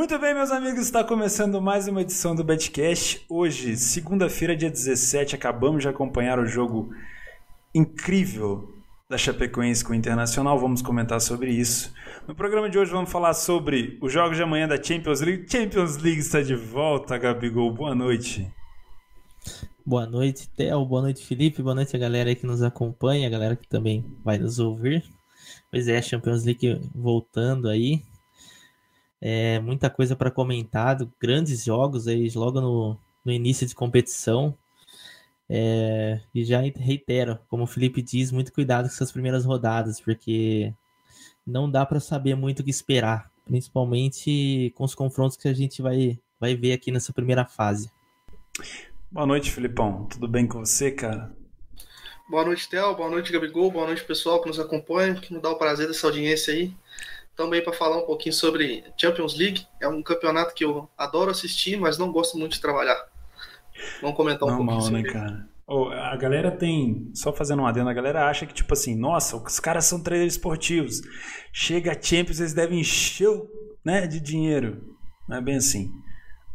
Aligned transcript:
Muito 0.00 0.18
bem, 0.18 0.32
meus 0.32 0.50
amigos, 0.50 0.80
está 0.80 1.04
começando 1.04 1.60
mais 1.60 1.86
uma 1.86 2.00
edição 2.00 2.34
do 2.34 2.42
Betcast. 2.42 3.22
Hoje, 3.28 3.76
segunda-feira, 3.76 4.56
dia 4.56 4.70
17, 4.70 5.34
acabamos 5.34 5.82
de 5.82 5.88
acompanhar 5.90 6.38
o 6.38 6.46
jogo 6.46 6.90
incrível 7.74 8.66
da 9.10 9.18
Chapecoense 9.18 9.84
com 9.84 9.92
o 9.92 9.94
Internacional. 9.94 10.58
Vamos 10.58 10.80
comentar 10.80 11.20
sobre 11.20 11.50
isso. 11.50 11.92
No 12.26 12.34
programa 12.34 12.70
de 12.70 12.78
hoje 12.78 12.90
vamos 12.90 13.12
falar 13.12 13.34
sobre 13.34 13.98
os 14.00 14.10
jogos 14.10 14.38
de 14.38 14.42
amanhã 14.42 14.66
da 14.66 14.82
Champions 14.82 15.20
League. 15.20 15.44
Champions 15.46 15.98
League 15.98 16.20
está 16.20 16.40
de 16.40 16.54
volta, 16.54 17.18
Gabigol. 17.18 17.70
Boa 17.70 17.94
noite. 17.94 18.50
Boa 19.84 20.06
noite, 20.06 20.48
Theo. 20.56 20.82
Boa 20.86 21.02
noite, 21.02 21.26
Felipe. 21.26 21.62
Boa 21.62 21.74
noite 21.74 21.94
a 21.94 21.98
galera 21.98 22.34
que 22.34 22.46
nos 22.46 22.62
acompanha, 22.62 23.26
a 23.26 23.30
galera 23.30 23.54
que 23.54 23.68
também 23.68 24.02
vai 24.24 24.38
nos 24.38 24.58
ouvir. 24.58 25.04
Pois 25.70 25.88
é, 25.88 26.00
Champions 26.00 26.42
League 26.42 26.80
voltando 26.94 27.68
aí. 27.68 28.02
É, 29.20 29.60
muita 29.60 29.90
coisa 29.90 30.16
para 30.16 30.30
comentar, 30.30 30.96
grandes 31.20 31.64
jogos 31.64 32.08
aí 32.08 32.30
logo 32.34 32.60
no, 32.60 32.96
no 33.24 33.32
início 33.32 33.66
de 33.66 33.74
competição. 33.74 34.56
É, 35.48 36.20
e 36.34 36.44
já 36.44 36.60
reitero, 36.60 37.38
como 37.48 37.64
o 37.64 37.66
Felipe 37.66 38.00
diz, 38.00 38.30
muito 38.30 38.52
cuidado 38.52 38.88
com 38.88 38.94
essas 38.94 39.10
primeiras 39.10 39.44
rodadas, 39.44 40.00
porque 40.00 40.72
não 41.46 41.70
dá 41.70 41.84
para 41.84 41.98
saber 41.98 42.36
muito 42.36 42.60
o 42.60 42.64
que 42.64 42.70
esperar, 42.70 43.30
principalmente 43.44 44.72
com 44.76 44.84
os 44.84 44.94
confrontos 44.94 45.36
que 45.36 45.48
a 45.48 45.52
gente 45.52 45.82
vai, 45.82 46.18
vai 46.38 46.54
ver 46.54 46.72
aqui 46.72 46.92
nessa 46.92 47.12
primeira 47.12 47.44
fase. 47.44 47.90
Boa 49.10 49.26
noite, 49.26 49.50
Filipão. 49.50 50.06
Tudo 50.06 50.28
bem 50.28 50.46
com 50.46 50.60
você, 50.60 50.92
cara? 50.92 51.34
Boa 52.28 52.44
noite, 52.44 52.68
Theo. 52.68 52.94
Boa 52.94 53.10
noite, 53.10 53.32
Gabigol. 53.32 53.72
Boa 53.72 53.86
noite, 53.86 54.04
pessoal 54.04 54.40
que 54.40 54.46
nos 54.46 54.60
acompanha, 54.60 55.16
que 55.16 55.32
nos 55.34 55.42
dá 55.42 55.50
o 55.50 55.58
prazer 55.58 55.88
dessa 55.88 56.06
audiência 56.06 56.54
aí. 56.54 56.72
Também 57.40 57.64
para 57.64 57.72
falar 57.72 57.96
um 57.96 58.04
pouquinho 58.04 58.34
sobre 58.34 58.84
Champions 58.98 59.34
League. 59.34 59.66
É 59.80 59.88
um 59.88 60.02
campeonato 60.02 60.52
que 60.54 60.62
eu 60.62 60.90
adoro 60.94 61.30
assistir, 61.30 61.78
mas 61.78 61.96
não 61.96 62.12
gosto 62.12 62.36
muito 62.36 62.52
de 62.52 62.60
trabalhar. 62.60 63.02
Vamos 64.02 64.14
comentar 64.14 64.46
um 64.46 64.50
Normal, 64.50 64.76
pouquinho 64.76 65.02
né, 65.02 65.08
sobre 65.08 65.12
cara? 65.18 65.48
Oh, 65.66 65.88
a 65.88 66.14
galera 66.16 66.50
tem. 66.50 67.10
Só 67.14 67.32
fazendo 67.32 67.62
um 67.62 67.66
adendo, 67.66 67.88
a 67.88 67.94
galera 67.94 68.28
acha 68.28 68.44
que, 68.44 68.52
tipo 68.52 68.74
assim, 68.74 68.94
nossa, 68.94 69.38
os 69.38 69.58
caras 69.58 69.86
são 69.86 70.02
traders 70.02 70.34
esportivos. 70.34 71.00
Chega 71.50 71.92
a 71.92 72.02
Champions, 72.02 72.40
eles 72.40 72.52
devem 72.52 72.78
encher 72.78 73.30
né, 73.82 74.06
de 74.06 74.20
dinheiro. 74.20 74.94
Não 75.26 75.38
é 75.38 75.40
bem 75.40 75.56
assim. 75.56 75.90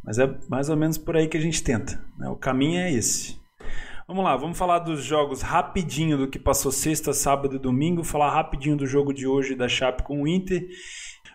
Mas 0.03 0.19
é 0.19 0.37
mais 0.47 0.69
ou 0.69 0.77
menos 0.77 0.99
por 0.99 1.17
aí 1.17 1.27
que 1.27 1.35
a 1.37 1.41
gente 1.41 1.63
tenta. 1.63 1.99
né? 2.15 2.29
O 2.29 2.35
caminho 2.35 2.79
é 2.79 2.91
esse. 2.93 3.39
Vamos 4.07 4.23
lá, 4.23 4.37
vamos 4.37 4.55
falar 4.55 4.79
dos 4.79 5.03
jogos 5.03 5.41
rapidinho 5.41 6.15
do 6.15 6.27
que 6.27 6.37
passou 6.37 6.71
sexta, 6.71 7.11
sábado 7.11 7.55
e 7.55 7.59
domingo. 7.59 8.03
Falar 8.03 8.29
rapidinho 8.29 8.77
do 8.77 8.85
jogo 8.85 9.11
de 9.11 9.25
hoje 9.25 9.55
da 9.55 9.67
Chape 9.67 10.03
com 10.03 10.21
o 10.21 10.27
Inter. 10.27 10.61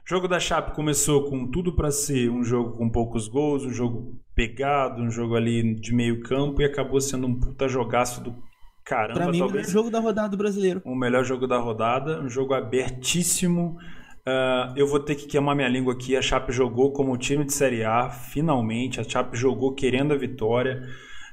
O 0.07 0.09
jogo 0.09 0.29
da 0.29 0.39
Chape 0.39 0.73
começou 0.73 1.25
com 1.29 1.51
tudo 1.51 1.75
para 1.75 1.91
ser 1.91 2.31
um 2.31 2.45
jogo 2.45 2.77
com 2.77 2.89
poucos 2.89 3.27
gols, 3.27 3.65
um 3.65 3.73
jogo 3.73 4.21
pegado, 4.37 5.03
um 5.03 5.11
jogo 5.11 5.35
ali 5.35 5.75
de 5.81 5.93
meio 5.93 6.23
campo 6.23 6.63
e 6.63 6.65
acabou 6.65 7.01
sendo 7.01 7.27
um 7.27 7.41
puta 7.41 7.67
jogaço 7.67 8.23
do 8.23 8.37
caramba, 8.85 9.19
Para 9.19 9.33
mim, 9.33 9.43
o 9.43 9.51
melhor 9.51 9.65
jogo 9.65 9.91
da 9.91 9.99
rodada 9.99 10.29
do 10.29 10.37
brasileiro. 10.37 10.81
o 10.85 10.95
melhor 10.95 11.25
jogo 11.25 11.49
da 11.49 11.59
rodada, 11.59 12.21
um 12.21 12.29
jogo 12.29 12.55
abertíssimo. 12.55 13.79
Ah, 14.25 14.73
eu 14.77 14.87
vou 14.87 15.01
ter 15.01 15.17
que 15.17 15.27
queimar 15.27 15.57
minha 15.57 15.69
língua 15.69 15.93
aqui. 15.93 16.17
A 16.17 16.23
Chape 16.23 16.53
jogou 16.53 16.93
como 16.93 17.17
time 17.17 17.45
de 17.45 17.53
Série 17.53 17.83
A, 17.83 18.11
finalmente. 18.11 19.01
A 19.01 19.05
Chape 19.05 19.37
jogou 19.37 19.75
querendo 19.75 20.15
a 20.15 20.17
vitória. 20.17 20.87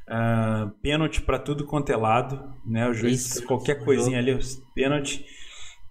Ah, 0.07 0.71
pênalti 0.81 1.21
para 1.21 1.37
tudo 1.37 1.65
quanto 1.65 1.91
é 1.91 1.97
lado, 1.97 2.53
né? 2.65 2.87
O 2.87 2.93
juiz 2.93 3.25
Isso, 3.25 3.45
qualquer 3.45 3.83
coisinha 3.83 4.21
jogo. 4.23 4.37
ali, 4.37 4.47
pênalti. 4.73 5.25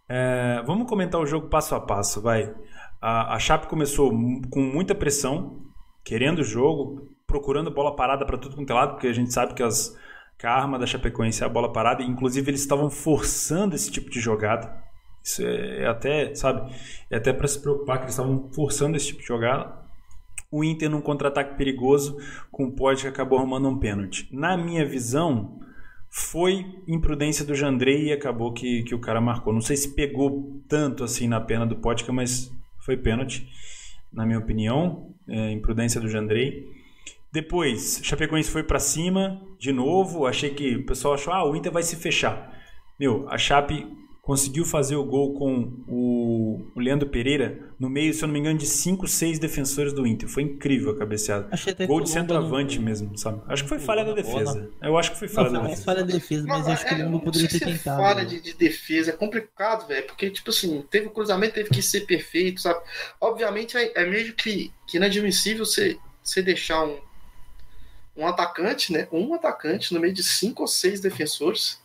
É, 0.09 0.63
vamos 0.65 0.89
comentar 0.89 1.21
o 1.21 1.27
jogo 1.27 1.49
passo 1.49 1.75
a 1.75 1.81
passo, 1.81 2.23
vai. 2.23 2.55
A, 3.01 3.35
a 3.35 3.39
Chape 3.39 3.67
começou 3.67 4.11
com 4.51 4.61
muita 4.61 4.95
pressão, 4.95 5.61
querendo 6.03 6.39
o 6.39 6.45
jogo, 6.45 7.09
procurando 7.27 7.71
bola 7.71 7.95
parada 7.95 8.25
para 8.25 8.39
tudo 8.39 8.57
quanto 8.57 8.71
é 8.71 8.75
lado, 8.75 8.93
porque 8.93 9.09
a 9.09 9.13
gente 9.13 9.33
sabe 9.33 9.53
que, 9.53 9.63
as, 9.63 9.95
que 10.39 10.47
a 10.47 10.53
arma 10.53 10.79
da 10.79 10.87
Chapecoense 10.87 11.43
é 11.43 11.47
a 11.47 11.51
bola 11.51 11.71
parada. 11.71 12.03
e, 12.03 12.07
Inclusive, 12.07 12.51
eles 12.51 12.61
estavam 12.61 12.89
forçando 12.89 13.75
esse 13.75 13.91
tipo 13.91 14.09
de 14.09 14.19
jogada. 14.19 14.83
Isso 15.23 15.43
é, 15.45 15.83
é 15.83 15.87
até, 15.89 16.35
sabe, 16.35 16.73
é 17.11 17.17
até 17.17 17.33
para 17.35 17.49
se 17.49 17.61
preocupar 17.61 17.99
que 17.99 18.05
eles 18.05 18.15
estavam 18.15 18.49
forçando 18.55 18.97
esse 18.97 19.09
tipo 19.09 19.21
de 19.21 19.27
jogada. 19.27 19.85
O 20.51 20.63
Inter 20.63 20.91
num 20.91 21.01
contra-ataque 21.01 21.57
perigoso, 21.57 22.17
com 22.51 22.67
o 22.67 22.73
Pod 22.73 23.03
que 23.03 23.09
acabou 23.09 23.39
arrumando 23.39 23.69
um 23.69 23.79
pênalti. 23.79 24.29
Na 24.33 24.57
minha 24.57 24.85
visão, 24.87 25.61
foi 26.11 26.65
imprudência 26.89 27.45
do 27.45 27.55
Jandrei 27.55 28.07
e 28.07 28.13
acabou 28.13 28.53
que, 28.53 28.83
que 28.85 28.95
o 28.95 29.01
cara 29.01 29.21
marcou. 29.21 29.53
Não 29.53 29.61
sei 29.61 29.77
se 29.77 29.95
pegou 29.95 30.63
tanto 30.69 31.05
assim 31.05 31.29
na 31.29 31.41
pena 31.41 31.67
do 31.67 31.77
Potka, 31.77 32.13
mas 32.13 32.51
foi 32.79 32.97
pênalti, 32.97 33.47
na 34.13 34.25
minha 34.25 34.39
opinião. 34.39 35.15
É, 35.29 35.51
imprudência 35.51 36.01
do 36.01 36.09
Jandrei. 36.09 36.65
Depois, 37.33 38.01
Chapecoense 38.03 38.51
foi 38.51 38.63
pra 38.63 38.79
cima 38.79 39.43
de 39.59 39.73
novo. 39.73 40.27
Achei 40.27 40.51
que 40.51 40.77
o 40.77 40.87
pessoal 40.87 41.15
achou, 41.15 41.33
ah, 41.33 41.45
o 41.45 41.55
Inter 41.55 41.71
vai 41.71 41.83
se 41.83 41.97
fechar. 41.97 42.51
Meu, 42.99 43.29
a 43.29 43.37
Chape 43.37 43.87
conseguiu 44.27 44.65
fazer 44.65 44.97
o 44.97 45.05
gol 45.05 45.35
com 45.35 45.73
o, 45.87 46.61
o 46.75 46.81
Leandro 46.81 47.09
Pereira 47.09 47.61
no 47.79 47.89
meio, 47.89 48.13
se 48.13 48.25
eu 48.25 48.27
não 48.27 48.33
me 48.33 48.41
engano, 48.41 48.59
de 48.59 48.67
5, 48.67 49.07
6 49.07 49.39
defensores 49.39 49.93
do 49.93 50.05
Inter. 50.05 50.29
Foi 50.29 50.43
incrível 50.43 50.91
a 50.91 50.97
cabeceada. 50.99 51.49
Gol 51.87 51.87
de 51.87 51.87
Lomba 51.87 52.07
centroavante 52.07 52.77
não- 52.79 52.85
mesmo, 52.85 53.17
sabe? 53.17 53.41
Acho 53.47 53.63
que 53.63 53.69
foi 53.69 53.79
falha 53.79 54.05
da 54.05 54.13
defesa. 54.13 54.69
Eu 54.83 54.99
acho 54.99 55.13
que 55.13 55.19
foi 55.21 55.29
Não, 55.29 55.35
falha 55.35 55.49
foi 55.51 55.59
da 55.59 55.63
defesa. 55.69 55.83
falha 55.85 56.05
da 56.05 56.13
defesa, 56.13 56.45
mas 56.49 56.67
Não, 56.67 56.73
acho 56.73 56.87
que 56.87 56.95
o 56.95 56.97
é, 56.97 57.09
não 57.09 57.21
poderia 57.21 57.49
ter 57.49 57.59
se 57.59 57.63
é 57.65 57.67
tentado. 57.69 58.03
falha 58.03 58.25
né? 58.25 58.25
de, 58.25 58.41
de 58.41 58.53
defesa, 58.55 59.11
é 59.11 59.13
complicado, 59.15 59.87
velho, 59.87 60.07
porque, 60.09 60.29
tipo 60.29 60.51
assim, 60.51 60.83
teve 60.91 61.07
o 61.07 61.11
cruzamento, 61.11 61.55
teve 61.55 61.71
que 61.71 61.81
ser 61.81 62.01
perfeito, 62.01 62.61
sabe? 62.61 62.81
Obviamente 63.21 63.77
é, 63.77 63.93
é 63.95 64.05
meio 64.05 64.35
que, 64.35 64.73
que 64.89 64.97
inadmissível 64.97 65.65
você, 65.65 65.97
você 66.21 66.43
deixar 66.43 66.85
um, 66.85 66.99
um 68.17 68.27
atacante, 68.27 68.93
né? 68.93 69.07
Um 69.13 69.33
atacante 69.35 69.95
no 69.95 70.01
meio 70.01 70.13
de 70.13 70.25
cinco 70.25 70.63
ou 70.63 70.69
seis 70.69 71.01
defensores. 71.01 71.79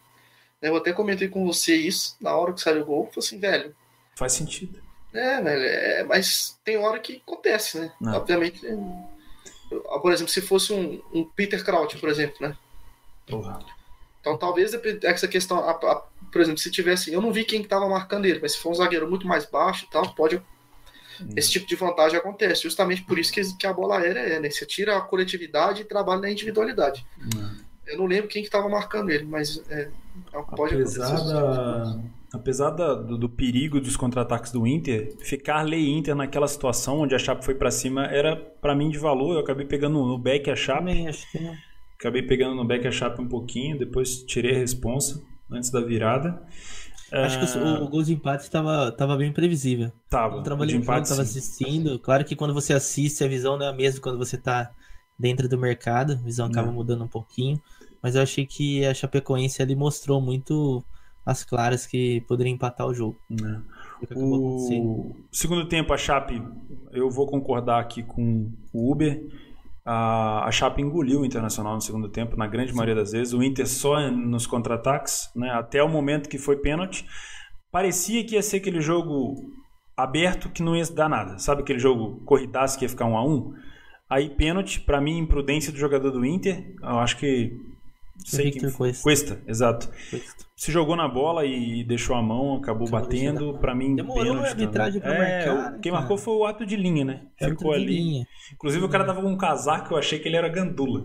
Né? 0.62 0.70
Eu 0.70 0.76
até 0.76 0.94
comentei 0.94 1.28
com 1.28 1.46
você 1.46 1.76
isso 1.76 2.16
na 2.22 2.36
hora 2.36 2.54
que 2.54 2.62
saiu 2.62 2.82
o 2.82 2.86
gol. 2.86 3.06
Falei 3.08 3.20
assim, 3.20 3.40
velho, 3.40 3.76
Faz 4.16 4.34
sentido. 4.34 4.80
é, 5.14 5.42
velho, 5.42 5.64
é, 5.64 6.04
mas 6.04 6.60
tem 6.64 6.78
hora 6.78 7.00
que 7.00 7.22
acontece, 7.26 7.80
né? 7.80 7.92
Não. 8.00 8.14
Obviamente. 8.18 8.66
é, 8.66 8.76
por 10.02 10.12
exemplo, 10.12 10.32
se 10.32 10.42
fosse 10.42 10.74
um, 10.74 11.02
um 11.14 11.24
Peter 11.26 11.64
Kraut, 11.64 11.98
por 11.98 12.10
exemplo, 12.10 12.36
né? 12.48 12.56
Porra. 13.28 13.60
Então 14.20 14.38
talvez 14.38 14.72
essa 15.04 15.28
questão, 15.28 15.58
a- 15.60 15.72
a- 15.72 16.04
por 16.32 16.42
exemplo, 16.42 16.60
se 16.60 16.70
tivesse, 16.70 17.12
eu 17.12 17.22
não 17.22 17.32
vi 17.34 17.44
quem 17.44 17.62
estava 17.62 17.88
marcando 17.90 18.26
ele, 18.26 18.40
mas 18.40 18.52
se 18.54 18.60
for 18.60 18.70
um 18.72 18.76
zagueiro 18.76 19.10
muito 19.10 19.26
mais 19.28 19.46
baixo 19.46 19.86
e 19.86 19.90
tal, 19.90 20.14
pode 20.14 20.42
esse 21.36 21.52
tipo 21.52 21.68
de 21.68 21.76
vantagem 21.76 22.18
acontece, 22.18 22.64
justamente 22.64 23.04
por 23.04 23.18
isso 23.20 23.32
que, 23.32 23.42
que 23.58 23.68
a 23.68 23.74
bola 23.74 24.00
aérea 24.00 24.20
é, 24.22 24.40
né? 24.40 24.50
Você 24.50 24.66
tira 24.66 24.98
a 24.98 25.02
coletividade 25.02 25.82
e 25.82 25.86
trabalha 25.86 26.22
na 26.22 26.32
individualidade. 26.32 27.06
Eu 27.88 27.98
não 27.98 28.06
lembro 28.06 28.28
quem 28.28 28.42
que 28.42 28.48
estava 28.48 28.68
marcando 28.70 29.10
ele, 29.12 29.26
mas 29.26 29.62
é, 29.70 29.90
pode 30.56 30.76
apesar 30.76 31.16
da, 31.16 32.00
apesar 32.34 32.70
da- 32.72 32.94
do, 32.96 33.18
do 33.18 33.30
perigo 33.30 33.80
dos 33.80 33.96
contra-ataques 33.98 34.52
do 34.52 34.66
Inter, 34.68 35.16
ficar 35.20 35.62
lei 35.64 35.90
Inter 35.90 36.16
naquela 36.16 36.48
situação 36.48 37.00
onde 37.02 37.16
a 37.16 37.20
Chape 37.20 37.44
foi 37.46 37.56
pra 37.56 37.72
cima 37.72 38.06
era 38.06 38.36
pra 38.36 38.76
mim 38.76 38.90
de 38.90 38.98
valor. 38.98 39.34
Eu 39.34 39.40
acabei 39.40 39.66
pegando 39.66 40.04
no 40.06 40.18
back 40.18 40.50
a 40.50 40.56
Chape, 40.56 40.80
Também 40.80 41.08
acho 41.08 41.30
que 41.32 41.40
não. 41.40 41.54
acabei 42.00 42.22
pegando 42.24 42.56
no 42.56 42.66
back 42.66 42.88
a 42.88 42.92
Chape 42.92 43.22
um 43.22 43.28
pouquinho, 43.28 43.78
depois 43.78 44.24
tirei 44.24 44.56
a 44.56 44.60
responsa 44.60 45.22
antes 45.52 45.70
da 45.70 45.82
virada. 45.82 46.42
Acho 47.14 47.40
que 47.40 47.58
o, 47.60 47.84
o 47.84 47.90
gol 47.90 48.04
de 48.04 48.14
empate 48.14 48.44
estava 48.44 48.90
tava 48.94 49.18
bem 49.18 49.34
previsível. 49.34 49.92
tava, 50.10 50.36
Eu 50.36 50.40
o 50.40 50.44
trabalhei 50.44 50.76
de 50.78 50.82
empate 50.82 51.10
tava 51.10 51.26
sim. 51.26 51.40
assistindo. 51.40 52.00
Claro 52.00 52.24
que 52.24 52.38
quando 52.38 52.54
você 52.54 52.72
assiste, 52.74 53.22
a 53.22 53.28
visão 53.28 53.58
não 53.58 53.66
é 53.66 53.70
a 53.70 53.74
mesma 53.74 54.00
quando 54.00 54.18
você 54.18 54.38
tá 54.38 54.72
dentro 55.20 55.50
do 55.50 55.58
mercado. 55.58 56.14
A 56.14 56.16
visão 56.16 56.48
acaba 56.48 56.68
Não. 56.68 56.74
mudando 56.75 57.04
um 57.04 57.10
pouquinho. 57.10 57.62
Mas 58.01 58.15
eu 58.15 58.21
achei 58.21 58.45
que 58.45 58.86
a 58.86 58.94
Chapecoense 58.94 59.62
ali 59.62 59.75
mostrou 59.75 60.21
muito 60.21 60.83
as 61.25 61.44
claras 61.44 61.86
que 61.86 62.21
poderia 62.27 62.51
empatar 62.51 62.88
o 62.88 62.94
jogo. 62.94 63.19
né? 63.30 63.62
O 64.15 65.15
segundo 65.31 65.68
tempo, 65.68 65.94
a 65.94 65.98
Chape, 65.98 66.42
eu 66.92 67.09
vou 67.09 67.27
concordar 67.27 67.80
aqui 67.80 68.01
com 68.01 68.51
o 68.74 68.92
Uber. 68.92 69.21
A, 69.86 70.48
a 70.48 70.51
Chape 70.51 70.81
engoliu 70.81 71.21
o 71.21 71.25
Internacional 71.25 71.75
no 71.75 71.81
segundo 71.81 72.09
tempo, 72.09 72.36
na 72.36 72.48
grande 72.48 72.74
maioria 72.74 72.95
das 72.95 73.12
vezes. 73.12 73.33
O 73.33 73.44
Inter 73.44 73.68
só 73.68 74.09
nos 74.09 74.47
contra-ataques, 74.47 75.30
né? 75.36 75.51
até 75.51 75.83
o 75.83 75.89
momento 75.89 76.30
que 76.30 76.38
foi 76.38 76.57
pênalti. 76.57 77.06
Parecia 77.71 78.24
que 78.25 78.36
ia 78.36 78.42
ser 78.42 78.57
aquele 78.57 78.81
jogo 78.81 79.36
aberto 79.95 80.50
que 80.50 80.63
não 80.63 80.75
ia 80.75 80.86
dar 80.86 81.09
nada. 81.09 81.38
Sabe 81.38 81.62
aquele 81.62 81.80
jogo 81.80 82.21
corridaço 82.25 82.77
que 82.77 82.86
ia 82.86 82.89
ficar 82.89 83.06
um 83.06 83.18
a 83.18 83.24
um? 83.24 83.54
Aí 84.09 84.30
pênalti, 84.30 84.81
pra 84.81 85.00
mim, 85.00 85.18
imprudência 85.18 85.71
do 85.71 85.77
jogador 85.77 86.12
do 86.12 86.25
Inter. 86.25 86.75
Eu 86.81 87.00
acho 87.00 87.18
que. 87.18 87.56
Sei 88.25 88.51
quem 88.51 88.71
Cuesta. 88.71 89.03
Cuesta, 89.03 89.41
exato. 89.47 89.89
Foi- 90.09 90.21
Se 90.56 90.71
jogou 90.71 90.95
na 90.95 91.07
bola 91.07 91.44
e 91.45 91.83
deixou 91.83 92.15
a 92.15 92.21
mão, 92.21 92.56
acabou 92.57 92.88
Acabou 92.88 93.01
batendo. 93.01 93.57
Pra 93.59 93.73
mim, 93.73 93.95
Demorou 93.95 94.23
pênalti 94.23 94.45
a 94.45 94.50
arbitragem 94.50 95.01
também. 95.01 95.18
pra 95.18 95.27
é, 95.27 95.45
marcar, 95.47 95.71
né, 95.71 95.79
Quem 95.81 95.91
cara? 95.91 96.01
marcou 96.01 96.18
foi 96.18 96.33
o 96.35 96.45
ato 96.45 96.65
de 96.65 96.75
linha, 96.75 97.03
né? 97.03 97.21
Era 97.39 97.51
Ficou 97.51 97.71
de 97.73 97.77
ali. 97.77 97.95
linha. 97.97 98.27
Inclusive, 98.53 98.85
o 98.85 98.89
cara 98.89 99.03
tava 99.06 99.21
com 99.21 99.27
um 99.29 99.38
casaco, 99.38 99.94
eu 99.94 99.97
achei 99.97 100.19
que 100.19 100.27
ele 100.27 100.38
era 100.38 100.47
gandula. 100.47 101.03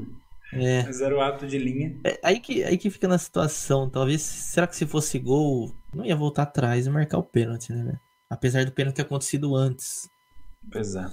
É. 0.52 0.82
Mas 0.84 1.00
era 1.00 1.16
o 1.16 1.20
ato 1.20 1.46
de 1.46 1.58
linha. 1.58 1.98
É, 2.04 2.20
aí, 2.22 2.38
que, 2.38 2.62
aí 2.64 2.76
que 2.78 2.88
fica 2.90 3.08
na 3.08 3.18
situação. 3.18 3.88
Talvez, 3.90 4.20
será 4.22 4.66
que 4.66 4.76
se 4.76 4.86
fosse 4.86 5.18
gol, 5.18 5.72
não 5.94 6.04
ia 6.04 6.14
voltar 6.14 6.42
atrás 6.44 6.86
e 6.86 6.90
marcar 6.90 7.18
o 7.18 7.22
pênalti, 7.22 7.72
né? 7.72 7.82
velho? 7.82 8.00
Apesar 8.30 8.64
do 8.64 8.72
pênalti 8.72 8.96
ter 8.96 9.02
acontecido 9.02 9.56
antes. 9.56 10.08
Pois 10.70 10.94
é. 10.96 11.06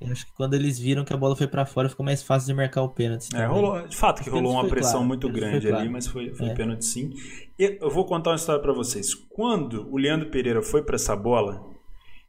Eu 0.00 0.10
acho 0.10 0.24
que 0.26 0.32
quando 0.32 0.54
eles 0.54 0.78
viram 0.78 1.04
que 1.04 1.12
a 1.12 1.16
bola 1.16 1.36
foi 1.36 1.46
para 1.46 1.66
fora, 1.66 1.88
ficou 1.88 2.04
mais 2.06 2.22
fácil 2.22 2.46
de 2.46 2.54
marcar 2.54 2.82
o 2.82 2.88
pênalti. 2.88 3.28
É, 3.36 3.44
rolou, 3.44 3.86
de 3.86 3.94
fato 3.96 4.22
que 4.22 4.30
rolou 4.30 4.52
uma 4.52 4.66
pressão 4.66 4.92
claro, 4.92 5.08
muito 5.08 5.28
grande 5.28 5.66
claro. 5.68 5.82
ali, 5.82 5.90
mas 5.90 6.06
foi, 6.06 6.34
foi 6.34 6.48
É. 6.48 6.54
pênalti 6.54 6.86
sim. 6.86 7.10
E 7.58 7.76
eu 7.80 7.90
vou 7.90 8.06
contar 8.06 8.30
uma 8.30 8.36
história 8.36 8.62
pra 8.62 8.72
vocês. 8.72 9.14
Quando 9.14 9.86
o 9.92 9.98
Leandro 9.98 10.30
Pereira 10.30 10.62
foi 10.62 10.82
pra 10.82 10.94
essa 10.94 11.14
bola, 11.14 11.62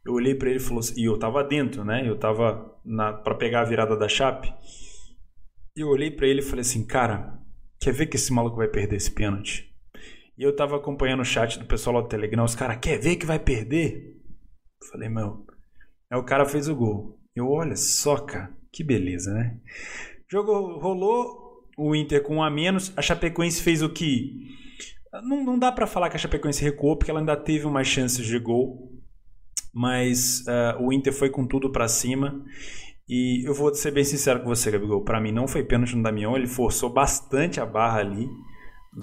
eu 0.04 0.12
olhei 0.12 0.34
pra 0.34 0.50
ele 0.50 0.58
e 0.58 0.62
falou 0.62 0.80
assim, 0.80 1.00
e 1.00 1.04
eu 1.06 1.18
tava 1.18 1.42
dentro, 1.42 1.82
né? 1.82 2.06
Eu 2.06 2.18
tava 2.18 2.76
para 3.24 3.34
pegar 3.36 3.62
a 3.62 3.64
virada 3.64 3.96
da 3.96 4.08
chape. 4.08 4.52
Eu 5.74 5.88
olhei 5.88 6.10
pra 6.10 6.26
ele 6.26 6.40
e 6.40 6.44
falei 6.44 6.60
assim, 6.60 6.86
cara, 6.86 7.38
quer 7.80 7.92
ver 7.94 8.04
que 8.06 8.16
esse 8.16 8.32
maluco 8.34 8.56
vai 8.56 8.68
perder 8.68 8.96
esse 8.96 9.10
pênalti? 9.10 9.72
E 10.36 10.42
eu 10.42 10.54
tava 10.54 10.76
acompanhando 10.76 11.20
o 11.20 11.24
chat 11.24 11.58
do 11.58 11.64
pessoal 11.64 11.96
lá 11.96 12.02
do 12.02 12.08
Telegram, 12.08 12.44
os 12.44 12.54
caras, 12.54 12.76
quer 12.82 12.98
ver 12.98 13.16
que 13.16 13.24
vai 13.24 13.38
perder? 13.38 14.16
Eu 14.82 14.88
falei, 14.90 15.08
meu. 15.08 15.46
Aí 16.10 16.18
o 16.18 16.24
cara 16.24 16.44
fez 16.44 16.68
o 16.68 16.76
gol. 16.76 17.18
Eu, 17.34 17.48
olha 17.48 17.76
só, 17.76 18.16
cara, 18.16 18.52
que 18.70 18.84
beleza, 18.84 19.32
né? 19.32 19.58
O 20.28 20.32
jogo 20.32 20.78
rolou, 20.78 21.66
o 21.76 21.94
Inter 21.94 22.22
com 22.22 22.36
um 22.36 22.42
a 22.42 22.50
menos, 22.50 22.92
a 22.96 23.02
Chapecoense 23.02 23.62
fez 23.62 23.82
o 23.82 23.88
que. 23.88 24.48
Não, 25.24 25.44
não 25.44 25.58
dá 25.58 25.70
pra 25.70 25.86
falar 25.86 26.08
que 26.10 26.16
a 26.16 26.18
Chapecoense 26.18 26.62
recuou, 26.62 26.96
porque 26.96 27.10
ela 27.10 27.20
ainda 27.20 27.36
teve 27.36 27.66
umas 27.66 27.86
chances 27.86 28.26
de 28.26 28.38
gol. 28.38 28.90
Mas 29.74 30.46
ah, 30.46 30.76
o 30.80 30.92
Inter 30.92 31.12
foi 31.12 31.30
com 31.30 31.46
tudo 31.46 31.70
pra 31.72 31.88
cima. 31.88 32.44
E 33.08 33.46
eu 33.46 33.54
vou 33.54 33.74
ser 33.74 33.90
bem 33.90 34.04
sincero 34.04 34.40
com 34.40 34.46
você, 34.46 34.70
Gabigol. 34.70 35.04
Pra 35.04 35.20
mim 35.20 35.32
não 35.32 35.48
foi 35.48 35.64
pênalti 35.64 35.96
no 35.96 36.02
Damião, 36.02 36.36
ele 36.36 36.46
forçou 36.46 36.90
bastante 36.90 37.60
a 37.60 37.66
barra 37.66 38.00
ali. 38.00 38.28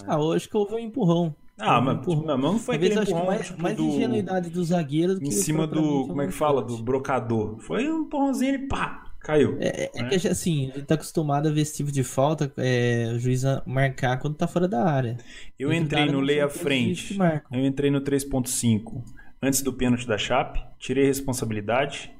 Ah, 0.07 0.19
hoje 0.19 0.47
que 0.47 0.55
houve 0.55 0.75
um 0.75 0.79
empurrão. 0.79 1.35
Ah, 1.59 1.81
mas, 1.81 1.97
empurrão. 1.97 2.23
mas 2.25 2.39
não 2.39 2.59
foi 2.59 2.75
aquele 2.75 2.99
empurrão 2.99 3.25
mais, 3.25 3.45
tipo, 3.45 3.61
mais 3.61 3.75
do, 3.75 3.83
ingenuidade 3.83 4.49
do 4.49 4.63
zagueiro 4.63 5.15
do 5.15 5.21
que 5.21 5.27
em 5.27 5.31
cima 5.31 5.67
do. 5.67 6.07
Como 6.07 6.21
é 6.21 6.27
que 6.27 6.33
fala? 6.33 6.61
Do 6.61 6.77
brocador. 6.77 7.59
Foi 7.59 7.89
um 7.89 8.03
empurrãozinho 8.03 8.55
e 8.55 8.67
pá, 8.67 9.03
caiu. 9.19 9.57
É, 9.59 9.91
é 9.93 10.03
né? 10.03 10.09
que 10.09 10.27
assim, 10.27 10.71
gente 10.73 10.83
tá 10.83 10.95
acostumado 10.95 11.47
a 11.47 11.51
ver 11.51 11.61
esse 11.61 11.75
tipo 11.75 11.91
de 11.91 12.03
falta, 12.03 12.51
é, 12.57 13.11
o 13.13 13.19
juiz 13.19 13.43
marcar 13.65 14.17
quando 14.17 14.35
tá 14.35 14.47
fora 14.47 14.67
da 14.67 14.89
área. 14.89 15.17
Eu 15.57 15.71
entrei 15.73 16.05
no 16.05 16.13
não 16.13 16.19
lei 16.21 16.37
são 16.37 16.45
à 16.45 16.47
todos 16.47 16.61
os 16.61 16.73
juízes 16.73 17.07
frente. 17.07 17.43
Eu 17.51 17.65
entrei 17.65 17.91
no 17.91 18.01
3.5 18.01 19.03
antes 19.41 19.61
do 19.61 19.73
pênalti 19.73 20.07
da 20.07 20.17
Chape, 20.17 20.63
tirei 20.77 21.05
responsabilidade. 21.05 22.11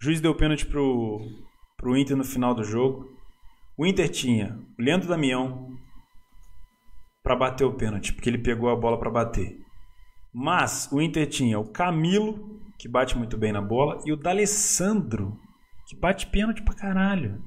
O 0.00 0.04
juiz 0.04 0.20
deu 0.20 0.34
pênalti 0.34 0.66
pro, 0.66 1.20
pro 1.76 1.96
Inter 1.96 2.16
no 2.16 2.24
final 2.24 2.54
do 2.54 2.64
jogo. 2.64 3.16
O 3.76 3.86
Inter 3.86 4.08
tinha 4.08 4.58
o 4.78 4.82
Leandro 4.82 5.08
Damião 5.08 5.78
para 7.22 7.36
bater 7.36 7.64
o 7.64 7.72
pênalti, 7.72 8.12
porque 8.12 8.28
ele 8.28 8.38
pegou 8.38 8.70
a 8.70 8.76
bola 8.76 8.98
para 8.98 9.10
bater. 9.10 9.58
Mas 10.32 10.88
o 10.92 11.00
Inter 11.00 11.26
tinha 11.26 11.58
o 11.58 11.68
Camilo, 11.68 12.60
que 12.78 12.88
bate 12.88 13.16
muito 13.16 13.36
bem 13.36 13.52
na 13.52 13.60
bola, 13.60 14.00
e 14.04 14.12
o 14.12 14.16
D'Alessandro, 14.16 15.38
que 15.86 15.96
bate 15.96 16.26
pênalti 16.26 16.62
pra 16.62 16.74
caralho. 16.74 17.42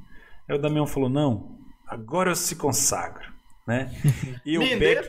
Aí 0.47 0.55
o 0.55 0.61
Damião 0.61 0.85
falou: 0.85 1.09
"Não, 1.09 1.57
agora 1.87 2.31
eu 2.31 2.35
se 2.35 2.55
consagro", 2.55 3.31
né? 3.65 3.91
E 4.45 4.57
o 4.57 4.79
Beck 4.79 5.07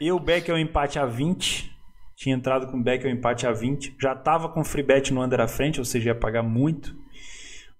e 0.00 0.12
o 0.12 0.20
Beck 0.20 0.50
é 0.50 0.54
o 0.54 0.58
empate 0.58 0.98
a 0.98 1.06
20. 1.06 1.72
Tinha 2.16 2.36
entrado 2.36 2.68
com 2.68 2.78
o 2.78 2.82
Beck 2.82 3.04
é 3.04 3.08
o 3.08 3.10
empate 3.10 3.46
a 3.46 3.52
20. 3.52 3.96
Já 4.00 4.14
tava 4.14 4.48
com 4.48 4.60
o 4.60 4.64
free 4.64 4.82
bet 4.82 5.12
no 5.12 5.22
under 5.22 5.40
à 5.40 5.48
frente, 5.48 5.80
ou 5.80 5.84
seja, 5.84 6.10
ia 6.10 6.14
pagar 6.14 6.42
muito. 6.42 6.94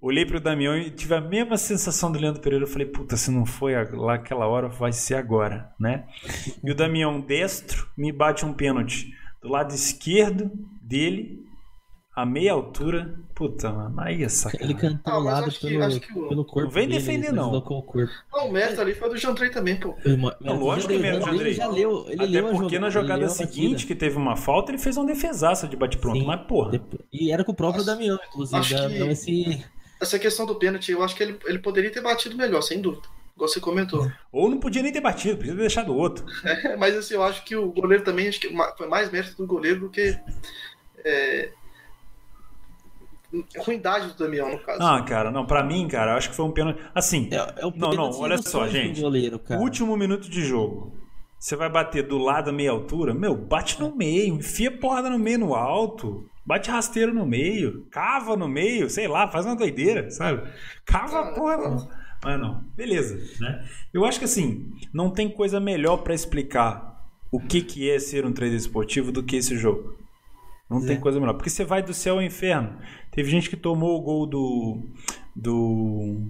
Olhei 0.06 0.27
pro 0.27 0.39
Damião 0.39 0.77
e 0.77 0.91
tive 0.91 1.15
a 1.15 1.21
mesma 1.21 1.56
sensação 1.56 2.12
do 2.12 2.19
Leandro 2.19 2.43
Pereira. 2.43 2.65
Eu 2.65 2.69
falei, 2.69 2.87
puta, 2.87 3.17
se 3.17 3.31
não 3.31 3.47
foi 3.47 3.73
lá 3.93 4.15
aquela 4.15 4.47
hora, 4.47 4.69
vai 4.69 4.93
ser 4.93 5.15
agora, 5.15 5.73
né? 5.81 6.05
E 6.62 6.71
o 6.71 6.75
Damião 6.75 7.21
destro 7.21 7.89
me 7.97 8.12
bate 8.12 8.45
um 8.45 8.53
pênalti 8.53 9.09
do 9.41 9.49
lado 9.49 9.75
esquerdo 9.75 10.51
dele, 10.83 11.43
a 12.15 12.27
meia 12.27 12.53
altura. 12.53 13.15
Puta, 13.35 13.73
mano, 13.73 13.99
aí 14.01 14.17
é 14.17 14.19
Ele 14.19 14.29
sacanagem. 14.29 14.77
cantou 14.77 15.12
Ah, 15.12 15.17
ao 15.17 15.25
mas 15.25 15.33
lado 15.35 15.47
acho 15.49 15.59
que- 15.61 15.69
pelo, 15.69 15.83
acho 15.85 16.01
que 16.01 16.12
o- 16.19 16.29
pelo 16.29 16.45
corpo. 16.45 16.61
Não 16.61 16.71
vem 16.71 16.87
dele, 16.87 16.99
defender, 17.01 17.27
ele 17.29 17.37
não. 17.37 17.53
o 17.55 17.62
corpo. 17.62 18.12
Não, 18.33 18.49
o 18.49 18.53
mérito 18.53 18.81
ali 18.83 18.95
foi 18.95 19.09
do 19.09 19.17
Jantrey 19.17 19.51
também, 19.51 19.75
pô. 19.81 19.97
Ele, 20.05 20.17
Não, 20.41 20.59
lógico 20.61 20.93
que 20.93 20.99
o 20.99 21.01
menos, 21.01 21.21
Andrei 21.27 21.35
Andrei. 21.39 21.53
já 21.55 21.67
leu, 21.67 22.05
ele 22.09 22.15
Até 22.23 22.27
leu 22.27 22.51
porque 22.51 22.79
na 22.79 22.87
ele 22.89 22.93
jogada 22.95 23.29
seguinte, 23.31 23.71
batida. 23.73 23.87
que 23.89 23.95
teve 23.95 24.17
uma 24.19 24.37
falta, 24.37 24.71
ele 24.71 24.79
fez 24.79 24.97
um 24.99 25.05
defesaço 25.06 25.67
de 25.67 25.77
bate-pronto. 25.77 26.25
Mas, 26.25 26.43
porra. 26.47 26.79
E 27.12 27.33
era 27.33 27.43
com 27.43 27.51
o 27.53 27.55
próprio 27.55 27.81
Acho- 27.83 27.91
Damião, 27.91 28.19
inclusive. 28.29 28.59
acho 28.61 28.77
que- 28.89 29.03
esse... 29.09 29.65
Essa 30.05 30.19
questão 30.19 30.45
do 30.45 30.55
pênalti, 30.55 30.93
eu 30.93 31.03
acho 31.03 31.17
que 31.17 31.23
ele, 31.23 31.39
ele 31.47 31.59
poderia 31.59 31.91
ter 31.91 32.03
batido 32.03 32.37
melhor, 32.37 32.61
sem 32.61 32.81
dúvida. 32.81 33.09
Igual 33.35 33.49
você 33.49 33.59
comentou. 33.59 34.11
Ou 34.31 34.51
não 34.51 34.61
podia 34.61 34.83
nem 34.83 34.93
ter 34.93 35.01
batido, 35.01 35.39
podia 35.39 35.53
ter 35.53 35.61
deixado 35.61 35.93
o 35.93 35.97
outro. 35.97 36.25
Mas 36.79 36.95
assim, 36.95 37.15
eu 37.15 37.23
acho 37.23 37.43
que 37.45 37.56
o 37.56 37.73
goleiro 37.73 38.05
também 38.05 38.29
acho 38.29 38.39
que 38.39 38.55
foi 38.77 38.87
mais 38.87 39.11
mérito 39.11 39.37
do 39.37 39.47
goleiro 39.47 39.81
do 39.81 39.91
que. 39.91 40.17
É, 41.05 41.49
ruindade 43.59 44.09
do 44.09 44.15
Damião, 44.15 44.51
no 44.51 44.59
caso. 44.59 44.83
Ah, 44.83 45.03
cara, 45.03 45.31
não, 45.31 45.47
pra 45.47 45.65
mim, 45.65 45.89
cara, 45.89 46.12
eu 46.12 46.17
acho 46.17 46.31
que 46.31 46.37
foi 46.37 46.45
um 46.45 46.53
pênalti. 46.53 46.81
Assim, 46.95 47.29
É, 47.33 47.62
é 47.62 47.67
o 47.67 47.71
Não, 47.71 47.79
não, 47.79 47.91
pênalti 47.91 48.17
olha 48.21 48.39
só, 48.39 48.69
gente. 48.69 49.01
Goleiro, 49.01 49.39
cara. 49.39 49.61
último 49.61 49.97
minuto 49.97 50.29
de 50.29 50.43
jogo. 50.45 50.93
Você 51.39 51.56
vai 51.56 51.69
bater 51.69 52.06
do 52.06 52.19
lado 52.19 52.51
a 52.51 52.53
meia 52.53 52.71
altura? 52.71 53.12
Meu, 53.12 53.35
bate 53.35 53.81
no 53.81 53.95
meio, 53.95 54.35
enfia 54.35 54.71
porrada 54.71 55.11
no 55.11 55.19
meio 55.19 55.39
no 55.39 55.55
alto. 55.55 56.29
Bate 56.46 56.70
rasteiro 56.70 57.12
no 57.14 57.25
meio, 57.26 57.87
cava 57.91 58.37
no 58.37 58.49
meio, 58.49 58.91
sei 58.91 59.08
lá, 59.08 59.29
faz 59.29 59.46
uma 59.46 59.56
doideira, 59.56 60.11
sabe? 60.11 60.46
Cava 60.85 61.20
a 61.20 61.32
porra. 61.32 61.56
Não. 61.56 61.88
Mas 62.23 62.41
não, 62.41 62.62
beleza, 62.76 63.19
né? 63.41 63.67
Eu 63.93 64.05
acho 64.05 64.19
que 64.19 64.25
assim, 64.25 64.70
não 64.93 65.11
tem 65.11 65.29
coisa 65.29 65.58
melhor 65.61 65.99
pra 65.99 66.14
explicar 66.14 67.02
o 67.31 67.38
que, 67.41 67.61
que 67.61 67.91
é 67.91 67.99
ser 67.99 68.25
um 68.25 68.32
trader 68.32 68.56
esportivo 68.56 69.11
do 69.12 69.23
que 69.23 69.37
esse 69.37 69.56
jogo. 69.56 69.96
Não 70.70 70.79
É. 70.82 70.87
tem 70.87 71.00
coisa 71.00 71.20
melhor. 71.20 71.35
Porque 71.35 71.50
você 71.50 71.64
vai 71.64 71.82
do 71.82 71.93
céu 71.93 72.14
ao 72.14 72.23
inferno. 72.23 72.79
Teve 73.11 73.31
gente 73.31 73.50
que 73.50 73.56
tomou 73.56 73.99
o 73.99 74.02
gol 74.02 74.26
do. 74.26 74.82
do. 75.37 76.20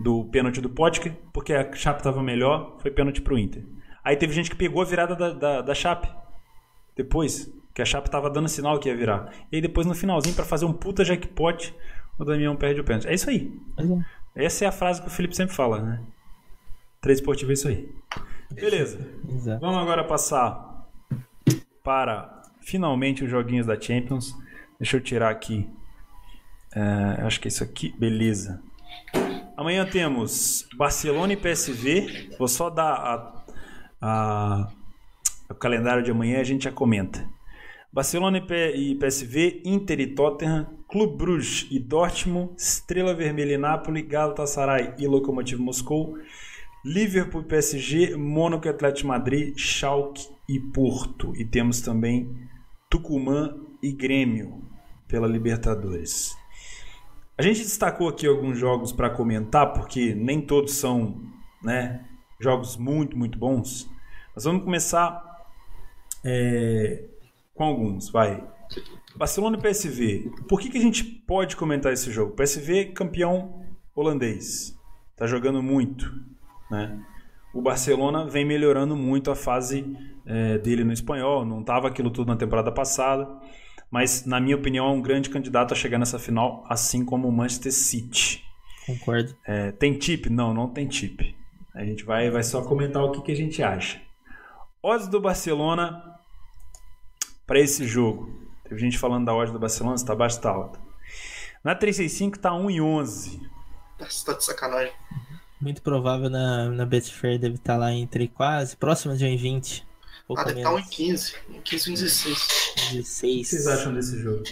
do 0.00 0.24
pênalti 0.26 0.60
do 0.60 0.68
Potker, 0.70 1.14
porque 1.32 1.52
a 1.52 1.72
Chape 1.72 2.02
tava 2.02 2.22
melhor, 2.22 2.76
foi 2.80 2.90
pênalti 2.90 3.20
pro 3.20 3.38
Inter. 3.38 3.64
Aí 4.04 4.16
teve 4.16 4.32
gente 4.32 4.50
que 4.50 4.56
pegou 4.56 4.82
a 4.82 4.84
virada 4.84 5.14
da, 5.14 5.30
da, 5.32 5.62
da 5.62 5.74
Chape. 5.74 6.08
Depois, 6.96 7.52
que 7.78 7.82
a 7.82 7.84
Chape 7.84 8.10
tava 8.10 8.28
dando 8.28 8.48
sinal 8.48 8.76
que 8.80 8.88
ia 8.88 8.96
virar. 8.96 9.32
E 9.52 9.54
aí 9.54 9.62
depois 9.62 9.86
no 9.86 9.94
finalzinho, 9.94 10.34
pra 10.34 10.44
fazer 10.44 10.64
um 10.64 10.72
puta 10.72 11.04
jackpot, 11.04 11.72
o 12.18 12.24
Damião 12.24 12.56
perde 12.56 12.80
o 12.80 12.84
pênalti. 12.84 13.06
É 13.06 13.14
isso 13.14 13.30
aí. 13.30 13.52
É. 14.34 14.44
Essa 14.46 14.64
é 14.64 14.68
a 14.68 14.72
frase 14.72 15.00
que 15.00 15.06
o 15.06 15.10
Felipe 15.12 15.36
sempre 15.36 15.54
fala, 15.54 15.80
né? 15.80 16.00
Três 17.00 17.20
esportivo 17.20 17.52
é 17.52 17.54
isso 17.54 17.68
aí. 17.68 17.88
Beleza. 18.52 18.98
Exato. 19.28 19.60
Vamos 19.60 19.78
agora 19.80 20.02
passar 20.02 20.88
para 21.84 22.42
finalmente 22.60 23.22
os 23.22 23.30
joguinhos 23.30 23.64
da 23.64 23.80
Champions. 23.80 24.34
Deixa 24.80 24.96
eu 24.96 25.00
tirar 25.00 25.30
aqui. 25.30 25.70
É, 26.74 27.22
acho 27.22 27.38
que 27.40 27.46
é 27.46 27.50
isso 27.50 27.62
aqui. 27.62 27.94
Beleza. 27.96 28.60
Amanhã 29.56 29.86
temos 29.86 30.68
Barcelona 30.76 31.32
e 31.32 31.36
PSV. 31.36 32.30
Vou 32.40 32.48
só 32.48 32.70
dar 32.70 32.92
a- 32.92 33.44
a- 34.02 34.68
o 35.48 35.54
calendário 35.54 36.02
de 36.02 36.10
amanhã 36.10 36.38
e 36.38 36.40
a 36.40 36.44
gente 36.44 36.64
já 36.64 36.72
comenta. 36.72 37.24
Barcelona 37.92 38.38
e 38.38 38.94
PSV, 38.94 39.62
Inter 39.64 40.00
e 40.00 40.06
Tottenham, 40.08 40.66
Clube 40.88 41.16
Bruges 41.16 41.66
e 41.70 41.78
Dortmund, 41.78 42.52
Estrela 42.56 43.14
Vermelha 43.14 43.54
e 43.54 43.58
Nápoles, 43.58 44.06
Galatasaray 44.06 44.94
e 44.98 45.06
Lokomotiv 45.06 45.58
Moscou, 45.58 46.18
Liverpool 46.84 47.42
e 47.42 47.44
PSG, 47.44 48.16
Mônaco 48.16 48.66
e 48.66 48.70
Atlético 48.70 49.08
Madrid, 49.08 49.56
Schalke 49.58 50.28
e 50.48 50.60
Porto. 50.60 51.34
E 51.36 51.44
temos 51.44 51.80
também 51.80 52.34
Tucumã 52.88 53.56
e 53.82 53.92
Grêmio 53.92 54.62
pela 55.06 55.26
Libertadores. 55.26 56.36
A 57.36 57.42
gente 57.42 57.60
destacou 57.60 58.08
aqui 58.08 58.26
alguns 58.26 58.58
jogos 58.58 58.92
para 58.92 59.10
comentar, 59.10 59.72
porque 59.72 60.14
nem 60.14 60.40
todos 60.40 60.74
são 60.74 61.22
né, 61.62 62.04
jogos 62.40 62.76
muito, 62.76 63.16
muito 63.16 63.38
bons. 63.38 63.88
Mas 64.34 64.44
vamos 64.44 64.64
começar 64.64 65.46
é, 66.24 67.04
com 67.58 67.64
alguns, 67.64 68.08
vai. 68.08 68.42
Barcelona 69.16 69.58
e 69.58 69.60
PSV. 69.60 70.30
Por 70.48 70.60
que, 70.60 70.70
que 70.70 70.78
a 70.78 70.80
gente 70.80 71.02
pode 71.02 71.56
comentar 71.56 71.92
esse 71.92 72.10
jogo? 72.12 72.36
PSV 72.36 72.92
campeão 72.92 73.64
holandês. 73.94 74.78
Tá 75.16 75.26
jogando 75.26 75.60
muito, 75.60 76.08
né? 76.70 77.04
O 77.52 77.60
Barcelona 77.60 78.24
vem 78.26 78.44
melhorando 78.44 78.94
muito 78.94 79.30
a 79.32 79.34
fase 79.34 79.84
é, 80.24 80.58
dele 80.58 80.84
no 80.84 80.92
espanhol. 80.92 81.44
Não 81.44 81.64
tava 81.64 81.88
aquilo 81.88 82.10
tudo 82.10 82.28
na 82.28 82.36
temporada 82.36 82.70
passada. 82.70 83.28
Mas, 83.90 84.24
na 84.24 84.38
minha 84.38 84.54
opinião, 84.54 84.86
é 84.86 84.90
um 84.90 85.02
grande 85.02 85.28
candidato 85.28 85.72
a 85.72 85.76
chegar 85.76 85.98
nessa 85.98 86.18
final, 86.18 86.64
assim 86.68 87.04
como 87.04 87.26
o 87.26 87.32
Manchester 87.32 87.72
City. 87.72 88.44
Concordo. 88.86 89.34
É, 89.44 89.72
tem 89.72 89.94
tip? 89.94 90.26
Não, 90.30 90.54
não 90.54 90.68
tem 90.68 90.86
tip. 90.86 91.34
A 91.74 91.84
gente 91.84 92.04
vai, 92.04 92.30
vai 92.30 92.44
só 92.44 92.62
comentar 92.62 93.02
o 93.02 93.10
que, 93.10 93.22
que 93.22 93.32
a 93.32 93.36
gente 93.36 93.62
acha. 93.62 94.00
Odds 94.80 95.08
do 95.08 95.20
Barcelona 95.20 96.17
para 97.48 97.58
esse 97.58 97.86
jogo. 97.88 98.30
Teve 98.62 98.78
gente 98.78 98.98
falando 98.98 99.24
da 99.24 99.34
odds 99.34 99.52
do 99.52 99.58
Barcelona, 99.58 99.96
se 99.96 100.04
tá 100.04 100.14
baixa, 100.14 100.36
está 100.36 100.50
alta. 100.50 100.78
Na 101.64 101.74
365 101.74 102.38
tá 102.38 102.50
1,11. 102.50 103.40
Você 103.98 104.24
tá 104.24 104.34
de 104.34 104.44
sacanagem. 104.44 104.92
Muito 105.58 105.82
provável 105.82 106.28
na, 106.30 106.68
na 106.68 106.86
Betfair 106.86 107.38
deve 107.38 107.56
estar 107.56 107.76
lá 107.76 107.90
entre 107.90 108.28
quase, 108.28 108.76
próxima 108.76 109.16
de 109.16 109.24
1,20. 109.24 109.82
Pouco 110.28 110.42
Ah, 110.42 110.44
deve 110.44 110.60
estar 110.60 110.70
menos. 110.70 110.86
1 110.86 110.86
em 110.86 110.90
15. 110.90 111.34
1 111.48 111.54
em 111.54 111.60
15, 111.62 111.88
1 111.88 111.90
em 111.90 111.94
16. 111.94 112.74
16. 112.92 113.34
O 113.34 113.38
que 113.38 113.44
vocês 113.44 113.66
acham 113.66 113.94
desse 113.94 114.18
jogo? 114.20 114.44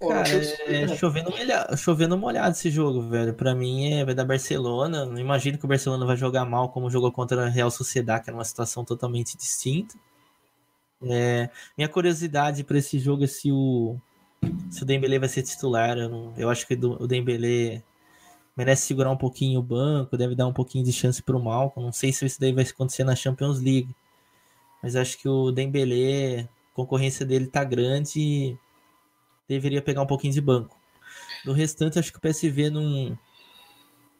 Cara, 0.00 0.28
é 0.66 0.96
chovendo, 0.96 1.30
molhado, 1.30 1.76
chovendo 1.76 2.16
molhado 2.16 2.50
esse 2.52 2.70
jogo, 2.70 3.02
velho. 3.02 3.34
Pra 3.34 3.54
mim 3.54 3.92
é, 3.92 4.04
vai 4.04 4.14
dar 4.14 4.24
Barcelona. 4.24 5.04
Não 5.04 5.18
imagino 5.18 5.58
que 5.58 5.64
o 5.64 5.68
Barcelona 5.68 6.06
vai 6.06 6.16
jogar 6.16 6.44
mal 6.46 6.70
como 6.70 6.88
jogou 6.88 7.12
contra 7.12 7.44
a 7.44 7.48
Real 7.48 7.70
Sociedade, 7.70 8.24
que 8.24 8.30
era 8.30 8.36
uma 8.36 8.44
situação 8.44 8.84
totalmente 8.84 9.36
distinta. 9.36 9.94
É, 11.02 11.48
minha 11.76 11.88
curiosidade 11.88 12.64
para 12.64 12.78
esse 12.78 12.98
jogo 12.98 13.24
é 13.24 13.26
se 13.26 13.52
o, 13.52 13.96
se 14.70 14.82
o 14.82 14.86
Dembele 14.86 15.18
vai 15.18 15.28
ser 15.28 15.42
titular. 15.42 15.96
Eu, 15.96 16.08
não, 16.08 16.34
eu 16.36 16.50
acho 16.50 16.66
que 16.66 16.74
o 16.74 17.06
Dembele 17.06 17.82
merece 18.56 18.86
segurar 18.86 19.10
um 19.10 19.16
pouquinho 19.16 19.60
o 19.60 19.62
banco, 19.62 20.16
deve 20.16 20.34
dar 20.34 20.46
um 20.46 20.52
pouquinho 20.52 20.84
de 20.84 20.92
chance 20.92 21.22
pro 21.22 21.38
Malcom. 21.38 21.80
Não 21.80 21.92
sei 21.92 22.12
se 22.12 22.26
isso 22.26 22.40
daí 22.40 22.52
vai 22.52 22.64
acontecer 22.64 23.04
na 23.04 23.14
Champions 23.14 23.60
League. 23.60 23.94
Mas 24.82 24.96
acho 24.96 25.18
que 25.18 25.28
o 25.28 25.52
Dembele, 25.52 26.40
a 26.40 26.48
concorrência 26.74 27.24
dele 27.24 27.46
tá 27.46 27.62
grande 27.64 28.20
e 28.20 28.58
deveria 29.48 29.82
pegar 29.82 30.02
um 30.02 30.06
pouquinho 30.06 30.32
de 30.32 30.40
banco. 30.40 30.76
No 31.44 31.52
restante, 31.52 31.98
acho 31.98 32.12
que 32.12 32.18
o 32.18 32.20
PSV 32.20 32.70
não. 32.70 33.18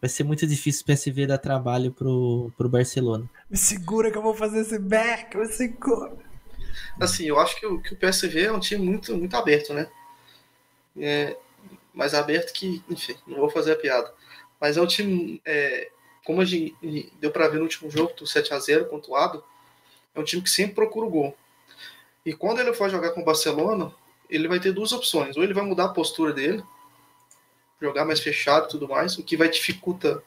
Vai 0.01 0.09
ser 0.09 0.23
muito 0.23 0.47
difícil 0.47 0.83
o 0.83 0.87
PSV 0.87 1.27
dar 1.27 1.39
trabalho 1.39 1.93
pro, 1.93 2.53
pro 2.57 2.69
Barcelona. 2.69 3.29
Me 3.51 3.57
segura 3.57 4.13
que 4.13 4.19
eu 4.19 4.23
vou 4.23 4.35
fazer 4.35 4.61
esse 4.61 4.79
back, 4.79 5.37
me 5.37 5.47
segura. 5.47 6.28
Assim, 7.01 7.27
eu 7.27 7.39
acho 7.39 7.57
que 7.59 7.67
o, 7.67 7.81
que 7.81 7.95
o 7.95 7.97
PSV 7.97 8.47
é 8.47 8.53
um 8.53 8.61
time 8.61 8.85
muito, 8.85 9.17
muito 9.17 9.37
aberto, 9.37 9.73
né? 9.73 9.91
É, 10.97 11.37
mais 11.93 12.15
aberto 12.15 12.53
que, 12.53 12.83
enfim, 12.89 13.17
não 13.27 13.39
vou 13.39 13.51
fazer 13.51 13.73
a 13.73 13.77
piada. 13.77 14.13
Mas 14.61 14.77
é 14.77 14.83
um 14.83 14.87
time, 14.87 15.41
é, 15.45 15.91
como 16.25 16.41
a 16.41 16.45
gente 16.45 16.77
deu 17.21 17.31
para 17.31 17.49
ver 17.49 17.59
no 17.59 17.65
último 17.65 17.91
jogo, 17.91 18.15
do 18.15 18.27
7 18.27 18.53
a 18.53 18.59
0 18.59 18.87
contra 18.87 19.11
o 19.11 19.17
Ado, 19.17 19.45
é 20.15 20.21
um 20.21 20.25
time 20.25 20.43
que 20.43 20.51
sempre 20.51 20.75
procura 20.75 21.07
o 21.07 21.11
gol. 21.11 21.37
E 22.25 22.33
quando 22.33 22.61
ele 22.61 22.73
for 22.73 22.91
jogar 22.91 23.11
com 23.11 23.21
o 23.21 23.25
Barcelona, 23.25 23.93
ele 24.29 24.49
vai 24.49 24.61
ter 24.61 24.73
duas 24.73 24.93
opções. 24.93 25.37
Ou 25.37 25.43
ele 25.43 25.55
vai 25.55 25.65
mudar 25.65 25.85
a 25.87 25.93
postura 25.93 26.33
dele, 26.33 26.63
jogar 27.81 28.05
mais 28.05 28.21
fechado 28.21 28.67
e 28.67 28.71
tudo 28.71 28.89
mais, 28.89 29.17
o 29.17 29.23
que 29.23 29.37
vai 29.37 29.49
dificultar 29.49 30.21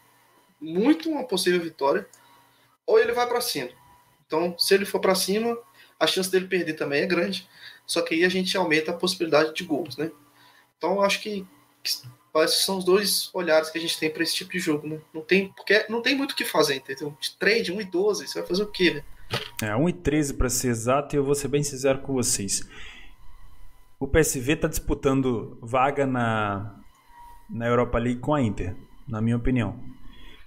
muito 0.59 1.09
uma 1.09 1.23
possível 1.23 1.59
vitória, 1.59 2.07
ou 2.85 2.99
ele 2.99 3.11
vai 3.11 3.27
para 3.27 3.41
cima. 3.41 3.69
Então, 4.25 4.57
se 4.57 4.73
ele 4.73 4.85
for 4.85 4.99
para 4.99 5.15
cima, 5.15 5.57
a 6.01 6.07
chance 6.07 6.31
dele 6.31 6.47
perder 6.47 6.73
também 6.73 7.03
é 7.03 7.05
grande. 7.05 7.47
Só 7.85 8.01
que 8.01 8.15
aí 8.15 8.25
a 8.25 8.29
gente 8.29 8.57
aumenta 8.57 8.89
a 8.89 8.95
possibilidade 8.95 9.53
de 9.53 9.63
gols, 9.63 9.95
né? 9.97 10.11
Então, 10.75 10.99
acho 11.03 11.21
que, 11.21 11.45
que 11.83 11.91
são 12.47 12.79
os 12.79 12.83
dois 12.83 13.29
olhares 13.33 13.69
que 13.69 13.77
a 13.77 13.81
gente 13.81 13.99
tem 13.99 14.09
para 14.09 14.23
esse 14.23 14.33
tipo 14.33 14.51
de 14.51 14.57
jogo, 14.57 14.87
né? 14.87 14.99
Não 15.13 15.21
tem, 15.21 15.49
porque 15.49 15.85
não 15.87 16.01
tem 16.01 16.15
muito 16.15 16.31
o 16.31 16.35
que 16.35 16.43
fazer, 16.43 16.75
entendeu? 16.75 17.15
De 17.21 17.37
trade, 17.37 17.71
1 17.71 17.81
e 17.81 17.83
12, 17.83 18.27
você 18.27 18.39
vai 18.39 18.47
fazer 18.47 18.63
o 18.63 18.67
quê, 18.71 18.95
né? 18.95 19.03
É, 19.61 19.75
1 19.75 19.89
e 19.89 19.93
13 19.93 20.33
para 20.33 20.49
ser 20.49 20.69
exato, 20.69 21.15
e 21.15 21.17
eu 21.17 21.23
vou 21.23 21.35
ser 21.35 21.49
bem 21.49 21.61
sincero 21.61 21.99
com 21.99 22.13
vocês. 22.13 22.67
O 23.99 24.07
PSV 24.07 24.53
está 24.53 24.67
disputando 24.67 25.59
vaga 25.61 26.07
na, 26.07 26.79
na 27.47 27.67
Europa 27.67 27.99
League 27.99 28.19
com 28.19 28.33
a 28.33 28.41
Inter, 28.41 28.75
na 29.07 29.21
minha 29.21 29.37
opinião. 29.37 29.79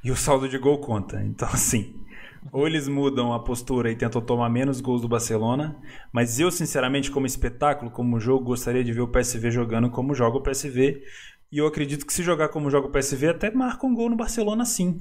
E 0.03 0.11
o 0.11 0.17
saldo 0.17 0.49
de 0.49 0.59
gol 0.59 0.79
conta. 0.81 1.23
Então, 1.23 1.49
assim, 1.49 2.04
ou 2.53 2.67
eles 2.67 2.89
mudam 2.89 3.33
a 3.33 3.39
postura 3.39 3.91
e 3.91 3.97
tentam 3.97 4.21
tomar 4.21 4.49
menos 4.49 4.81
gols 4.81 5.01
do 5.01 5.09
Barcelona, 5.09 5.77
mas 6.13 6.39
eu, 6.39 6.51
sinceramente, 6.51 7.11
como 7.11 7.27
espetáculo, 7.27 7.91
como 7.91 8.21
jogo, 8.21 8.45
gostaria 8.45 8.85
de 8.85 8.93
ver 8.93 9.01
o 9.01 9.09
PSV 9.09 9.51
jogando 9.51 9.91
como 9.91 10.15
joga 10.15 10.39
o 10.39 10.43
PSV. 10.43 11.03
E 11.51 11.59
eu 11.59 11.67
acredito 11.67 12.07
que 12.07 12.13
se 12.13 12.23
jogar 12.23 12.49
como 12.49 12.71
joga 12.71 12.89
o 12.89 12.91
PSV, 12.91 13.29
até 13.29 13.51
marca 13.51 13.87
um 13.87 13.95
gol 13.95 14.11
no 14.11 14.17
Barcelona 14.17 14.65
sim. 14.65 15.01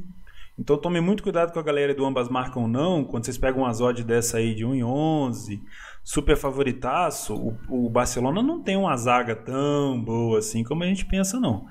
Então 0.57 0.77
tome 0.77 1.01
muito 1.01 1.23
cuidado 1.23 1.51
com 1.51 1.59
a 1.59 1.63
galera 1.63 1.95
do 1.95 2.05
ambas 2.05 2.29
marcam 2.29 2.67
não, 2.67 3.03
quando 3.03 3.25
vocês 3.25 3.39
pegam 3.39 3.63
umas 3.63 3.81
odds 3.81 4.05
dessa 4.05 4.37
aí 4.37 4.53
de 4.53 4.63
1 4.63 4.75
em 4.75 4.83
11, 4.83 5.59
super 6.03 6.37
favoritaço, 6.37 7.33
o, 7.33 7.85
o, 7.85 7.89
Barcelona 7.89 8.43
não 8.43 8.61
tem 8.61 8.77
uma 8.77 8.95
zaga 8.95 9.35
tão 9.35 9.99
boa 9.99 10.37
assim 10.37 10.63
como 10.63 10.83
a 10.83 10.85
gente 10.85 11.05
pensa, 11.05 11.39
não. 11.39 11.65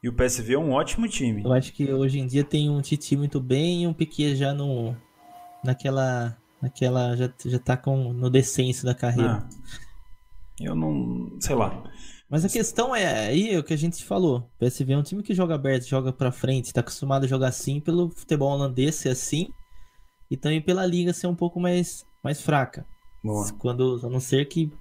E 0.00 0.08
o 0.08 0.12
PSV 0.12 0.54
é 0.54 0.58
um 0.58 0.70
ótimo 0.70 1.08
time. 1.08 1.42
Eu 1.42 1.52
acho 1.52 1.72
que 1.72 1.92
hoje 1.92 2.20
em 2.20 2.26
dia 2.26 2.44
tem 2.44 2.70
um 2.70 2.80
Titi 2.80 3.16
muito 3.16 3.40
bem 3.40 3.82
e 3.82 3.86
um 3.86 3.92
Piquet 3.92 4.36
já 4.36 4.54
no, 4.54 4.96
naquela. 5.64 6.36
naquela 6.60 7.16
já, 7.16 7.32
já 7.44 7.58
tá 7.58 7.76
com, 7.76 8.12
no 8.12 8.30
descenso 8.30 8.84
da 8.84 8.94
carreira. 8.94 9.46
Ah, 9.46 9.48
eu 10.60 10.74
não. 10.74 11.36
sei 11.40 11.54
lá. 11.54 11.82
Mas 12.28 12.44
a 12.44 12.48
questão 12.48 12.94
é, 12.94 13.26
aí 13.26 13.54
é 13.54 13.58
o 13.58 13.64
que 13.64 13.74
a 13.74 13.78
gente 13.78 14.04
falou. 14.04 14.38
O 14.38 14.64
PSV 14.64 14.92
é 14.92 14.96
um 14.96 15.02
time 15.02 15.22
que 15.22 15.34
joga 15.34 15.56
aberto, 15.56 15.88
joga 15.88 16.12
pra 16.12 16.30
frente, 16.30 16.72
tá 16.72 16.80
acostumado 16.80 17.24
a 17.24 17.28
jogar 17.28 17.48
assim 17.48 17.80
pelo 17.80 18.08
futebol 18.08 18.52
holandês 18.52 18.94
ser 18.94 19.08
assim 19.08 19.48
e 20.30 20.36
também 20.36 20.62
pela 20.62 20.86
liga 20.86 21.12
ser 21.12 21.26
um 21.26 21.34
pouco 21.34 21.58
mais, 21.58 22.06
mais 22.22 22.40
fraca. 22.40 22.86
Boa. 23.22 23.52
Quando, 23.54 24.00
a 24.04 24.08
não 24.08 24.20
ser 24.20 24.46
que 24.46 24.72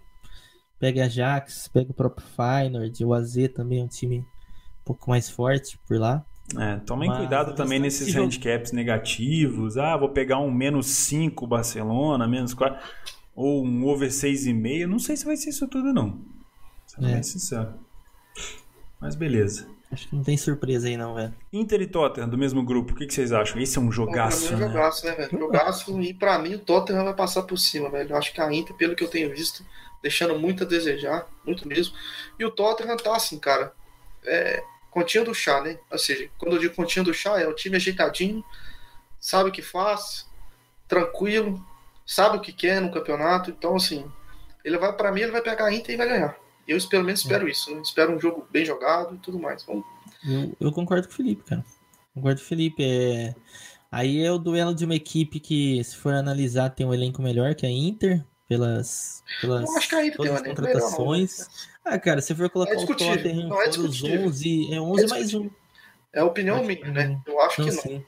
pegue 0.79 1.01
a 1.01 1.05
Ajax, 1.05 1.67
pegue 1.67 1.89
o 1.89 1.93
próprio 1.93 2.25
Feyenoord, 2.27 3.03
o 3.03 3.13
AZ 3.15 3.36
também 3.53 3.81
é 3.81 3.83
um 3.83 3.88
time 3.88 4.19
um 4.19 4.86
pouco 4.86 5.09
mais 5.09 5.27
forte 5.27 5.79
por 5.88 6.00
lá. 6.00 6.24
É, 6.58 6.77
tomem 6.77 7.10
Mas, 7.10 7.20
cuidado 7.20 7.53
também 7.53 7.79
nesses 7.79 8.13
handicaps 8.15 8.72
negativos. 8.72 9.77
Ah, 9.77 9.96
vou 9.96 10.10
pegar 10.10 10.39
um 10.39 10.51
menos 10.51 10.88
5 10.88 11.46
Barcelona, 11.46 12.27
menos 12.27 12.53
4, 12.53 12.79
ou 13.36 13.63
um 13.63 13.86
over 13.86 14.10
6,5. 14.10 14.88
Não 14.88 15.00
sei 15.00 15.15
se 15.15 15.25
vai 15.25 15.38
ser 15.38 15.51
isso 15.51 15.68
tudo, 15.68 15.94
não. 15.94 16.20
Sendo 16.88 17.08
é. 17.08 17.13
bem 17.13 17.24
sincero. 17.24 17.74
Mas 19.00 19.15
beleza. 19.15 19.68
Acho 19.91 20.08
que 20.08 20.15
não 20.15 20.24
tem 20.24 20.38
surpresa 20.38 20.88
aí, 20.88 20.96
não, 20.96 21.15
velho. 21.15 21.34
Inter 21.51 21.82
e 21.82 21.88
Tottenham, 21.88 22.29
do 22.29 22.38
mesmo 22.38 22.63
grupo, 22.63 22.94
o 22.94 22.96
que, 22.96 23.08
que 23.08 23.13
vocês 23.13 23.32
acham? 23.32 23.60
Esse 23.60 23.79
é 23.79 23.82
um 23.82 23.91
jogaço, 23.91 24.53
é 24.53 24.56
um 24.56 24.60
jogaço, 24.60 25.06
né, 25.06 25.13
velho? 25.13 25.39
Jogaço, 25.39 26.01
e 26.01 26.13
pra 26.13 26.38
mim 26.38 26.56
o 26.56 26.60
Tottenham 26.60 27.06
vai 27.06 27.15
passar 27.15 27.41
por 27.44 27.58
cima, 27.58 27.89
velho. 27.89 28.12
Eu 28.12 28.18
acho 28.18 28.32
que 28.32 28.39
a 28.39 28.53
Inter, 28.53 28.75
pelo 28.75 28.96
que 28.96 29.03
eu 29.03 29.08
tenho 29.08 29.32
visto, 29.32 29.65
deixando 30.01 30.38
muito 30.38 30.63
a 30.63 30.68
desejar, 30.68 31.27
muito 31.44 31.68
mesmo. 31.68 31.96
E 32.38 32.46
o 32.46 32.51
Tottenham 32.51 32.98
tá 32.98 33.15
assim, 33.15 33.39
cara, 33.39 33.74
é, 34.25 34.62
continha 34.89 35.24
do 35.24 35.34
chá, 35.34 35.62
né? 35.62 35.77
Ou 35.91 35.98
seja, 35.98 36.29
quando 36.38 36.55
eu 36.55 36.60
digo 36.60 36.75
continha 36.75 37.03
do 37.03 37.13
chá, 37.13 37.39
é 37.39 37.48
o 37.48 37.55
time 37.55 37.75
ajeitadinho, 37.75 38.43
sabe 39.19 39.50
o 39.50 39.51
que 39.51 39.62
faz, 39.62 40.27
tranquilo, 40.88 41.63
sabe 42.05 42.38
o 42.38 42.41
que 42.41 42.51
quer 42.51 42.81
no 42.81 42.91
campeonato. 42.91 43.50
Então, 43.51 43.75
assim, 43.75 44.05
ele 44.63 44.77
vai, 44.77 44.91
para 44.93 45.12
mim, 45.12 45.22
ele 45.22 45.31
vai 45.31 45.41
pegar 45.41 45.65
a 45.65 45.74
Inter 45.74 45.93
e 45.93 45.98
vai 45.98 46.08
ganhar. 46.08 46.38
Eu 46.67 46.77
pelo 46.88 47.03
menos 47.03 47.22
espero 47.22 47.48
é. 47.48 47.51
isso. 47.51 47.74
Né? 47.74 47.81
Espero 47.81 48.15
um 48.15 48.19
jogo 48.19 48.48
bem 48.51 48.63
jogado 48.63 49.15
e 49.15 49.17
tudo 49.17 49.39
mais. 49.39 49.63
Vamos... 49.63 49.84
Eu, 50.24 50.55
eu, 50.60 50.72
concordo 50.72 51.08
com 51.08 51.13
o 51.13 51.17
Felipe, 51.17 51.43
cara. 51.43 51.65
Concordo 52.13 52.39
com 52.39 52.46
o 52.46 52.48
Felipe. 52.48 52.84
É... 52.84 53.36
Aí 53.91 54.24
é 54.24 54.31
o 54.31 54.38
duelo 54.38 54.75
de 54.75 54.86
uma 54.86 54.93
equipe 54.93 55.39
que, 55.39 55.84
se 55.84 55.96
for 55.96 56.13
analisar, 56.13 56.69
tem 56.69 56.86
um 56.86 56.93
elenco 56.93 57.24
melhor 57.24 57.55
que 57.55 57.65
a 57.65 57.69
Inter, 57.72 58.24
pelas, 58.50 59.24
pelas 59.39 59.70
eu 59.70 59.77
acho 59.77 59.88
que 59.88 59.96
a 59.96 60.06
Inter 60.06 60.20
tem 60.20 60.32
um 60.32 60.56
contratações. 60.56 61.38
Melhor, 61.38 61.50
né? 61.50 61.70
Ah, 61.86 62.00
cara, 62.00 62.22
se 62.22 62.36
for 62.36 62.50
colocar 62.50 62.74
é 62.74 62.77
o 62.77 62.86
Tottenham 62.86 63.48
não, 63.48 63.62
é 63.62 63.70
os 63.70 64.03
11, 64.03 64.74
é 64.74 64.82
11 64.82 65.03
é 65.03 65.08
mais 65.08 65.34
um. 65.36 65.50
É 66.12 66.20
a 66.20 66.25
opinião 66.25 66.63
minha, 66.63 66.91
né? 66.91 67.22
Eu 67.25 67.39
acho 67.39 67.56
que 67.58 67.72
não. 67.72 67.82
Sim. 67.82 68.03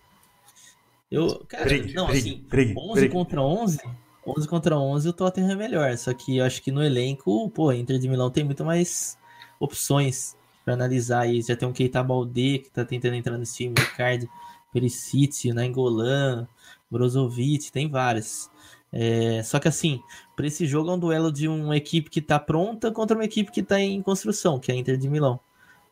Eu, 1.11 1.45
cara, 1.47 1.65
brigue, 1.65 1.93
não, 1.93 2.07
brigue, 2.07 2.31
assim, 2.31 2.45
brigue, 2.49 2.73
11 2.77 3.09
contra 3.09 3.41
11, 3.41 3.79
11 4.25 4.47
contra 4.47 4.77
11 4.77 5.09
o 5.09 5.13
Tottenham 5.13 5.51
é 5.51 5.55
melhor, 5.55 5.97
só 5.97 6.13
que 6.13 6.37
eu 6.37 6.45
acho 6.45 6.61
que 6.61 6.71
no 6.71 6.83
elenco, 6.83 7.49
pô, 7.51 7.71
Inter 7.71 7.99
de 7.99 8.09
Milão 8.09 8.31
tem 8.31 8.43
muito 8.43 8.65
mais 8.65 9.17
opções 9.59 10.35
para 10.65 10.73
analisar 10.73 11.21
aí. 11.21 11.41
Já 11.41 11.55
tem 11.55 11.67
um 11.67 11.73
Keita 11.73 12.01
Balde 12.01 12.59
que 12.59 12.71
tá 12.71 12.83
tentando 12.83 13.15
entrar 13.15 13.37
nesse 13.37 13.57
time, 13.57 13.75
Ricardo 13.77 14.27
Perisic, 14.73 15.53
Nainggolan, 15.53 16.47
Brozovic, 16.89 17.71
tem 17.71 17.89
várias. 17.89 18.49
É, 18.93 19.41
só 19.43 19.59
que 19.59 19.67
assim, 19.67 20.01
para 20.35 20.47
esse 20.47 20.65
jogo 20.65 20.91
é 20.91 20.93
um 20.93 20.99
duelo 20.99 21.31
de 21.31 21.47
uma 21.47 21.77
equipe 21.77 22.09
que 22.09 22.21
tá 22.21 22.37
pronta 22.37 22.91
contra 22.91 23.15
uma 23.15 23.23
equipe 23.23 23.51
que 23.51 23.63
tá 23.63 23.79
em 23.79 24.01
construção, 24.01 24.59
que 24.59 24.71
é 24.71 24.75
a 24.75 24.77
Inter 24.77 24.97
de 24.97 25.09
Milão. 25.09 25.39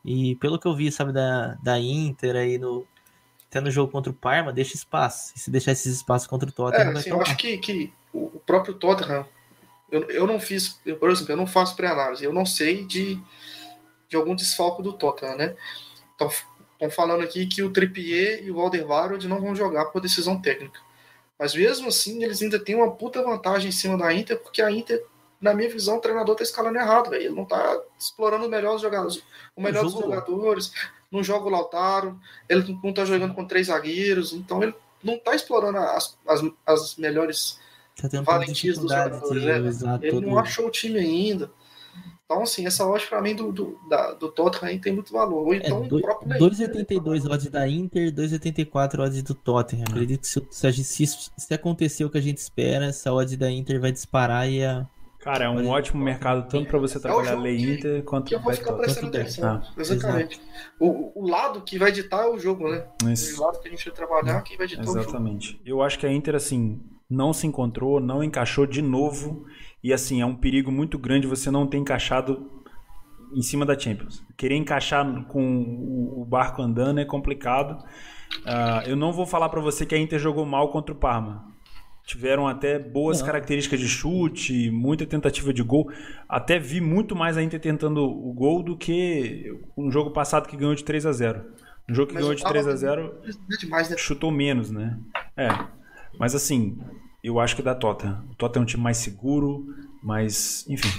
E 0.03 0.36
pelo 0.36 0.60
que 0.60 0.68
eu 0.68 0.75
vi, 0.75 0.91
sabe, 0.91 1.12
da, 1.12 1.56
da 1.56 1.79
Inter 1.79 2.36
aí 2.36 2.58
no, 2.58 2.86
tendo 3.50 3.72
jogo 3.72 3.91
contra 3.91 4.12
o 4.12 4.15
Parma, 4.15 4.53
deixa 4.53 4.75
espaço. 4.75 5.34
E 5.36 5.39
se 5.39 5.50
deixar 5.50 5.72
esses 5.72 5.96
espaços 5.96 6.27
contra 6.27 6.50
o 6.50 6.51
Tottenham, 6.51 6.91
é, 6.91 6.98
assim, 6.98 7.10
eu 7.10 7.22
acho 7.22 7.36
que, 7.38 7.58
que 7.58 7.94
o 8.13 8.39
próprio 8.46 8.74
Tottenham, 8.74 9.25
eu, 9.91 10.10
eu 10.10 10.27
não 10.27 10.39
fiz, 10.39 10.79
eu, 10.86 10.98
por 10.98 11.10
exemplo, 11.10 11.34
eu 11.34 11.38
não 11.38 11.48
faço 11.48 11.75
pré-análise, 11.75 12.24
eu 12.24 12.34
não 12.34 12.46
sei 12.46 12.86
de, 12.86 13.20
de 14.08 14.15
algum 14.15 14.36
desfalco 14.36 14.84
do 14.84 14.94
Tottenham, 14.94 15.38
né? 15.38 15.56
Estão 16.12 16.89
falando 16.91 17.24
aqui 17.24 17.46
que 17.46 17.63
o 17.63 17.72
Trippier 17.72 18.44
e 18.44 18.51
o 18.51 18.60
Alderweireld 18.60 19.27
não 19.27 19.41
vão 19.41 19.56
jogar 19.56 19.86
por 19.86 20.01
decisão 20.01 20.39
técnica. 20.39 20.79
Mas 21.39 21.55
mesmo 21.55 21.88
assim, 21.88 22.22
eles 22.22 22.41
ainda 22.41 22.60
têm 22.60 22.75
uma 22.75 22.91
puta 22.91 23.24
vantagem 23.24 23.69
em 23.69 23.72
cima 23.72 23.98
da 23.98 24.13
Inter, 24.13 24.38
porque 24.38 24.62
a 24.62 24.69
Inter, 24.69 25.01
na 25.39 25.53
minha 25.53 25.69
visão, 25.69 25.98
o 25.98 26.01
treinador 26.01 26.36
tá 26.36 26.43
escalando 26.43 26.77
errado, 26.77 27.10
véio. 27.10 27.24
ele 27.24 27.36
não 27.36 27.46
tá 27.46 27.81
explorando 27.98 28.46
o 28.46 28.50
melhor 28.50 28.74
dos 28.74 28.81
jogadores, 28.81 29.24
o 29.55 29.62
melhor 29.62 29.86
dos 29.86 29.93
jogadores, 29.93 30.74
não 31.10 31.24
joga 31.24 31.46
o 31.46 31.50
Lautaro, 31.50 32.19
ele 32.50 32.77
não 32.84 32.93
tá 32.93 33.05
jogando 33.05 33.34
com 33.34 33.46
três 33.46 33.67
zagueiros, 33.67 34.34
então 34.34 34.62
ele 34.62 34.75
não 35.01 35.17
tá 35.17 35.34
explorando 35.34 35.77
as, 35.77 36.17
as, 36.27 36.41
as 36.65 36.96
melhores 36.98 37.58
tá 37.96 38.22
valentias 38.22 38.77
dos 38.77 38.91
jogadores. 38.91 39.81
Né? 39.81 40.00
Ele 40.01 40.19
não 40.19 40.38
achou 40.38 40.67
o 40.67 40.72
time 40.72 41.00
ainda. 41.00 41.50
Então, 42.29 42.43
assim, 42.43 42.67
essa 42.67 42.86
odd 42.86 43.07
pra 43.07 43.19
mim 43.24 43.33
do, 43.33 43.51
do, 43.51 43.79
da, 43.89 44.13
do 44.13 44.29
Tottenham 44.29 44.77
tem 44.77 44.93
muito 44.93 45.12
valor. 45.12 45.48
Ou 45.48 45.51
é, 45.51 45.57
então 45.57 45.83
é, 45.83 45.88
do, 45.88 45.98
o 45.98 46.01
próprio 46.01 46.29
2,82 46.38 47.25
odds 47.27 47.50
da 47.50 47.67
Inter, 47.67 48.13
2,84 48.13 49.00
odds 49.00 49.24
do 49.24 49.33
Tottenham. 49.33 49.86
Acredito 49.89 50.21
que 50.21 50.27
se, 50.27 50.83
se, 50.83 51.07
se, 51.07 51.31
se 51.36 51.53
acontecer 51.55 52.05
o 52.05 52.09
que 52.09 52.19
a 52.19 52.21
gente 52.21 52.38
espera, 52.38 52.86
essa 52.86 53.12
odd 53.12 53.36
da 53.36 53.50
Inter 53.50 53.81
vai 53.81 53.91
disparar 53.91 54.48
e 54.48 54.63
a, 54.63 54.86
Cara, 55.17 55.45
é 55.45 55.50
um 55.50 55.57
Olha, 55.57 55.69
ótimo 55.69 56.03
mercado 56.03 56.48
tanto 56.48 56.69
para 56.69 56.77
você 56.77 57.00
trabalhar 57.00 57.31
jogo 57.31 57.41
lei 57.41 57.57
Inter 57.57 58.03
quanto 58.03 58.27
Que 58.27 58.36
eu 58.36 58.39
vou 58.39 58.53
ficar 58.53 58.74
prestando 58.74 59.07
atenção. 59.07 59.62
Ah, 59.62 59.74
exatamente. 59.75 60.39
O, 60.79 61.24
o 61.24 61.27
lado 61.27 61.62
que 61.62 61.79
vai 61.79 61.91
ditar 61.91 62.25
é 62.25 62.29
o 62.29 62.38
jogo, 62.38 62.69
né? 62.69 62.86
Isso. 63.12 63.41
O 63.41 63.45
lado 63.45 63.59
que 63.59 63.67
a 63.67 63.71
gente 63.71 63.83
vai 63.86 63.93
trabalhar, 63.95 64.41
quem 64.43 64.55
vai 64.55 64.67
ditar 64.67 64.86
é 64.86 64.88
o 64.88 64.93
jogo. 64.93 65.00
Exatamente. 65.00 65.59
Eu 65.65 65.81
acho 65.81 65.98
que 65.98 66.05
a 66.05 66.13
Inter, 66.13 66.36
assim, 66.36 66.79
não 67.09 67.33
se 67.33 67.48
encontrou, 67.48 68.00
não 68.00 68.24
encaixou 68.24 68.67
de 68.67 68.81
novo. 68.81 69.48
E, 69.83 69.93
assim, 69.93 70.21
é 70.21 70.25
um 70.25 70.36
perigo 70.36 70.71
muito 70.71 70.98
grande 71.00 71.27
você 71.27 71.50
não 71.50 71.65
ter 71.67 71.77
encaixado 71.77 72.50
em 73.33 73.41
cima 73.41 73.65
da 73.65 73.77
Champions. 73.77 74.24
Querer 74.36 74.55
encaixar 74.55 75.05
com 75.25 75.62
o- 76.21 76.25
barco 76.25 76.62
andando 76.62 77.00
é 77.00 77.05
complicado. 77.05 77.83
Ah, 78.45 78.83
eu 78.86 78.95
não 78.95 79.12
vou 79.13 79.25
falar 79.25 79.50
pra 79.50 79.62
você 79.62 79.86
que 79.86 79.95
a 79.95 79.98
Inter 79.98 80.19
jogou 80.19 80.45
mal 80.45 80.69
contra 80.69 80.93
o 80.93 80.98
Parma. 80.98 81.48
Tiveram 82.05 82.48
até 82.48 82.79
boas 82.79 83.19
Não. 83.19 83.25
características 83.27 83.79
de 83.79 83.88
chute, 83.88 84.71
muita 84.71 85.05
tentativa 85.05 85.53
de 85.53 85.62
gol. 85.62 85.91
Até 86.27 86.57
vi 86.57 86.81
muito 86.81 87.15
mais 87.15 87.38
a 87.38 87.43
Inter 87.43 87.59
tentando 87.59 88.03
o 88.03 88.33
gol 88.33 88.63
do 88.63 88.75
que 88.75 89.45
um 89.77 89.91
jogo 89.91 90.09
passado 90.12 90.48
que 90.48 90.57
ganhou 90.57 90.74
de 90.74 90.83
3 90.83 91.05
a 91.05 91.12
0 91.12 91.43
Um 91.88 91.93
jogo 91.93 92.07
que 92.09 92.15
Mas 92.15 92.24
ganhou 92.24 92.36
de 92.36 92.41
Parma 92.41 92.53
3 92.62 92.67
a 92.67 92.75
0 92.75 93.13
É 93.24 93.57
demais, 93.57 93.89
né? 93.91 93.98
chutou 93.98 94.31
menos, 94.31 94.71
né? 94.71 94.98
É. 95.38 95.50
Mas 96.19 96.33
assim, 96.33 96.77
eu 97.24 97.40
acho 97.40 97.56
que 97.56 97.62
dá 97.62 97.74
Tottenham. 97.76 98.26
O 98.32 98.36
Tottenham 98.36 98.62
é 98.62 98.64
um 98.64 98.68
time 98.68 98.84
mais 98.84 98.98
seguro, 98.98 99.66
mais. 100.02 100.66
Enfim. 100.68 100.90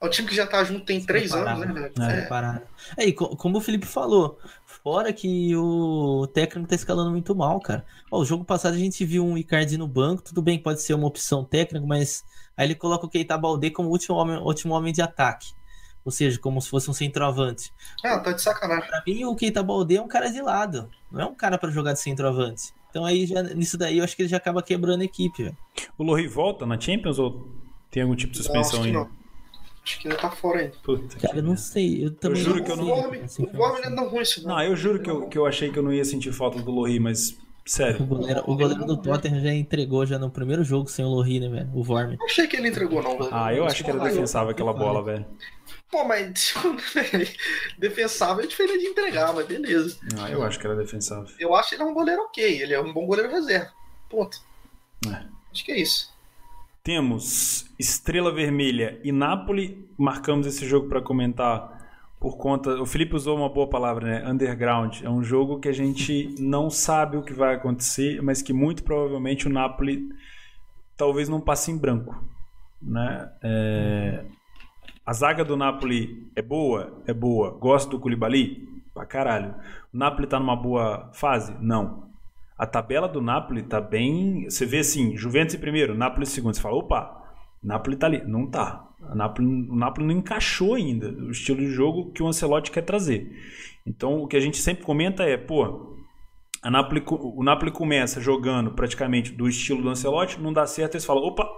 É 0.00 0.06
um 0.06 0.10
time 0.10 0.28
que 0.28 0.34
já 0.34 0.46
tá 0.46 0.62
junto 0.62 0.84
tem 0.84 1.02
três 1.04 1.30
Preparado. 1.32 1.62
anos, 1.62 1.74
né, 1.74 1.80
velho? 1.80 1.94
É. 2.02 2.58
É. 2.98 3.02
É, 3.04 3.08
e 3.08 3.12
co- 3.12 3.34
como 3.36 3.56
o 3.58 3.60
Felipe 3.62 3.86
falou, 3.86 4.38
fora 4.66 5.10
que 5.12 5.56
o 5.56 6.26
técnico 6.34 6.68
tá 6.68 6.74
escalando 6.74 7.10
muito 7.10 7.34
mal, 7.34 7.58
cara. 7.60 7.84
Ó, 8.10 8.20
o 8.20 8.24
jogo 8.24 8.44
passado 8.44 8.74
a 8.74 8.78
gente 8.78 9.04
viu 9.06 9.24
um 9.24 9.38
Icardi 9.38 9.78
no 9.78 9.88
banco, 9.88 10.22
tudo 10.22 10.42
bem, 10.42 10.58
pode 10.58 10.82
ser 10.82 10.92
uma 10.94 11.06
opção 11.06 11.42
técnica, 11.44 11.86
mas 11.86 12.24
aí 12.56 12.66
ele 12.66 12.74
coloca 12.74 13.06
o 13.06 13.08
Keita 13.08 13.38
Balde 13.38 13.70
como 13.70 13.88
último 13.88 14.16
homem, 14.16 14.36
último 14.36 14.74
homem 14.74 14.92
de 14.92 15.00
ataque. 15.00 15.54
Ou 16.04 16.12
seja, 16.12 16.38
como 16.38 16.60
se 16.60 16.68
fosse 16.68 16.88
um 16.88 16.94
centroavante. 16.94 17.72
Ah, 18.04 18.18
tá 18.20 18.30
de 18.32 18.40
sacanagem. 18.40 18.88
Pra 18.88 19.02
mim, 19.04 19.24
o 19.24 19.34
Keita 19.34 19.62
Balde 19.62 19.96
é 19.96 20.00
um 20.00 20.06
cara 20.06 20.28
de 20.30 20.40
lado, 20.42 20.88
não 21.10 21.20
é 21.22 21.24
um 21.24 21.34
cara 21.34 21.56
pra 21.58 21.70
jogar 21.70 21.94
de 21.94 22.00
centroavante. 22.00 22.72
Então 22.96 23.04
aí, 23.04 23.26
já, 23.26 23.42
nisso 23.42 23.76
daí, 23.76 23.98
eu 23.98 24.04
acho 24.04 24.16
que 24.16 24.22
ele 24.22 24.28
já 24.30 24.38
acaba 24.38 24.62
quebrando 24.62 25.02
a 25.02 25.04
equipe, 25.04 25.42
velho. 25.42 25.56
O 25.98 26.02
Lohri 26.02 26.26
volta 26.26 26.64
na 26.64 26.80
Champions 26.80 27.18
ou 27.18 27.46
tem 27.90 28.02
algum 28.02 28.16
tipo 28.16 28.32
de 28.32 28.38
Não, 28.38 28.44
suspensão 28.44 28.80
acho 28.80 28.90
que 28.90 28.96
ainda? 28.96 28.98
não. 29.00 29.16
Acho 29.84 30.00
que 30.00 30.08
ainda 30.08 30.18
tá 30.20 30.30
fora 30.30 30.60
ainda. 30.60 30.72
Puta 30.82 31.16
Cara, 31.18 31.34
que 31.34 31.38
eu 31.40 31.42
não 31.42 31.56
sei, 31.58 32.06
eu 32.06 32.10
também 32.12 32.40
juro 32.42 32.56
não 32.60 32.64
que 32.64 32.70
eu 32.70 32.74
o 32.74 32.78
não- 32.78 32.86
Worm, 32.88 33.14
essa 33.16 33.42
o 33.42 33.44
Worm 33.44 33.54
informação. 33.54 33.80
não 33.82 33.86
é 33.86 33.90
não 33.90 34.08
ruim 34.08 34.22
isso, 34.22 34.48
não. 34.48 34.54
Não, 34.56 34.62
eu 34.62 34.74
juro 34.74 35.02
que 35.02 35.10
eu, 35.10 35.28
que 35.28 35.36
eu 35.36 35.44
achei 35.44 35.70
que 35.70 35.78
eu 35.78 35.82
não 35.82 35.92
ia 35.92 36.06
sentir 36.06 36.32
falta 36.32 36.58
do 36.58 36.70
Lohri, 36.70 36.98
mas. 36.98 37.32
O 37.32 37.36
Sério. 37.66 38.06
goleiro, 38.06 38.42
o 38.46 38.56
goleiro 38.56 38.86
do 38.86 38.96
Tottenham 38.96 39.40
já 39.42 39.52
entregou 39.52 40.06
já 40.06 40.18
no 40.18 40.30
primeiro 40.30 40.64
jogo 40.64 40.88
sem 40.88 41.04
o 41.04 41.08
Lohri, 41.08 41.38
né, 41.38 41.48
velho? 41.50 41.68
O 41.74 41.84
Vorm. 41.84 42.16
Não 42.18 42.24
achei 42.24 42.46
que 42.46 42.56
ele 42.56 42.68
entregou, 42.68 43.02
não. 43.02 43.18
velho. 43.18 43.28
Ah, 43.30 43.52
eu 43.52 43.66
acho 43.66 43.84
que 43.84 43.90
era 43.90 43.98
defensável 44.02 44.50
aquela 44.52 44.72
bola, 44.72 45.02
velho. 45.02 45.26
Pô, 45.96 46.04
mas 46.04 46.52
defensável 47.78 48.44
é 48.44 48.46
diferente 48.46 48.80
de 48.80 48.86
entregar, 48.88 49.32
mas 49.32 49.46
beleza. 49.46 49.98
Ah, 50.20 50.28
eu 50.28 50.42
acho 50.42 50.60
que 50.60 50.66
era 50.66 50.76
defensável. 50.76 51.34
Eu 51.38 51.54
acho 51.54 51.74
ele 51.74 51.82
é 51.82 51.86
um 51.86 51.94
goleiro 51.94 52.20
ok, 52.20 52.44
ele 52.44 52.74
é 52.74 52.78
um 52.78 52.92
bom 52.92 53.06
goleiro 53.06 53.30
reserva. 53.30 53.72
Ponto. 54.10 54.38
É. 55.06 55.24
Acho 55.50 55.64
que 55.64 55.72
é 55.72 55.80
isso. 55.80 56.14
Temos 56.84 57.64
Estrela 57.78 58.30
Vermelha 58.30 59.00
e 59.02 59.10
Napoli. 59.10 59.88
Marcamos 59.96 60.46
esse 60.46 60.66
jogo 60.66 60.86
para 60.86 61.00
comentar 61.00 61.88
por 62.20 62.36
conta. 62.36 62.78
O 62.78 62.84
Felipe 62.84 63.16
usou 63.16 63.34
uma 63.34 63.48
boa 63.48 63.66
palavra, 63.66 64.20
né? 64.20 64.30
Underground. 64.30 65.00
É 65.02 65.08
um 65.08 65.24
jogo 65.24 65.60
que 65.60 65.68
a 65.68 65.72
gente 65.72 66.34
não 66.38 66.68
sabe 66.68 67.16
o 67.16 67.22
que 67.22 67.32
vai 67.32 67.54
acontecer, 67.54 68.20
mas 68.20 68.42
que 68.42 68.52
muito 68.52 68.84
provavelmente 68.84 69.46
o 69.46 69.50
Napoli 69.50 70.10
talvez 70.94 71.26
não 71.26 71.40
passe 71.40 71.70
em 71.70 71.78
branco, 71.78 72.22
né? 72.82 73.32
É, 73.42 74.24
A 75.06 75.12
zaga 75.12 75.44
do 75.44 75.56
Napoli 75.56 76.28
é 76.34 76.42
boa? 76.42 77.00
É 77.06 77.14
boa. 77.14 77.50
Gosto 77.50 77.90
do 77.90 78.00
Koulibaly? 78.00 78.66
Pra 78.92 79.06
caralho. 79.06 79.54
O 79.94 79.96
Napoli 79.96 80.26
tá 80.26 80.40
numa 80.40 80.56
boa 80.56 81.10
fase? 81.12 81.54
Não. 81.60 82.10
A 82.58 82.66
tabela 82.66 83.06
do 83.06 83.20
Napoli 83.20 83.62
tá 83.62 83.80
bem. 83.80 84.50
Você 84.50 84.66
vê 84.66 84.78
assim, 84.78 85.16
Juventus 85.16 85.54
em 85.54 85.60
primeiro, 85.60 85.94
Napoli 85.94 86.24
em 86.24 86.26
segundo. 86.26 86.54
Você 86.54 86.60
fala, 86.60 86.74
opa, 86.74 87.22
Napoli 87.62 87.94
tá 87.94 88.08
ali. 88.08 88.24
Não 88.26 88.50
tá. 88.50 88.84
A 89.08 89.14
Napoli, 89.14 89.46
o 89.46 89.76
Napoli 89.76 90.08
não 90.08 90.14
encaixou 90.16 90.74
ainda 90.74 91.08
o 91.08 91.30
estilo 91.30 91.60
de 91.60 91.68
jogo 91.68 92.10
que 92.10 92.20
o 92.20 92.26
Ancelotti 92.26 92.72
quer 92.72 92.82
trazer. 92.82 93.30
Então 93.86 94.24
o 94.24 94.26
que 94.26 94.36
a 94.36 94.40
gente 94.40 94.56
sempre 94.56 94.84
comenta 94.84 95.22
é, 95.22 95.36
pô, 95.36 95.94
Napoli, 96.64 97.04
o 97.08 97.44
Napoli 97.44 97.70
começa 97.70 98.20
jogando 98.20 98.72
praticamente 98.72 99.30
do 99.30 99.46
estilo 99.46 99.82
do 99.82 99.88
Ancelotti, 99.88 100.40
não 100.40 100.52
dá 100.52 100.66
certo, 100.66 100.94
eles 100.94 101.04
falam, 101.04 101.22
opa, 101.22 101.48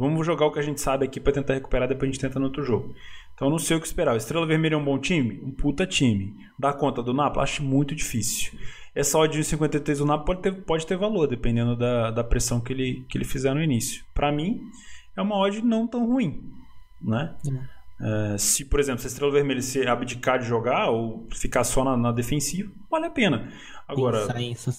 vamos 0.00 0.26
jogar 0.26 0.46
o 0.46 0.50
que 0.52 0.58
a 0.58 0.62
gente 0.62 0.80
sabe 0.80 1.04
aqui 1.04 1.20
para 1.20 1.34
tentar 1.34 1.54
recuperar, 1.54 1.86
depois 1.86 2.08
a 2.08 2.12
gente 2.12 2.20
tenta 2.20 2.38
no 2.38 2.46
outro 2.46 2.64
jogo. 2.64 2.94
Então 3.34 3.50
não 3.50 3.58
sei 3.58 3.76
o 3.76 3.80
que 3.80 3.86
esperar. 3.86 4.14
O 4.14 4.16
Estrela 4.16 4.46
Vermelha 4.46 4.74
é 4.74 4.78
um 4.78 4.84
bom 4.84 4.98
time? 4.98 5.40
Um 5.44 5.50
puta 5.50 5.86
time. 5.86 6.34
Dá 6.58 6.72
conta 6.72 7.02
do 7.02 7.12
Napoli? 7.12 7.44
Acho 7.44 7.62
muito 7.62 7.94
difícil. 7.94 8.58
Essa 8.94 9.18
odd 9.18 9.36
de 9.36 9.44
53 9.44 9.98
do 9.98 10.06
Napoli 10.06 10.24
pode 10.26 10.42
ter, 10.42 10.62
pode 10.62 10.86
ter 10.86 10.96
valor, 10.96 11.26
dependendo 11.26 11.76
da, 11.76 12.10
da 12.10 12.24
pressão 12.24 12.60
que 12.60 12.72
ele, 12.72 13.04
que 13.08 13.16
ele 13.16 13.24
fizer 13.24 13.54
no 13.54 13.62
início. 13.62 14.04
Para 14.14 14.32
mim, 14.32 14.60
é 15.16 15.22
uma 15.22 15.36
odd 15.36 15.62
não 15.62 15.86
tão 15.86 16.06
ruim. 16.06 16.50
Né? 17.00 17.34
É, 18.02 18.38
se, 18.38 18.64
por 18.64 18.80
exemplo, 18.80 19.00
se 19.00 19.06
a 19.06 19.10
Estrela 19.10 19.32
Vermelha 19.32 19.60
se 19.60 19.86
abdicar 19.86 20.38
de 20.38 20.46
jogar 20.46 20.90
ou 20.90 21.26
ficar 21.32 21.64
só 21.64 21.84
na, 21.84 21.96
na 21.96 22.12
defensiva, 22.12 22.70
vale 22.90 23.06
a 23.06 23.10
pena. 23.10 23.48
Agora, 23.86 24.26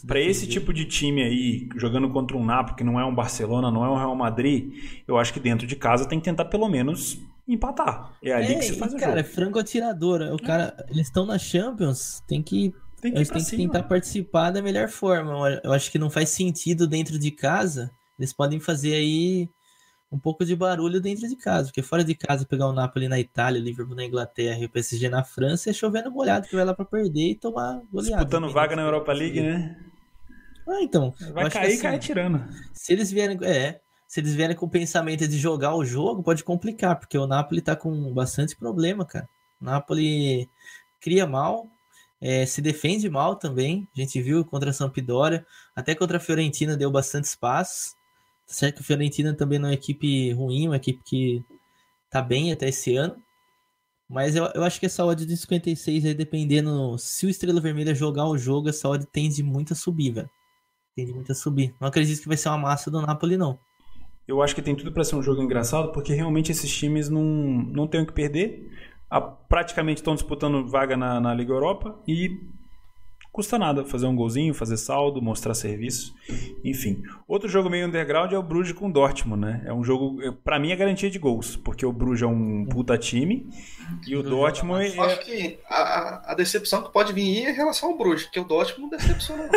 para 0.07 0.19
esse 0.19 0.47
tipo 0.47 0.73
de 0.73 0.85
time 0.85 1.21
aí, 1.21 1.69
jogando 1.75 2.09
contra 2.09 2.35
um 2.37 2.45
Napoli, 2.45 2.77
que 2.77 2.83
não 2.83 2.99
é 2.99 3.05
um 3.05 3.13
Barcelona, 3.13 3.69
não 3.69 3.83
é 3.85 3.89
um 3.89 3.97
Real 3.97 4.15
Madrid, 4.15 4.73
eu 5.07 5.17
acho 5.17 5.33
que 5.33 5.39
dentro 5.39 5.67
de 5.67 5.75
casa 5.75 6.07
tem 6.07 6.17
que 6.17 6.25
tentar 6.25 6.45
pelo 6.45 6.69
menos 6.69 7.19
empatar. 7.47 8.13
É 8.23 8.31
ali 8.31 8.53
É, 8.53 8.55
que 8.55 8.65
se 8.65 8.73
faz 8.77 8.93
e, 8.93 8.95
o 8.95 8.99
cara, 8.99 9.19
é 9.19 9.23
jogo. 9.23 9.35
franco 9.35 9.59
atirador. 9.59 10.21
O 10.33 10.41
cara, 10.41 10.73
eles 10.89 11.07
estão 11.07 11.25
na 11.25 11.37
Champions, 11.37 12.23
tem 12.25 12.41
que 12.41 12.73
Tem 13.01 13.11
que 13.11 13.17
eles 13.17 13.29
têm 13.29 13.43
que 13.43 13.57
tentar 13.57 13.83
participar 13.83 14.51
da 14.51 14.61
melhor 14.61 14.87
forma. 14.87 15.59
Eu 15.63 15.73
acho 15.73 15.91
que 15.91 15.99
não 15.99 16.09
faz 16.09 16.29
sentido 16.29 16.87
dentro 16.87 17.19
de 17.19 17.31
casa. 17.31 17.91
Eles 18.17 18.31
podem 18.31 18.59
fazer 18.59 18.93
aí 18.93 19.49
um 20.11 20.19
pouco 20.19 20.43
de 20.43 20.55
barulho 20.55 20.99
dentro 20.99 21.27
de 21.27 21.35
casa, 21.35 21.67
porque 21.67 21.81
fora 21.81 22.03
de 22.03 22.13
casa 22.13 22.45
pegar 22.45 22.67
o 22.67 22.73
Napoli 22.73 23.07
na 23.07 23.19
Itália, 23.19 23.61
o 23.61 23.63
Liverpool 23.63 23.95
na 23.95 24.03
Inglaterra 24.03 24.59
e 24.59 24.65
o 24.65 24.69
PSG 24.69 25.07
na 25.07 25.23
França 25.23 25.69
é 25.69 25.73
chovendo 25.73 26.11
molhado 26.11 26.47
que 26.47 26.55
vai 26.55 26.65
lá 26.65 26.73
pra 26.73 26.83
perder 26.83 27.31
e 27.31 27.35
tomar 27.35 27.81
goleada. 27.91 28.25
Disputando 28.25 28.51
vaga 28.51 28.75
na 28.75 28.81
Europa 28.81 29.13
League, 29.13 29.39
né? 29.39 29.77
Ah, 30.67 30.81
então. 30.81 31.13
Vai 31.33 31.49
cair, 31.49 31.73
assim, 31.73 31.81
cai 31.81 31.97
tirando. 31.97 32.43
Se 32.73 32.91
eles 32.91 33.09
vierem, 33.09 33.39
é, 33.43 33.79
se 34.05 34.19
eles 34.19 34.35
vierem 34.35 34.55
com 34.55 34.65
o 34.65 34.69
pensamento 34.69 35.25
de 35.27 35.37
jogar 35.37 35.75
o 35.75 35.85
jogo, 35.85 36.21
pode 36.21 36.43
complicar, 36.43 36.99
porque 36.99 37.17
o 37.17 37.25
Napoli 37.25 37.61
tá 37.61 37.75
com 37.75 38.13
bastante 38.13 38.55
problema, 38.55 39.05
cara. 39.05 39.27
O 39.61 39.65
Napoli 39.65 40.49
cria 40.99 41.25
mal, 41.25 41.67
é, 42.19 42.45
se 42.45 42.61
defende 42.61 43.09
mal 43.09 43.35
também. 43.37 43.87
A 43.95 44.01
gente 44.01 44.21
viu 44.21 44.43
contra 44.43 44.71
a 44.71 44.73
Sampdoria, 44.73 45.45
até 45.73 45.95
contra 45.95 46.17
a 46.17 46.19
Fiorentina 46.19 46.75
deu 46.75 46.91
bastante 46.91 47.25
espaço. 47.25 47.95
Certo 48.51 48.75
que 48.77 48.81
a 48.81 48.85
Fiorentina 48.85 49.33
também 49.33 49.57
não 49.59 49.67
é 49.67 49.71
uma 49.71 49.75
equipe 49.75 50.31
ruim, 50.33 50.67
uma 50.67 50.75
equipe 50.75 51.01
que 51.03 51.43
tá 52.09 52.21
bem 52.21 52.51
até 52.51 52.69
esse 52.69 52.95
ano. 52.95 53.15
Mas 54.09 54.35
eu, 54.35 54.45
eu 54.53 54.63
acho 54.63 54.79
que 54.79 54.85
essa 54.85 55.05
odd 55.05 55.25
de 55.25 55.37
56 55.37 56.05
aí, 56.05 56.13
dependendo 56.13 56.97
se 56.97 57.25
o 57.25 57.29
Estrela 57.29 57.61
Vermelha 57.61 57.95
jogar 57.95 58.25
o 58.27 58.37
jogo, 58.37 58.67
essa 58.67 58.89
odd 58.89 59.05
tende 59.05 59.41
muito 59.41 59.71
a 59.71 59.75
subir, 59.75 60.11
velho. 60.11 60.29
Tende 60.95 61.13
muito 61.13 61.31
a 61.31 61.35
subir. 61.35 61.73
Não 61.79 61.87
acredito 61.87 62.21
que 62.21 62.27
vai 62.27 62.35
ser 62.35 62.49
uma 62.49 62.57
massa 62.57 62.91
do 62.91 63.01
Napoli, 63.01 63.37
não. 63.37 63.57
Eu 64.27 64.41
acho 64.41 64.53
que 64.53 64.61
tem 64.61 64.75
tudo 64.75 64.91
para 64.91 65.03
ser 65.05 65.15
um 65.15 65.23
jogo 65.23 65.41
engraçado, 65.41 65.91
porque 65.93 66.13
realmente 66.13 66.51
esses 66.51 66.71
times 66.73 67.09
não, 67.09 67.23
não 67.23 67.87
têm 67.87 68.01
o 68.01 68.05
que 68.05 68.13
perder. 68.13 68.69
A- 69.09 69.21
praticamente 69.21 70.01
estão 70.01 70.13
disputando 70.13 70.67
vaga 70.67 70.97
na, 70.97 71.19
na 71.21 71.33
Liga 71.33 71.53
Europa 71.53 71.97
e 72.05 72.37
custa 73.31 73.57
nada 73.57 73.85
fazer 73.85 74.05
um 74.07 74.15
golzinho, 74.15 74.53
fazer 74.53 74.77
saldo, 74.77 75.21
mostrar 75.21 75.53
serviço, 75.53 76.13
enfim. 76.63 77.01
Outro 77.27 77.47
jogo 77.47 77.69
meio 77.69 77.87
underground 77.87 78.31
é 78.33 78.37
o 78.37 78.43
Bruges 78.43 78.73
com 78.73 78.87
o 78.89 78.91
Dortmund, 78.91 79.41
né? 79.41 79.63
É 79.65 79.73
um 79.73 79.83
jogo, 79.83 80.19
para 80.43 80.59
mim, 80.59 80.71
é 80.71 80.75
garantia 80.75 81.09
de 81.09 81.17
gols, 81.17 81.55
porque 81.55 81.85
o 81.85 81.91
Bruges 81.93 82.23
é 82.23 82.27
um 82.27 82.65
puta 82.65 82.97
time 82.97 83.47
e 84.05 84.15
o 84.15 84.21
Dortmund 84.23 84.85
Eu 84.95 85.03
é, 85.03 85.07
acho 85.07 85.19
que 85.21 85.59
a, 85.69 86.31
a- 86.31 86.35
decepção 86.35 86.83
que 86.83 86.91
pode 86.91 87.13
vir 87.13 87.45
é 87.45 87.51
em 87.51 87.55
relação 87.55 87.89
ao 87.89 87.97
Bruges, 87.97 88.25
porque 88.25 88.39
o 88.39 88.43
Dortmund 88.43 88.91
não 88.91 88.97
decepciona. 88.97 89.49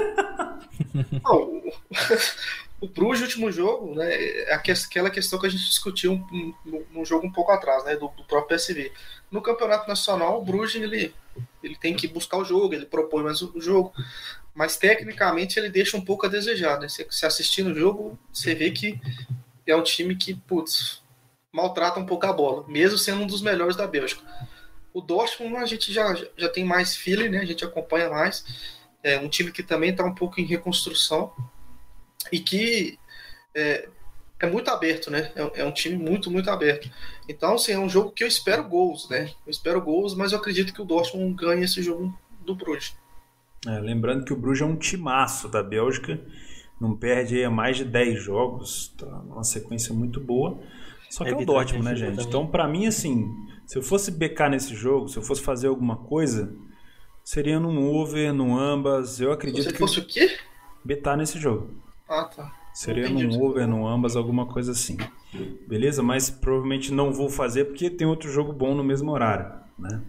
não. 1.22 1.62
O, 2.80 2.88
Bruges, 2.88 3.20
no 3.20 3.26
último 3.26 3.50
jogo, 3.52 3.94
né, 3.94 4.12
é 4.14 4.52
aque- 4.54 4.70
aquela 4.72 5.08
questão 5.08 5.38
que 5.38 5.46
a 5.46 5.48
gente 5.48 5.64
discutiu 5.64 6.12
um- 6.12 6.54
no, 6.66 6.82
no 6.92 7.04
jogo 7.04 7.26
um 7.26 7.32
pouco 7.32 7.50
atrás, 7.50 7.82
né, 7.84 7.94
do, 7.96 8.08
do 8.08 8.24
próprio 8.24 8.48
PSV. 8.58 8.92
No 9.30 9.40
campeonato 9.40 9.88
nacional, 9.88 10.38
o 10.40 10.44
Bruges 10.44 10.82
ele, 10.82 11.14
ele 11.62 11.76
tem 11.76 11.94
que 11.94 12.06
buscar 12.08 12.38
o 12.38 12.44
jogo, 12.44 12.74
ele 12.74 12.86
propõe 12.86 13.22
mais 13.22 13.42
o, 13.42 13.52
o 13.54 13.60
jogo, 13.60 13.92
mas 14.54 14.76
tecnicamente 14.76 15.58
ele 15.58 15.68
deixa 15.68 15.96
um 15.96 16.04
pouco 16.04 16.26
a 16.26 16.28
desejar. 16.28 16.78
Né? 16.78 16.88
Se, 16.88 17.06
se 17.10 17.26
assistir 17.26 17.62
no 17.62 17.74
jogo, 17.74 18.18
você 18.32 18.54
vê 18.54 18.70
que 18.70 19.00
é 19.66 19.74
um 19.74 19.82
time 19.82 20.14
que, 20.14 20.34
putz, 20.34 21.02
maltrata 21.52 22.00
um 22.00 22.06
pouco 22.06 22.26
a 22.26 22.32
bola, 22.32 22.64
mesmo 22.68 22.98
sendo 22.98 23.22
um 23.22 23.26
dos 23.26 23.40
melhores 23.40 23.76
da 23.76 23.86
Bélgica. 23.86 24.22
O 24.92 25.00
Dortmund 25.00 25.56
a 25.56 25.66
gente 25.66 25.92
já, 25.92 26.14
já 26.36 26.48
tem 26.48 26.64
mais 26.64 26.94
feeling, 26.94 27.28
né? 27.28 27.38
A 27.38 27.44
gente 27.44 27.64
acompanha 27.64 28.10
mais. 28.10 28.44
É 29.02 29.18
um 29.18 29.28
time 29.28 29.50
que 29.50 29.62
também 29.62 29.90
está 29.90 30.04
um 30.04 30.14
pouco 30.14 30.40
em 30.40 30.44
reconstrução 30.44 31.32
e 32.30 32.38
que, 32.38 32.98
é, 33.54 33.88
é 34.44 34.50
muito 34.50 34.70
aberto, 34.70 35.10
né? 35.10 35.32
É, 35.34 35.60
é, 35.60 35.64
um 35.64 35.72
time 35.72 35.96
muito, 35.96 36.30
muito 36.30 36.50
aberto. 36.50 36.90
Então, 37.28 37.54
assim, 37.54 37.72
é 37.72 37.78
um 37.78 37.88
jogo 37.88 38.10
que 38.10 38.22
eu 38.22 38.28
espero 38.28 38.68
gols, 38.68 39.08
né? 39.08 39.30
Eu 39.46 39.50
espero 39.50 39.80
gols, 39.80 40.14
mas 40.14 40.32
eu 40.32 40.38
acredito 40.38 40.72
que 40.72 40.80
o 40.80 40.84
Dortmund 40.84 41.34
ganhe 41.34 41.64
esse 41.64 41.82
jogo 41.82 42.16
do 42.40 42.54
Bruges. 42.54 42.96
É, 43.66 43.80
lembrando 43.80 44.24
que 44.24 44.32
o 44.32 44.36
Bruges 44.36 44.62
é 44.62 44.66
um 44.66 44.76
timaço 44.76 45.48
da 45.48 45.62
Bélgica, 45.62 46.20
não 46.80 46.96
perde 46.96 47.36
aí 47.36 47.48
mais 47.48 47.78
de 47.78 47.84
10 47.84 48.22
jogos, 48.22 48.94
tá 48.98 49.06
uma 49.06 49.44
sequência 49.44 49.94
muito 49.94 50.20
boa. 50.20 50.60
Só 51.10 51.24
que 51.24 51.30
é, 51.30 51.32
é 51.32 51.36
o 51.36 51.44
Dortmund, 51.44 51.84
né, 51.84 51.96
gente? 51.96 52.10
Também. 52.10 52.26
Então, 52.26 52.46
para 52.46 52.68
mim, 52.68 52.86
assim, 52.86 53.32
se 53.66 53.78
eu 53.78 53.82
fosse 53.82 54.10
becar 54.10 54.50
nesse 54.50 54.74
jogo, 54.74 55.08
se 55.08 55.16
eu 55.16 55.22
fosse 55.22 55.40
fazer 55.40 55.68
alguma 55.68 55.96
coisa, 55.96 56.54
seria 57.22 57.58
num 57.58 57.88
over, 57.94 58.32
num 58.32 58.58
ambas. 58.58 59.20
Eu 59.20 59.32
acredito 59.32 59.64
Se 59.64 59.72
que. 59.72 59.78
fosse 59.78 60.00
o 60.00 60.04
quê? 60.04 60.36
Betar 60.84 61.16
nesse 61.16 61.38
jogo. 61.38 61.70
Ah, 62.08 62.24
tá. 62.24 62.63
Seria 62.74 63.08
num 63.08 63.40
over, 63.40 63.68
num 63.68 63.86
ambas, 63.86 64.16
alguma 64.16 64.46
coisa 64.46 64.72
assim. 64.72 64.96
Beleza? 65.68 66.02
Mas 66.02 66.28
provavelmente 66.28 66.92
não 66.92 67.12
vou 67.12 67.30
fazer 67.30 67.66
porque 67.66 67.88
tem 67.88 68.04
outro 68.04 68.28
jogo 68.28 68.52
bom 68.52 68.74
no 68.74 68.82
mesmo 68.82 69.12
horário, 69.12 69.46
né? 69.78 70.02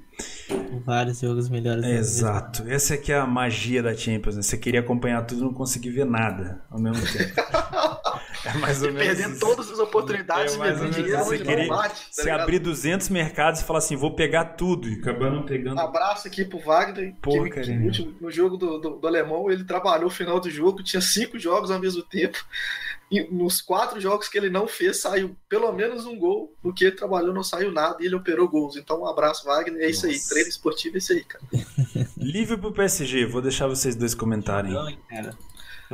Vários 0.84 1.19
jogos 1.19 1.47
melhores. 1.47 1.86
Exato. 1.86 2.63
Essa 2.67 2.95
é 2.95 2.97
que 2.97 3.12
é 3.12 3.17
a 3.19 3.28
magia 3.28 3.84
da 3.84 3.95
Champions. 3.95 4.36
Né? 4.36 4.41
Você 4.41 4.58
queria 4.58 4.80
acompanhar 4.80 5.21
tudo 5.28 5.41
e 5.41 5.43
não 5.43 5.54
conseguir 5.54 5.91
ver 5.91 6.06
nada 6.06 6.63
ao 6.71 6.80
mesmo 6.80 7.06
tempo. 7.06 7.34
é 8.45 8.58
mais 8.58 8.81
ou 8.81 8.89
e 8.89 8.91
menos 8.91 9.08
perdendo 9.08 9.39
todas 9.39 9.71
as 9.71 9.79
oportunidades, 9.79 10.55
é 10.55 10.58
mais 10.58 10.81
ou 10.81 10.89
dinheiro 10.89 11.23
você 11.23 11.39
queria, 11.39 11.67
bate, 11.67 11.95
tá 11.95 12.08
Você 12.12 12.29
abrir 12.29 12.60
200 12.60 13.10
mercados 13.10 13.62
e 13.62 13.63
falar 13.63 13.79
assim, 13.79 13.95
vou 13.95 14.15
pegar 14.15 14.45
tudo. 14.45 14.88
E 14.88 14.99
acabando 14.99 15.43
pegando... 15.45 15.79
abraço 15.79 16.27
aqui 16.27 16.45
pro 16.45 16.60
Wagner. 16.60 17.13
Pô, 17.21 17.43
que, 17.43 17.49
que 17.49 17.71
no, 17.71 17.86
último, 17.86 18.15
no 18.21 18.31
jogo 18.31 18.58
do, 18.58 18.77
do, 18.77 18.89
do 18.97 19.08
Alemão, 19.08 19.49
ele 19.49 19.63
trabalhou 19.63 20.05
no 20.05 20.10
final 20.10 20.39
do 20.39 20.49
jogo, 20.49 20.84
tinha 20.84 21.01
cinco 21.01 21.39
jogos 21.39 21.71
ao 21.71 21.79
mesmo 21.79 22.03
tempo. 22.03 22.38
E 23.12 23.21
nos 23.31 23.62
quatro 23.62 24.01
jogos 24.01 24.27
que 24.27 24.36
ele 24.36 24.49
não 24.49 24.67
fez, 24.67 24.97
saiu 24.97 25.36
pelo 25.47 25.71
menos 25.71 26.05
um 26.05 26.17
gol. 26.17 26.51
No 26.63 26.73
que 26.73 26.86
ele 26.86 26.95
trabalhou, 26.95 27.34
não 27.34 27.43
saiu 27.43 27.71
nada 27.71 27.97
e 27.99 28.08
ele 28.08 28.15
operou 28.15 28.49
gols. 28.49 28.75
Então, 28.75 29.01
um 29.01 29.08
abraço, 29.08 29.45
Wagner. 29.45 29.79
É 29.84 29.89
isso 29.89 30.08
Nossa. 30.08 30.17
aí. 30.17 30.27
Treino 30.27 30.49
esportivo 30.49 30.95
é 30.95 30.97
isso 30.97 31.13
aí, 31.13 31.23
cara. 31.23 31.43
Livre 32.17 32.58
pro 32.58 32.73
PSG. 32.73 33.27
Vou 33.27 33.43
deixar 33.43 33.67
vocês 33.67 33.95
dois 33.95 34.15
comentarem. 34.15 34.71
Não, 34.71 34.91
cara. 35.08 35.38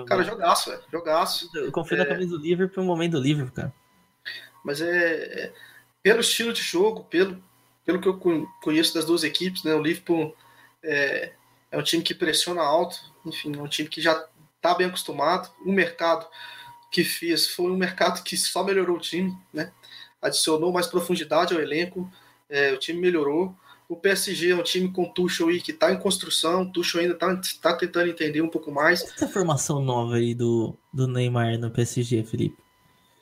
Cara, 0.07 0.23
jogaço, 0.23 0.69
velho. 0.69 0.83
Jogaço. 0.91 1.49
Eu 1.53 1.71
confio 1.71 1.95
é... 1.95 1.99
na 1.99 2.05
camisa 2.05 2.37
do 2.37 2.43
Liverpool 2.43 2.83
um 2.83 2.87
momento 2.87 3.13
do 3.13 3.21
Liverpool, 3.21 3.53
cara. 3.53 3.73
Mas 4.63 4.81
é, 4.81 5.45
é, 5.45 5.53
Pelo 6.03 6.21
estilo 6.21 6.53
de 6.53 6.61
jogo, 6.61 7.03
pelo, 7.05 7.41
pelo 7.85 7.99
que 7.99 8.07
eu 8.07 8.17
conheço 8.61 8.93
das 8.93 9.05
duas 9.05 9.23
equipes, 9.23 9.63
né? 9.63 9.73
O 9.73 9.81
Liverpool 9.81 10.35
é, 10.83 11.33
é 11.71 11.77
um 11.77 11.83
time 11.83 12.03
que 12.03 12.13
pressiona 12.13 12.61
alto. 12.61 12.97
Enfim, 13.25 13.55
é 13.57 13.61
um 13.61 13.67
time 13.67 13.89
que 13.89 14.01
já 14.01 14.27
tá 14.61 14.75
bem 14.75 14.87
acostumado. 14.87 15.51
O 15.65 15.71
mercado 15.71 16.25
que 16.91 17.03
fez 17.03 17.47
foi 17.47 17.71
um 17.71 17.77
mercado 17.77 18.21
que 18.23 18.37
só 18.37 18.63
melhorou 18.63 18.97
o 18.97 19.01
time, 19.01 19.35
né? 19.53 19.71
Adicionou 20.21 20.71
mais 20.71 20.87
profundidade 20.87 21.53
ao 21.53 21.61
elenco, 21.61 22.11
é, 22.49 22.71
o 22.73 22.77
time 22.77 22.99
melhorou. 22.99 23.55
O 23.91 23.97
PSG 23.97 24.51
é 24.51 24.55
um 24.55 24.63
time 24.63 24.89
com 24.89 25.03
Tuchel 25.03 25.49
aí 25.49 25.59
que 25.59 25.71
está 25.71 25.91
em 25.91 25.99
construção, 25.99 26.61
o 26.61 26.71
Tuchel 26.71 27.01
ainda 27.01 27.13
está 27.13 27.41
tá 27.61 27.75
tentando 27.75 28.07
entender 28.07 28.41
um 28.41 28.47
pouco 28.47 28.71
mais. 28.71 29.03
Essa 29.03 29.27
formação 29.27 29.81
nova 29.81 30.15
aí 30.15 30.33
do, 30.33 30.73
do 30.93 31.09
Neymar 31.09 31.59
no 31.59 31.69
PSG, 31.69 32.23
Felipe? 32.23 32.55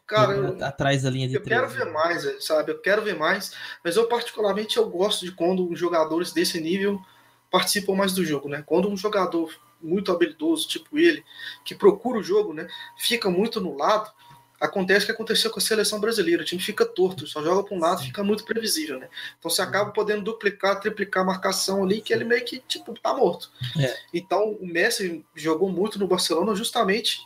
Cara, 0.05 0.34
eu, 0.34 0.63
atrás 0.63 1.01
da 1.01 1.10
linha 1.10 1.27
de 1.27 1.34
eu 1.34 1.41
três. 1.41 1.60
quero 1.60 1.73
ver 1.73 1.91
mais, 1.91 2.45
sabe? 2.45 2.71
Eu 2.71 2.79
quero 2.79 3.01
ver 3.01 3.15
mais, 3.15 3.51
mas 3.84 3.95
eu 3.95 4.08
particularmente 4.08 4.77
eu 4.77 4.88
gosto 4.88 5.25
de 5.25 5.32
quando 5.32 5.75
jogadores 5.75 6.32
desse 6.34 6.62
nível 6.62 7.01
participam 7.49 7.95
mais 7.95 8.13
do 8.13 8.23
jogo, 8.23 8.47
né? 8.47 8.63
Quando 8.63 8.88
um 8.88 8.95
jogador 8.95 9.51
muito 9.82 10.12
habilidoso, 10.12 10.67
tipo 10.67 10.99
ele, 10.99 11.25
que 11.65 11.73
procura 11.73 12.19
o 12.19 12.23
jogo, 12.23 12.53
né, 12.53 12.67
fica 12.95 13.27
muito 13.27 13.60
no 13.60 13.75
lado, 13.75 14.12
acontece 14.60 15.04
o 15.04 15.06
que 15.08 15.12
aconteceu 15.12 15.50
com 15.50 15.60
a 15.60 15.62
seleção 15.62 16.00
brasileira. 16.00 16.41
O 16.41 16.45
time 16.45 16.62
fica 16.62 16.86
torto, 16.86 17.26
só 17.26 17.41
joga 17.41 17.63
para 17.63 17.76
um 17.76 17.80
lado, 17.80 18.04
fica 18.04 18.24
muito 18.24 18.43
previsível, 18.43 19.00
né? 19.00 19.08
Então 19.38 19.50
você 19.50 19.62
acaba 19.62 19.91
podendo 19.91 20.24
duplicar, 20.24 20.80
triplicar 20.80 21.24
a 21.24 21.28
marcação 21.28 21.84
ali, 21.84 22.02
que 22.02 22.13
ele 22.13 22.26
meio 22.26 22.43
que 22.43 22.60
tipo 22.60 22.93
tá 23.00 23.13
morto. 23.13 23.52
É. 23.80 23.95
Então 24.13 24.58
o 24.60 24.65
Messi 24.65 25.26
jogou 25.36 25.69
muito 25.69 25.98
no 25.98 26.08
Barcelona 26.08 26.54
justamente 26.56 27.19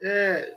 é, 0.00 0.54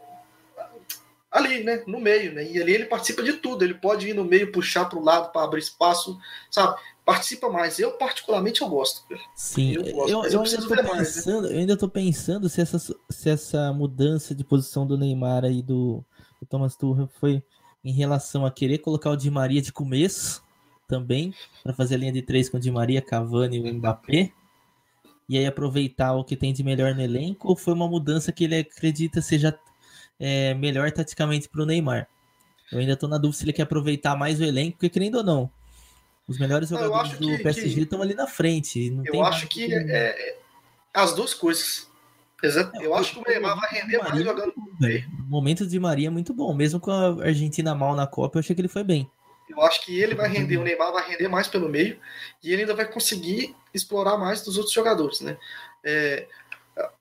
ali, 1.31 1.63
né, 1.63 1.83
no 1.87 1.99
meio, 1.99 2.33
né? 2.33 2.43
E 2.43 2.61
ali 2.61 2.73
ele 2.73 2.85
participa 2.85 3.23
de 3.23 3.33
tudo. 3.33 3.63
Ele 3.63 3.75
pode 3.75 4.09
ir 4.09 4.13
no 4.13 4.25
meio, 4.25 4.51
puxar 4.51 4.85
para 4.85 4.99
o 4.99 5.03
lado 5.03 5.31
para 5.31 5.43
abrir 5.43 5.61
espaço, 5.61 6.19
sabe? 6.51 6.77
participa 7.07 7.49
mais. 7.49 7.79
Eu, 7.79 7.93
particularmente, 7.93 8.61
eu 8.61 8.67
gosto. 8.67 9.01
Sim, 9.33 9.71
eu, 9.71 9.81
gosto, 9.93 10.11
eu, 10.11 10.25
eu, 10.25 10.31
eu 10.31 10.41
ainda 10.41 10.57
tô 10.57 10.75
pensando, 10.75 10.93
mais, 10.93 11.25
né? 11.25 11.33
eu 11.33 11.59
ainda 11.59 11.77
tô 11.77 11.87
pensando 11.87 12.49
se 12.49 12.59
essa, 12.59 12.77
se 13.09 13.29
essa 13.29 13.71
mudança 13.71 14.35
de 14.35 14.43
posição 14.43 14.85
do 14.85 14.97
Neymar 14.97 15.45
aí 15.45 15.61
do, 15.61 16.03
do 16.39 16.45
Thomas 16.45 16.75
Tuchel 16.75 17.07
foi 17.19 17.43
em 17.83 17.91
relação 17.91 18.45
a 18.45 18.51
querer 18.51 18.79
colocar 18.79 19.09
o 19.11 19.15
Di 19.15 19.29
Maria 19.29 19.61
de 19.61 19.71
começo 19.71 20.43
também, 20.87 21.33
para 21.63 21.73
fazer 21.73 21.95
a 21.95 21.97
linha 21.97 22.11
de 22.11 22.21
três 22.21 22.49
com 22.49 22.57
o 22.57 22.59
Di 22.59 22.71
Maria, 22.71 23.01
Cavani 23.01 23.57
e 23.57 23.59
o 23.61 23.73
Mbappé. 23.73 24.31
E 25.29 25.37
aí 25.37 25.45
aproveitar 25.45 26.13
o 26.13 26.23
que 26.23 26.37
tem 26.37 26.53
de 26.53 26.63
melhor 26.63 26.95
no 26.95 27.01
elenco, 27.01 27.49
ou 27.49 27.55
foi 27.55 27.73
uma 27.73 27.87
mudança 27.87 28.31
que 28.31 28.45
ele 28.45 28.59
acredita 28.59 29.21
seja 29.21 29.57
é, 30.19 30.53
melhor 30.53 30.91
taticamente 30.91 31.49
para 31.49 31.61
o 31.61 31.65
Neymar? 31.65 32.07
Eu 32.71 32.79
ainda 32.79 32.95
tô 32.95 33.07
na 33.07 33.17
dúvida 33.17 33.37
se 33.37 33.45
ele 33.45 33.53
quer 33.53 33.63
aproveitar 33.63 34.15
mais 34.15 34.39
o 34.39 34.43
elenco, 34.43 34.77
porque 34.77 34.89
querendo 34.89 35.15
ou 35.15 35.23
não, 35.23 35.51
os 36.27 36.37
melhores 36.37 36.69
jogadores 36.69 37.13
do 37.13 37.27
que, 37.27 37.43
PSG 37.43 37.73
que... 37.73 37.81
estão 37.81 38.01
ali 38.01 38.13
na 38.13 38.27
frente. 38.27 38.93
eu 39.05 39.23
acho 39.23 39.47
que 39.47 39.73
é, 39.73 39.77
é, 39.77 40.37
as 40.93 41.13
duas 41.13 41.33
coisas. 41.33 41.86
Exato. 42.41 42.75
Eu, 42.77 42.83
eu 42.83 42.95
acho 42.95 43.13
que 43.13 43.19
o 43.19 43.23
Neymar 43.27 43.59
vai 43.59 43.69
render 43.69 43.97
mais 43.97 44.23
jogando. 44.23 44.53
O 44.55 45.29
momento 45.29 45.65
de 45.65 45.79
Maria 45.79 46.07
é 46.07 46.11
muito 46.11 46.33
bom. 46.33 46.53
Mesmo 46.53 46.79
com 46.79 46.91
a 46.91 47.23
Argentina 47.23 47.73
mal 47.73 47.95
na 47.95 48.05
Copa, 48.05 48.37
eu 48.37 48.39
achei 48.39 48.55
que 48.55 48.61
ele 48.61 48.67
foi 48.67 48.83
bem. 48.83 49.09
Eu 49.49 49.61
acho 49.61 49.83
que 49.85 49.99
ele 49.99 50.13
vai 50.13 50.29
render, 50.29 50.57
o 50.57 50.63
Neymar 50.63 50.91
vai 50.91 51.09
render 51.09 51.27
mais 51.29 51.47
pelo 51.47 51.69
meio 51.69 51.97
e 52.43 52.51
ele 52.51 52.63
ainda 52.63 52.75
vai 52.75 52.85
conseguir 52.85 53.55
explorar 53.73 54.17
mais 54.17 54.41
dos 54.41 54.57
outros 54.57 54.73
jogadores, 54.73 55.21
né? 55.21 55.37
É, 55.83 56.27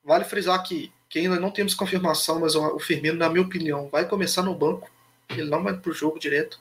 vale 0.03 0.23
frisar 0.23 0.63
que, 0.63 0.91
que 1.09 1.19
ainda 1.19 1.39
não 1.39 1.51
temos 1.51 1.73
confirmação, 1.73 2.39
mas 2.39 2.55
o 2.55 2.79
Firmino, 2.79 3.17
na 3.17 3.29
minha 3.29 3.43
opinião, 3.43 3.89
vai 3.91 4.07
começar 4.07 4.43
no 4.43 4.55
banco. 4.55 4.89
Ele 5.29 5.49
não 5.49 5.61
vai 5.61 5.75
pro 5.75 5.93
jogo 5.93 6.17
direto. 6.17 6.59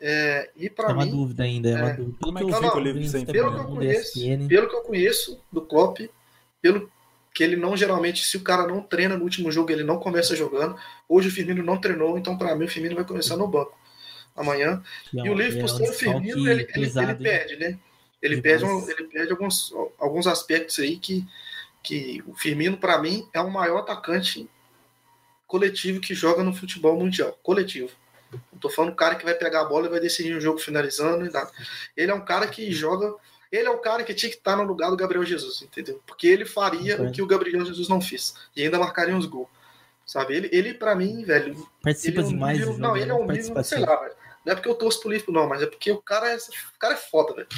É, 0.00 0.50
e 0.56 0.70
para 0.70 0.90
é 0.90 0.92
uma 0.92 1.04
mim, 1.04 1.10
dúvida 1.10 1.42
ainda, 1.42 1.70
é 1.70 1.74
uma 1.74 1.90
é, 1.90 1.94
dúvida. 1.94 2.18
Pelo, 2.20 2.34
que 2.34 2.42
eu, 2.42 2.48
não, 2.48 2.60
não, 2.60 2.70
pelo, 3.26 3.54
que 3.54 3.58
eu 3.58 3.64
conheço, 3.66 4.48
pelo 4.48 4.68
que 4.68 4.76
eu 4.76 4.82
conheço 4.82 5.40
do 5.52 5.62
Klopp, 5.62 5.98
pelo 6.62 6.90
que 7.32 7.44
ele 7.44 7.56
não 7.56 7.76
geralmente, 7.76 8.24
se 8.24 8.36
o 8.36 8.42
cara 8.42 8.66
não 8.66 8.82
treina 8.82 9.16
no 9.16 9.24
último 9.24 9.50
jogo, 9.50 9.70
ele 9.70 9.84
não 9.84 9.98
começa 9.98 10.34
jogando. 10.34 10.76
Hoje 11.08 11.28
o 11.28 11.30
Firmino 11.30 11.62
não 11.62 11.80
treinou, 11.80 12.18
então 12.18 12.36
para 12.36 12.54
mim 12.54 12.64
o 12.64 12.68
Firmino 12.68 12.94
vai 12.94 13.04
começar 13.04 13.36
no 13.36 13.46
banco 13.46 13.78
amanhã. 14.36 14.82
É, 15.14 15.20
e 15.20 15.30
o 15.30 15.34
Liverpool 15.34 15.68
sem 15.68 15.86
é 15.86 15.88
um 15.88 15.92
o 15.92 15.94
Firmino, 15.94 16.48
ele, 16.48 16.64
pesado, 16.64 17.10
ele, 17.10 17.12
ele 17.12 17.22
perde, 17.22 17.56
né? 17.56 17.78
Ele 18.22 18.42
perde, 18.42 18.64
um, 18.64 18.90
ele 18.90 19.04
perde 19.04 19.32
alguns, 19.32 19.72
alguns 19.98 20.26
aspectos 20.26 20.78
aí 20.78 20.96
que, 20.98 21.26
que 21.82 22.22
o 22.26 22.34
Firmino, 22.34 22.76
para 22.76 22.98
mim, 22.98 23.26
é 23.32 23.40
o 23.40 23.50
maior 23.50 23.78
atacante 23.78 24.48
coletivo 25.46 26.00
que 26.00 26.14
joga 26.14 26.42
no 26.42 26.54
futebol 26.54 26.96
mundial. 26.98 27.38
Coletivo. 27.42 27.90
Não 28.52 28.58
tô 28.60 28.68
falando 28.68 28.92
o 28.92 28.96
cara 28.96 29.16
que 29.16 29.24
vai 29.24 29.34
pegar 29.34 29.62
a 29.62 29.64
bola 29.64 29.86
e 29.86 29.90
vai 29.90 30.00
decidir 30.00 30.34
o 30.34 30.40
jogo 30.40 30.58
finalizando 30.58 31.24
e 31.26 31.30
nada. 31.30 31.50
Ele 31.96 32.12
é 32.12 32.14
um 32.14 32.24
cara 32.24 32.46
que 32.46 32.70
joga. 32.70 33.14
Ele 33.50 33.66
é 33.66 33.70
o 33.70 33.78
cara 33.78 34.04
que 34.04 34.14
tinha 34.14 34.30
que 34.30 34.36
estar 34.36 34.56
no 34.56 34.62
lugar 34.62 34.90
do 34.90 34.96
Gabriel 34.96 35.24
Jesus, 35.24 35.62
entendeu? 35.62 36.00
Porque 36.06 36.26
ele 36.26 36.44
faria 36.44 37.02
o 37.02 37.10
que 37.10 37.20
o 37.20 37.26
Gabriel 37.26 37.64
Jesus 37.64 37.88
não 37.88 38.00
fez. 38.00 38.34
E 38.54 38.62
ainda 38.62 38.78
marcaria 38.78 39.14
uns 39.14 39.26
gols. 39.26 39.48
Sabe? 40.06 40.34
Ele, 40.34 40.48
ele 40.52 40.74
para 40.74 40.94
mim, 40.94 41.24
velho. 41.24 41.68
Participa 41.82 42.20
é 42.20 42.24
um 42.24 42.28
demais. 42.28 42.58
Nível, 42.58 42.78
não, 42.78 42.96
ele 42.96 43.10
é 43.10 43.14
um 43.14 43.26
nível, 43.26 43.62
sei 43.62 43.78
lá, 43.78 43.96
velho. 43.96 44.14
Não 44.44 44.52
é 44.52 44.56
porque 44.56 44.68
eu 44.68 44.74
torço 44.74 45.00
pro 45.00 45.10
Liverpool, 45.10 45.34
não, 45.34 45.48
mas 45.48 45.62
é 45.62 45.66
porque 45.66 45.90
o 45.90 46.00
cara 46.00 46.32
é, 46.32 46.36
o 46.36 46.78
cara 46.78 46.94
é 46.94 46.96
foda, 46.96 47.34
velho. 47.34 47.48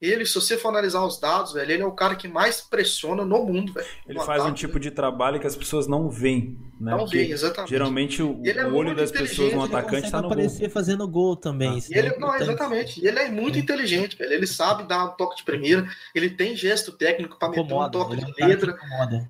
Ele, 0.00 0.24
se 0.24 0.34
você 0.36 0.56
for 0.56 0.68
analisar 0.68 1.04
os 1.04 1.18
dados, 1.18 1.52
velho, 1.52 1.72
ele 1.72 1.82
é 1.82 1.86
o 1.86 1.90
cara 1.90 2.14
que 2.14 2.28
mais 2.28 2.60
pressiona 2.60 3.24
no 3.24 3.44
mundo, 3.44 3.72
velho. 3.72 3.86
Ele 4.06 4.18
faz 4.18 4.40
ataque, 4.40 4.50
um 4.50 4.54
tipo 4.54 4.78
de 4.78 4.92
trabalho 4.92 5.40
que 5.40 5.46
as 5.46 5.56
pessoas 5.56 5.88
não 5.88 6.08
veem, 6.08 6.56
né? 6.80 6.92
Não 6.92 7.04
veem, 7.04 7.32
exatamente. 7.32 7.70
Geralmente 7.70 8.22
o, 8.22 8.40
é 8.44 8.64
o 8.64 8.76
olho 8.76 8.94
das 8.94 9.10
pessoas 9.10 9.52
no 9.52 9.64
atacante 9.64 10.06
está 10.06 10.22
no 10.22 10.28
aparecer 10.28 10.66
gol. 10.66 10.70
fazendo 10.70 11.08
gol 11.08 11.34
também. 11.34 11.80
Ah. 11.82 11.98
Ele, 11.98 12.08
é 12.10 12.18
não, 12.18 12.32
exatamente. 12.36 13.02
E 13.02 13.08
ele 13.08 13.18
é 13.18 13.28
muito 13.28 13.56
é. 13.56 13.58
inteligente, 13.60 14.16
velho. 14.16 14.32
Ele 14.32 14.46
sabe 14.46 14.84
dar 14.84 15.04
um 15.04 15.16
toque 15.16 15.38
de 15.38 15.42
primeira, 15.42 15.84
ele 16.14 16.30
tem 16.30 16.54
gesto 16.54 16.92
técnico 16.92 17.36
para 17.36 17.48
meter 17.48 17.74
um 17.74 17.90
toque 17.90 18.16
de 18.16 18.22
é 18.22 18.26
um 18.26 18.48
letra, 18.48 18.78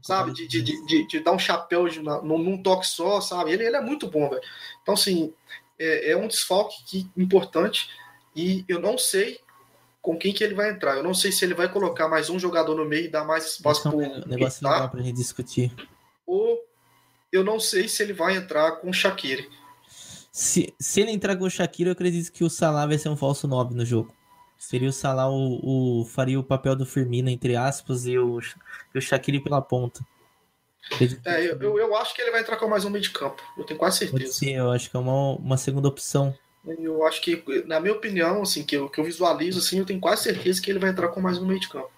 sabe? 0.02 0.34
De, 0.34 0.46
de, 0.46 0.62
de, 0.62 1.06
de, 1.06 1.20
dar 1.20 1.32
um 1.32 1.38
chapéu 1.38 1.88
de, 1.88 2.02
num, 2.02 2.36
num 2.36 2.62
toque 2.62 2.86
só, 2.86 3.22
sabe? 3.22 3.52
Ele, 3.52 3.64
ele 3.64 3.76
é 3.76 3.80
muito 3.80 4.06
bom, 4.06 4.28
velho. 4.28 4.42
Então, 4.82 4.92
assim, 4.92 5.32
é, 5.78 6.10
é 6.10 6.16
um 6.16 6.28
desfalque 6.28 6.76
que, 6.84 7.10
importante 7.16 7.88
e 8.36 8.66
eu 8.68 8.78
não 8.78 8.98
sei 8.98 9.40
com 10.08 10.16
quem 10.16 10.32
que 10.32 10.42
ele 10.42 10.54
vai 10.54 10.70
entrar. 10.70 10.96
Eu 10.96 11.02
não 11.02 11.12
sei 11.12 11.30
se 11.30 11.44
ele 11.44 11.52
vai 11.52 11.70
colocar 11.70 12.08
mais 12.08 12.30
um 12.30 12.38
jogador 12.38 12.74
no 12.74 12.86
meio 12.86 13.04
e 13.04 13.08
dar 13.08 13.26
mais 13.26 13.44
espaço 13.44 13.82
para 13.82 13.94
o 13.94 14.00
negócio 14.00 14.60
Keita, 14.60 14.74
legal 14.74 14.88
para 14.88 15.02
gente 15.02 15.16
discutir. 15.16 15.70
Ou 16.26 16.58
eu 17.30 17.44
não 17.44 17.60
sei 17.60 17.86
se 17.88 18.02
ele 18.02 18.14
vai 18.14 18.34
entrar 18.34 18.72
com 18.76 18.88
o 18.88 18.92
Shaqiri. 18.92 19.50
Se, 20.32 20.72
se 20.80 21.02
ele 21.02 21.10
entrar 21.10 21.36
com 21.36 21.44
o 21.44 21.50
Shaqiri, 21.50 21.90
eu 21.90 21.92
acredito 21.92 22.32
que 22.32 22.42
o 22.42 22.48
Salah 22.48 22.86
vai 22.86 22.96
ser 22.96 23.10
um 23.10 23.18
falso 23.18 23.46
9 23.46 23.74
no 23.74 23.84
jogo. 23.84 24.10
Seria 24.56 24.88
o 24.88 24.92
Salah 24.94 25.28
o, 25.28 26.00
o 26.00 26.04
faria 26.06 26.40
o 26.40 26.44
papel 26.44 26.74
do 26.74 26.86
Firmino 26.86 27.28
entre 27.28 27.54
aspas 27.54 28.06
e 28.06 28.18
o, 28.18 28.40
e 28.94 28.98
o 28.98 29.02
Shaqiri 29.02 29.40
pela 29.40 29.60
ponta. 29.60 30.00
É, 31.26 31.46
eu, 31.46 31.60
eu, 31.60 31.78
eu, 31.80 31.96
acho 31.96 32.14
que 32.14 32.22
ele 32.22 32.30
vai 32.30 32.40
entrar 32.40 32.56
com 32.56 32.66
mais 32.66 32.82
um 32.86 32.88
meio 32.88 33.02
de 33.02 33.10
campo. 33.10 33.42
Eu 33.58 33.64
tenho 33.64 33.78
quase 33.78 33.98
certeza. 33.98 34.32
Ser, 34.32 34.52
eu 34.52 34.70
acho 34.70 34.90
que 34.90 34.96
é 34.96 35.00
uma, 35.00 35.36
uma 35.36 35.58
segunda 35.58 35.86
opção. 35.86 36.34
Eu 36.66 37.06
acho 37.06 37.20
que, 37.20 37.42
na 37.66 37.80
minha 37.80 37.94
opinião, 37.94 38.42
assim, 38.42 38.64
que 38.64 38.76
eu, 38.76 38.88
que 38.88 39.00
eu 39.00 39.04
visualizo, 39.04 39.58
assim, 39.58 39.78
eu 39.78 39.86
tenho 39.86 40.00
quase 40.00 40.24
certeza 40.24 40.60
que 40.60 40.70
ele 40.70 40.78
vai 40.78 40.90
entrar 40.90 41.08
com 41.08 41.20
mais 41.20 41.38
um 41.38 41.46
meio 41.46 41.60
de 41.60 41.68
campo. 41.68 41.90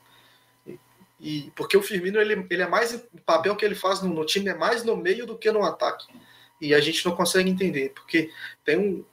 E, 0.67 0.79
e 1.21 1.53
porque 1.57 1.77
o 1.77 1.83
Firmino, 1.83 2.21
ele, 2.21 2.47
ele 2.49 2.63
é 2.63 2.69
mais. 2.69 2.95
O 2.95 3.21
papel 3.25 3.57
que 3.57 3.65
ele 3.65 3.75
faz 3.75 4.01
no, 4.01 4.09
no, 4.13 4.25
time 4.25 4.49
é 4.49 4.55
mais 4.55 4.85
no 4.85 4.97
meio 4.97 5.27
do 5.27 5.37
que 5.37 5.51
no 5.51 5.65
ataque. 5.65 6.07
E 6.61 6.75
a 6.75 6.81
gente 6.81 7.05
não 7.05 7.17
consegue 7.17 7.51
entender, 7.51 7.93
porque 7.95 8.31
tem 8.65 8.79
um. 8.79 9.05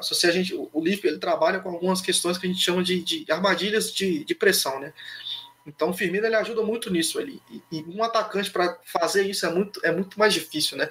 Se 0.00 0.28
a 0.28 0.30
gente, 0.30 0.54
o 0.54 0.80
Liverpool 0.80 1.10
ele 1.10 1.18
trabalha 1.18 1.58
com 1.58 1.70
algumas 1.70 2.00
questões 2.00 2.38
que 2.38 2.46
a 2.46 2.50
gente 2.50 2.62
chama 2.62 2.84
de, 2.84 3.02
de 3.02 3.32
armadilhas 3.32 3.92
de, 3.92 4.24
de 4.24 4.34
pressão, 4.34 4.78
né? 4.78 4.92
Então 5.66 5.90
o 5.90 5.92
Firmino 5.92 6.26
ele 6.26 6.36
ajuda 6.36 6.62
muito 6.62 6.88
nisso 6.88 7.18
ali. 7.18 7.40
E, 7.50 7.78
e 7.78 7.84
um 7.88 8.02
atacante 8.04 8.50
para 8.50 8.78
fazer 8.84 9.28
isso 9.28 9.44
é 9.44 9.50
muito, 9.50 9.80
é 9.84 9.90
muito 9.90 10.16
mais 10.18 10.32
difícil, 10.32 10.76
né? 10.76 10.88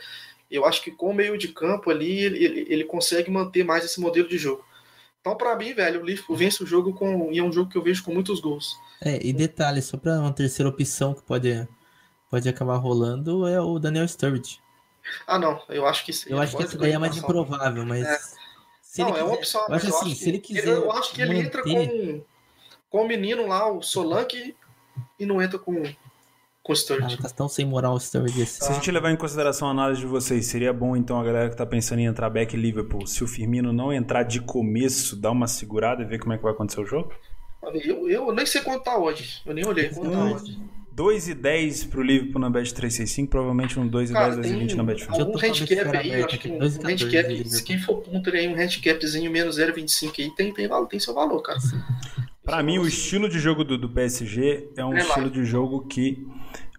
Eu 0.51 0.65
acho 0.65 0.83
que 0.83 0.91
com 0.91 1.09
o 1.09 1.13
meio 1.13 1.37
de 1.37 1.47
campo 1.47 1.89
ali 1.89 2.19
ele, 2.19 2.43
ele, 2.43 2.65
ele 2.69 2.83
consegue 2.83 3.31
manter 3.31 3.63
mais 3.63 3.85
esse 3.85 3.99
modelo 3.99 4.27
de 4.27 4.37
jogo. 4.37 4.63
Então, 5.21 5.35
para 5.35 5.55
mim, 5.55 5.73
velho, 5.73 6.01
o 6.01 6.05
Liverpool 6.05 6.35
vence 6.35 6.63
o 6.63 6.65
jogo 6.65 6.93
com. 6.93 7.31
E 7.31 7.37
é 7.37 7.43
um 7.43 7.51
jogo 7.51 7.69
que 7.69 7.77
eu 7.77 7.83
vejo 7.83 8.03
com 8.03 8.13
muitos 8.13 8.39
gols. 8.39 8.75
É, 9.01 9.19
e 9.25 9.31
detalhe, 9.31 9.81
só 9.81 9.95
para 9.95 10.19
uma 10.19 10.33
terceira 10.33 10.69
opção 10.69 11.13
que 11.13 11.21
pode, 11.21 11.67
pode 12.29 12.49
acabar 12.49 12.77
rolando 12.77 13.47
é 13.47 13.61
o 13.61 13.79
Daniel 13.79 14.07
Sturridge. 14.07 14.59
Ah, 15.27 15.39
não, 15.39 15.61
eu 15.69 15.85
acho 15.85 16.05
que 16.05 16.11
Eu 16.27 16.39
acho 16.39 16.57
que 16.57 16.63
essa 16.63 16.77
daí 16.77 16.91
é 16.91 16.97
mais 16.97 17.15
improvável, 17.15 17.85
mas. 17.85 18.05
É. 18.05 18.19
Se 18.81 19.01
não, 19.01 19.15
é 19.15 19.23
uma 19.23 19.35
opção. 19.35 19.63
Eu 19.69 19.75
acho 19.75 19.87
assim, 19.87 20.15
se 20.15 20.29
ele 20.29 20.39
quiser. 20.39 20.67
Eu 20.67 20.91
acho 20.91 21.13
que 21.13 21.21
ele 21.21 21.35
manter... 21.35 21.45
entra 21.45 21.63
com, 21.63 22.23
com 22.89 23.01
o 23.03 23.07
menino 23.07 23.47
lá, 23.47 23.71
o 23.71 23.81
Solanke, 23.81 24.55
e 25.19 25.25
não 25.25 25.41
entra 25.41 25.57
com 25.57 25.83
o 26.71 26.75
Sturridge. 26.75 27.17
Ah, 27.19 27.23
tá 27.23 27.29
tão 27.29 27.47
sem 27.47 27.65
moral 27.65 27.93
o 27.93 27.99
Sturridge 27.99 28.43
assim. 28.43 28.63
Se 28.63 28.71
a 28.71 28.73
gente 28.73 28.91
levar 28.91 29.11
em 29.11 29.15
consideração 29.15 29.67
a 29.67 29.71
análise 29.71 30.01
de 30.01 30.07
vocês, 30.07 30.45
seria 30.45 30.73
bom 30.73 30.95
então 30.95 31.19
a 31.19 31.23
galera 31.23 31.49
que 31.49 31.55
tá 31.55 31.65
pensando 31.65 31.99
em 31.99 32.05
entrar 32.05 32.29
back 32.29 32.55
Liverpool, 32.55 33.05
se 33.05 33.23
o 33.23 33.27
Firmino 33.27 33.71
não 33.71 33.91
entrar 33.91 34.23
de 34.23 34.41
começo, 34.41 35.15
dar 35.15 35.31
uma 35.31 35.47
segurada 35.47 36.01
e 36.01 36.05
ver 36.05 36.19
como 36.19 36.33
é 36.33 36.37
que 36.37 36.43
vai 36.43 36.53
acontecer 36.53 36.81
o 36.81 36.85
jogo? 36.85 37.11
Eu, 37.85 38.09
eu 38.09 38.33
nem 38.33 38.45
sei 38.45 38.61
quanto 38.61 38.83
tá 38.83 38.97
hoje. 38.97 39.41
Eu 39.45 39.53
nem 39.53 39.65
olhei 39.65 39.89
quanto 39.89 40.11
tá 40.11 40.25
hoje. 40.25 40.59
2 40.93 41.29
e 41.29 41.33
10 41.33 41.85
pro 41.85 42.03
Liverpool 42.03 42.41
na 42.41 42.49
Bet 42.49 42.73
365, 42.73 43.29
provavelmente 43.29 43.79
um 43.79 43.87
2 43.87 44.09
e 44.09 44.13
10, 44.13 44.35
2 44.35 44.47
e 44.47 44.55
20 44.55 44.75
na 44.75 44.83
Bet 44.83 45.07
Um 45.09 45.37
handicap 45.37 45.97
aí, 45.97 46.11
eu 46.11 46.25
acho 46.25 46.37
que 46.37 46.49
um, 46.49 46.57
um 46.57 46.87
handicap, 46.87 47.49
se 47.49 47.63
quem 47.63 47.79
for 47.79 48.01
punter 48.01 48.35
aí, 48.35 48.47
um 48.47 48.59
handicapzinho 48.59 49.31
menos 49.31 49.57
0,25 49.57 50.11
aí, 50.19 50.29
tem, 50.35 50.53
tem, 50.53 50.69
tem 50.89 50.99
seu 50.99 51.13
valor, 51.13 51.41
cara. 51.41 51.59
Para 52.43 52.61
mim, 52.61 52.77
o 52.77 52.87
estilo 52.87 53.29
de 53.29 53.39
jogo 53.39 53.63
do, 53.63 53.77
do 53.77 53.89
PSG 53.89 54.69
é 54.75 54.83
um 54.83 54.93
é 54.93 54.99
estilo 54.99 55.29
de 55.29 55.45
jogo 55.45 55.85
que 55.87 56.27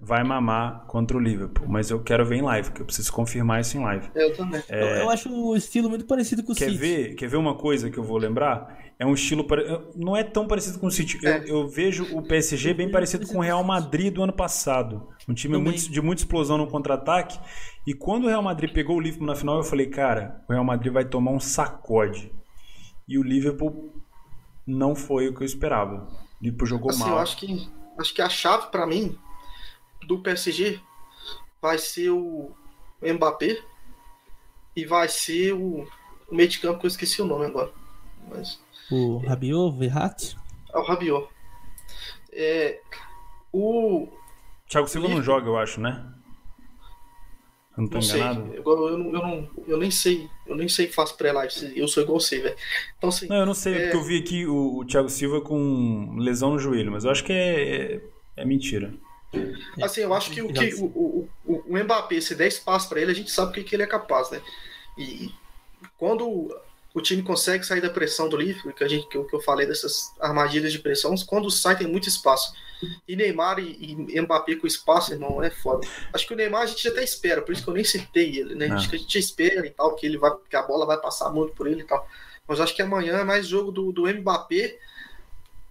vai 0.05 0.25
mamar 0.25 0.85
contra 0.88 1.17
o 1.17 1.21
Liverpool. 1.21 1.69
Mas 1.69 1.88
eu 1.88 2.03
quero 2.03 2.27
ver 2.27 2.37
em 2.37 2.43
live, 2.43 2.73
que 2.73 2.83
eu 2.83 2.85
preciso 2.85 3.12
confirmar 3.12 3.61
isso 3.61 3.79
em 3.79 3.81
live. 3.81 4.11
Eu 4.17 4.37
também. 4.37 4.61
É... 4.69 4.83
Eu, 4.83 5.03
eu, 5.03 5.11
acho 5.11 5.33
o 5.33 5.57
estilo 5.57 5.88
muito 5.88 6.05
parecido 6.07 6.43
com 6.43 6.53
o 6.53 6.57
quer 6.57 6.71
City. 6.71 6.77
Ver, 6.77 7.15
quer 7.15 7.29
ver 7.29 7.37
uma 7.37 7.55
coisa 7.55 7.88
que 7.88 7.97
eu 7.97 8.03
vou 8.03 8.19
lembrar? 8.19 8.77
É 8.99 9.07
um 9.07 9.15
estilo. 9.15 9.47
Não 9.95 10.17
é 10.17 10.25
tão 10.25 10.49
parecido 10.49 10.81
com 10.81 10.88
o 10.88 10.91
City. 10.91 11.25
É. 11.25 11.38
Eu, 11.45 11.61
eu, 11.61 11.69
vejo 11.69 12.05
o 12.17 12.21
PSG 12.21 12.75
bem 12.75 12.91
parecido 12.91 13.29
com 13.29 13.38
o 13.38 13.41
Real 13.41 13.62
Madrid 13.62 14.12
do 14.12 14.25
ano 14.25 14.33
passado. 14.33 15.09
Um 15.29 15.35
time 15.35 15.57
muito, 15.57 15.88
de 15.88 16.01
muita 16.01 16.23
explosão 16.23 16.59
no 16.59 16.67
contra-ataque. 16.67 17.38
E 17.87 17.95
quando 17.95 18.25
o 18.25 18.29
Real 18.29 18.43
Madrid 18.43 18.73
pegou 18.73 18.97
o 18.97 19.01
Liverpool 19.01 19.27
na 19.27 19.37
final, 19.37 19.57
eu 19.57 19.62
falei, 19.62 19.87
cara, 19.87 20.43
o 20.49 20.53
Real 20.53 20.65
Madrid 20.65 20.93
vai 20.93 21.05
tomar 21.05 21.31
um 21.31 21.41
sacode. 21.41 22.33
E 23.07 23.17
o 23.19 23.23
Liverpool 23.23 23.95
não 24.67 24.97
foi 24.97 25.29
o 25.29 25.35
que 25.35 25.43
eu 25.43 25.47
esperava. 25.47 26.09
O 26.41 26.45
Liverpool 26.45 26.67
jogou 26.67 26.91
assim, 26.91 27.01
mal. 27.01 27.11
Eu 27.11 27.19
acho 27.19 27.37
que, 27.37 27.69
acho 27.99 28.15
que 28.15 28.23
a 28.23 28.29
chave 28.29 28.67
para 28.67 28.85
mim 28.85 29.17
do 30.07 30.19
PSG 30.21 30.81
vai 31.61 31.79
ser 31.79 32.11
o 32.11 32.51
Mbappé 33.01 33.62
e 34.75 34.85
vai 34.85 35.09
ser 35.09 35.53
o, 35.53 35.87
o 36.29 36.35
meio 36.35 36.49
de 36.49 36.59
campo 36.59 36.81
que 36.81 36.87
eu 36.87 36.88
esqueci 36.88 37.23
o 37.23 37.27
nome 37.27 37.47
agora. 37.47 37.73
Mas, 38.29 38.61
o 38.91 39.19
Rabiot, 39.19 39.79
Verratti? 39.79 40.37
É 40.73 40.79
o 40.79 40.83
Rabiot. 40.83 41.29
É, 42.33 42.81
o 43.53 44.09
Thiago 44.69 44.88
Silva 44.88 45.09
não 45.09 45.23
joga, 45.23 45.47
eu 45.47 45.57
acho, 45.57 45.81
né? 45.81 46.12
Eu 47.77 47.83
não 47.83 47.88
tô 47.88 47.99
não 47.99 48.05
enganado. 48.05 48.51
Sei. 48.51 48.59
Eu, 48.59 48.88
eu, 48.88 48.99
não, 48.99 49.07
eu, 49.07 49.23
não, 49.23 49.51
eu 49.67 49.79
nem 49.79 49.91
sei. 49.91 50.29
Eu 50.47 50.57
nem 50.57 50.69
sei 50.69 50.87
que 50.87 50.95
faço 50.95 51.17
pré-live. 51.17 51.73
Eu 51.75 51.88
sou 51.88 52.03
igual 52.03 52.21
você, 52.21 52.41
velho. 52.41 52.57
Então, 52.97 53.09
assim, 53.09 53.27
não, 53.29 53.37
eu 53.37 53.47
não 53.47 53.55
sei, 53.55 53.75
é... 53.75 53.81
porque 53.85 53.97
eu 53.97 54.05
vi 54.05 54.19
aqui 54.19 54.47
o, 54.47 54.79
o 54.79 54.85
Thiago 54.85 55.09
Silva 55.09 55.41
com 55.41 56.17
lesão 56.19 56.51
no 56.51 56.59
joelho, 56.59 56.93
mas 56.93 57.05
eu 57.05 57.11
acho 57.11 57.25
que 57.25 57.33
é, 57.33 57.95
é, 57.95 58.01
é 58.37 58.45
mentira. 58.45 58.93
Assim, 59.83 60.03
eu 60.03 60.12
acho 60.12 60.31
que 60.31 60.42
o 60.42 60.53
que 60.53 60.75
o, 60.75 61.29
o, 61.45 61.64
o 61.66 61.79
Mbappé, 61.79 62.21
se 62.21 62.35
der 62.35 62.49
espaço 62.49 62.88
para 62.88 63.01
ele, 63.01 63.11
a 63.12 63.14
gente 63.14 63.31
sabe 63.31 63.51
o 63.51 63.55
que, 63.55 63.64
que 63.64 63.75
ele 63.75 63.83
é 63.83 63.87
capaz, 63.87 64.31
né? 64.31 64.42
E 64.97 65.33
quando 65.97 66.55
o 66.95 67.01
time 67.01 67.23
consegue 67.23 67.64
sair 67.64 67.81
da 67.81 67.88
pressão 67.88 68.29
do 68.29 68.37
Liverpool, 68.37 68.73
que, 68.73 68.85
a 68.85 68.88
gente, 68.88 69.09
que, 69.09 69.16
eu, 69.16 69.25
que 69.25 69.35
eu 69.35 69.40
falei 69.40 69.66
dessas 69.66 70.12
armadilhas 70.21 70.73
de 70.73 70.79
pressão, 70.79 71.14
quando 71.27 71.51
sai 71.51 71.77
tem 71.77 71.87
muito 71.87 72.09
espaço. 72.09 72.53
E 73.07 73.14
Neymar 73.14 73.61
e, 73.61 74.07
e 74.09 74.21
Mbappé 74.21 74.57
com 74.57 74.66
espaço, 74.66 75.12
irmão, 75.12 75.42
é 75.42 75.51
foda. 75.51 75.87
Acho 76.12 76.27
que 76.27 76.35
o 76.35 76.37
Neymar 76.37 76.62
a 76.62 76.66
gente 76.66 76.87
até 76.87 77.03
espera, 77.03 77.40
por 77.40 77.53
isso 77.53 77.62
que 77.62 77.71
eu 77.71 77.75
nem 77.75 77.85
citei 77.85 78.38
ele, 78.38 78.55
né? 78.55 78.68
Ah. 78.71 78.75
Acho 78.75 78.90
que 78.90 78.97
a 78.97 78.99
gente 78.99 79.18
espera 79.18 79.66
e 79.66 79.71
tal, 79.71 79.95
que 79.95 80.05
ele 80.05 80.18
vai, 80.18 80.33
que 80.51 80.57
a 80.57 80.62
bola 80.62 80.85
vai 80.85 81.01
passar 81.01 81.31
muito 81.31 81.55
por 81.55 81.66
ele 81.66 81.83
e 81.83 81.85
tal. 81.85 82.07
Mas 82.47 82.61
acho 82.61 82.75
que 82.75 82.83
amanhã 82.83 83.18
é 83.18 83.25
mais 83.25 83.47
jogo 83.47 83.71
do, 83.71 83.92
do 83.92 84.07
Mbappé 84.07 84.77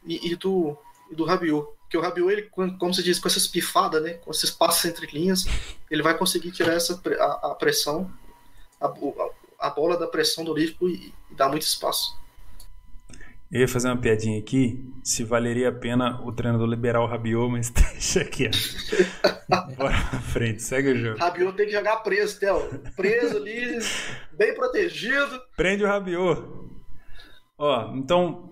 e, 0.05 0.31
e 0.31 0.35
do, 0.35 0.77
e 1.11 1.15
do 1.15 1.25
Rabiot. 1.25 1.67
Porque 1.91 1.97
o 1.97 2.01
Rabiot, 2.01 2.31
ele, 2.31 2.43
como 2.79 2.93
se 2.93 3.03
diz, 3.03 3.19
com 3.19 3.27
essas 3.27 3.45
pifadas, 3.45 4.01
né? 4.01 4.13
Com 4.13 4.31
esses 4.31 4.49
passos 4.49 4.85
entre 4.85 5.07
linhas, 5.07 5.45
ele 5.89 6.01
vai 6.01 6.17
conseguir 6.17 6.49
tirar 6.51 6.71
essa, 6.71 7.01
a, 7.19 7.51
a 7.51 7.55
pressão, 7.55 8.09
a, 8.79 8.89
a, 9.59 9.69
bola 9.69 9.97
da 9.97 10.07
pressão 10.07 10.45
do 10.45 10.53
Liverpool 10.53 10.87
e, 10.87 11.13
e 11.29 11.35
dar 11.35 11.49
muito 11.49 11.63
espaço. 11.63 12.17
Eu 13.51 13.59
ia 13.59 13.67
fazer 13.67 13.89
uma 13.89 13.97
piadinha 13.97 14.39
aqui, 14.39 14.89
se 15.03 15.25
valeria 15.25 15.67
a 15.67 15.73
pena 15.73 16.21
o 16.21 16.31
treinador 16.31 16.65
liberar 16.65 17.01
o 17.01 17.07
Rabiot, 17.07 17.51
mas 17.51 17.69
deixa 17.75 18.21
aqui. 18.21 18.49
Bora 19.75 20.07
pra 20.09 20.21
frente, 20.21 20.63
segue 20.63 20.93
o 20.93 20.97
jogo. 20.97 21.19
Rabiot 21.19 21.57
tem 21.57 21.65
que 21.65 21.73
jogar 21.73 21.97
preso, 21.97 22.39
Theo. 22.39 22.69
Preso 22.95 23.35
ali, 23.35 23.79
bem 24.31 24.55
protegido. 24.55 25.41
Prende 25.57 25.83
o 25.83 25.87
Rabiot. 25.87 26.41
Ó, 27.57 27.93
então, 27.95 28.49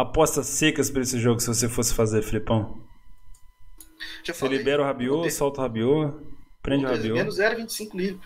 apostas 0.00 0.46
secas 0.46 0.90
para 0.90 1.02
esse 1.02 1.18
jogo 1.18 1.40
se 1.40 1.48
você 1.48 1.68
fosse 1.68 1.94
fazer, 1.94 2.22
Filipão? 2.22 2.80
Já 4.24 4.34
você 4.34 4.48
libera 4.48 4.82
o 4.82 4.84
Rabiot, 4.84 5.30
solta 5.30 5.60
o 5.60 5.62
Rabiot, 5.62 6.14
prende 6.62 6.84
o 6.84 6.88
Rabiot. 6.88 7.14
Menos 7.14 7.38
0,25 7.38 7.94
livre. 7.94 8.20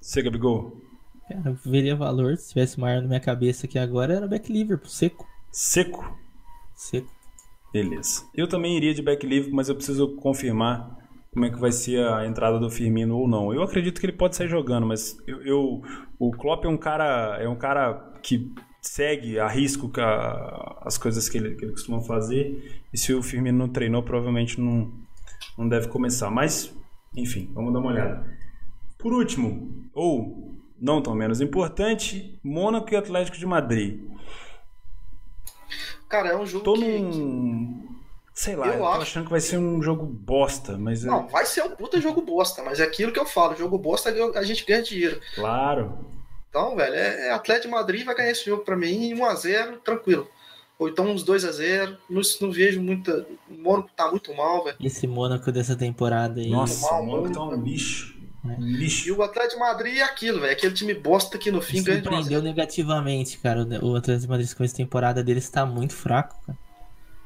Você, 0.00 0.22
Gabigol? 0.22 0.80
Cara, 1.28 1.58
veria 1.64 1.94
valor 1.94 2.36
se 2.36 2.50
tivesse 2.50 2.78
uma 2.78 2.88
arma 2.88 3.02
na 3.02 3.08
minha 3.08 3.20
cabeça 3.20 3.66
aqui 3.66 3.78
agora, 3.78 4.14
era 4.14 4.26
back 4.26 4.50
Liverpool, 4.50 4.88
seco. 4.88 5.26
Seco? 5.50 6.16
Seco. 6.74 7.10
Beleza. 7.72 8.24
Eu 8.34 8.48
também 8.48 8.76
iria 8.76 8.94
de 8.94 9.02
back 9.02 9.26
Liverpool, 9.26 9.56
mas 9.56 9.68
eu 9.68 9.74
preciso 9.74 10.16
confirmar 10.16 10.96
como 11.32 11.44
é 11.44 11.50
que 11.50 11.58
vai 11.58 11.70
ser 11.70 12.06
a 12.06 12.26
entrada 12.26 12.58
do 12.58 12.70
Firmino 12.70 13.18
ou 13.18 13.28
não. 13.28 13.52
Eu 13.52 13.62
acredito 13.62 14.00
que 14.00 14.06
ele 14.06 14.14
pode 14.14 14.36
sair 14.36 14.48
jogando, 14.48 14.86
mas 14.86 15.18
eu, 15.26 15.42
eu 15.42 15.82
o 16.18 16.30
Klopp 16.32 16.64
é 16.64 16.68
um 16.68 16.78
cara 16.78 17.38
é 17.40 17.48
um 17.48 17.56
cara 17.56 18.14
que 18.22 18.52
segue, 18.88 19.38
arrisca 19.38 19.86
as 20.80 20.96
coisas 20.96 21.28
que 21.28 21.38
ele, 21.38 21.54
que 21.54 21.64
ele 21.64 21.72
costuma 21.72 22.00
fazer. 22.00 22.82
E 22.92 22.98
se 22.98 23.12
o 23.12 23.22
Firmino 23.22 23.58
não 23.58 23.68
treinou, 23.68 24.02
provavelmente 24.02 24.60
não, 24.60 24.90
não 25.56 25.68
deve 25.68 25.88
começar. 25.88 26.30
Mas, 26.30 26.74
enfim, 27.14 27.50
vamos 27.52 27.72
dar 27.72 27.80
uma 27.80 27.90
olhada. 27.90 28.38
Por 28.98 29.12
último, 29.12 29.84
ou 29.92 30.54
não 30.80 31.02
tão 31.02 31.14
menos 31.14 31.40
importante, 31.40 32.38
Mônaco 32.42 32.92
e 32.92 32.96
Atlético 32.96 33.36
de 33.36 33.46
Madrid. 33.46 34.00
Cara, 36.08 36.30
é 36.30 36.36
um 36.36 36.46
jogo 36.46 36.64
tô 36.64 36.74
que... 36.74 36.98
num... 36.98 37.86
Sei 38.32 38.54
lá, 38.54 38.68
eu, 38.68 38.72
eu 38.74 38.78
tô 38.78 38.86
acho... 38.86 39.02
achando 39.02 39.24
que 39.24 39.30
vai 39.32 39.40
ser 39.40 39.58
um 39.58 39.82
jogo 39.82 40.06
bosta, 40.06 40.78
mas... 40.78 41.04
É 41.04 41.08
não, 41.08 41.26
vai 41.26 41.44
ser 41.44 41.62
um 41.64 41.70
puta 41.70 42.00
jogo 42.00 42.22
bosta, 42.22 42.62
mas 42.62 42.78
é 42.78 42.84
aquilo 42.84 43.12
que 43.12 43.18
eu 43.18 43.26
falo, 43.26 43.56
jogo 43.56 43.76
bosta 43.76 44.10
a 44.10 44.42
gente 44.44 44.64
ganha 44.64 44.82
dinheiro. 44.82 45.20
Claro. 45.34 45.98
Então, 46.48 46.74
velho, 46.76 46.94
é, 46.94 47.28
é 47.28 47.32
Atlético 47.32 47.68
de 47.68 47.74
Madrid 47.74 48.04
vai 48.04 48.14
ganhar 48.14 48.30
esse 48.30 48.46
jogo 48.46 48.64
para 48.64 48.76
mim 48.76 49.14
1x0, 49.14 49.80
tranquilo. 49.84 50.28
Ou 50.78 50.88
então 50.88 51.06
uns 51.06 51.24
2x0. 51.24 51.96
Não, 52.08 52.22
não 52.40 52.52
vejo 52.52 52.80
muita. 52.80 53.26
O 53.50 53.54
Mônaco 53.54 53.90
tá 53.96 54.08
muito 54.10 54.32
mal, 54.34 54.64
velho. 54.64 54.76
Esse 54.80 55.06
Mônaco 55.06 55.50
dessa 55.50 55.74
temporada 55.74 56.40
aí. 56.40 56.50
Nossa, 56.50 56.88
mal, 56.88 57.02
o 57.02 57.06
Mônaco 57.06 57.34
tá 57.34 57.42
um 57.42 57.62
lixo. 57.62 58.16
Um 58.44 58.60
lixo. 58.60 59.08
E 59.08 59.12
o 59.12 59.22
Atlético 59.22 59.54
de 59.54 59.60
Madrid 59.60 59.96
é 59.98 60.02
aquilo, 60.02 60.40
velho. 60.40 60.52
Aquele 60.52 60.72
time 60.72 60.94
bosta 60.94 61.36
que 61.36 61.50
no 61.50 61.60
fim 61.60 61.82
ganha 61.82 61.98
de 62.00 62.04
Surpreendeu 62.04 62.40
negativamente, 62.40 63.38
cara. 63.38 63.66
O 63.82 63.96
Atlético 63.96 64.22
de 64.22 64.28
Madrid 64.28 64.54
com 64.54 64.62
essa 64.62 64.76
temporada 64.76 65.22
dele 65.22 65.40
está 65.40 65.66
muito 65.66 65.94
fraco, 65.94 66.36
cara. 66.46 66.58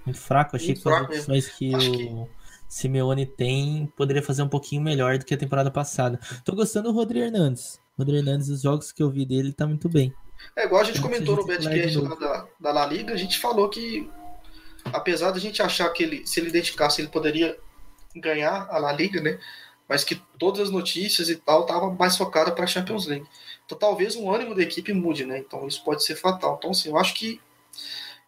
Muito 0.06 0.18
fraco. 0.18 0.56
Achei 0.56 0.68
muito 0.68 0.82
que 0.82 0.88
as 0.88 1.02
opções 1.02 1.48
que 1.48 1.74
Acho 1.74 1.90
o 1.90 2.24
que... 2.24 2.42
Simeone 2.66 3.26
tem 3.26 3.92
poderia 3.94 4.22
fazer 4.22 4.42
um 4.42 4.48
pouquinho 4.48 4.80
melhor 4.80 5.18
do 5.18 5.26
que 5.26 5.34
a 5.34 5.36
temporada 5.36 5.70
passada. 5.70 6.18
Tô 6.42 6.54
gostando 6.54 6.90
do 6.90 6.94
Rodrigo 6.94 7.26
Hernandes. 7.26 7.81
Rodrigo 7.98 8.18
Hernandes, 8.18 8.48
os 8.48 8.62
jogos 8.62 8.92
que 8.92 9.02
eu 9.02 9.10
vi 9.10 9.24
dele, 9.24 9.52
tá 9.52 9.66
muito 9.66 9.88
bem. 9.88 10.14
É 10.56 10.64
igual 10.64 10.80
a 10.80 10.84
gente 10.84 11.00
comentou 11.00 11.36
no 11.36 11.46
Betcast 11.46 11.98
lá 11.98 12.14
da, 12.14 12.48
da 12.58 12.72
La 12.72 12.86
Liga, 12.86 13.12
a 13.12 13.16
gente 13.16 13.38
falou 13.38 13.68
que, 13.68 14.10
apesar 14.86 15.30
da 15.30 15.38
gente 15.38 15.62
achar 15.62 15.88
que 15.90 16.02
ele, 16.02 16.26
se 16.26 16.40
ele 16.40 16.50
dedicasse, 16.50 17.00
ele 17.00 17.08
poderia 17.08 17.56
ganhar 18.16 18.66
a 18.70 18.78
La 18.78 18.92
Liga, 18.92 19.20
né? 19.20 19.38
mas 19.92 20.04
que 20.04 20.14
todas 20.38 20.60
as 20.60 20.70
notícias 20.70 21.28
e 21.28 21.36
tal 21.36 21.66
tava 21.66 21.90
mais 21.90 22.16
focada 22.16 22.50
para 22.50 22.64
a 22.64 22.66
Champions 22.66 23.06
League. 23.06 23.26
Então 23.66 23.76
talvez 23.76 24.16
o 24.16 24.30
ânimo 24.30 24.54
da 24.54 24.62
equipe 24.62 24.90
mude, 24.90 25.26
né? 25.26 25.38
Então 25.38 25.68
isso 25.68 25.84
pode 25.84 26.02
ser 26.02 26.16
fatal. 26.16 26.56
Então, 26.58 26.70
assim, 26.70 26.88
eu 26.88 26.96
acho 26.96 27.12
que 27.12 27.38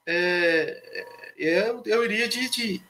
é, 0.07 1.05
é 1.39 1.71
eu, 1.71 1.83
eu 1.87 2.05
iria 2.05 2.29
de, 2.29 2.51
de 2.51 2.83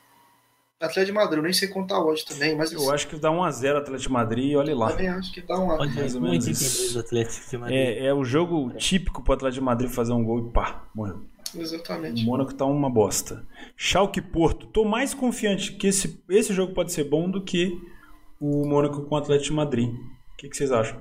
Atlético 0.85 1.07
de 1.07 1.13
Madrid, 1.13 1.37
eu 1.39 1.43
nem 1.43 1.53
sei 1.53 1.69
contar 1.69 1.99
hoje 2.01 2.25
também, 2.25 2.57
mas... 2.57 2.73
Eu 2.73 2.81
assim, 2.81 2.93
acho 2.93 3.09
que 3.09 3.17
dá 3.17 3.31
1x0 3.31 3.77
Atlético 3.77 4.09
de 4.09 4.13
Madrid 4.13 4.53
e 4.53 4.57
olha 4.57 4.77
lá. 4.77 4.87
Eu 4.87 4.93
também 4.93 5.09
acho 5.09 5.33
que 5.33 5.41
dá 5.41 5.59
1 5.59 5.77
Pode 5.77 5.95
mais 5.95 6.15
ou 6.15 6.21
menos 6.21 6.47
isso. 6.47 6.99
Atlético 6.99 7.51
de 7.51 7.59
Madrid. 7.59 7.77
É, 7.77 8.07
é 8.07 8.15
o 8.15 8.25
jogo 8.25 8.71
típico 8.77 9.23
pro 9.23 9.35
Atlético 9.35 9.61
de 9.61 9.65
Madrid 9.65 9.91
fazer 9.91 10.13
um 10.13 10.25
gol 10.25 10.41
e 10.41 10.53
pá, 10.53 10.89
morreu. 10.95 11.23
Exatamente. 11.57 12.23
O 12.23 12.27
Mônaco 12.27 12.55
tá 12.55 12.65
uma 12.65 12.91
bosta. 12.91 13.47
Schalke 13.77 14.21
Porto. 14.21 14.67
Tô 14.67 14.85
mais 14.85 15.15
confiante 15.15 15.73
que 15.73 15.87
esse, 15.87 16.23
esse 16.29 16.53
jogo 16.53 16.75
pode 16.75 16.93
ser 16.93 17.05
bom 17.05 17.31
do 17.31 17.43
que 17.43 17.81
o 18.41 18.67
Mônaco 18.67 19.03
com 19.03 19.15
o 19.15 19.19
Atlético 19.19 19.51
de 19.51 19.53
Madrid. 19.53 19.89
O 19.89 20.37
que, 20.37 20.49
que 20.49 20.57
vocês 20.57 20.73
acham? 20.73 21.01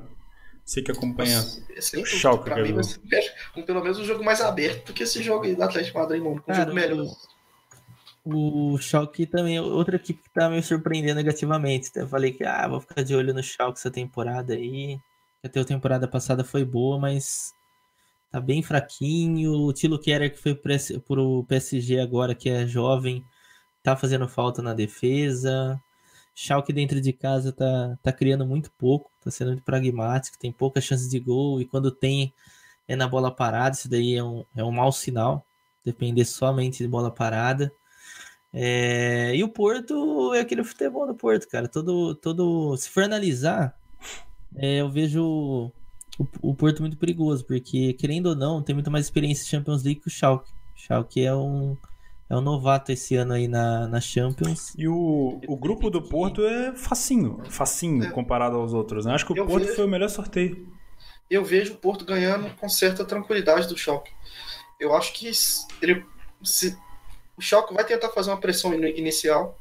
Você 0.63 0.81
que 0.81 0.91
acompanha 0.91 1.39
o 1.39 2.05
Schalke. 2.05 2.45
Pra 2.45 2.63
mim 2.63 2.81
ser, 2.83 2.99
pelo 3.65 3.83
menos 3.83 3.99
um 3.99 4.05
jogo 4.05 4.23
mais 4.23 4.39
aberto 4.39 4.87
do 4.87 4.93
que 4.93 5.03
esse 5.03 5.21
jogo 5.21 5.45
aí 5.45 5.55
do 5.55 5.63
Atlético 5.63 5.97
de 5.97 6.03
Madrid, 6.03 6.21
Mônaco. 6.21 6.43
Um 6.49 6.53
Cara, 6.53 6.63
jogo 6.63 6.75
melhor. 6.75 7.05
O 8.25 8.77
Schalke 8.77 9.25
também 9.25 9.57
é 9.57 9.61
outra 9.61 9.97
equipe 9.97 10.23
que 10.23 10.29
tá 10.29 10.49
me 10.49 10.61
surpreendendo 10.63 11.15
negativamente. 11.15 11.91
Eu 11.95 12.07
falei 12.07 12.31
que 12.31 12.43
ah, 12.45 12.67
vou 12.67 12.79
ficar 12.79 13.03
de 13.03 13.15
olho 13.15 13.33
no 13.33 13.43
Schalke 13.43 13.79
essa 13.79 13.91
temporada 13.91 14.53
aí. 14.53 14.97
Até 15.43 15.59
a 15.59 15.65
temporada 15.65 16.07
passada 16.07 16.43
foi 16.43 16.63
boa, 16.63 16.97
mas 16.97 17.53
tá 18.31 18.39
bem 18.39 18.63
fraquinho. 18.63 19.51
O 19.53 19.73
Tilo 19.73 19.99
Kerer 19.99 20.31
que 20.31 20.39
foi 20.39 20.55
pro 21.05 21.45
PSG 21.49 21.99
agora, 21.99 22.33
que 22.33 22.49
é 22.49 22.65
jovem, 22.65 23.25
tá 23.83 23.95
fazendo 23.95 24.27
falta 24.27 24.61
na 24.61 24.73
defesa. 24.73 25.79
Schalke 26.35 26.73
dentro 26.73 26.99
de 27.01 27.13
casa 27.13 27.51
tá, 27.51 27.97
tá 28.01 28.11
criando 28.11 28.45
muito 28.45 28.71
pouco, 28.71 29.11
tá 29.23 29.29
sendo 29.29 29.49
muito 29.49 29.63
pragmático, 29.63 30.37
tem 30.39 30.51
poucas 30.51 30.83
chances 30.83 31.09
de 31.09 31.19
gol 31.19 31.61
e 31.61 31.65
quando 31.65 31.91
tem 31.91 32.33
é 32.87 32.95
na 32.95 33.07
bola 33.07 33.31
parada, 33.31 33.75
isso 33.75 33.89
daí 33.89 34.15
é 34.15 34.23
um, 34.23 34.45
é 34.55 34.63
um 34.63 34.71
mau 34.71 34.91
sinal, 34.91 35.45
depender 35.85 36.25
somente 36.25 36.79
de 36.79 36.87
bola 36.87 37.11
parada. 37.11 37.71
É, 38.53 39.35
e 39.35 39.43
o 39.43 39.49
Porto 39.49 40.33
é 40.35 40.39
aquele 40.39 40.63
futebol 40.63 41.07
do 41.07 41.15
Porto, 41.15 41.47
cara. 41.47 41.67
Todo, 41.67 42.13
todo, 42.13 42.77
se 42.77 42.89
for 42.89 43.03
analisar, 43.03 43.75
é, 44.55 44.81
eu 44.81 44.89
vejo 44.89 45.71
o, 46.19 46.27
o, 46.41 46.53
Porto 46.53 46.81
muito 46.81 46.97
perigoso, 46.97 47.43
porque 47.43 47.93
querendo 47.93 48.27
ou 48.27 48.35
não, 48.35 48.61
tem 48.61 48.75
muito 48.75 48.91
mais 48.91 49.05
experiência 49.05 49.43
em 49.43 49.47
Champions 49.47 49.83
League 49.83 50.01
que 50.01 50.07
o 50.07 50.11
Schalke. 50.11 50.51
O 50.75 50.79
Schalke 50.79 51.25
é 51.25 51.33
um, 51.33 51.75
é 52.29 52.37
um 52.37 52.41
novato 52.41 52.91
esse 52.91 53.15
ano 53.15 53.33
aí 53.33 53.47
na, 53.47 53.87
na 53.87 53.99
Champions. 53.99 54.73
E 54.77 54.87
o, 54.87 55.41
o 55.47 55.57
grupo 55.57 55.89
do 55.89 56.01
Porto 56.01 56.45
é 56.45 56.75
facinho, 56.75 57.41
facinho 57.49 58.03
é. 58.03 58.11
comparado 58.11 58.57
aos 58.57 58.73
outros. 58.73 59.05
Né? 59.05 59.13
Acho 59.13 59.25
que 59.25 59.33
o 59.33 59.37
eu 59.37 59.47
Porto 59.47 59.63
vejo, 59.63 59.75
foi 59.75 59.85
o 59.85 59.89
melhor 59.89 60.09
sorteio. 60.09 60.67
Eu 61.27 61.43
vejo 61.43 61.73
o 61.73 61.77
Porto 61.77 62.05
ganhando 62.05 62.49
com 62.57 62.69
certa 62.69 63.03
tranquilidade 63.03 63.67
do 63.67 63.75
Schalke. 63.75 64.11
Eu 64.79 64.93
acho 64.93 65.13
que 65.13 65.31
ele 65.81 66.05
se, 66.43 66.77
Schalke 67.43 67.73
vai 67.73 67.85
tentar 67.85 68.09
fazer 68.09 68.31
uma 68.31 68.39
pressão 68.39 68.73
inicial, 68.73 69.59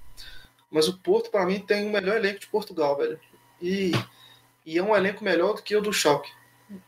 mas 0.70 0.88
o 0.88 0.96
Porto, 0.98 1.30
para 1.30 1.44
mim, 1.44 1.60
tem 1.60 1.86
o 1.86 1.92
melhor 1.92 2.16
elenco 2.16 2.40
de 2.40 2.46
Portugal, 2.46 2.96
velho. 2.96 3.20
E, 3.60 3.92
e 4.64 4.78
é 4.78 4.82
um 4.82 4.96
elenco 4.96 5.22
melhor 5.22 5.54
do 5.54 5.62
que 5.62 5.76
o 5.76 5.82
do 5.82 5.92
Schalke. 5.92 6.30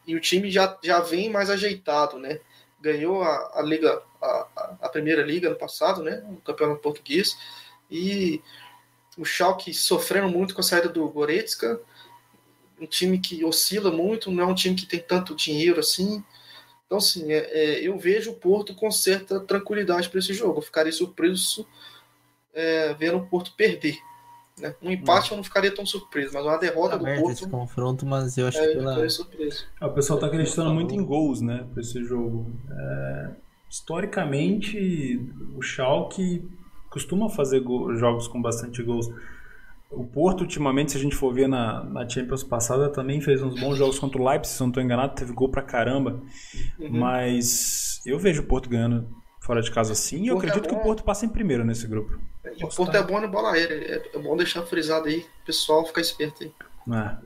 E 0.07 0.15
o 0.15 0.21
time 0.21 0.51
já, 0.51 0.79
já 0.83 1.01
vem 1.01 1.31
mais 1.31 1.51
ajeitado, 1.51 2.19
né? 2.19 2.41
Ganhou 2.81 3.23
a, 3.23 3.59
a 3.59 3.63
Liga, 3.63 4.03
a, 4.23 4.77
a 4.83 4.89
Primeira 4.89 5.23
Liga 5.23 5.51
no 5.51 5.57
passado, 5.57 6.03
né? 6.03 6.25
O 6.29 6.37
campeonato 6.37 6.81
português. 6.81 7.37
E 7.91 8.43
o 9.17 9.25
Schalke 9.25 9.73
sofrendo 9.75 10.29
muito 10.29 10.55
com 10.55 10.61
a 10.61 10.65
saída 10.65 10.89
do 10.89 11.07
Goretzka. 11.09 11.81
Um 12.81 12.87
time 12.87 13.19
que 13.19 13.45
oscila 13.45 13.91
muito, 13.91 14.31
não 14.31 14.43
é 14.43 14.47
um 14.47 14.55
time 14.55 14.75
que 14.75 14.87
tem 14.87 15.01
tanto 15.01 15.35
dinheiro 15.35 15.81
assim. 15.81 16.25
Então, 16.87 16.99
assim, 16.99 17.33
é, 17.33 17.39
é, 17.39 17.81
eu 17.81 17.99
vejo 17.99 18.33
o 18.33 18.37
Porto 18.37 18.75
com 18.75 18.91
certa 18.91 19.41
tranquilidade 19.41 20.09
para 20.09 20.19
esse 20.19 20.35
jogo. 20.35 20.59
Eu 20.59 20.63
ficaria 20.63 20.93
surpreso 20.93 21.67
é, 22.53 22.95
vendo 22.95 23.19
o 23.19 23.27
Porto 23.27 23.55
perder. 23.57 23.99
Né? 24.59 24.75
Um 24.81 24.91
empate 24.91 25.33
eu 25.33 25.37
não 25.37 25.45
ficaria 25.45 25.75
tão 25.75 25.85
surpreso, 25.85 26.33
mas 26.33 26.45
uma 26.45 26.57
derrota 26.57 26.97
do 26.97 27.05
Porto. 27.05 27.31
esse 27.31 27.49
confronto, 27.49 28.07
mas 28.07 28.39
eu 28.39 28.47
acho 28.47 28.59
é, 28.59 28.69
que 28.69 28.75
pela... 28.75 29.09
surpreso. 29.09 29.67
É, 29.81 29.87
o 29.87 29.93
pessoal 29.93 30.19
está 30.19 30.29
acreditando 30.29 30.73
muito 30.73 30.95
em 30.95 31.05
gols, 31.05 31.41
né, 31.41 31.67
para 31.73 31.81
esse 31.81 32.03
jogo. 32.05 32.53
É, 32.71 33.31
historicamente, 33.69 35.21
o 35.57 35.63
Schalke 35.63 36.49
costuma 36.91 37.29
fazer 37.29 37.65
jogos 37.97 38.29
com 38.29 38.41
bastante 38.41 38.83
gols. 38.83 39.11
O 39.97 40.05
Porto, 40.05 40.43
ultimamente, 40.43 40.93
se 40.93 40.99
a 40.99 41.01
gente 41.01 41.17
for 41.17 41.33
ver 41.33 41.49
na, 41.49 41.85
na 41.85 42.09
Champions 42.09 42.43
passada, 42.43 42.91
também 42.91 43.21
fez 43.21 43.43
uns 43.43 43.59
bons 43.61 43.77
jogos 43.77 43.99
contra 43.99 44.21
o 44.21 44.29
Leipzig, 44.29 44.55
se 44.55 44.61
não 44.61 44.69
estou 44.69 44.83
enganado, 44.83 45.15
teve 45.15 45.33
gol 45.33 45.49
pra 45.49 45.63
caramba. 45.63 46.23
Uhum. 46.79 46.91
Mas 46.91 48.01
eu 48.07 48.19
vejo 48.19 48.43
o 48.43 48.47
Porto 48.47 48.69
ganhando 48.69 49.09
fora 49.41 49.61
de 49.61 49.71
casa 49.71 49.93
assim 49.93 50.25
e 50.25 50.29
eu 50.29 50.39
acredito 50.39 50.65
é 50.65 50.69
que 50.69 50.75
o 50.75 50.81
Porto 50.81 51.05
passa 51.05 51.27
em 51.27 51.29
primeiro 51.29 51.65
nesse 51.65 51.87
grupo. 51.87 52.19
E 52.57 52.65
o 52.65 52.69
Porto 52.69 52.97
é 52.97 53.03
bom 53.03 53.21
na 53.21 53.27
bola 53.27 53.53
aérea, 53.53 53.75
é, 53.75 54.17
é 54.17 54.19
bom 54.19 54.37
deixar 54.37 54.63
frisado 54.63 55.07
aí, 55.07 55.25
pessoal 55.45 55.85
ficar 55.85 56.01
esperto 56.01 56.45
aí. 56.45 56.53
É. 56.97 57.17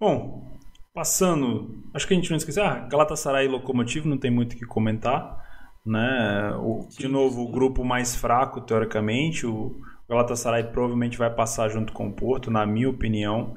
Bom, 0.00 0.58
passando, 0.94 1.84
acho 1.92 2.06
que 2.06 2.14
a 2.14 2.16
gente 2.16 2.30
não 2.30 2.38
esqueceu, 2.38 2.64
ah, 2.64 2.80
Galatasaray 2.90 3.46
e 3.46 3.48
Lokomotiv 3.48 4.06
não 4.06 4.16
tem 4.16 4.30
muito 4.30 4.54
o 4.54 4.56
que 4.56 4.64
comentar, 4.64 5.44
né? 5.84 6.54
O, 6.56 6.86
de 6.88 7.06
novo, 7.06 7.42
o 7.42 7.52
grupo 7.52 7.84
mais 7.84 8.16
fraco, 8.16 8.60
teoricamente, 8.62 9.46
o 9.46 9.78
o 10.08 10.12
Galatasaray 10.12 10.64
provavelmente 10.64 11.18
vai 11.18 11.30
passar 11.30 11.68
junto 11.68 11.92
com 11.92 12.08
o 12.08 12.12
Porto, 12.12 12.50
na 12.50 12.64
minha 12.64 12.88
opinião. 12.88 13.54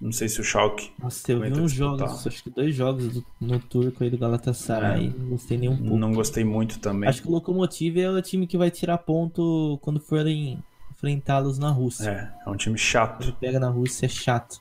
Não 0.00 0.10
sei 0.10 0.28
se 0.28 0.40
o 0.40 0.44
Schalke. 0.44 0.90
Nossa, 0.98 1.30
eu 1.30 1.40
vi 1.40 1.52
uns 1.52 1.70
jogos, 1.70 2.26
acho 2.26 2.42
que 2.42 2.50
dois 2.50 2.74
jogos 2.74 3.08
do, 3.08 3.24
no 3.40 3.60
turco 3.60 4.02
aí 4.02 4.10
do 4.10 4.18
Galatasaray. 4.18 5.06
É. 5.06 5.10
Não 5.16 5.28
gostei 5.28 5.56
nem 5.56 5.68
um 5.68 5.76
pouco. 5.76 5.96
Não 5.96 6.12
gostei 6.12 6.42
muito 6.42 6.80
também. 6.80 7.08
Acho 7.08 7.22
que 7.22 7.28
o 7.28 7.30
Lokomotiv 7.30 7.96
é 7.98 8.10
o 8.10 8.20
time 8.20 8.48
que 8.48 8.58
vai 8.58 8.68
tirar 8.68 8.98
ponto 8.98 9.78
quando 9.80 10.00
forem 10.00 10.58
enfrentá-los 10.90 11.56
na 11.56 11.70
Rússia. 11.70 12.10
É, 12.10 12.48
é 12.48 12.50
um 12.50 12.56
time 12.56 12.76
chato. 12.76 13.22
Ele 13.22 13.36
pega 13.40 13.60
na 13.60 13.68
Rússia, 13.68 14.06
é 14.06 14.08
chato. 14.08 14.60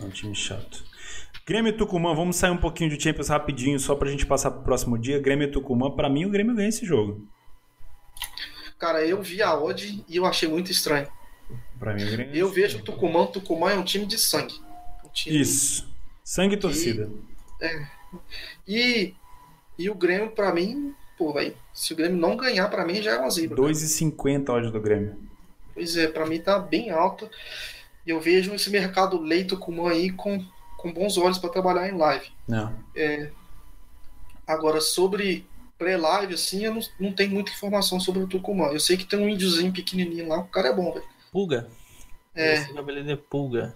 É 0.00 0.04
um 0.04 0.10
time 0.10 0.34
chato. 0.34 0.82
Grêmio 1.46 1.70
e 1.70 1.76
Tucumã, 1.76 2.12
vamos 2.12 2.34
sair 2.34 2.50
um 2.50 2.56
pouquinho 2.56 2.90
de 2.90 3.00
Champions 3.00 3.28
rapidinho, 3.28 3.78
só 3.78 3.94
pra 3.94 4.10
gente 4.10 4.26
passar 4.26 4.50
pro 4.50 4.62
próximo 4.62 4.98
dia. 4.98 5.20
Grêmio 5.20 5.46
e 5.46 5.50
Tucumã, 5.52 5.90
pra 5.90 6.08
mim 6.08 6.24
o 6.24 6.30
Grêmio 6.30 6.54
ganha 6.54 6.68
esse 6.68 6.84
jogo. 6.84 7.28
Cara, 8.84 9.02
eu 9.02 9.22
vi 9.22 9.40
a 9.40 9.58
odd 9.58 10.04
e 10.06 10.16
eu 10.16 10.26
achei 10.26 10.46
muito 10.46 10.70
estranho. 10.70 11.08
Pra 11.78 11.94
mim, 11.94 12.02
é 12.02 12.28
eu 12.34 12.50
vejo 12.50 12.80
o 12.80 12.82
Tucumã. 12.82 13.20
O 13.20 13.28
Tucumã 13.28 13.70
é 13.70 13.78
um 13.78 13.82
time 13.82 14.04
de 14.04 14.18
sangue. 14.18 14.60
Um 15.02 15.08
time 15.08 15.40
Isso. 15.40 15.90
Sangue 16.22 16.56
e 16.56 16.58
torcida. 16.58 17.10
É. 17.62 17.86
E, 18.68 19.14
e 19.78 19.88
o 19.88 19.94
Grêmio, 19.94 20.32
pra 20.32 20.52
mim, 20.52 20.94
pô, 21.16 21.32
velho, 21.32 21.56
se 21.72 21.94
o 21.94 21.96
Grêmio 21.96 22.18
não 22.18 22.36
ganhar, 22.36 22.68
pra 22.68 22.84
mim 22.84 23.00
já 23.00 23.12
é 23.12 23.18
uma 23.18 23.30
zebra. 23.30 23.56
2,50 23.56 24.50
odd 24.50 24.70
do 24.70 24.80
Grêmio. 24.82 25.16
Pois 25.72 25.96
é, 25.96 26.06
pra 26.06 26.26
mim 26.26 26.38
tá 26.38 26.58
bem 26.58 26.90
alto. 26.90 27.26
E 28.06 28.10
eu 28.10 28.20
vejo 28.20 28.52
esse 28.52 28.68
mercado 28.68 29.18
leito 29.18 29.56
Tucumã 29.56 29.92
aí 29.92 30.10
com, 30.10 30.44
com 30.76 30.92
bons 30.92 31.16
olhos 31.16 31.38
para 31.38 31.48
trabalhar 31.48 31.88
em 31.88 31.96
live. 31.96 32.26
Não. 32.46 32.78
É, 32.94 33.30
agora, 34.46 34.78
sobre 34.82 35.46
pré-live, 35.78 36.34
assim, 36.34 36.64
eu 36.64 36.74
não, 36.74 36.82
não 36.98 37.12
tenho 37.12 37.30
muita 37.30 37.50
informação 37.50 37.98
sobre 37.98 38.22
o 38.22 38.26
Tucumã. 38.26 38.66
Eu 38.66 38.80
sei 38.80 38.96
que 38.96 39.04
tem 39.04 39.18
um 39.18 39.28
índiozinho 39.28 39.72
pequenininho 39.72 40.28
lá, 40.28 40.38
o 40.38 40.48
cara 40.48 40.68
é 40.68 40.72
bom, 40.72 40.92
velho. 40.92 41.04
Pulga? 41.32 41.68
É. 42.34 42.54
Esse 42.54 42.78
é 42.78 43.16
Pulga. 43.16 43.74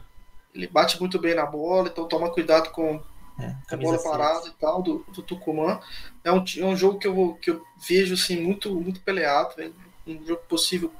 Ele 0.55 0.67
bate 0.67 0.99
muito 0.99 1.19
bem 1.19 1.35
na 1.35 1.47
bola, 1.47 1.89
então 1.89 2.09
toma 2.09 2.31
cuidado 2.31 2.71
com 2.71 3.03
é, 3.39 3.55
a 3.71 3.77
bola 3.77 4.03
parada 4.03 4.49
e 4.49 4.53
tal, 4.53 4.83
do, 4.83 5.05
do 5.13 5.23
Tucumã. 5.23 5.81
É 6.25 6.33
um, 6.33 6.45
é 6.57 6.65
um 6.65 6.77
jogo 6.77 6.99
que 6.99 7.07
eu, 7.07 7.39
que 7.41 7.51
eu 7.51 7.63
vejo, 7.89 8.15
assim, 8.15 8.41
muito, 8.41 8.75
muito 8.75 9.01
peleado, 9.01 9.55
velho. 9.55 9.75
Um 10.07 10.25
jogo 10.27 10.43
possível. 10.49 10.93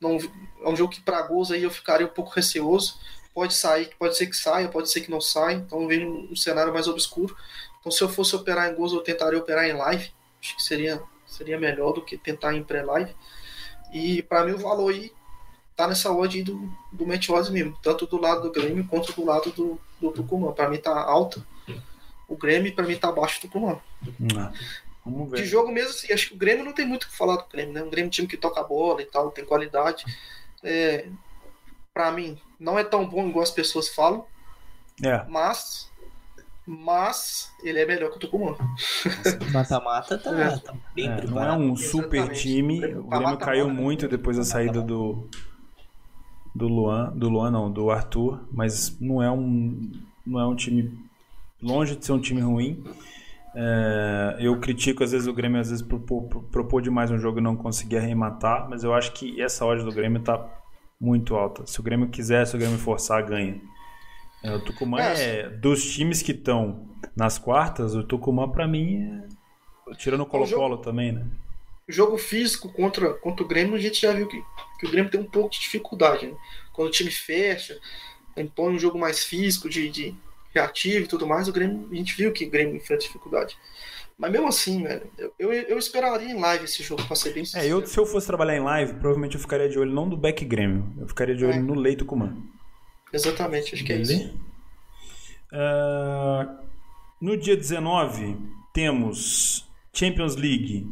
Não, 0.00 0.18
é 0.62 0.68
um 0.68 0.76
jogo 0.76 0.92
que 0.92 1.00
para 1.00 1.22
gols 1.22 1.50
aí 1.50 1.62
eu 1.62 1.70
ficaria 1.70 2.06
um 2.06 2.10
pouco 2.10 2.30
receoso. 2.30 2.98
Pode 3.34 3.54
sair, 3.54 3.90
pode 3.98 4.16
ser 4.16 4.26
que 4.26 4.36
saia, 4.36 4.68
pode 4.68 4.90
ser 4.90 5.00
que 5.00 5.10
não 5.10 5.20
saia. 5.20 5.56
Então 5.56 5.82
eu 5.82 5.88
vejo 5.88 6.06
um, 6.06 6.32
um 6.32 6.36
cenário 6.36 6.72
mais 6.72 6.86
obscuro. 6.86 7.36
Então, 7.86 7.92
se 7.96 8.02
eu 8.02 8.08
fosse 8.08 8.34
operar 8.34 8.68
em 8.68 8.74
gols, 8.74 8.92
eu 8.92 9.00
tentaria 9.00 9.38
operar 9.38 9.64
em 9.64 9.72
live. 9.72 10.10
Acho 10.42 10.56
que 10.56 10.62
seria, 10.64 11.00
seria 11.24 11.56
melhor 11.56 11.92
do 11.92 12.02
que 12.02 12.18
tentar 12.18 12.52
em 12.52 12.64
pré-live. 12.64 13.14
E 13.92 14.22
para 14.22 14.44
mim, 14.44 14.54
o 14.54 14.58
valor 14.58 14.92
aí 14.92 15.12
tá 15.76 15.86
nessa 15.86 16.10
odd 16.10 16.42
do, 16.42 16.68
do 16.90 17.04
odds 17.08 17.48
mesmo, 17.48 17.78
tanto 17.80 18.04
do 18.04 18.20
lado 18.20 18.42
do 18.42 18.50
Grêmio 18.50 18.84
quanto 18.88 19.12
do 19.12 19.24
lado 19.24 19.52
do, 19.52 19.80
do 20.00 20.10
Tucumã. 20.10 20.50
Para 20.50 20.68
mim, 20.68 20.78
tá 20.78 21.00
alto 21.00 21.46
o 22.26 22.36
Grêmio, 22.36 22.74
para 22.74 22.84
mim, 22.84 22.96
tá 22.96 23.08
abaixo 23.08 23.38
do 23.38 23.42
Tucumã. 23.42 23.78
Não. 24.18 24.52
Vamos 25.04 25.30
ver. 25.30 25.42
De 25.42 25.46
jogo 25.46 25.70
mesmo, 25.70 25.90
assim, 25.90 26.12
acho 26.12 26.30
que 26.30 26.34
o 26.34 26.38
Grêmio 26.38 26.64
não 26.64 26.72
tem 26.72 26.84
muito 26.84 27.04
o 27.04 27.08
que 27.08 27.16
falar 27.16 27.36
do 27.36 27.46
Grêmio, 27.48 27.72
né? 27.72 27.84
Um 27.84 27.90
Grêmio 27.90 28.10
time 28.10 28.26
que 28.26 28.36
toca 28.36 28.60
a 28.60 28.64
bola 28.64 29.00
e 29.00 29.06
tal, 29.06 29.30
tem 29.30 29.44
qualidade. 29.44 30.04
É, 30.60 31.06
para 31.94 32.10
mim, 32.10 32.36
não 32.58 32.76
é 32.76 32.82
tão 32.82 33.08
bom 33.08 33.28
igual 33.28 33.44
as 33.44 33.52
pessoas 33.52 33.88
falam. 33.88 34.26
É. 35.04 35.24
Mas 35.28 35.88
mas 36.66 37.52
ele 37.62 37.78
é 37.78 37.86
melhor 37.86 38.10
que 38.10 38.16
o 38.16 38.20
Tucumã. 38.20 38.56
Mata-mata 39.52 40.18
tá, 40.18 40.30
é. 40.38 40.58
tá 40.58 40.74
bem 40.94 41.08
é, 41.08 41.26
Não 41.26 41.42
é 41.42 41.52
um 41.52 41.76
super 41.76 42.28
time. 42.32 42.84
O 42.96 43.04
Grêmio 43.04 43.38
caiu 43.38 43.70
muito 43.70 44.08
depois 44.08 44.36
da 44.36 44.44
saída 44.44 44.82
do 44.82 45.28
do 46.56 46.66
Luan, 46.68 47.12
do 47.14 47.28
Luan 47.28 47.50
não, 47.50 47.70
do 47.70 47.90
Arthur, 47.90 48.40
mas 48.50 48.98
não 48.98 49.22
é 49.22 49.30
um, 49.30 49.92
não 50.26 50.40
é 50.40 50.46
um 50.46 50.56
time 50.56 50.98
longe 51.62 51.96
de 51.96 52.04
ser 52.04 52.12
um 52.12 52.18
time 52.18 52.40
ruim. 52.40 52.82
É, 53.54 54.36
eu 54.40 54.58
critico 54.58 55.04
às 55.04 55.12
vezes 55.12 55.28
o 55.28 55.34
Grêmio 55.34 55.60
às 55.60 55.68
vezes 55.68 55.82
propor, 55.82 56.22
propor 56.50 56.80
demais 56.80 57.10
um 57.10 57.18
jogo 57.18 57.38
e 57.38 57.42
não 57.42 57.56
conseguir 57.56 57.98
arrematar, 57.98 58.68
mas 58.68 58.84
eu 58.84 58.94
acho 58.94 59.12
que 59.12 59.40
essa 59.40 59.66
odd 59.66 59.84
do 59.84 59.92
Grêmio 59.92 60.18
está 60.18 60.46
muito 60.98 61.34
alta. 61.36 61.66
Se 61.66 61.78
o 61.78 61.82
Grêmio 61.82 62.08
quiser, 62.08 62.46
se 62.46 62.56
o 62.56 62.58
Grêmio 62.58 62.78
forçar, 62.78 63.22
ganha. 63.22 63.60
É, 64.42 64.54
o 64.54 64.60
Tucumã 64.60 65.00
é, 65.00 65.40
é 65.40 65.48
dos 65.48 65.84
times 65.94 66.22
que 66.22 66.32
estão 66.32 66.88
nas 67.16 67.38
quartas, 67.38 67.94
o 67.94 68.04
Tucumã 68.04 68.48
para 68.48 68.68
mim 68.68 69.02
é 69.02 69.36
tirando 69.94 70.22
o 70.22 70.26
Colo-Colo 70.26 70.78
também, 70.78 71.12
né? 71.12 71.26
Jogo 71.88 72.18
físico 72.18 72.68
contra, 72.72 73.14
contra 73.14 73.44
o 73.44 73.48
Grêmio, 73.48 73.76
a 73.76 73.78
gente 73.78 74.00
já 74.00 74.12
viu 74.12 74.26
que, 74.26 74.42
que 74.80 74.86
o 74.86 74.90
Grêmio 74.90 75.10
tem 75.10 75.20
um 75.20 75.30
pouco 75.30 75.50
de 75.50 75.60
dificuldade. 75.60 76.26
Né? 76.26 76.34
Quando 76.72 76.88
o 76.88 76.90
time 76.90 77.10
fecha, 77.10 77.78
impõe 78.36 78.74
um 78.74 78.78
jogo 78.78 78.98
mais 78.98 79.22
físico, 79.22 79.68
de, 79.68 79.88
de 79.88 80.14
reativo 80.52 81.04
e 81.04 81.08
tudo 81.08 81.26
mais, 81.26 81.46
o 81.46 81.52
Grêmio, 81.52 81.88
a 81.90 81.94
gente 81.94 82.16
viu 82.16 82.32
que 82.32 82.44
o 82.44 82.50
Grêmio 82.50 82.74
enfrenta 82.74 83.02
dificuldade. 83.02 83.56
Mas 84.18 84.32
mesmo 84.32 84.48
assim, 84.48 84.82
velho, 84.82 85.08
eu, 85.38 85.52
eu 85.52 85.78
esperaria 85.78 86.28
em 86.28 86.40
live 86.40 86.64
esse 86.64 86.82
jogo, 86.82 87.04
pra 87.04 87.14
ser 87.14 87.32
bem 87.32 87.44
sincero. 87.44 87.64
É, 87.64 87.70
eu, 87.70 87.86
se 87.86 87.96
eu 87.98 88.06
fosse 88.06 88.26
trabalhar 88.26 88.56
em 88.56 88.62
live, 88.62 88.94
provavelmente 88.94 89.36
eu 89.36 89.40
ficaria 89.40 89.68
de 89.68 89.78
olho 89.78 89.92
não 89.92 90.08
do 90.08 90.16
back 90.16 90.44
Grêmio, 90.44 90.92
eu 90.98 91.06
ficaria 91.06 91.36
de 91.36 91.44
olho 91.44 91.54
é. 91.54 91.58
no 91.58 91.74
Leito 91.74 92.04
Comando. 92.04 92.42
Exatamente, 93.16 93.74
acho 93.74 93.84
que 93.84 93.92
é 93.92 93.96
isso. 93.96 94.34
Uh, 95.52 96.66
no 97.18 97.36
dia 97.36 97.56
19, 97.56 98.36
temos 98.74 99.66
Champions 99.92 100.36
League 100.36 100.86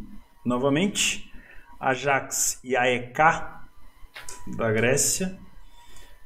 novamente, 0.44 1.30
Ajax 1.78 2.60
e 2.64 2.74
AEK 2.74 3.18
da 4.56 4.72
Grécia. 4.72 5.38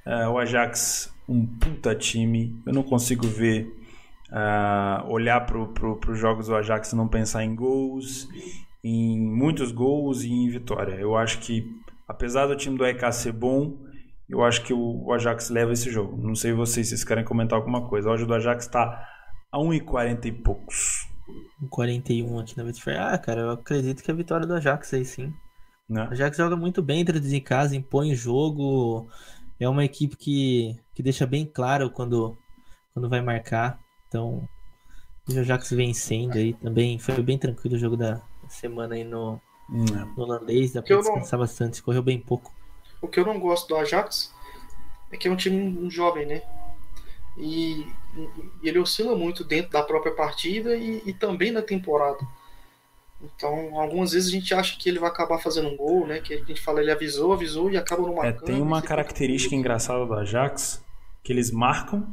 Uh, 0.06 0.30
o 0.30 0.38
Ajax, 0.38 1.12
um 1.28 1.44
puta 1.44 1.96
time. 1.96 2.62
Eu 2.64 2.72
não 2.72 2.84
consigo 2.84 3.26
ver, 3.26 3.66
uh, 4.30 5.10
olhar 5.10 5.40
para 5.46 5.66
pro, 5.66 5.98
os 6.08 6.18
jogos 6.18 6.46
do 6.46 6.54
Ajax 6.54 6.92
e 6.92 6.96
não 6.96 7.08
pensar 7.08 7.44
em 7.44 7.56
gols, 7.56 8.28
em 8.84 9.18
muitos 9.18 9.72
gols 9.72 10.22
e 10.22 10.30
em 10.30 10.48
vitória. 10.48 10.94
Eu 10.94 11.16
acho 11.16 11.40
que, 11.40 11.68
apesar 12.06 12.46
do 12.46 12.54
time 12.54 12.78
do 12.78 12.84
AEK 12.84 13.12
ser 13.12 13.32
bom, 13.32 13.87
eu 14.28 14.44
acho 14.44 14.62
que 14.62 14.74
o 14.74 15.10
Ajax 15.12 15.48
leva 15.48 15.72
esse 15.72 15.90
jogo. 15.90 16.16
Não 16.16 16.34
sei 16.34 16.52
vocês, 16.52 16.86
se 16.86 16.96
vocês 16.96 17.04
querem 17.04 17.24
comentar 17.24 17.58
alguma 17.58 17.88
coisa. 17.88 18.10
Hoje 18.10 18.24
o 18.24 18.26
do 18.26 18.34
Ajax 18.34 18.66
está 18.66 19.08
a 19.50 19.58
1,40 19.58 20.26
e 20.26 20.32
poucos. 20.32 21.08
41 21.70 22.38
aqui 22.38 22.56
na 22.56 22.64
Betfair. 22.64 23.00
Ah, 23.00 23.16
cara, 23.16 23.40
eu 23.40 23.50
acredito 23.50 24.02
que 24.02 24.10
é 24.10 24.14
a 24.14 24.16
vitória 24.16 24.46
do 24.46 24.54
Ajax 24.54 24.92
aí 24.92 25.04
sim. 25.04 25.32
Né? 25.88 26.06
O 26.06 26.12
Ajax 26.12 26.36
joga 26.36 26.56
muito 26.56 26.82
bem 26.82 27.04
dentro 27.04 27.20
de 27.20 27.40
casa, 27.40 27.74
impõe 27.74 28.12
o 28.12 28.16
jogo. 28.16 29.08
É 29.58 29.68
uma 29.68 29.84
equipe 29.84 30.16
que, 30.16 30.78
que 30.94 31.02
deixa 31.02 31.26
bem 31.26 31.46
claro 31.46 31.90
quando, 31.90 32.36
quando 32.92 33.08
vai 33.08 33.22
marcar. 33.22 33.80
Então, 34.06 34.46
o 35.26 35.38
Ajax 35.38 35.70
vencendo 35.70 36.34
aí 36.34 36.52
também. 36.52 36.98
Foi 36.98 37.20
bem 37.22 37.38
tranquilo 37.38 37.76
o 37.76 37.78
jogo 37.78 37.96
da 37.96 38.20
semana 38.48 38.94
aí 38.94 39.04
no, 39.04 39.40
no 39.70 40.22
holandês. 40.22 40.74
Dá 40.74 40.82
pra 40.82 40.96
descansar 40.96 41.38
não... 41.38 41.46
bastante, 41.46 41.82
correu 41.82 42.02
bem 42.02 42.20
pouco. 42.20 42.57
O 43.00 43.08
que 43.08 43.20
eu 43.20 43.26
não 43.26 43.38
gosto 43.38 43.68
do 43.68 43.76
Ajax 43.76 44.32
é 45.10 45.16
que 45.16 45.28
é 45.28 45.30
um 45.30 45.36
time 45.36 45.88
jovem, 45.90 46.26
né? 46.26 46.42
E, 47.36 47.86
e 48.62 48.68
ele 48.68 48.78
oscila 48.78 49.16
muito 49.16 49.44
dentro 49.44 49.70
da 49.70 49.82
própria 49.82 50.12
partida 50.12 50.76
e, 50.76 51.02
e, 51.06 51.12
também 51.12 51.52
na 51.52 51.62
temporada. 51.62 52.18
Então, 53.22 53.80
algumas 53.80 54.12
vezes 54.12 54.28
a 54.28 54.32
gente 54.32 54.54
acha 54.54 54.76
que 54.78 54.88
ele 54.88 54.98
vai 54.98 55.08
acabar 55.08 55.38
fazendo 55.38 55.68
um 55.68 55.76
gol, 55.76 56.06
né? 56.06 56.20
Que 56.20 56.34
a 56.34 56.38
gente 56.38 56.60
fala, 56.60 56.80
ele 56.80 56.90
avisou, 56.90 57.32
avisou 57.32 57.70
e 57.70 57.76
acaba 57.76 58.02
não 58.02 58.14
marcando. 58.14 58.42
É, 58.42 58.52
tem 58.52 58.60
uma 58.60 58.82
característica 58.82 59.54
engraçada 59.54 60.04
do 60.04 60.14
Ajax 60.14 60.84
que 61.22 61.32
eles 61.32 61.50
marcam 61.50 62.06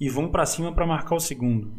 e 0.00 0.08
vão 0.08 0.28
para 0.28 0.44
cima 0.46 0.72
para 0.72 0.86
marcar 0.86 1.14
o 1.14 1.20
segundo. 1.20 1.72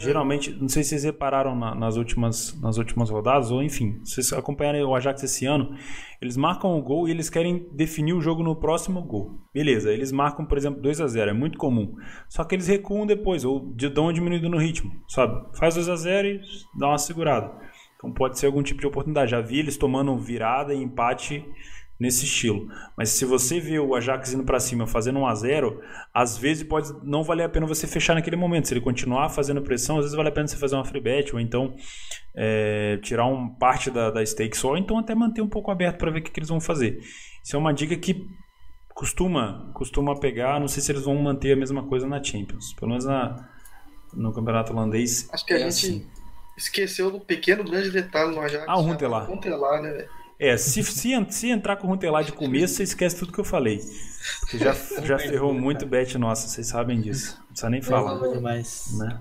Geralmente, 0.00 0.52
não 0.52 0.68
sei 0.68 0.84
se 0.84 0.90
vocês 0.90 1.02
repararam 1.02 1.56
na, 1.56 1.74
nas, 1.74 1.96
últimas, 1.96 2.58
nas 2.60 2.78
últimas 2.78 3.10
rodadas, 3.10 3.50
ou 3.50 3.60
enfim, 3.60 4.00
se 4.04 4.22
vocês 4.22 4.32
acompanharem 4.32 4.84
o 4.84 4.94
Ajax 4.94 5.24
esse 5.24 5.44
ano, 5.44 5.76
eles 6.22 6.36
marcam 6.36 6.78
o 6.78 6.82
gol 6.82 7.08
e 7.08 7.10
eles 7.10 7.28
querem 7.28 7.68
definir 7.72 8.12
o 8.12 8.20
jogo 8.20 8.44
no 8.44 8.54
próximo 8.54 9.02
gol. 9.02 9.40
Beleza, 9.52 9.92
eles 9.92 10.12
marcam, 10.12 10.46
por 10.46 10.56
exemplo, 10.56 10.80
2 10.80 11.00
a 11.00 11.08
0 11.08 11.30
é 11.30 11.34
muito 11.34 11.58
comum. 11.58 11.96
Só 12.28 12.44
que 12.44 12.54
eles 12.54 12.68
recuam 12.68 13.06
depois, 13.06 13.44
ou 13.44 13.74
dão 13.92 14.04
uma 14.04 14.12
diminuída 14.12 14.48
no 14.48 14.56
ritmo, 14.56 14.92
sabe? 15.08 15.58
Faz 15.58 15.74
2 15.74 15.88
a 15.88 15.96
0 15.96 16.28
e 16.28 16.40
dá 16.78 16.86
uma 16.86 16.98
segurada. 16.98 17.52
Então 17.96 18.12
pode 18.12 18.38
ser 18.38 18.46
algum 18.46 18.62
tipo 18.62 18.80
de 18.80 18.86
oportunidade. 18.86 19.32
Já 19.32 19.40
vi 19.40 19.58
eles 19.58 19.76
tomando 19.76 20.16
virada 20.16 20.72
e 20.72 20.80
empate 20.80 21.44
nesse 21.98 22.24
estilo. 22.24 22.68
Mas 22.96 23.10
se 23.10 23.24
você 23.24 23.58
vê 23.58 23.78
o 23.78 23.94
Ajax 23.94 24.32
indo 24.32 24.44
para 24.44 24.60
cima 24.60 24.86
fazendo 24.86 25.18
1 25.18 25.26
a 25.26 25.34
0 25.34 25.82
às 26.14 26.38
vezes 26.38 26.62
pode 26.62 26.92
não 27.02 27.24
valer 27.24 27.44
a 27.44 27.48
pena 27.48 27.66
você 27.66 27.86
fechar 27.86 28.14
naquele 28.14 28.36
momento. 28.36 28.68
Se 28.68 28.74
ele 28.74 28.80
continuar 28.80 29.28
fazendo 29.30 29.60
pressão, 29.62 29.96
às 29.96 30.04
vezes 30.04 30.16
vale 30.16 30.28
a 30.28 30.32
pena 30.32 30.46
você 30.46 30.56
fazer 30.56 30.76
uma 30.76 30.84
free 30.84 31.00
bet 31.00 31.34
ou 31.34 31.40
então 31.40 31.74
é, 32.36 32.98
tirar 33.02 33.26
um 33.26 33.48
parte 33.48 33.90
da, 33.90 34.10
da 34.10 34.24
stake 34.24 34.56
só, 34.56 34.70
ou 34.70 34.78
então 34.78 34.96
até 34.98 35.14
manter 35.14 35.42
um 35.42 35.48
pouco 35.48 35.70
aberto 35.70 35.98
para 35.98 36.10
ver 36.10 36.20
o 36.20 36.22
que, 36.22 36.30
que, 36.30 36.38
eles 36.38 36.48
vão 36.48 36.60
fazer. 36.60 37.00
Isso 37.44 37.56
é 37.56 37.58
uma 37.58 37.72
dica 37.72 37.96
que 37.96 38.24
costuma, 38.94 39.72
costuma 39.74 40.18
pegar. 40.18 40.60
Não 40.60 40.68
sei 40.68 40.82
se 40.82 40.92
eles 40.92 41.04
vão 41.04 41.16
manter 41.16 41.52
a 41.52 41.56
mesma 41.56 41.82
coisa 41.82 42.06
na 42.06 42.22
Champions. 42.22 42.72
Pelo 42.74 42.90
menos 42.90 43.04
na, 43.04 43.48
no 44.12 44.32
campeonato 44.32 44.72
holandês. 44.72 45.28
Acho 45.32 45.44
que 45.44 45.52
a 45.52 45.56
é 45.56 45.70
gente 45.70 45.86
assim. 45.86 46.06
esqueceu 46.56 47.10
do 47.10 47.20
pequeno 47.20 47.64
grande 47.64 47.90
detalhe 47.90 48.34
no 48.34 48.40
Ajax. 48.40 48.64
Ah, 48.68 48.78
o 48.78 48.82
Runtelar. 48.82 49.26
Runtelar, 49.26 49.82
né, 49.82 49.90
velho? 49.90 50.17
É, 50.38 50.56
se, 50.56 50.84
se, 50.84 51.26
se 51.30 51.50
entrar 51.50 51.76
com 51.76 51.88
o 51.88 51.90
Runtelar 51.90 52.22
de 52.22 52.32
começo, 52.32 52.74
você 52.74 52.84
esquece 52.84 53.18
tudo 53.18 53.32
que 53.32 53.40
eu 53.40 53.44
falei. 53.44 53.80
Porque 54.40 54.58
já, 54.58 54.72
já 55.02 55.18
ferrou 55.18 55.52
muito 55.52 55.84
bet 55.84 56.16
nossa, 56.16 56.46
vocês 56.46 56.68
sabem 56.68 57.00
disso. 57.00 57.36
Não 57.40 57.46
precisa 57.46 57.70
nem 57.70 57.82
falar. 57.82 58.28
demais. 58.28 58.96
Né? 58.96 59.20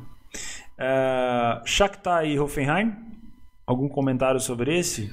Uh, 0.78 1.68
Shakhtar 1.68 2.26
e 2.26 2.40
Hoffenheim? 2.40 2.96
Algum 3.66 3.90
comentário 3.90 4.40
sobre 4.40 4.78
esse? 4.78 5.12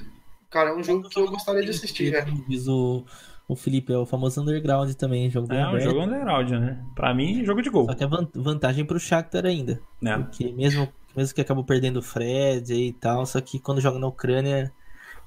Cara, 0.51 0.69
é 0.69 0.73
um 0.73 0.83
jogo 0.83 1.09
que 1.09 1.19
eu 1.19 1.27
gostaria 1.27 1.63
de 1.63 1.71
assistir, 1.71 2.11
né? 2.11 2.23
Diz 2.47 2.67
o, 2.67 3.03
o 3.47 3.55
Felipe, 3.55 3.91
é 3.91 3.97
o 3.97 4.05
famoso 4.05 4.39
underground 4.41 4.93
também, 4.93 5.29
jogo 5.29 5.51
É, 5.51 5.67
um 5.67 5.79
jogo 5.79 6.01
underground, 6.01 6.51
né? 6.51 6.85
Pra 6.93 7.13
mim, 7.15 7.43
jogo 7.43 7.63
de 7.63 7.69
gol. 7.69 7.85
Só 7.87 7.95
que 7.95 8.03
é 8.03 8.07
vantagem 8.35 8.85
pro 8.85 8.99
Shakhtar 8.99 9.45
ainda. 9.45 9.81
É. 10.03 10.17
Porque 10.17 10.51
mesmo, 10.53 10.87
mesmo 11.15 11.33
que 11.33 11.41
acabou 11.41 11.63
perdendo 11.63 11.97
o 11.97 12.03
Fred 12.03 12.73
e 12.73 12.93
tal, 12.93 13.25
só 13.25 13.41
que 13.41 13.59
quando 13.59 13.81
joga 13.81 13.97
na 13.97 14.07
Ucrânia 14.07 14.71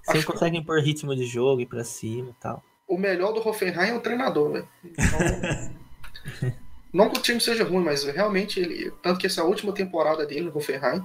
você 0.04 0.22
consegue 0.22 0.56
impor 0.56 0.80
ritmo 0.80 1.14
de 1.14 1.24
jogo 1.24 1.60
e 1.60 1.66
pra 1.66 1.84
cima 1.84 2.30
e 2.30 2.34
tal. 2.40 2.62
O 2.86 2.96
melhor 2.96 3.32
do 3.32 3.46
Hoffenheim 3.46 3.90
é 3.90 3.94
o 3.94 4.00
treinador, 4.00 4.52
velho. 4.52 4.68
Então, 4.84 6.52
não 6.92 7.10
que 7.10 7.18
o 7.18 7.22
time 7.22 7.40
seja 7.40 7.64
ruim, 7.64 7.84
mas 7.84 8.04
realmente 8.04 8.58
ele. 8.58 8.90
Tanto 9.02 9.18
que 9.18 9.26
essa 9.26 9.40
é 9.40 9.44
a 9.44 9.46
última 9.46 9.72
temporada 9.72 10.24
dele 10.24 10.46
no 10.46 10.56
Hoffenheim. 10.56 11.04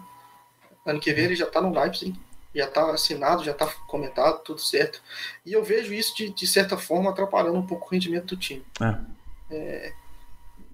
Ano 0.86 1.00
que 1.00 1.14
vem 1.14 1.26
ele 1.26 1.36
já 1.36 1.46
tá 1.46 1.62
no 1.62 1.78
Leipzig. 1.78 2.18
Já 2.56 2.68
tá 2.68 2.92
assinado, 2.92 3.44
já 3.44 3.54
tá 3.54 3.66
comentado, 3.88 4.44
tudo 4.44 4.62
certo. 4.62 5.02
E 5.44 5.54
eu 5.54 5.64
vejo 5.64 5.92
isso 5.92 6.16
de, 6.16 6.30
de 6.30 6.46
certa 6.46 6.78
forma 6.78 7.10
atrapalhando 7.10 7.58
um 7.58 7.66
pouco 7.66 7.88
o 7.88 7.90
rendimento 7.90 8.36
do 8.36 8.38
time. 8.38 8.64
É. 8.80 9.24
É, 9.50 9.94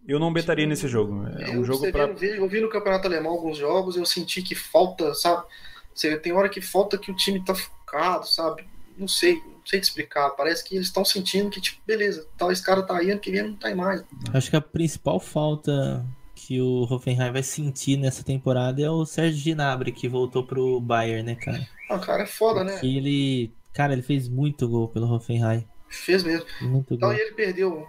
eu 0.10 0.18
não 0.18 0.34
betaria 0.34 0.66
nesse 0.66 0.88
jogo. 0.88 1.24
É 1.38 1.52
um 1.52 1.64
jogo 1.64 1.92
para. 1.92 2.06
Eu 2.06 2.50
vi 2.50 2.60
no 2.60 2.68
Campeonato 2.68 3.08
Alemão 3.08 3.32
alguns 3.32 3.60
jogos, 3.60 3.96
eu 3.96 4.04
senti 4.06 4.42
que 4.42 4.56
falta, 4.56 5.14
sabe? 5.14 5.46
Você 5.94 6.18
tem 6.18 6.34
hora 6.34 6.50
que 6.50 6.62
falta 6.62 6.98
que 6.98 7.12
o 7.12 7.16
time 7.16 7.46
tá 7.46 7.54
focado, 7.90 8.28
sabe? 8.28 8.64
Não 8.98 9.08
sei, 9.08 9.36
não 9.36 9.66
sei 9.66 9.80
te 9.80 9.84
explicar. 9.84 10.30
Parece 10.32 10.64
que 10.64 10.76
eles 10.76 10.88
estão 10.88 11.04
sentindo 11.04 11.50
que, 11.50 11.60
tipo, 11.62 11.82
beleza, 11.86 12.28
tal, 12.38 12.52
esse 12.52 12.64
cara 12.64 12.84
tá 12.84 12.98
aí, 12.98 13.12
ano 13.12 13.20
que 13.20 13.32
vem 13.32 13.44
não 13.44 13.56
tá 13.56 13.70
aí 13.70 13.76
mais. 13.76 14.04
Acho 14.34 14.50
que 14.50 14.56
a 14.56 14.62
principal 14.62 15.20
falta 15.20 16.06
que 16.36 16.62
o 16.62 16.84
Hoffenheim 16.84 17.32
vai 17.32 17.44
sentir 17.44 17.98
nessa 17.98 18.24
temporada 18.24 18.82
é 18.82 18.90
o 18.90 19.06
Sérgio 19.06 19.54
Gnabry, 19.56 19.92
que 19.92 20.08
voltou 20.08 20.44
pro 20.44 20.80
Bayern, 20.80 21.24
né, 21.24 21.36
cara? 21.36 21.68
Ah, 21.90 22.00
cara, 22.00 22.24
é 22.24 22.26
foda, 22.26 22.64
Porque 22.66 22.86
né? 22.88 22.94
ele, 22.94 23.52
cara, 23.74 23.94
ele 23.94 24.02
fez 24.02 24.28
muito 24.28 24.68
gol 24.68 24.88
pelo 24.88 25.12
Hoffenheim. 25.12 25.66
Fez 25.90 26.24
mesmo. 26.24 26.46
Muito 26.62 26.94
então 26.94 27.10
gol. 27.10 27.18
ele 27.18 27.32
perdeu 27.32 27.88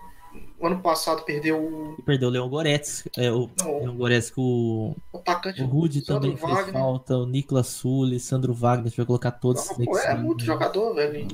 o 0.61 0.67
ano 0.67 0.81
passado 0.81 1.23
perdeu 1.23 1.59
o. 1.59 1.97
E 1.99 2.03
perdeu 2.03 2.29
o 2.29 2.31
Leon 2.31 2.49
Goretzka. 2.49 3.11
É, 3.17 3.33
o 3.33 3.49
Não, 3.59 3.79
Leon 3.81 3.97
Goretzka, 3.97 4.39
o. 4.39 4.95
O 5.11 5.19
atacante. 5.19 5.63
O 5.63 5.67
Rude 5.67 6.03
também 6.03 6.35
Wagner. 6.35 6.65
fez 6.65 6.73
falta. 6.73 7.17
O 7.17 7.27
Niklas 7.27 7.69
Sully, 7.69 8.21
Sandro 8.21 8.53
Wagner. 8.53 8.87
A 8.87 8.89
gente 8.89 8.97
vai 8.99 9.07
colocar 9.07 9.31
todos. 9.31 9.67
Não, 9.79 9.87
pô, 9.87 9.99
é 9.99 10.15
muito 10.15 10.45
jogador, 10.45 10.95
velho. 10.95 11.27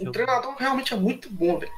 o 0.00 0.10
treinador 0.10 0.56
realmente 0.58 0.92
é 0.92 0.96
muito 0.96 1.30
bom, 1.30 1.56
velho. 1.58 1.72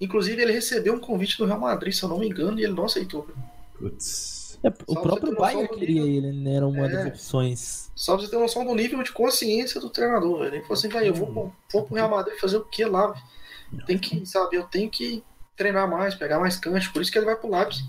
Inclusive, 0.00 0.40
ele 0.40 0.52
recebeu 0.52 0.94
um 0.94 0.98
convite 0.98 1.36
do 1.36 1.44
Real 1.44 1.60
Madrid, 1.60 1.92
se 1.92 2.02
eu 2.02 2.08
não 2.08 2.18
me 2.18 2.28
engano, 2.28 2.58
e 2.58 2.64
ele 2.64 2.72
não 2.72 2.86
aceitou, 2.86 3.22
velho. 3.22 3.38
Putz. 3.78 4.58
É, 4.64 4.72
o 4.86 5.00
próprio 5.00 5.34
Bayern 5.36 5.68
queria 5.68 6.02
ele, 6.02 6.32
né? 6.32 6.54
Era 6.54 6.66
uma 6.66 6.86
é, 6.86 6.88
das 6.88 7.06
opções. 7.08 7.90
Só 7.94 8.16
pra 8.16 8.24
você 8.24 8.30
ter 8.30 8.38
noção 8.38 8.64
do 8.64 8.74
nível 8.74 9.02
de 9.02 9.12
consciência 9.12 9.80
do 9.80 9.90
treinador, 9.90 10.38
velho. 10.38 10.54
Ele 10.54 10.62
falou 10.62 10.78
assim, 10.78 10.88
velho, 10.88 11.06
eu 11.06 11.14
vou, 11.14 11.52
vou 11.70 11.82
pro 11.82 11.94
Real 11.94 12.08
Madrid 12.08 12.38
fazer 12.38 12.56
o 12.56 12.64
que 12.64 12.84
lá, 12.84 13.08
velho? 13.08 13.86
Tem 13.86 13.98
que, 13.98 14.24
sabe, 14.24 14.56
eu 14.56 14.64
tenho 14.64 14.88
que 14.88 15.22
treinar 15.56 15.88
mais, 15.88 16.14
pegar 16.14 16.38
mais 16.38 16.56
cancha, 16.56 16.90
por 16.92 17.02
isso 17.02 17.10
que 17.12 17.18
ele 17.18 17.26
vai 17.26 17.36
pro 17.36 17.50
Leipzig. 17.50 17.84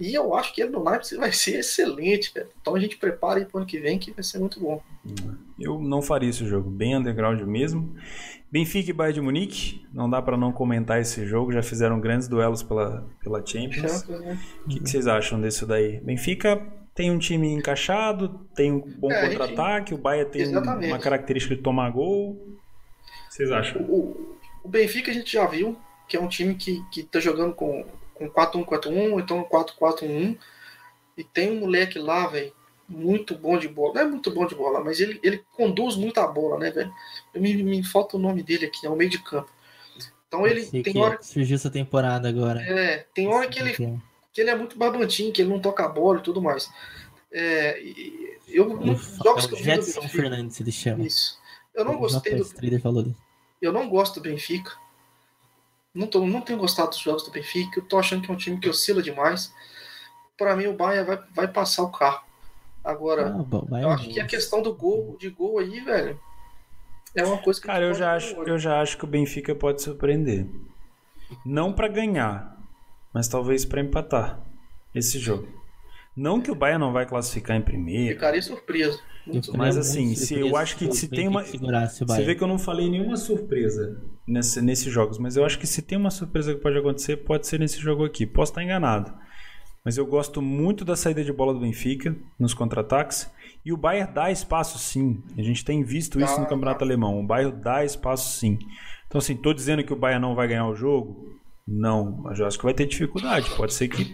E 0.00 0.14
eu 0.14 0.34
acho 0.34 0.52
que 0.54 0.62
ele 0.62 0.70
no 0.70 0.82
Leipzig 0.82 1.16
vai 1.20 1.30
ser 1.32 1.58
excelente, 1.60 2.32
velho. 2.34 2.48
Então 2.60 2.74
a 2.74 2.80
gente 2.80 2.96
prepara 2.96 3.38
aí 3.38 3.44
pro 3.44 3.58
ano 3.58 3.66
que 3.66 3.78
vem 3.78 3.98
que 3.98 4.10
vai 4.10 4.24
ser 4.24 4.38
muito 4.38 4.58
bom. 4.58 4.82
Eu 5.60 5.78
não 5.78 6.00
faria 6.02 6.30
esse 6.30 6.44
jogo, 6.46 6.68
bem 6.70 6.96
underground 6.96 7.40
mesmo. 7.42 7.94
Benfica 8.50 8.90
e 8.90 8.92
Bayern 8.92 9.14
de 9.14 9.20
Munique, 9.20 9.86
não 9.92 10.10
dá 10.10 10.20
para 10.20 10.36
não 10.36 10.52
comentar 10.52 11.00
esse 11.00 11.24
jogo, 11.26 11.52
já 11.52 11.62
fizeram 11.62 11.98
grandes 12.00 12.28
duelos 12.28 12.62
pela, 12.62 13.06
pela 13.22 13.44
Champions. 13.44 14.06
né? 14.08 14.38
O 14.64 14.68
que, 14.68 14.80
que 14.80 14.90
vocês 14.90 15.06
acham 15.06 15.40
disso 15.40 15.66
daí? 15.66 16.00
Benfica 16.00 16.60
tem 16.94 17.10
um 17.10 17.18
time 17.18 17.48
encaixado, 17.50 18.28
tem 18.54 18.70
um 18.72 18.80
bom 18.98 19.10
É, 19.10 19.26
contra-ataque, 19.28 19.94
o 19.94 19.98
Bayern 19.98 20.30
tem 20.30 20.42
Exatamente. 20.42 20.88
uma 20.88 20.98
característica 20.98 21.54
de 21.56 21.62
tomar 21.62 21.90
gol. 21.90 22.32
O 22.32 22.58
que 23.28 23.34
vocês 23.36 23.50
acham? 23.50 23.80
O, 23.82 24.36
o 24.64 24.68
Benfica 24.68 25.10
a 25.10 25.14
gente 25.14 25.32
já 25.32 25.46
viu 25.46 25.78
que 26.12 26.16
é 26.18 26.20
um 26.20 26.28
time 26.28 26.54
que, 26.54 26.84
que 26.90 27.02
tá 27.02 27.18
jogando 27.20 27.54
com, 27.54 27.86
com 28.12 28.28
4-1-4-1, 28.28 29.12
ou 29.12 29.18
então 29.18 29.42
4-4-1. 29.44 30.36
E 31.16 31.24
tem 31.24 31.52
um 31.52 31.60
moleque 31.60 31.98
lá, 31.98 32.26
velho, 32.26 32.52
muito 32.86 33.34
bom 33.34 33.58
de 33.58 33.66
bola. 33.66 33.94
Não 33.94 34.02
é 34.02 34.04
muito 34.04 34.30
bom 34.30 34.44
de 34.44 34.54
bola, 34.54 34.84
mas 34.84 35.00
ele, 35.00 35.18
ele 35.22 35.42
conduz 35.52 35.96
muito 35.96 36.18
a 36.20 36.26
bola, 36.26 36.58
né, 36.58 36.70
velho? 36.70 36.92
Me, 37.34 37.62
me 37.62 37.82
falta 37.82 38.18
o 38.18 38.20
nome 38.20 38.42
dele 38.42 38.66
aqui, 38.66 38.86
é 38.86 38.90
o 38.90 38.94
meio 38.94 39.08
de 39.08 39.22
campo. 39.22 39.50
Então 40.28 40.46
ele 40.46 40.66
Sei 40.66 40.82
tem 40.82 40.98
hora, 40.98 41.22
surgiu 41.22 41.54
essa 41.54 41.70
temporada 41.70 42.28
agora. 42.28 42.60
é, 42.60 43.06
tem 43.14 43.26
hora 43.28 43.48
que 43.48 43.58
ele, 43.58 43.74
que 44.34 44.40
ele 44.42 44.50
é 44.50 44.54
muito 44.54 44.76
barbantinho, 44.76 45.32
que 45.32 45.40
ele 45.40 45.48
não 45.50 45.60
toca 45.60 45.82
a 45.82 45.88
bola 45.88 46.18
e 46.18 46.22
tudo 46.22 46.42
mais. 46.42 46.70
É, 47.32 47.82
eu, 48.48 48.78
É 48.82 48.84
nos 48.84 49.16
jogos 49.16 49.46
que 49.46 49.54
eu 49.54 49.58
Jetson 49.64 50.02
Fernandes, 50.10 50.60
ele 50.60 50.72
chama. 50.72 51.06
isso. 51.06 51.40
Eu 51.74 51.86
não 51.86 51.94
O 51.94 51.98
gostei 52.00 52.34
do 52.34 52.80
falou 52.80 53.14
eu 53.62 53.72
não 53.72 53.88
gosto 53.88 54.20
do 54.20 54.28
Benfica. 54.28 54.72
Não, 55.94 56.06
tô, 56.06 56.26
não 56.26 56.40
tenho 56.40 56.58
gostado 56.58 56.90
dos 56.90 56.98
jogos 57.00 57.24
do 57.24 57.30
Benfica. 57.30 57.80
Eu 57.80 57.84
tô 57.84 57.98
achando 57.98 58.22
que 58.22 58.30
é 58.30 58.34
um 58.34 58.36
time 58.36 58.58
que 58.58 58.68
oscila 58.68 59.02
demais. 59.02 59.52
Para 60.38 60.56
mim, 60.56 60.66
o 60.66 60.74
Bahia 60.74 61.04
vai, 61.04 61.18
vai 61.34 61.48
passar 61.48 61.82
o 61.82 61.90
carro. 61.92 62.24
Agora, 62.82 63.28
Ah, 63.28 63.42
bom, 63.42 63.66
eu 63.80 63.90
acho 63.90 64.08
que 64.08 64.18
a 64.18 64.26
questão 64.26 64.60
do 64.60 64.74
gol, 64.74 65.16
de 65.18 65.30
gol 65.30 65.58
aí, 65.58 65.80
velho, 65.80 66.18
é 67.14 67.24
uma 67.24 67.38
coisa 67.38 67.60
que. 67.60 67.66
Cara, 67.66 67.84
eu 67.84 67.94
já, 67.94 68.14
acho, 68.14 68.34
eu 68.42 68.58
já 68.58 68.80
acho 68.80 68.98
que 68.98 69.04
o 69.04 69.08
Benfica 69.08 69.54
pode 69.54 69.82
surpreender. 69.82 70.48
Não 71.46 71.72
pra 71.72 71.86
ganhar, 71.88 72.58
mas 73.12 73.28
talvez 73.28 73.64
pra 73.64 73.80
empatar 73.80 74.40
esse 74.94 75.18
jogo. 75.18 75.61
Não 76.16 76.40
que 76.40 76.50
o 76.50 76.54
Bayern 76.54 76.80
não 76.80 76.92
vai 76.92 77.06
classificar 77.06 77.56
em 77.56 77.62
primeiro. 77.62 78.14
Ficaria 78.14 78.42
surpreso. 78.42 78.98
Ficaria 79.24 79.42
Mas, 79.56 79.76
assim, 79.76 80.14
se 80.14 80.34
eu 80.38 80.56
acho 80.56 80.76
que 80.76 80.92
se 80.92 81.08
tem 81.08 81.28
uma- 81.28 81.42
Você 81.42 82.24
vê 82.24 82.34
que 82.34 82.42
eu 82.42 82.48
não 82.48 82.58
falei 82.58 82.90
nenhuma 82.90 83.16
surpresa 83.16 84.02
nesse, 84.26 84.60
nesses 84.60 84.92
jogos, 84.92 85.16
mas 85.18 85.36
eu 85.36 85.44
acho 85.44 85.58
que 85.58 85.66
se 85.66 85.80
tem 85.80 85.96
uma 85.96 86.10
surpresa 86.10 86.54
que 86.54 86.60
pode 86.60 86.76
acontecer, 86.76 87.18
pode 87.18 87.46
ser 87.46 87.58
nesse 87.60 87.78
jogo 87.78 88.04
aqui. 88.04 88.26
Posso 88.26 88.50
estar 88.52 88.62
enganado. 88.62 89.12
Mas 89.84 89.96
eu 89.96 90.06
gosto 90.06 90.40
muito 90.42 90.84
da 90.84 90.94
saída 90.94 91.24
de 91.24 91.32
bola 91.32 91.52
do 91.54 91.60
Benfica 91.60 92.14
nos 92.38 92.52
contra-ataques. 92.54 93.30
E 93.64 93.72
o 93.72 93.76
Bayern 93.76 94.12
dá 94.12 94.30
espaço 94.30 94.78
sim. 94.78 95.22
A 95.38 95.42
gente 95.42 95.64
tem 95.64 95.82
visto 95.82 96.20
isso 96.20 96.40
no 96.40 96.46
Campeonato 96.46 96.84
Alemão. 96.84 97.18
O 97.18 97.26
Bayern 97.26 97.60
dá 97.62 97.84
espaço 97.84 98.38
sim. 98.38 98.58
Então, 99.06 99.18
assim, 99.18 99.36
tô 99.36 99.52
dizendo 99.52 99.82
que 99.84 99.92
o 99.92 99.96
Bayern 99.96 100.20
não 100.22 100.34
vai 100.34 100.48
ganhar 100.48 100.68
o 100.68 100.74
jogo? 100.74 101.28
Não, 101.66 102.18
mas 102.22 102.38
eu 102.40 102.46
acho 102.46 102.58
que 102.58 102.64
vai 102.64 102.74
ter 102.74 102.86
dificuldade. 102.86 103.50
Pode 103.56 103.72
ser 103.74 103.88
que. 103.88 104.12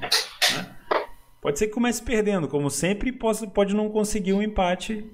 Pode 1.40 1.58
ser 1.58 1.68
que 1.68 1.72
comece 1.74 2.02
perdendo, 2.02 2.48
como 2.48 2.68
sempre, 2.70 3.10
e 3.10 3.12
possa- 3.12 3.46
pode 3.46 3.74
não 3.74 3.88
conseguir 3.88 4.32
um 4.32 4.42
empate 4.42 5.04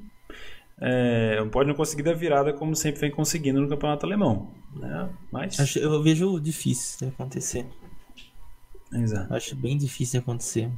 é, 0.80 1.42
pode 1.52 1.68
não 1.68 1.74
conseguir 1.76 2.02
dar 2.02 2.14
virada 2.14 2.52
como 2.52 2.74
sempre 2.74 3.02
vem 3.02 3.10
conseguindo 3.10 3.60
no 3.60 3.68
campeonato 3.68 4.04
alemão. 4.04 4.50
Né? 4.74 5.08
Mas. 5.30 5.60
Acho- 5.60 5.78
eu 5.78 6.02
vejo 6.02 6.40
difícil 6.40 6.98
de 7.06 7.14
acontecer. 7.14 7.64
Exato. 8.92 9.32
Acho 9.32 9.54
bem 9.54 9.76
difícil 9.78 10.18
de 10.20 10.24
acontecer. 10.24 10.68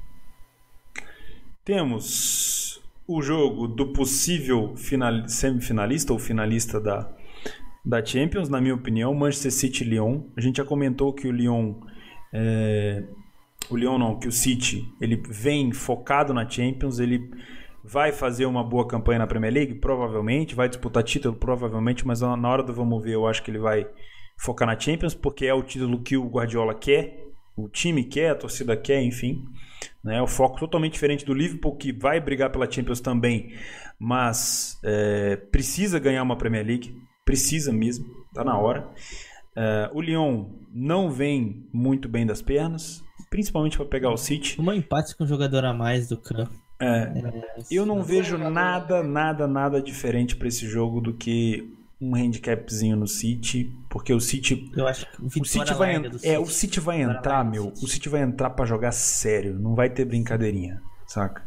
Temos 1.64 2.80
o 3.06 3.22
jogo 3.22 3.66
do 3.66 3.92
possível 3.92 4.76
final- 4.76 5.28
semifinalista 5.28 6.12
ou 6.12 6.18
finalista 6.18 6.80
da, 6.80 7.10
da 7.84 8.04
Champions, 8.04 8.48
na 8.48 8.60
minha 8.60 8.74
opinião, 8.74 9.14
Manchester 9.14 9.52
City 9.52 9.84
e 9.84 9.88
Lyon. 9.88 10.22
A 10.36 10.40
gente 10.40 10.56
já 10.56 10.64
comentou 10.64 11.12
que 11.12 11.26
o 11.26 11.32
Lyon. 11.32 11.74
é, 12.32 13.02
o 13.70 13.76
Lyon 13.76 13.98
não, 13.98 14.18
que 14.18 14.28
o 14.28 14.32
City 14.32 14.86
ele 15.00 15.16
vem 15.28 15.72
focado 15.72 16.32
na 16.32 16.48
Champions, 16.48 16.98
ele 16.98 17.30
vai 17.82 18.12
fazer 18.12 18.46
uma 18.46 18.64
boa 18.64 18.86
campanha 18.86 19.20
na 19.20 19.26
Premier 19.26 19.52
League, 19.52 19.74
provavelmente, 19.76 20.54
vai 20.54 20.68
disputar 20.68 21.02
título, 21.02 21.36
provavelmente, 21.36 22.06
mas 22.06 22.20
na 22.20 22.48
hora 22.48 22.62
do 22.62 22.74
vamos 22.74 23.02
ver, 23.02 23.14
eu 23.14 23.26
acho 23.26 23.42
que 23.42 23.50
ele 23.50 23.58
vai 23.58 23.86
focar 24.36 24.66
na 24.66 24.78
Champions, 24.78 25.14
porque 25.14 25.46
é 25.46 25.54
o 25.54 25.62
título 25.62 26.02
que 26.02 26.16
o 26.16 26.28
Guardiola 26.28 26.74
quer, 26.74 27.24
o 27.56 27.68
time 27.68 28.04
quer, 28.04 28.30
a 28.30 28.34
torcida 28.34 28.76
quer, 28.76 29.02
enfim. 29.02 29.44
Né? 30.02 30.20
O 30.20 30.26
foco 30.26 30.58
totalmente 30.58 30.92
diferente 30.92 31.24
do 31.24 31.32
Liverpool, 31.32 31.76
que 31.76 31.92
vai 31.92 32.20
brigar 32.20 32.50
pela 32.50 32.70
Champions 32.70 33.00
também, 33.00 33.54
mas 33.98 34.78
é, 34.84 35.36
precisa 35.36 35.98
ganhar 35.98 36.22
uma 36.22 36.36
Premier 36.36 36.66
League, 36.66 36.94
precisa 37.24 37.72
mesmo, 37.72 38.04
tá 38.34 38.44
na 38.44 38.58
hora. 38.58 38.90
É, 39.54 39.90
o 39.94 40.00
Lyon 40.00 40.50
não 40.72 41.10
vem 41.10 41.66
muito 41.72 42.08
bem 42.08 42.26
das 42.26 42.42
pernas, 42.42 43.02
principalmente 43.30 43.76
para 43.76 43.86
pegar 43.86 44.10
o 44.10 44.16
City. 44.16 44.60
Um 44.60 44.72
empate 44.72 45.14
com 45.16 45.24
um 45.24 45.26
jogador 45.26 45.64
a 45.64 45.72
mais 45.72 46.08
do 46.08 46.16
Cran. 46.16 46.48
É, 46.78 47.10
eu 47.70 47.86
não 47.86 48.02
vejo 48.02 48.36
nada, 48.36 49.02
nada, 49.02 49.46
nada 49.46 49.80
diferente 49.80 50.36
para 50.36 50.48
esse 50.48 50.68
jogo 50.68 51.00
do 51.00 51.14
que 51.14 51.72
um 51.98 52.14
handicapzinho 52.14 52.94
no 52.96 53.06
City, 53.08 53.72
porque 53.88 54.12
o 54.12 54.20
City 54.20 54.70
Eu 54.76 54.86
acho 54.86 55.06
que 55.10 55.40
o 55.40 55.44
City 55.46 55.72
vai, 55.72 55.96
en- 55.96 56.02
do 56.02 56.18
é, 56.22 56.38
o 56.38 56.44
City. 56.44 56.58
City 56.58 56.80
vai 56.80 57.00
entrar, 57.00 57.42
meu. 57.42 57.64
City. 57.74 57.84
O 57.84 57.88
City 57.88 58.08
vai 58.10 58.20
entrar 58.20 58.50
pra 58.50 58.66
jogar 58.66 58.92
sério, 58.92 59.58
não 59.58 59.74
vai 59.74 59.88
ter 59.88 60.04
brincadeirinha, 60.04 60.82
saca? 61.06 61.42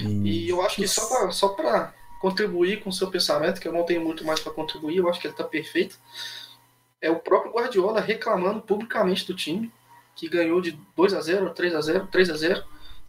E 0.00 0.48
eu 0.48 0.60
acho 0.62 0.76
que 0.76 0.88
só 0.88 1.06
pra, 1.06 1.30
só 1.30 1.48
pra 1.50 1.92
contribuir 2.20 2.82
com 2.82 2.90
o 2.90 2.92
seu 2.92 3.08
pensamento, 3.10 3.60
que 3.60 3.68
eu 3.68 3.72
não 3.72 3.84
tenho 3.84 4.02
muito 4.02 4.24
mais 4.24 4.40
pra 4.40 4.52
contribuir, 4.52 4.96
eu 4.96 5.08
acho 5.08 5.20
que 5.20 5.28
ele 5.28 5.34
tá 5.36 5.44
perfeito. 5.44 5.96
É 7.00 7.10
o 7.10 7.16
próprio 7.20 7.52
Guardiola 7.52 8.00
reclamando 8.00 8.60
publicamente 8.62 9.26
do 9.26 9.34
time, 9.34 9.70
que 10.16 10.28
ganhou 10.28 10.60
de 10.60 10.78
2 10.96 11.14
a 11.14 11.20
0 11.20 11.50
3 11.50 11.74
a 11.74 11.80
0 11.80 12.06
3 12.08 12.30
a 12.30 12.36
0 12.36 12.62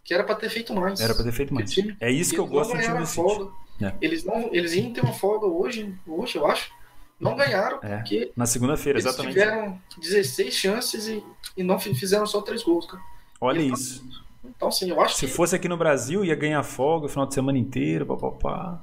que 0.04 0.12
era 0.12 0.22
pra 0.24 0.34
ter 0.34 0.50
feito 0.50 0.74
mais. 0.74 1.00
Era 1.00 1.14
pra 1.14 1.24
ter 1.24 1.32
feito 1.32 1.54
mais. 1.54 1.70
Time- 1.72 1.96
É 2.00 2.10
isso 2.10 2.32
que 2.34 2.38
eu 2.40 2.46
gosto 2.46 2.74
do 2.76 2.82
time 2.82 2.98
do 2.98 3.06
City. 3.06 3.48
É. 3.82 3.92
Eles, 4.00 4.24
não, 4.24 4.48
eles 4.52 4.72
iam 4.74 4.92
ter 4.92 5.00
uma 5.02 5.12
folga 5.12 5.46
hoje, 5.46 5.94
hoje 6.06 6.36
eu 6.36 6.46
acho. 6.46 6.70
Não 7.18 7.34
ganharam, 7.36 7.78
É. 7.82 7.96
porque 7.98 8.30
Na 8.36 8.44
segunda-feira, 8.44 8.98
eles 8.98 9.06
exatamente. 9.06 9.32
tiveram 9.34 9.80
16 9.98 10.52
chances 10.54 11.06
e, 11.08 11.22
e 11.56 11.62
não 11.62 11.78
fi- 11.78 11.94
fizeram 11.94 12.26
só 12.26 12.40
3 12.42 12.62
gols, 12.62 12.86
cara. 12.86 13.02
Olha 13.40 13.62
Então, 13.62 13.74
isso. 13.74 14.04
Então, 14.44 14.68
assim, 14.68 14.90
eu 14.90 15.00
acho 15.00 15.16
Se 15.16 15.26
que, 15.26 15.32
fosse 15.32 15.56
aqui 15.56 15.68
no 15.68 15.76
Brasil, 15.76 16.24
ia 16.24 16.34
ganhar 16.34 16.62
folga 16.62 17.06
o 17.06 17.08
final 17.08 17.24
de 17.26 17.32
semana 17.34 17.56
inteiro, 17.56 18.04
papapá. 18.04 18.80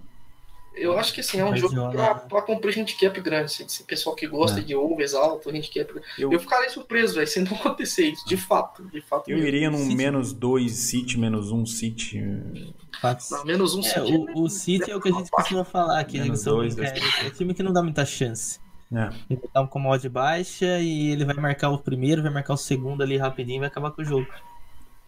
Eu 0.73 0.97
acho 0.97 1.13
que 1.13 1.19
assim, 1.21 1.39
é 1.39 1.45
um 1.45 1.55
jogo 1.55 1.75
Guardiola- 1.75 2.15
pra, 2.15 2.15
pra 2.27 2.41
cumprir 2.41 2.77
handicap 2.79 3.19
grande. 3.21 3.45
Assim, 3.45 3.65
esse 3.65 3.83
pessoal 3.83 4.15
que 4.15 4.25
gosta 4.27 4.59
É. 4.59 4.63
de 4.63 4.75
overs 4.75 5.13
alto, 5.13 5.49
handicap. 5.49 5.91
Eu- 6.17 6.31
Eu, 6.31 6.39
ficaria 6.39 6.69
surpreso, 6.69 7.15
velho, 7.15 7.27
se 7.27 7.39
não 7.41 7.53
acontecer 7.57 8.05
isso. 8.09 8.25
De 8.27 8.37
fato, 8.37 8.83
de 8.89 9.01
fato. 9.01 9.29
Eu 9.29 9.35
mesmo. 9.37 9.47
iria 9.47 9.69
num 9.69 9.77
City. 9.77 9.95
menos 9.95 10.33
2 10.33 10.71
City, 10.73 11.17
menos 11.19 11.51
1 11.51 11.61
um 11.61 11.65
City. 11.65 12.19
Não, 12.21 13.45
menos 13.45 13.75
um 13.75 13.79
É, 13.79 13.83
City, 13.83 14.11
o, 14.13 14.43
o 14.43 14.49
City 14.49 14.91
é 14.91 14.95
o 14.95 15.01
que 15.01 15.09
a 15.09 15.11
gente 15.11 15.29
costuma 15.31 15.63
falar, 15.65 16.05
Menos 16.11 16.27
eles 16.27 16.41
são 16.41 16.55
dois, 16.57 16.77
é, 16.77 16.93
é 17.25 17.29
time 17.31 17.53
que 17.53 17.63
não 17.63 17.73
dá 17.73 17.81
muita 17.81 18.05
chance. 18.05 18.59
É. 18.93 19.09
Ele 19.29 19.39
tá 19.53 19.65
com 19.65 19.79
uma 19.79 19.91
odd 19.91 20.07
baixa 20.09 20.79
e 20.79 21.11
ele 21.11 21.23
vai 21.23 21.35
marcar 21.35 21.69
o 21.69 21.77
primeiro, 21.79 22.21
vai 22.21 22.31
marcar 22.31 22.53
o 22.53 22.57
segundo 22.57 23.01
ali 23.01 23.17
rapidinho 23.17 23.57
e 23.57 23.59
vai 23.59 23.67
acabar 23.69 23.91
com 23.91 24.01
o 24.01 24.05
jogo. 24.05 24.27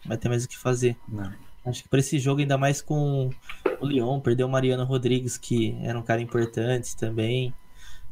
Vai 0.06 0.16
ter 0.16 0.28
mais 0.28 0.44
o 0.44 0.48
que 0.48 0.56
fazer. 0.56 0.96
Não. 1.08 1.30
Acho 1.64 1.82
que 1.82 1.88
pra 1.88 1.98
esse 2.00 2.18
jogo, 2.18 2.40
ainda 2.40 2.58
mais 2.58 2.82
com 2.82 3.30
o 3.80 3.86
Lyon, 3.86 4.20
perdeu 4.20 4.46
o 4.46 4.50
Mariano 4.50 4.84
Rodrigues, 4.84 5.38
que 5.38 5.76
era 5.82 5.98
um 5.98 6.02
cara 6.02 6.20
importante 6.20 6.96
também. 6.96 7.54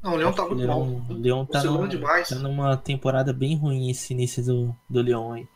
Não, 0.03 0.15
o 0.15 0.17
Leão 0.17 0.33
tá 0.33 0.45
muito 0.47 0.65
o 0.65 0.67
mal. 0.67 0.81
Leão, 0.85 1.07
o 1.09 1.13
Leão 1.13 1.47
tá, 1.47 1.59
Oscilando 1.59 1.83
num- 1.83 1.89
demais. 1.89 2.29
tá 2.29 2.35
numa 2.37 2.77
temporada 2.77 3.33
bem 3.33 3.57
ruim 3.57 3.91
esse 3.91 4.13
início 4.13 4.43
do, 4.45 4.77
do 4.89 5.03
Lyon 5.03 5.33
aí. 5.33 5.47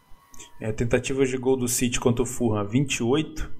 É, 0.60 0.70
tentativas 0.70 1.28
de 1.30 1.36
gol 1.38 1.56
do 1.56 1.66
City 1.66 1.98
contra 1.98 2.22
o 2.22 2.26
Fulham, 2.26 2.66
28. 2.66 3.50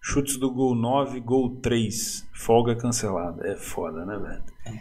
Chutes 0.00 0.36
do 0.36 0.50
gol 0.52 0.74
9, 0.74 1.18
gol 1.20 1.56
3. 1.60 2.28
Folga 2.32 2.76
cancelada. 2.76 3.46
É 3.46 3.56
foda, 3.56 4.04
né, 4.06 4.16
velho? 4.18 4.80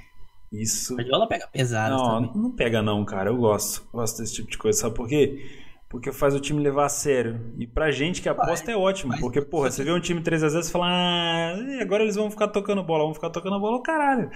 Isso. 0.52 0.94
O 0.94 0.98
Guardiola 0.98 1.28
pega 1.28 1.48
pesado 1.48 1.96
Não, 1.96 2.06
também. 2.28 2.42
não 2.44 2.52
pega 2.52 2.82
não, 2.82 3.04
cara. 3.04 3.30
Eu 3.32 3.38
gosto. 3.38 3.88
Gosto 3.92 4.20
desse 4.22 4.36
tipo 4.36 4.52
de 4.52 4.58
coisa. 4.58 4.80
Sabe 4.82 4.96
por 4.96 5.08
quê? 5.08 5.63
Porque 5.94 6.12
faz 6.12 6.34
o 6.34 6.40
time 6.40 6.60
levar 6.60 6.86
a 6.86 6.90
sério. 6.90 7.54
E 7.56 7.68
pra 7.68 7.92
gente 7.92 8.20
que 8.20 8.28
aposta 8.28 8.72
é 8.72 8.76
ótimo. 8.76 9.12
mas- 9.12 9.20
Porque, 9.22 9.40
porra, 9.40 9.70
você 9.70 9.84
vê 9.84 9.92
um 9.92 10.00
time 10.00 10.22
3x0 10.22 10.68
e 10.68 10.72
fala, 10.72 10.88
ah, 10.90 11.54
agora 11.82 12.02
eles 12.02 12.16
vão 12.16 12.32
ficar 12.32 12.48
tocando 12.48 12.82
bola. 12.84 13.04
Vão 13.04 13.14
ficar 13.14 13.30
tocando 13.30 13.60
bola, 13.60 13.80
caralho. 13.84 14.32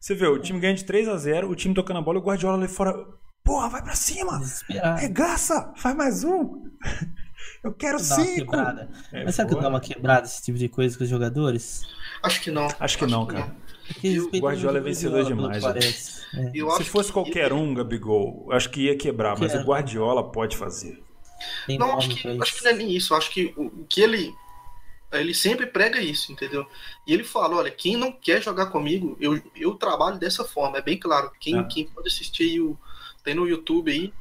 Você 0.00 0.14
vê, 0.14 0.26
o 0.26 0.38
time 0.38 0.58
ganha 0.58 0.72
de 0.74 0.84
3x0, 0.86 1.48
o 1.50 1.54
time 1.54 1.74
tocando 1.74 1.98
a 1.98 2.02
bola 2.02 2.16
e 2.18 2.20
o 2.22 2.24
Guardiola 2.24 2.56
ali 2.56 2.66
fora. 2.66 2.94
Porra, 3.44 3.68
vai 3.68 3.82
pra 3.82 3.94
cima! 3.94 4.40
Regaça! 4.98 5.72
Faz 5.76 5.94
mais 5.94 6.24
um! 6.24 6.62
Eu 7.62 7.72
quero 7.74 7.98
Dá 7.98 8.04
uma 8.16 8.24
cinco! 8.24 8.50
quebrada. 8.52 8.88
É, 9.12 9.24
Mas 9.24 9.34
sabe 9.34 9.48
que 9.50 9.54
porra. 9.54 9.64
dá 9.64 9.68
uma 9.68 9.80
quebrada 9.80 10.26
esse 10.26 10.42
tipo 10.42 10.56
de 10.58 10.68
coisa 10.68 10.96
com 10.96 11.04
os 11.04 11.10
jogadores? 11.10 11.82
Acho 12.22 12.40
que 12.40 12.50
não. 12.50 12.68
Acho 12.80 12.98
que 12.98 13.06
não, 13.06 13.26
cara. 13.26 13.54
Porque 13.78 13.81
E 13.81 13.81
o 14.04 14.38
Guardiola 14.38 14.78
é 14.78 14.80
vencedor 14.80 15.22
Guardiola, 15.22 15.42
demais, 15.42 15.56
que 15.56 15.62
parece. 15.62 16.22
É. 16.34 16.76
Se 16.76 16.84
fosse 16.84 17.08
que- 17.08 17.12
qualquer 17.12 17.52
um, 17.52 17.74
Gabigol, 17.74 18.48
acho 18.50 18.70
que 18.70 18.82
ia 18.82 18.96
quebrar, 18.96 19.38
mas 19.38 19.54
o 19.54 19.62
Guardiola 19.62 20.30
pode 20.30 20.56
fazer. 20.56 21.02
Tem 21.66 21.78
Não, 21.78 21.98
acho 21.98 22.08
que, 22.10 22.28
acho 22.28 22.54
que 22.54 22.64
não 22.64 22.70
é 22.70 22.74
nem 22.74 22.90
isso. 22.94 23.14
Acho 23.14 23.30
que 23.30 23.52
o, 23.56 23.66
o 23.66 23.86
que 23.88 24.00
ele 24.00 24.32
ele 25.12 25.34
sempre 25.34 25.66
prega 25.66 26.00
isso, 26.00 26.32
entendeu? 26.32 26.66
E 27.06 27.12
ele 27.12 27.22
fala, 27.22 27.56
olha, 27.56 27.70
quem 27.70 27.96
não 27.96 28.10
quer 28.10 28.42
jogar 28.42 28.66
comigo, 28.66 29.16
eu, 29.20 29.40
eu 29.54 29.74
trabalho 29.74 30.18
dessa 30.18 30.42
forma, 30.42 30.78
é 30.78 30.82
bem 30.82 30.98
claro. 30.98 31.30
Quem, 31.38 31.58
ah. 31.58 31.64
quem 31.64 31.86
pode 31.86 32.08
assistir 32.08 32.60
o 32.60 32.78
tem 33.22 33.34
no 33.34 33.46
YouTube 33.46 33.90
aí 33.90 34.12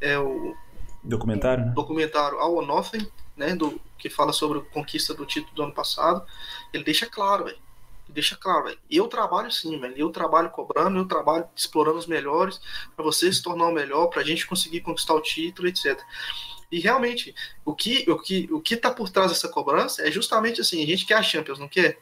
é 0.00 0.18
o 0.18 0.54
documentário, 1.02 1.64
o 1.64 1.66
né? 1.68 1.72
documentário 1.74 2.38
All 2.38 2.56
or 2.56 2.66
Nothing, 2.66 3.06
né, 3.36 3.54
do 3.54 3.80
que 3.98 4.10
fala 4.10 4.32
sobre 4.32 4.58
a 4.58 4.62
conquista 4.62 5.14
do 5.14 5.24
título 5.24 5.54
do 5.54 5.62
ano 5.62 5.72
passado. 5.72 6.24
Ele 6.72 6.82
deixa 6.82 7.06
claro, 7.06 7.44
velho. 7.44 7.58
Deixa 8.08 8.36
claro, 8.36 8.64
velho. 8.64 8.78
Eu 8.90 9.08
trabalho 9.08 9.50
sim, 9.50 9.78
velho. 9.78 9.94
Eu 9.96 10.10
trabalho 10.10 10.50
cobrando, 10.50 10.98
eu 10.98 11.06
trabalho 11.06 11.46
explorando 11.54 11.98
os 11.98 12.06
melhores 12.06 12.60
para 12.94 13.04
você 13.04 13.32
se 13.32 13.42
tornar 13.42 13.66
o 13.66 13.72
melhor, 13.72 14.06
para 14.06 14.22
a 14.22 14.24
gente 14.24 14.46
conseguir 14.46 14.80
conquistar 14.80 15.14
o 15.14 15.20
título, 15.20 15.68
etc. 15.68 16.00
E 16.70 16.80
realmente, 16.80 17.34
o 17.64 17.74
que 17.74 18.08
o 18.10 18.18
que 18.18 18.48
o 18.50 18.60
que 18.60 18.74
está 18.74 18.90
por 18.90 19.08
trás 19.08 19.30
dessa 19.30 19.48
cobrança 19.48 20.06
é 20.06 20.10
justamente 20.10 20.60
assim, 20.60 20.82
a 20.82 20.86
gente 20.86 21.06
quer 21.06 21.14
a 21.14 21.22
Champions, 21.22 21.58
não 21.58 21.68
quer? 21.68 21.98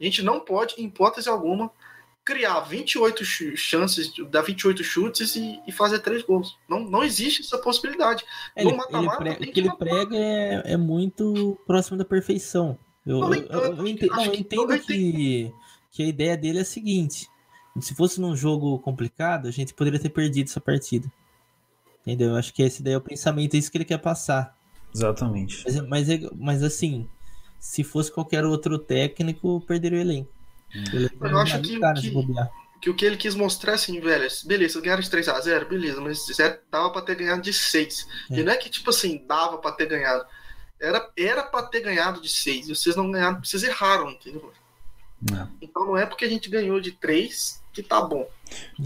A 0.00 0.04
gente 0.04 0.22
não 0.22 0.40
pode, 0.40 0.74
em 0.76 0.86
hipótese 0.86 1.28
alguma, 1.28 1.70
criar 2.24 2.60
28 2.60 3.24
chances, 3.24 4.12
dar 4.30 4.42
28 4.42 4.82
chutes 4.82 5.36
e, 5.36 5.60
e, 5.66 5.72
fazer 5.72 6.00
três 6.00 6.22
gols. 6.22 6.58
Não, 6.68 6.80
não 6.80 7.04
existe 7.04 7.42
essa 7.42 7.58
possibilidade. 7.58 8.24
É, 8.56 8.62
ele, 8.62 8.70
ele 8.70 9.10
prega, 9.16 9.42
o 9.42 9.52
que 9.52 9.60
ele 9.60 9.76
prega 9.76 10.16
é, 10.16 10.72
é, 10.72 10.76
muito 10.76 11.58
próximo 11.66 11.98
da 11.98 12.04
perfeição. 12.04 12.78
Eu, 13.06 13.20
não, 13.20 13.34
eu, 13.34 13.42
eu, 13.44 13.76
eu 13.76 13.86
entendo, 13.86 14.16
não, 14.16 14.34
entendo 14.34 14.78
que, 14.80 15.52
que 15.90 16.02
a 16.02 16.06
ideia 16.06 16.36
dele 16.36 16.58
é 16.58 16.62
a 16.62 16.64
seguinte: 16.64 17.28
se 17.80 17.94
fosse 17.94 18.20
num 18.20 18.36
jogo 18.36 18.78
complicado, 18.78 19.48
a 19.48 19.50
gente 19.50 19.74
poderia 19.74 20.00
ter 20.00 20.10
perdido 20.10 20.48
essa 20.48 20.60
partida. 20.60 21.10
Entendeu? 22.00 22.30
Eu 22.30 22.36
acho 22.36 22.52
que 22.52 22.62
esse 22.62 22.82
daí 22.82 22.94
é 22.94 22.98
o 22.98 23.00
pensamento, 23.00 23.54
é 23.54 23.58
isso 23.58 23.70
que 23.70 23.78
ele 23.78 23.84
quer 23.84 23.98
passar. 23.98 24.56
Exatamente. 24.94 25.64
Mas, 25.64 25.88
mas, 25.88 26.08
é, 26.08 26.20
mas 26.36 26.62
assim, 26.62 27.08
se 27.58 27.82
fosse 27.82 28.12
qualquer 28.12 28.44
outro 28.44 28.78
técnico, 28.78 29.60
perderia 29.66 29.98
o 29.98 30.02
elenco. 30.02 30.30
Hum. 30.74 31.08
Eu 31.20 31.38
acho 31.38 31.60
que, 31.62 31.78
que, 31.78 32.12
que, 32.80 32.90
o 32.90 32.94
que 32.94 33.04
ele 33.04 33.16
quis 33.16 33.34
mostrar 33.34 33.72
é 33.72 33.74
assim, 33.76 33.98
velho, 34.00 34.28
beleza, 34.44 34.80
ganharam 34.80 35.02
de 35.02 35.08
3x0, 35.08 35.68
beleza, 35.68 36.00
mas 36.00 36.26
dava 36.70 36.90
pra 36.90 37.02
ter 37.02 37.14
ganhado 37.16 37.42
de 37.42 37.52
6. 37.52 38.06
É. 38.30 38.38
E 38.38 38.42
não 38.42 38.52
é 38.52 38.56
que, 38.56 38.68
tipo 38.68 38.90
assim, 38.90 39.24
dava 39.26 39.58
pra 39.58 39.72
ter 39.72 39.86
ganhado. 39.86 40.26
Era, 40.84 41.10
era 41.16 41.42
pra 41.42 41.62
ter 41.62 41.80
ganhado 41.80 42.20
de 42.20 42.28
6. 42.28 42.68
E 42.68 42.74
vocês 42.74 42.96
não 42.96 43.10
ganharam, 43.10 43.42
vocês 43.42 43.62
erraram, 43.62 44.10
entendeu? 44.10 44.52
É. 45.32 45.46
Então 45.62 45.86
não 45.86 45.96
é 45.96 46.04
porque 46.04 46.24
a 46.24 46.28
gente 46.28 46.50
ganhou 46.50 46.80
de 46.80 46.92
3 46.92 47.62
que 47.72 47.82
tá 47.82 48.00
bom. 48.00 48.26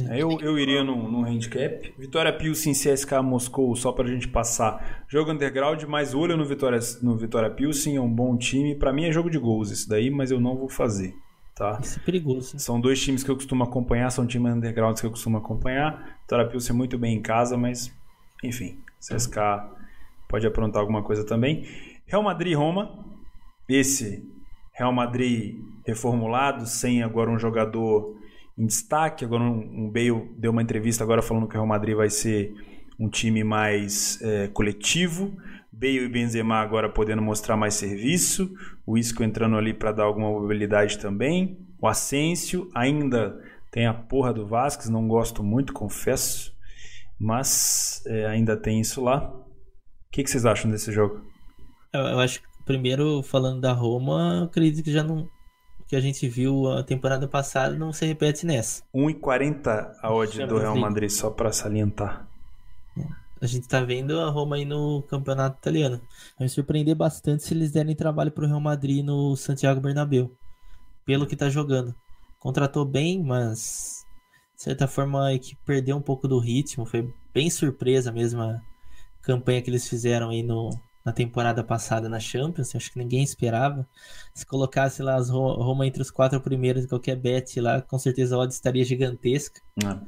É, 0.09 0.23
eu, 0.23 0.39
eu 0.41 0.59
iria 0.59 0.83
no, 0.83 1.11
no 1.11 1.25
handicap. 1.25 1.93
Vitória 1.99 2.33
Pilsen 2.33 2.73
CSK 2.73 3.21
Moscou, 3.23 3.77
só 3.77 3.93
pra 3.93 4.09
gente 4.09 4.27
passar. 4.27 5.05
Jogo 5.07 5.31
underground, 5.31 5.83
mas 5.85 6.15
olho 6.15 6.37
no 6.37 6.45
Vitória, 6.47 6.81
no 7.03 7.17
Vitória 7.17 7.51
Pilsen, 7.51 7.97
é 7.97 8.01
um 8.01 8.11
bom 8.11 8.37
time. 8.37 8.75
Para 8.75 8.93
mim 8.93 9.05
é 9.05 9.13
jogo 9.13 9.29
de 9.29 9.39
gols 9.39 9.71
esse 9.71 9.87
daí, 9.87 10.11
mas 10.11 10.31
eu 10.31 10.41
não 10.41 10.57
vou 10.57 10.69
fazer. 10.69 11.15
Tá? 11.55 11.79
Isso 11.83 11.99
é 11.99 12.03
perigoso. 12.03 12.59
São 12.59 12.81
dois 12.81 13.01
times 13.03 13.23
que 13.23 13.31
eu 13.31 13.35
costumo 13.35 13.65
acompanhar, 13.65 14.11
são 14.11 14.27
times 14.27 14.55
undergrounds 14.55 15.01
que 15.01 15.07
eu 15.07 15.11
costumo 15.11 15.37
acompanhar. 15.37 16.19
Vitória 16.23 16.47
Pilsen 16.47 16.75
muito 16.75 16.97
bem 16.97 17.17
em 17.17 17.21
casa, 17.21 17.59
mas 17.59 17.93
enfim, 18.43 18.79
CSK 19.01 19.37
pode 20.29 20.47
aprontar 20.47 20.81
alguma 20.81 21.03
coisa 21.03 21.25
também. 21.25 21.67
Real 22.09 22.23
Madrid 22.23 22.57
Roma. 22.57 23.05
Esse 23.69 24.25
Real 24.73 24.93
Madrid 24.93 25.57
reformulado, 25.87 26.67
sem 26.67 27.03
agora 27.03 27.31
um 27.31 27.39
jogador 27.39 28.17
em 28.57 28.67
destaque. 28.67 29.25
Agora 29.25 29.45
um 29.45 29.91
Bale 29.91 30.31
deu 30.39 30.51
uma 30.51 30.63
entrevista 30.63 31.05
agora 31.05 31.21
falando 31.21 31.47
que 31.47 31.55
o 31.55 31.59
Real 31.59 31.67
Madrid 31.67 31.95
vai 31.95 32.09
ser 32.09 32.55
um 32.99 33.11
time 33.11 33.45
mais 33.45 34.21
é, 34.23 34.49
coletivo. 34.49 35.37
Bale 35.71 36.05
e 36.05 36.09
Benzema 36.09 36.57
agora 36.57 36.89
podendo 36.89 37.21
mostrar 37.21 37.57
mais 37.57 37.75
serviço. 37.75 38.51
O 38.87 38.97
Isco 38.97 39.23
entrando 39.23 39.57
ali 39.57 39.75
para 39.75 39.93
dar 39.93 40.05
alguma 40.05 40.31
mobilidade 40.31 40.99
também. 40.99 41.59
O 41.81 41.87
Asensio 41.87 42.71
ainda 42.75 43.39
tem 43.71 43.87
a 43.87 43.93
porra 43.93 44.33
do 44.33 44.47
Vasquez, 44.47 44.89
não 44.89 45.07
gosto 45.07 45.45
muito, 45.45 45.75
confesso. 45.75 46.57
Mas 47.21 48.03
é, 48.07 48.25
ainda 48.27 48.57
tem 48.57 48.81
isso 48.81 49.05
lá. 49.05 49.31
O 49.31 50.11
que, 50.11 50.25
que 50.25 50.31
vocês 50.31 50.47
acham 50.47 50.71
desse 50.71 50.91
jogo? 50.91 51.23
Eu, 51.93 52.01
eu 52.01 52.21
acho 52.21 52.43
que 52.43 52.49
primeiro 52.65 53.23
falando 53.23 53.61
da 53.61 53.73
Roma, 53.73 54.45
acredito 54.45 54.85
que 54.85 54.93
já 54.93 55.03
não 55.03 55.29
que 55.89 55.97
a 55.97 56.01
gente 56.01 56.29
viu 56.29 56.71
a 56.71 56.83
temporada 56.83 57.27
passada 57.27 57.75
não 57.75 57.95
se 57.95 58.05
repete 58.05 58.45
nessa. 58.45 58.83
1,40 58.95 59.95
a 60.03 60.13
odd 60.13 60.47
do 60.47 60.59
Real 60.59 60.77
Madrid, 60.77 61.09
só 61.09 61.31
para 61.31 61.51
salientar. 61.51 62.29
A 63.41 63.47
gente 63.47 63.69
tá 63.69 63.81
vendo 63.81 64.21
a 64.21 64.29
Roma 64.29 64.57
aí 64.57 64.65
no 64.65 65.03
campeonato 65.03 65.59
italiano. 65.59 65.99
Vai 66.37 66.47
me 66.47 66.49
surpreender 66.49 66.95
bastante 66.95 67.45
se 67.45 67.55
eles 67.55 67.71
derem 67.71 67.95
trabalho 67.95 68.33
pro 68.33 68.47
Real 68.47 68.61
Madrid 68.61 69.05
no 69.05 69.37
Santiago 69.37 69.81
Bernabéu. 69.81 70.31
Pelo 71.07 71.27
que 71.27 71.37
tá 71.37 71.49
jogando. 71.49 71.95
Contratou 72.41 72.85
bem, 72.85 73.23
mas 73.23 74.05
de 74.57 74.63
certa 74.63 74.89
forma 74.89 75.29
a 75.29 75.35
equipe 75.35 75.61
perdeu 75.65 75.97
um 75.97 76.03
pouco 76.03 76.27
do 76.27 76.39
ritmo. 76.39 76.85
Foi 76.85 77.09
bem 77.33 77.49
surpresa 77.49 78.11
mesmo 78.11 78.43
a 78.43 78.61
campanha 79.23 79.63
que 79.63 79.71
eles 79.71 79.89
fizeram 79.89 80.31
aí 80.31 80.43
no, 80.43 80.71
na 81.09 81.13
temporada 81.13 81.65
passada 81.65 82.07
na 82.07 82.21
Champions, 82.21 82.75
acho 82.77 82.93
que 82.93 82.99
ninguém 82.99 83.23
esperava. 83.23 83.89
Se 84.35 84.45
colocasse 84.45 85.03
lá 85.03 85.15
as 85.15 85.31
Roma 85.31 85.87
entre 85.87 86.03
os 86.03 86.11
quatro 86.11 86.39
primeiros 86.39 86.85
em 86.85 86.87
qualquer 86.87 87.17
bet 87.17 87.59
lá, 87.61 87.81
com 87.81 87.99
certeza 87.99 88.37
a 88.37 88.39
odd 88.41 88.53
estaria 88.53 88.85
gigantesca. 88.85 89.59
É. 89.83 89.99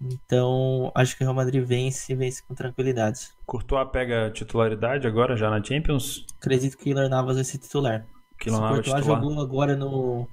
Então, 0.00 0.90
acho 0.92 1.16
que 1.16 1.22
o 1.22 1.26
Real 1.26 1.34
Madrid 1.34 1.64
vence 1.64 2.12
e 2.12 2.16
vence 2.16 2.42
com 2.42 2.52
tranquilidade. 2.52 3.28
Courtois 3.46 3.88
pega 3.92 4.30
titularidade 4.32 5.06
agora 5.06 5.36
já 5.36 5.48
na 5.48 5.62
Champions? 5.62 6.26
Acredito 6.36 6.76
que 6.76 6.82
o 6.82 6.84
Keylor 6.84 7.08
Navas 7.08 7.36
vai 7.36 7.44
ser 7.44 7.58
titular. 7.58 8.04
Keylor 8.38 8.60
Navas 8.60 8.76
Courtois 8.78 8.96
titular. 8.96 9.22
jogou 9.22 9.40
agora 9.40 9.76
no, 9.76 10.28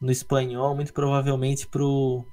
no 0.00 0.12
espanhol, 0.12 0.76
muito 0.76 0.92
provavelmente 0.92 1.66
pro 1.66 2.24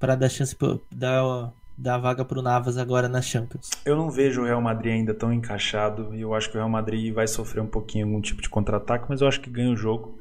para 0.00 0.16
dar 0.16 0.28
chance 0.28 0.54
para 0.54 0.78
dar 0.90 1.52
dar 1.78 1.94
a 1.94 1.98
vaga 1.98 2.24
para 2.24 2.38
o 2.38 2.42
Navas 2.42 2.76
agora 2.76 3.08
na 3.08 3.22
Champions. 3.22 3.70
Eu 3.84 3.96
não 3.96 4.10
vejo 4.10 4.42
o 4.42 4.44
Real 4.44 4.60
Madrid 4.60 4.94
ainda 4.94 5.14
tão 5.14 5.32
encaixado 5.32 6.12
e 6.12 6.20
eu 6.20 6.34
acho 6.34 6.50
que 6.50 6.56
o 6.56 6.58
Real 6.58 6.68
Madrid 6.68 7.14
vai 7.14 7.28
sofrer 7.28 7.60
um 7.60 7.68
pouquinho 7.68 8.06
algum 8.06 8.20
tipo 8.20 8.42
de 8.42 8.48
contra-ataque, 8.48 9.06
mas 9.08 9.20
eu 9.20 9.28
acho 9.28 9.40
que 9.40 9.48
ganha 9.48 9.70
o 9.70 9.76
jogo. 9.76 10.18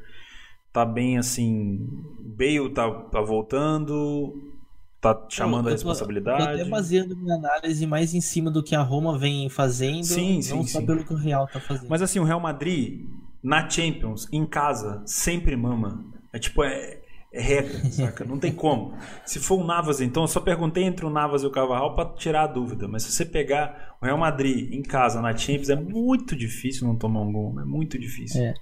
Tá 0.72 0.86
bem 0.86 1.18
assim, 1.18 1.88
Bale 2.20 2.70
tá, 2.70 2.92
tá 2.92 3.20
voltando, 3.20 4.54
tá 5.02 5.26
chamando 5.30 5.66
eu, 5.66 5.70
eu 5.70 5.70
a 5.70 5.72
responsabilidade. 5.72 6.38
Tô, 6.38 6.46
tô 6.46 6.62
até 6.62 6.66
baseando 6.66 7.18
minha 7.18 7.36
análise 7.36 7.88
mais 7.88 8.14
em 8.14 8.22
cima 8.22 8.52
do 8.52 8.62
que 8.62 8.76
a 8.76 8.82
Roma 8.82 9.18
vem 9.18 9.50
fazendo, 9.50 10.04
sim, 10.04 10.40
sim, 10.42 10.56
não 10.56 10.64
só 10.64 10.80
pelo 10.80 11.04
que 11.04 11.14
o 11.14 11.18
Real 11.18 11.48
tá 11.48 11.60
fazendo. 11.60 11.90
Mas 11.90 12.04
assim, 12.04 12.20
o 12.20 12.24
Real 12.24 12.40
Madrid 12.40 13.08
na 13.42 13.68
Champions, 13.68 14.28
em 14.32 14.46
casa, 14.46 15.02
sempre 15.06 15.56
mama. 15.56 16.06
É 16.32 16.38
tipo, 16.38 16.64
é, 16.64 17.02
é 17.32 17.42
regra, 17.42 17.92
saca? 17.92 18.24
Não 18.24 18.40
tem 18.40 18.54
como. 18.54 18.98
Se 19.26 19.40
for 19.40 19.60
o 19.60 19.64
Navas, 19.64 20.00
então, 20.02 20.24
eu 20.24 20.28
só 20.28 20.40
perguntei 20.40 20.84
entre 20.84 21.06
o 21.06 21.10
Navas 21.10 21.44
e 21.44 21.46
o 21.46 21.52
Cavarral 21.52 21.96
para 21.96 22.10
tirar 22.16 22.44
a 22.44 22.48
dúvida. 22.48 22.88
Mas 22.88 23.04
se 23.04 23.12
você 23.12 23.26
pegar 23.26 23.98
o 24.02 24.06
Real 24.06 24.18
Madrid 24.18 24.74
em 24.74 24.82
casa, 24.82 25.22
na 25.22 25.36
Champions, 25.36 25.70
é 25.70 25.76
muito 25.76 26.36
difícil 26.36 26.88
não 26.88 26.96
tomar 26.96 27.22
um 27.22 27.32
gol. 27.32 27.60
É 27.60 27.66
muito 27.66 28.00
difícil. 28.00 28.42
É. 28.42 28.54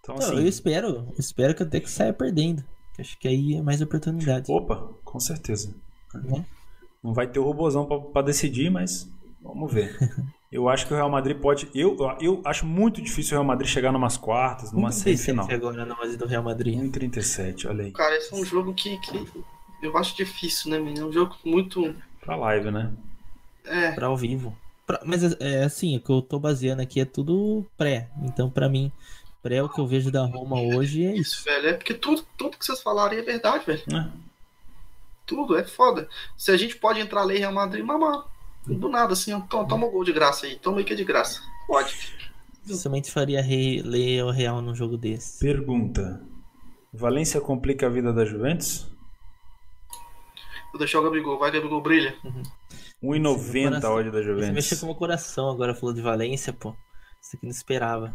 Então, 0.00 0.16
assim... 0.16 0.36
Eu 0.36 0.46
espero, 0.46 0.88
eu 0.88 1.14
espero 1.18 1.54
que 1.54 1.62
até 1.62 1.80
que 1.80 1.90
saia 1.90 2.12
perdendo. 2.12 2.62
Acho 2.98 3.18
que 3.18 3.26
aí 3.26 3.54
é 3.56 3.62
mais 3.62 3.80
oportunidade. 3.80 4.52
Opa, 4.52 4.88
com 5.02 5.18
certeza. 5.18 5.74
É. 6.14 6.44
Não 7.02 7.12
vai 7.12 7.26
ter 7.26 7.38
o 7.38 7.44
robozão 7.44 7.86
para 7.86 8.22
decidir, 8.22 8.70
mas 8.70 9.10
vamos 9.44 9.72
ver. 9.72 9.96
Eu 10.50 10.68
acho 10.68 10.86
que 10.86 10.92
o 10.92 10.96
Real 10.96 11.10
Madrid 11.10 11.36
pode. 11.36 11.68
Eu, 11.74 11.96
eu 12.20 12.40
acho 12.44 12.64
muito 12.64 13.02
difícil 13.02 13.32
o 13.32 13.40
Real 13.40 13.44
Madrid 13.44 13.68
chegar 13.68 13.90
numas 13.90 14.16
quartas, 14.16 14.70
numa 14.70 14.92
semifinal. 14.92 15.50
agora 15.50 15.84
na 15.84 15.96
base 15.96 16.16
do 16.16 16.26
Real 16.26 16.44
Madrid. 16.44 16.78
1,37, 16.78 17.68
olha 17.68 17.86
aí. 17.86 17.90
Cara, 17.90 18.16
esse 18.16 18.32
é 18.32 18.36
um 18.36 18.44
jogo 18.44 18.72
que, 18.72 18.96
que 18.98 19.28
eu 19.82 19.96
acho 19.98 20.16
difícil, 20.16 20.70
né, 20.70 20.78
menino? 20.78 21.06
É 21.06 21.08
um 21.08 21.12
jogo 21.12 21.34
muito. 21.44 21.94
Pra 22.20 22.36
live, 22.36 22.70
né? 22.70 22.92
É. 23.64 23.90
Pra 23.92 24.06
ao 24.06 24.16
vivo. 24.16 24.56
Pra, 24.86 25.00
mas 25.04 25.24
é, 25.24 25.36
é 25.40 25.64
assim, 25.64 25.96
o 25.96 26.00
que 26.00 26.10
eu 26.10 26.22
tô 26.22 26.38
baseando 26.38 26.82
aqui 26.82 27.00
é 27.00 27.04
tudo 27.04 27.66
pré. 27.76 28.08
Então, 28.22 28.48
pra 28.48 28.68
mim, 28.68 28.92
pré 29.42 29.60
o 29.60 29.68
que 29.68 29.80
eu 29.80 29.88
vejo 29.88 30.12
da 30.12 30.24
Roma 30.24 30.60
hoje 30.60 31.04
é 31.04 31.16
isso. 31.16 31.38
Isso, 31.38 31.44
velho. 31.44 31.68
É 31.68 31.72
porque 31.72 31.94
tudo, 31.94 32.24
tudo 32.36 32.56
que 32.56 32.64
vocês 32.64 32.80
falarem 32.80 33.18
é 33.18 33.22
verdade, 33.22 33.66
velho. 33.66 33.82
É. 33.92 34.08
Tudo, 35.26 35.58
é 35.58 35.64
foda. 35.64 36.08
Se 36.36 36.52
a 36.52 36.56
gente 36.56 36.76
pode 36.76 37.00
entrar 37.00 37.24
ler 37.24 37.38
Real 37.38 37.52
Madrid, 37.52 37.84
mamar. 37.84 38.32
Do 38.66 38.88
nada, 38.88 39.12
assim, 39.12 39.38
toma, 39.42 39.68
toma 39.68 39.86
um 39.86 39.90
gol 39.90 40.04
de 40.04 40.12
graça 40.12 40.46
aí. 40.46 40.56
Toma 40.56 40.78
aí 40.78 40.84
que 40.84 40.92
é 40.92 40.96
de 40.96 41.04
graça. 41.04 41.40
Pode. 41.66 42.14
Somente 42.64 43.10
faria 43.10 43.42
ler 43.42 44.24
o 44.24 44.30
Real 44.30 44.62
num 44.62 44.74
jogo 44.74 44.96
desse. 44.96 45.38
Pergunta. 45.38 46.22
Valência 46.92 47.40
complica 47.40 47.86
a 47.86 47.90
vida 47.90 48.12
da 48.12 48.24
Juventus? 48.24 48.86
Vou 50.72 50.78
deixar 50.78 51.00
o 51.00 51.02
Gabigol. 51.02 51.38
Vai, 51.38 51.50
Gabigol, 51.50 51.82
brilha. 51.82 52.16
Uhum. 52.24 52.42
1,90 53.02 53.84
a 53.84 53.92
odd 53.92 54.10
da 54.10 54.22
Juventus. 54.22 54.46
Você 54.46 54.52
mexeu 54.52 54.78
com 54.78 54.84
o 54.84 54.88
meu 54.88 54.94
coração 54.94 55.50
agora, 55.50 55.74
falou 55.74 55.94
de 55.94 56.00
Valência, 56.00 56.52
pô. 56.52 56.74
Isso 57.20 57.36
aqui 57.36 57.44
não 57.44 57.50
esperava. 57.50 58.14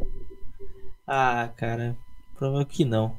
Ah, 1.05 1.51
cara. 1.55 1.95
Provável 2.35 2.65
que 2.65 2.83
não. 2.83 3.17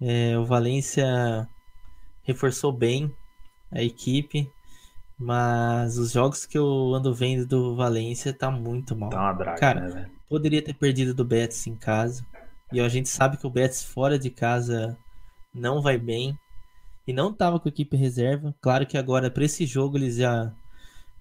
É, 0.00 0.36
o 0.38 0.44
Valência 0.44 1.48
reforçou 2.22 2.72
bem 2.72 3.14
a 3.70 3.82
equipe. 3.82 4.50
Mas 5.18 5.96
os 5.96 6.12
jogos 6.12 6.44
que 6.44 6.58
eu 6.58 6.94
ando 6.94 7.14
vendo 7.14 7.46
do 7.46 7.74
Valência 7.74 8.34
tá 8.34 8.50
muito 8.50 8.94
mal. 8.94 9.10
Tá 9.10 9.20
uma 9.20 9.32
draga, 9.32 9.58
Cara, 9.58 9.80
né, 9.80 9.88
velho? 9.88 10.10
Poderia 10.28 10.62
ter 10.62 10.74
perdido 10.74 11.14
do 11.14 11.24
Betis 11.24 11.66
em 11.66 11.74
casa. 11.74 12.24
E 12.72 12.80
a 12.80 12.88
gente 12.88 13.08
sabe 13.08 13.36
que 13.36 13.46
o 13.46 13.50
Betis 13.50 13.82
fora 13.82 14.18
de 14.18 14.28
casa 14.28 14.96
não 15.54 15.80
vai 15.80 15.96
bem. 15.96 16.38
E 17.06 17.12
não 17.12 17.32
tava 17.32 17.58
com 17.58 17.68
a 17.68 17.70
equipe 17.70 17.96
reserva. 17.96 18.54
Claro 18.60 18.86
que 18.86 18.98
agora, 18.98 19.30
para 19.30 19.44
esse 19.44 19.64
jogo, 19.64 19.96
eles 19.96 20.16
já. 20.16 20.52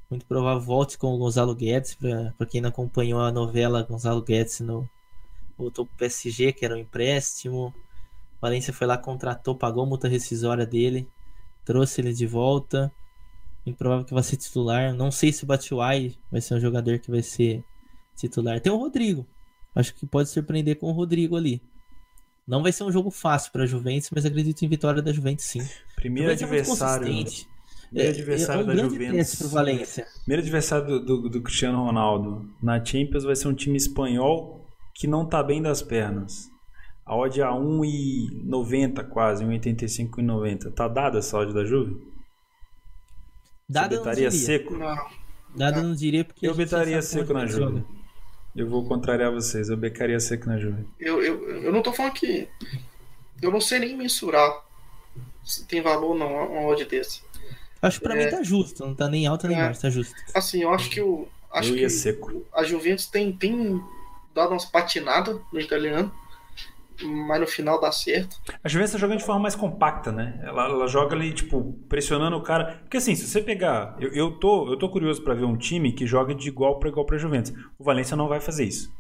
Muito 0.09 0.25
provável 0.25 0.61
volte 0.61 0.97
com 0.97 1.13
o 1.13 1.17
Gonzalo 1.17 1.55
Guedes. 1.55 1.95
Para 1.95 2.47
quem 2.47 2.61
não 2.61 2.69
acompanhou 2.69 3.21
a 3.21 3.31
novela, 3.31 3.83
Gonzalo 3.83 4.21
Guedes 4.21 4.59
no, 4.59 4.89
voltou 5.57 5.85
pro 5.85 5.95
PSG, 5.97 6.51
que 6.53 6.65
era 6.65 6.75
um 6.75 6.79
empréstimo. 6.79 7.73
Valência 8.41 8.73
foi 8.73 8.85
lá, 8.87 8.97
contratou, 8.97 9.55
pagou 9.55 9.83
a 9.83 9.85
multa 9.85 10.07
rescisória 10.07 10.65
dele. 10.65 11.07
Trouxe 11.63 12.01
ele 12.01 12.13
de 12.13 12.27
volta. 12.27 12.91
Improvável 13.65 14.05
que 14.05 14.13
vai 14.13 14.23
ser 14.23 14.37
titular. 14.37 14.93
Não 14.93 15.11
sei 15.11 15.31
se 15.31 15.43
o 15.43 15.47
Batshuayi 15.47 16.15
vai 16.31 16.39
ser 16.39 16.55
um 16.55 16.59
jogador 16.59 16.99
que 16.99 17.09
vai 17.09 17.23
ser 17.23 17.63
titular. 18.15 18.59
Tem 18.59 18.71
o 18.71 18.77
Rodrigo. 18.77 19.25
Acho 19.75 19.93
que 19.93 20.05
pode 20.05 20.29
surpreender 20.29 20.77
com 20.77 20.87
o 20.87 20.91
Rodrigo 20.91 21.35
ali. 21.35 21.61
Não 22.47 22.61
vai 22.61 22.71
ser 22.71 22.83
um 22.83 22.91
jogo 22.91 23.09
fácil 23.09 23.51
para 23.51 23.63
a 23.63 23.65
Juventus, 23.65 24.09
mas 24.13 24.25
acredito 24.25 24.63
em 24.63 24.67
vitória 24.67 25.01
da 25.01 25.11
Juventus 25.11 25.45
sim. 25.45 25.67
Primeiro 25.95 26.31
adversário. 26.31 27.07
Primeiro 27.89 28.09
adversário 28.11 28.59
é, 28.59 28.63
é 28.63 28.63
um 28.63 28.67
da 28.67 28.83
Juventus. 28.83 29.35
Primeiro 30.23 30.43
adversário 30.43 30.87
do, 30.87 30.99
do, 30.99 31.29
do, 31.29 31.41
Cristiano 31.41 31.83
Ronaldo 31.83 32.49
na 32.61 32.83
Champions 32.83 33.23
vai 33.23 33.35
ser 33.35 33.47
um 33.47 33.53
time 33.53 33.77
espanhol 33.77 34.63
que 34.93 35.07
não 35.07 35.25
tá 35.25 35.41
bem 35.41 35.61
das 35.61 35.81
pernas. 35.81 36.49
A 37.05 37.15
odd 37.15 37.39
é 37.39 37.43
a 37.43 37.51
1,90 37.51 39.03
quase, 39.09 39.43
1,85 39.43 40.19
e 40.19 40.21
90. 40.21 40.71
Tá 40.71 40.87
dada 40.87 41.19
essa 41.19 41.37
odd 41.37 41.53
da 41.53 41.65
Juve? 41.65 42.14
Dada 43.67 43.97
betaria 43.97 44.29
seco? 44.31 44.75
Não. 44.75 45.07
Dada 45.55 45.81
não 45.81 45.93
diria 45.93 46.23
porque. 46.23 46.47
Eu 46.47 46.53
betaria 46.53 47.01
seco 47.01 47.33
na 47.33 47.45
Juve. 47.45 47.63
Joga. 47.63 47.85
Eu 48.55 48.69
vou 48.69 48.85
contrariar 48.85 49.31
vocês, 49.31 49.69
eu 49.69 49.75
becaria 49.75 50.19
seco 50.19 50.47
na 50.47 50.57
Juve. 50.57 50.85
Eu, 50.99 51.21
eu, 51.21 51.63
eu 51.63 51.71
não 51.71 51.81
tô 51.81 51.91
falando 51.91 52.13
que. 52.13 52.47
Eu 53.41 53.51
não 53.51 53.59
sei 53.59 53.79
nem 53.79 53.97
mensurar 53.97 54.63
se 55.43 55.65
tem 55.65 55.81
valor 55.81 56.11
ou 56.11 56.17
não 56.17 56.51
uma 56.51 56.61
odd 56.67 56.85
desse. 56.85 57.21
Acho 57.81 57.99
que 57.99 58.03
pra 58.03 58.15
é... 58.15 58.25
mim 58.25 58.31
tá 58.31 58.41
justo, 58.43 58.85
não 58.85 58.95
tá 58.95 59.07
nem 59.07 59.27
alta 59.27 59.47
nem 59.47 59.57
é... 59.57 59.61
baixa, 59.61 59.81
tá 59.81 59.89
justo. 59.89 60.15
Assim, 60.33 60.61
eu 60.61 60.73
acho 60.73 60.89
que 60.89 61.01
o. 61.01 61.27
Acho 61.51 61.69
eu 61.69 61.77
ia 61.77 61.87
que 61.87 61.93
seco. 61.93 62.45
A 62.53 62.63
Juventus 62.63 63.07
tem, 63.07 63.31
tem 63.31 63.81
dado 64.33 64.51
umas 64.51 64.65
patinadas 64.65 65.39
no 65.51 65.59
italiano 65.59 66.11
mas 67.03 67.41
no 67.41 67.47
final 67.47 67.79
dá 67.79 67.91
certo. 67.91 68.37
A 68.63 68.69
Juventus 68.69 68.93
tá 68.93 68.97
jogando 68.97 69.19
de 69.19 69.25
forma 69.25 69.41
mais 69.41 69.55
compacta, 69.55 70.11
né? 70.11 70.39
Ela, 70.43 70.65
ela, 70.65 70.87
joga 70.87 71.15
ali, 71.15 71.33
tipo, 71.33 71.73
pressionando 71.89 72.37
o 72.37 72.41
cara. 72.41 72.79
Porque 72.83 72.97
assim, 72.97 73.15
se 73.15 73.27
você 73.27 73.41
pegar. 73.41 73.95
Eu, 73.99 74.13
eu, 74.13 74.31
tô, 74.31 74.71
eu 74.71 74.77
tô 74.77 74.89
curioso 74.89 75.21
para 75.21 75.33
ver 75.33 75.45
um 75.45 75.57
time 75.57 75.91
que 75.91 76.05
joga 76.05 76.33
de 76.33 76.47
igual 76.47 76.79
para 76.79 76.89
igual 76.89 77.05
pra 77.05 77.17
Juventus. 77.17 77.53
O 77.77 77.83
Valência 77.83 78.15
não 78.15 78.27
vai 78.27 78.39
fazer 78.39 78.65
isso. 78.65 78.91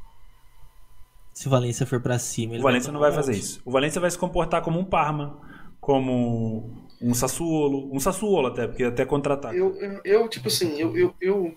Se 1.33 1.47
o 1.47 1.51
Valência 1.51 1.85
for 1.85 2.01
para 2.01 2.17
cima, 2.17 2.55
O 2.55 2.61
Valência 2.61 2.91
não 2.91 2.99
vai 2.99 3.11
fazer 3.11 3.33
isso. 3.33 3.61
O 3.65 3.71
Valência 3.71 3.99
vai 3.99 4.09
se 4.09 4.17
comportar 4.17 4.61
como 4.61 4.79
um 4.79 4.85
Parma, 4.85 5.37
como 5.81 6.85
um 7.01 7.13
Sassuolo. 7.13 7.93
Um 7.93 7.99
Sassuolo 7.99 8.47
até, 8.47 8.67
porque 8.67 8.83
até 8.83 9.05
contra-ataque. 9.05 9.57
Eu, 9.57 9.75
eu, 9.75 10.01
eu, 10.03 10.29
tipo 10.29 10.47
assim, 10.47 10.79
eu, 10.79 10.95
eu, 10.95 11.13
eu 11.19 11.55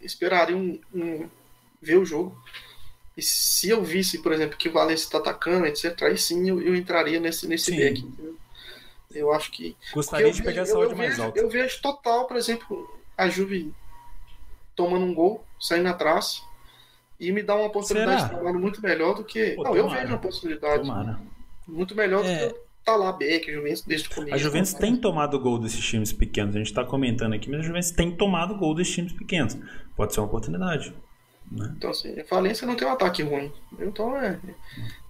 esperaria 0.00 0.56
um, 0.56 0.78
um, 0.94 1.26
ver 1.80 1.98
o 1.98 2.04
jogo 2.04 2.36
e 3.16 3.22
se 3.22 3.68
eu 3.70 3.82
visse, 3.82 4.18
por 4.18 4.32
exemplo, 4.32 4.56
que 4.56 4.68
o 4.68 4.72
Valencia 4.72 5.04
está 5.04 5.18
atacando, 5.18 5.66
etc., 5.66 6.02
aí 6.02 6.18
sim 6.18 6.48
eu, 6.48 6.60
eu 6.60 6.74
entraria 6.74 7.20
nesse, 7.20 7.46
nesse 7.46 7.66
sim. 7.66 8.12
Eu 9.14 9.32
acho 9.32 9.52
que. 9.52 9.76
Gostaria 9.92 10.32
de 10.32 10.42
pegar 10.42 10.62
essa 10.62 10.76
odd 10.76 10.94
mais 10.94 11.20
alta. 11.20 11.38
Eu 11.38 11.48
vejo 11.48 11.80
total, 11.80 12.26
por 12.26 12.36
exemplo, 12.36 12.98
a 13.16 13.28
Juve 13.28 13.72
tomando 14.74 15.04
um 15.04 15.14
gol, 15.14 15.44
saindo 15.60 15.88
atrás, 15.88 16.42
e 17.20 17.30
me 17.30 17.42
dá 17.42 17.54
uma 17.54 17.70
possibilidade 17.70 18.22
Será? 18.22 18.28
de 18.28 18.34
trabalho 18.34 18.58
muito 18.58 18.82
melhor 18.82 19.14
do 19.14 19.22
que. 19.22 19.50
Pô, 19.52 19.62
não, 19.62 19.76
eu 19.76 19.88
vejo 19.88 20.08
uma 20.08 20.18
possibilidade. 20.18 20.82
Tomara. 20.82 21.20
Muito 21.68 21.94
melhor 21.94 22.24
é... 22.24 22.48
do 22.48 22.54
que 22.54 22.60
tá 22.84 22.96
lá 22.96 23.12
Beck, 23.12 23.50
Juventus 23.50 23.82
desde 23.82 24.08
o 24.08 24.14
começo. 24.14 24.34
A 24.34 24.38
Juventus 24.38 24.74
tem 24.74 24.96
tomado 24.96 25.38
gol 25.38 25.58
desses 25.58 25.84
times 25.84 26.12
pequenos. 26.12 26.54
A 26.56 26.58
gente 26.58 26.66
está 26.66 26.84
comentando 26.84 27.34
aqui, 27.34 27.48
mas 27.48 27.60
a 27.60 27.62
Juventus 27.62 27.92
tem 27.92 28.10
tomado 28.10 28.56
gol 28.56 28.74
desses 28.74 28.92
times 28.92 29.12
pequenos. 29.12 29.56
Pode 29.96 30.12
ser 30.12 30.20
uma 30.20 30.26
oportunidade. 30.26 30.92
Né? 31.50 31.72
Então, 31.76 31.90
assim, 31.90 32.14
Valência 32.28 32.66
não 32.66 32.76
tem 32.76 32.86
um 32.86 32.92
ataque 32.92 33.22
ruim. 33.22 33.52
Então, 33.78 34.16
é, 34.16 34.38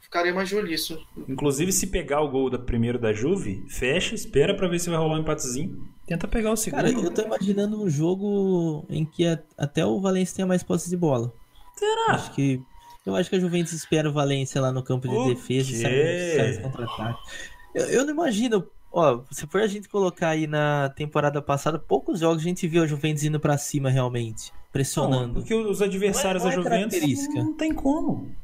ficaria 0.00 0.32
mais 0.32 0.48
de 0.48 0.56
olho 0.56 0.68
nisso. 0.68 1.04
Inclusive, 1.28 1.72
se 1.72 1.88
pegar 1.88 2.20
o 2.20 2.28
gol 2.28 2.50
da 2.50 2.58
primeiro 2.58 2.98
da 2.98 3.12
Juve, 3.12 3.64
fecha, 3.68 4.14
espera 4.14 4.54
para 4.54 4.68
ver 4.68 4.78
se 4.78 4.90
vai 4.90 4.98
rolar 4.98 5.16
um 5.16 5.20
empatezinho. 5.20 5.88
Tenta 6.06 6.28
pegar 6.28 6.52
o 6.52 6.56
segundo. 6.56 6.82
Cara, 6.82 6.92
eu 6.92 7.10
tô 7.10 7.22
imaginando 7.22 7.82
um 7.82 7.88
jogo 7.88 8.84
em 8.90 9.04
que 9.04 9.24
até 9.56 9.84
o 9.84 10.00
Valência 10.00 10.36
tenha 10.36 10.46
mais 10.46 10.62
posse 10.62 10.90
de 10.90 10.96
bola. 10.96 11.32
Será? 11.76 12.14
Acho 12.14 12.32
que. 12.32 12.60
Eu 13.06 13.14
acho 13.14 13.28
que 13.28 13.36
a 13.36 13.40
Juventus 13.40 13.72
espera 13.72 14.08
o 14.08 14.12
Valência 14.12 14.60
lá 14.60 14.72
no 14.72 14.82
campo 14.82 15.08
de 15.08 15.34
defesa 15.34 15.70
e 15.70 15.74
sai, 15.74 16.52
sai 16.54 16.62
contra-ataque. 16.62 17.18
Eu, 17.74 17.84
eu 17.86 18.04
não 18.04 18.14
imagino 18.14 18.66
Ó, 18.96 19.24
se 19.32 19.44
for 19.48 19.60
a 19.60 19.66
gente 19.66 19.88
colocar 19.88 20.28
aí 20.28 20.46
na 20.46 20.88
temporada 20.88 21.42
passada, 21.42 21.80
poucos 21.80 22.20
jogos 22.20 22.42
a 22.42 22.44
gente 22.44 22.68
viu 22.68 22.84
a 22.84 22.86
Juventus 22.86 23.24
indo 23.24 23.40
para 23.40 23.58
cima 23.58 23.90
realmente 23.90 24.52
pressionando. 24.74 25.28
Não, 25.28 25.34
porque 25.34 25.54
os 25.54 25.80
adversários 25.80 26.42
não 26.42 26.50
é, 26.50 26.56
não 26.56 26.62
é 26.62 26.64
da 26.64 26.76
Juventus 26.76 27.28
não, 27.32 27.54
tem 27.54 27.72
como. 27.72 28.34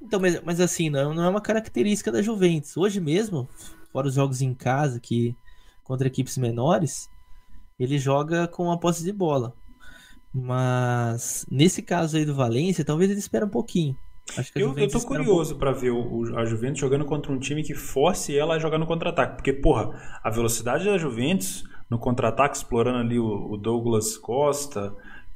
Então, 0.00 0.20
mas, 0.20 0.42
mas 0.44 0.60
assim, 0.60 0.90
não, 0.90 1.14
não 1.14 1.24
é 1.24 1.28
uma 1.30 1.40
característica 1.40 2.12
da 2.12 2.20
Juventus. 2.20 2.76
Hoje 2.76 3.00
mesmo, 3.00 3.48
fora 3.90 4.06
os 4.06 4.14
jogos 4.14 4.42
em 4.42 4.52
casa, 4.52 5.00
que 5.00 5.34
contra 5.82 6.06
equipes 6.06 6.36
menores, 6.36 7.08
ele 7.80 7.98
joga 7.98 8.46
com 8.46 8.70
a 8.70 8.76
posse 8.76 9.02
de 9.02 9.12
bola. 9.12 9.54
Mas 10.30 11.46
nesse 11.50 11.80
caso 11.80 12.18
aí 12.18 12.26
do 12.26 12.34
Valência, 12.34 12.84
talvez 12.84 13.10
ele 13.10 13.18
espere 13.18 13.46
um 13.46 13.48
pouquinho. 13.48 13.96
eu, 14.54 14.76
eu 14.76 14.88
tô 14.90 15.00
curioso 15.00 15.54
um 15.54 15.58
para 15.58 15.72
ver 15.72 15.92
o, 15.92 16.36
a 16.36 16.44
Juventus 16.44 16.80
jogando 16.80 17.06
contra 17.06 17.32
um 17.32 17.38
time 17.38 17.62
que 17.62 17.72
force 17.72 18.36
ela 18.36 18.56
a 18.56 18.58
jogar 18.58 18.76
no 18.76 18.86
contra-ataque. 18.86 19.36
Porque, 19.36 19.54
porra, 19.54 20.20
a 20.22 20.28
velocidade 20.28 20.84
da 20.84 20.98
Juventus 20.98 21.64
no 21.88 21.98
contra-ataque, 21.98 22.58
explorando 22.58 22.98
ali 22.98 23.18
o, 23.18 23.52
o 23.52 23.56
Douglas 23.56 24.18
Costa, 24.18 24.94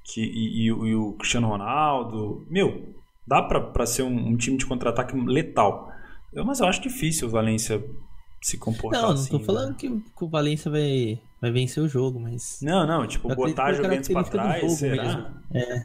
que, 0.08 0.22
e, 0.22 0.62
e, 0.62 0.66
e, 0.66 0.94
o 0.94 1.12
Cristiano 1.12 1.48
Ronaldo. 1.48 2.46
Meu, 2.48 2.94
dá 3.26 3.42
para 3.42 3.84
ser 3.84 4.02
um, 4.02 4.28
um, 4.28 4.36
time 4.36 4.56
de 4.56 4.64
contra-ataque 4.64 5.14
letal. 5.14 5.92
Eu, 6.32 6.44
mas 6.44 6.60
eu 6.60 6.66
acho 6.66 6.80
difícil 6.80 7.28
o 7.28 7.30
Valência 7.30 7.84
se 8.40 8.56
comportar 8.56 9.02
não, 9.02 9.10
assim. 9.10 9.32
Não, 9.32 9.38
tô 9.38 9.44
falando 9.44 9.70
né? 9.70 9.76
que, 9.78 9.88
que, 9.88 10.24
o 10.24 10.28
Valência 10.28 10.70
vai, 10.70 11.20
vai 11.40 11.50
vencer 11.50 11.82
o 11.82 11.88
jogo, 11.88 12.18
mas. 12.18 12.60
Não, 12.62 12.86
não, 12.86 13.06
tipo, 13.06 13.32
botar 13.34 13.66
a 13.66 13.72
Juventus 13.74 14.08
pra 14.08 14.24
trás, 14.24 14.72
será? 14.72 15.30
É. 15.52 15.84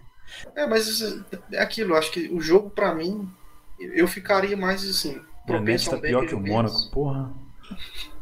é, 0.55 0.67
mas 0.67 1.21
é 1.51 1.61
aquilo, 1.61 1.95
acho 1.95 2.11
que 2.11 2.29
o 2.29 2.39
jogo 2.39 2.69
para 2.69 2.95
mim, 2.95 3.29
eu 3.77 4.07
ficaria 4.07 4.55
mais 4.55 4.87
assim. 4.89 5.19
Propenso 5.45 5.89
tá 5.89 5.97
pior 5.97 6.25
que 6.25 6.33
o 6.33 6.39
Mônaco, 6.39 6.89
porra. 6.91 7.33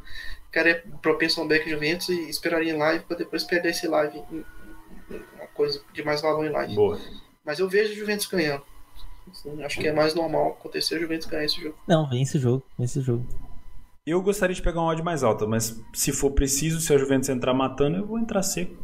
Ficaria 0.51 0.83
propenso 1.01 1.39
ao 1.39 1.47
back 1.47 1.69
Juventus 1.69 2.09
e 2.09 2.29
esperaria 2.29 2.73
em 2.73 2.77
live 2.77 3.05
pra 3.05 3.15
depois 3.15 3.41
perder 3.45 3.69
esse 3.69 3.87
live 3.87 4.21
coisa 5.53 5.81
de 5.93 6.03
mais 6.03 6.21
valor 6.21 6.45
em 6.45 6.49
live. 6.49 6.75
Boa. 6.75 6.99
Mas 7.45 7.59
eu 7.59 7.69
vejo 7.69 7.93
o 7.93 7.95
Juventus 7.95 8.25
ganhando. 8.27 8.63
Assim, 9.29 9.63
acho 9.63 9.79
que 9.79 9.87
é 9.87 9.93
mais 9.93 10.13
normal 10.13 10.57
acontecer 10.59 10.95
o 10.95 10.99
Juventus 10.99 11.27
ganhar 11.27 11.45
esse 11.45 11.61
jogo. 11.61 11.75
Não, 11.87 12.09
vence 12.09 12.37
o 12.37 12.41
jogo, 12.41 12.63
vence 12.77 12.99
o 12.99 13.01
jogo. 13.01 13.25
Eu 14.05 14.21
gostaria 14.21 14.55
de 14.55 14.61
pegar 14.61 14.81
uma 14.81 14.91
odd 14.91 15.03
mais 15.03 15.23
alta, 15.23 15.45
mas 15.45 15.79
se 15.93 16.11
for 16.11 16.31
preciso, 16.31 16.81
se 16.81 16.93
a 16.93 16.97
Juventus 16.97 17.29
entrar 17.29 17.53
matando, 17.53 17.97
eu 17.97 18.05
vou 18.05 18.17
entrar 18.17 18.41
seco. 18.41 18.75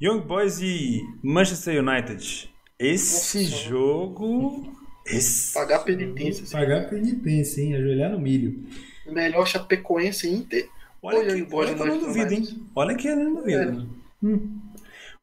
Young 0.00 0.20
Boys 0.20 0.60
e 0.60 1.02
Manchester 1.22 1.82
United. 1.82 2.50
Esse 2.78 3.42
Nossa, 3.42 3.68
jogo. 3.68 4.72
Esse... 5.04 5.52
Pagar 5.52 5.80
penitência. 5.80 6.46
Sim. 6.46 6.52
Pagar 6.52 6.88
penitência, 6.88 7.60
hein? 7.60 7.74
Ajoelhar 7.74 8.10
no 8.12 8.18
milho. 8.18 8.64
Melhor 9.06 9.46
Chapecoense 9.46 10.28
Inter. 10.28 10.68
Olha, 11.02 11.34
que, 11.34 11.54
olha 11.54 11.74
que 11.74 11.80
eu 11.80 11.86
não 11.86 11.98
duvido, 11.98 12.32
hein? 12.32 12.66
Olha 12.74 12.94
que 12.94 13.08
eu 13.08 13.16
não 13.16 13.34
duvido. 13.34 13.88
É. 14.22 14.26
Hum. 14.26 14.59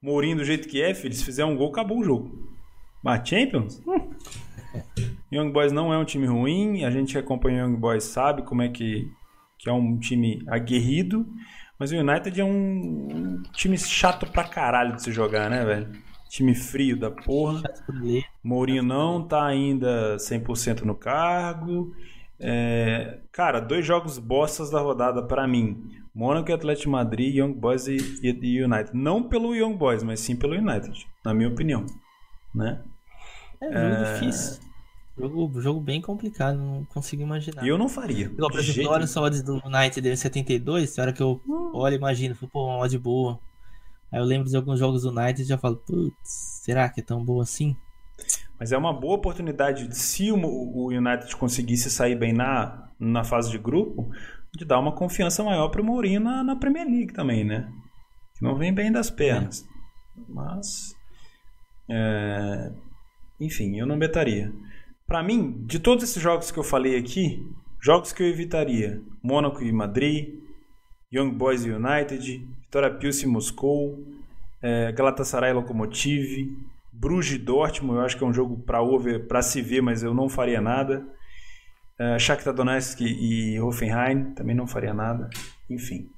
Mourinho 0.02 0.38
do 0.38 0.46
jeito 0.46 0.68
que 0.68 0.82
é, 0.82 0.94
filho, 0.94 1.14
se 1.14 1.26
fizer 1.26 1.46
um 1.46 1.56
gol, 1.56 1.70
acabou 1.70 2.00
o 2.00 2.04
jogo. 2.04 2.50
Mas 3.04 3.28
Champions? 3.28 3.82
Hum. 3.88 4.10
Young 5.32 5.52
Boys 5.52 5.72
não 5.72 5.94
é 5.94 5.98
um 5.98 6.06
time 6.06 6.26
ruim, 6.26 6.84
a 6.84 6.92
gente 6.92 7.14
que 7.14 7.18
acompanha 7.18 7.64
o 7.64 7.68
Young 7.68 7.78
Boys 7.78 8.04
sabe 8.04 8.44
como 8.44 8.62
é 8.62 8.70
que, 8.70 9.12
que 9.58 9.70
é 9.70 9.74
um 9.74 9.98
time 9.98 10.44
aguerrido, 10.48 11.28
mas 11.80 11.92
o 11.92 11.96
United 11.96 12.40
é 12.40 12.44
um, 12.44 12.50
um 12.50 13.44
time 13.54 13.78
chato 13.78 14.26
pra 14.28 14.44
caralho 14.44 14.96
de 14.96 15.04
se 15.04 15.12
jogar, 15.12 15.50
né, 15.50 15.66
velho? 15.66 15.92
Time 16.30 16.54
frio 16.54 16.98
da 16.98 17.10
porra. 17.10 17.62
Mourinho 18.44 18.84
não 18.84 19.26
tá 19.26 19.46
ainda 19.46 20.18
100% 20.18 20.82
no 20.82 20.96
cargo. 20.96 21.94
É, 22.40 23.20
cara, 23.32 23.60
dois 23.60 23.86
jogos 23.86 24.20
bostas 24.20 24.70
da 24.70 24.80
rodada 24.80 25.24
para 25.24 25.48
mim. 25.48 25.90
Mônaco 26.18 26.50
e 26.50 26.54
Atlético 26.54 26.90
Madrid, 26.90 27.36
Young 27.36 27.54
Boys 27.54 27.88
e, 27.88 27.98
e, 28.24 28.64
United. 28.64 28.90
Não 28.92 29.22
pelo 29.22 29.54
Young 29.54 29.76
Boys, 29.76 30.02
mas 30.02 30.20
sim 30.20 30.36
pelo 30.36 30.56
United, 30.56 31.06
na 31.24 31.32
minha 31.32 31.48
opinião. 31.48 31.86
Né? 32.56 32.82
É 33.62 33.66
jogo 33.68 33.78
é... 33.78 34.14
difícil. 34.14 34.68
Jogo, 35.16 35.62
jogo 35.62 35.80
bem 35.80 36.02
complicado, 36.02 36.58
não 36.58 36.86
consigo 36.86 37.22
imaginar. 37.22 37.64
E 37.64 37.68
eu 37.68 37.78
não 37.78 37.88
faria. 37.88 38.26
Igual, 38.26 38.50
por 38.50 38.60
exemplo, 38.60 38.92
olha 38.92 39.06
só 39.06 39.24
odds 39.24 39.44
do 39.44 39.62
United 39.64 40.02
dele 40.02 40.18
72, 40.18 40.98
a 40.98 41.02
hora 41.04 41.14
que 41.14 41.22
eu 41.22 41.40
hum. 41.48 41.72
olho 41.74 41.94
e 41.94 41.98
imagino, 41.98 42.36
pô, 42.52 42.66
uma 42.66 42.80
odd 42.80 42.98
boa. 42.98 43.40
Aí 44.12 44.20
eu 44.20 44.26
lembro 44.26 44.50
de 44.50 44.56
alguns 44.58 44.80
jogos 44.80 45.04
do 45.04 45.12
United 45.12 45.44
e 45.44 45.46
já 45.46 45.58
falo, 45.58 45.76
putz, 45.76 46.16
será 46.64 46.90
que 46.90 47.00
é 47.00 47.04
tão 47.04 47.24
bom 47.24 47.40
assim? 47.40 47.76
Mas 48.60 48.72
é 48.72 48.78
uma 48.78 48.92
boa 48.92 49.16
oportunidade, 49.16 49.96
se 49.96 50.32
o 50.32 50.88
United 50.88 51.36
conseguisse 51.36 51.92
sair 51.92 52.16
bem 52.16 52.34
na, 52.34 52.90
na 53.00 53.24
fase 53.24 53.52
de 53.52 53.60
grupo, 53.60 54.10
de 54.58 54.66
dar 54.66 54.80
uma 54.80 54.92
confiança 54.92 55.44
maior 55.44 55.70
para 55.70 55.82
o 55.82 55.86
Mourinho 55.86 56.20
na, 56.20 56.44
na, 56.44 56.56
Premier 56.56 56.86
League 56.86 57.14
também, 57.14 57.44
né? 57.44 57.72
Que 58.36 58.44
não 58.44 58.56
vem 58.56 58.74
bem 58.74 58.92
das 58.92 59.10
pernas. 59.10 59.66
Mas. 60.28 60.96
É, 61.90 62.72
enfim, 63.40 63.78
eu 63.78 63.86
não 63.86 63.98
betaria. 63.98 64.52
Para 65.06 65.24
mim, 65.24 65.64
de 65.66 65.80
todos 65.80 66.04
esses 66.04 66.22
jogos 66.22 66.52
que 66.52 66.58
eu 66.58 66.64
falei 66.64 66.98
aqui, 66.98 67.40
jogos 67.80 68.12
que 68.12 68.24
eu 68.24 68.28
evitaria: 68.28 69.02
Mônaco 69.24 69.64
e 69.64 69.72
Madrid, 69.72 70.34
Young 71.14 71.32
Boys 71.32 71.64
e 71.64 71.70
United, 71.70 72.46
Vitória 72.62 72.94
Pilsen 72.96 73.30
e 73.30 73.32
Moscou, 73.32 74.04
é, 74.62 74.92
Galatasaray 74.92 75.52
e 75.52 75.54
Lokomotiv, 75.54 76.58
Bruges 76.92 77.36
e 77.36 77.38
Dortmund, 77.38 78.00
eu 78.00 78.06
acho 78.06 78.18
que 78.18 78.24
é 78.24 78.28
um 78.28 78.34
jogo 78.34 78.58
para 78.58 78.80
para 79.28 79.42
se 79.44 79.62
ver, 79.62 79.82
mas 79.82 80.02
eu 80.02 80.16
não 80.16 80.28
faria 80.28 80.60
nada. 80.60 81.06
Uh, 82.00 82.20
Shakhtar 82.20 82.54
Donetsk 82.54 83.02
e 83.02 83.60
Hoffenheim, 83.60 84.34
também 84.36 84.56
não 84.56 84.68
faria 84.68 84.94
nada. 84.94 85.30
Enfim. 85.70 86.10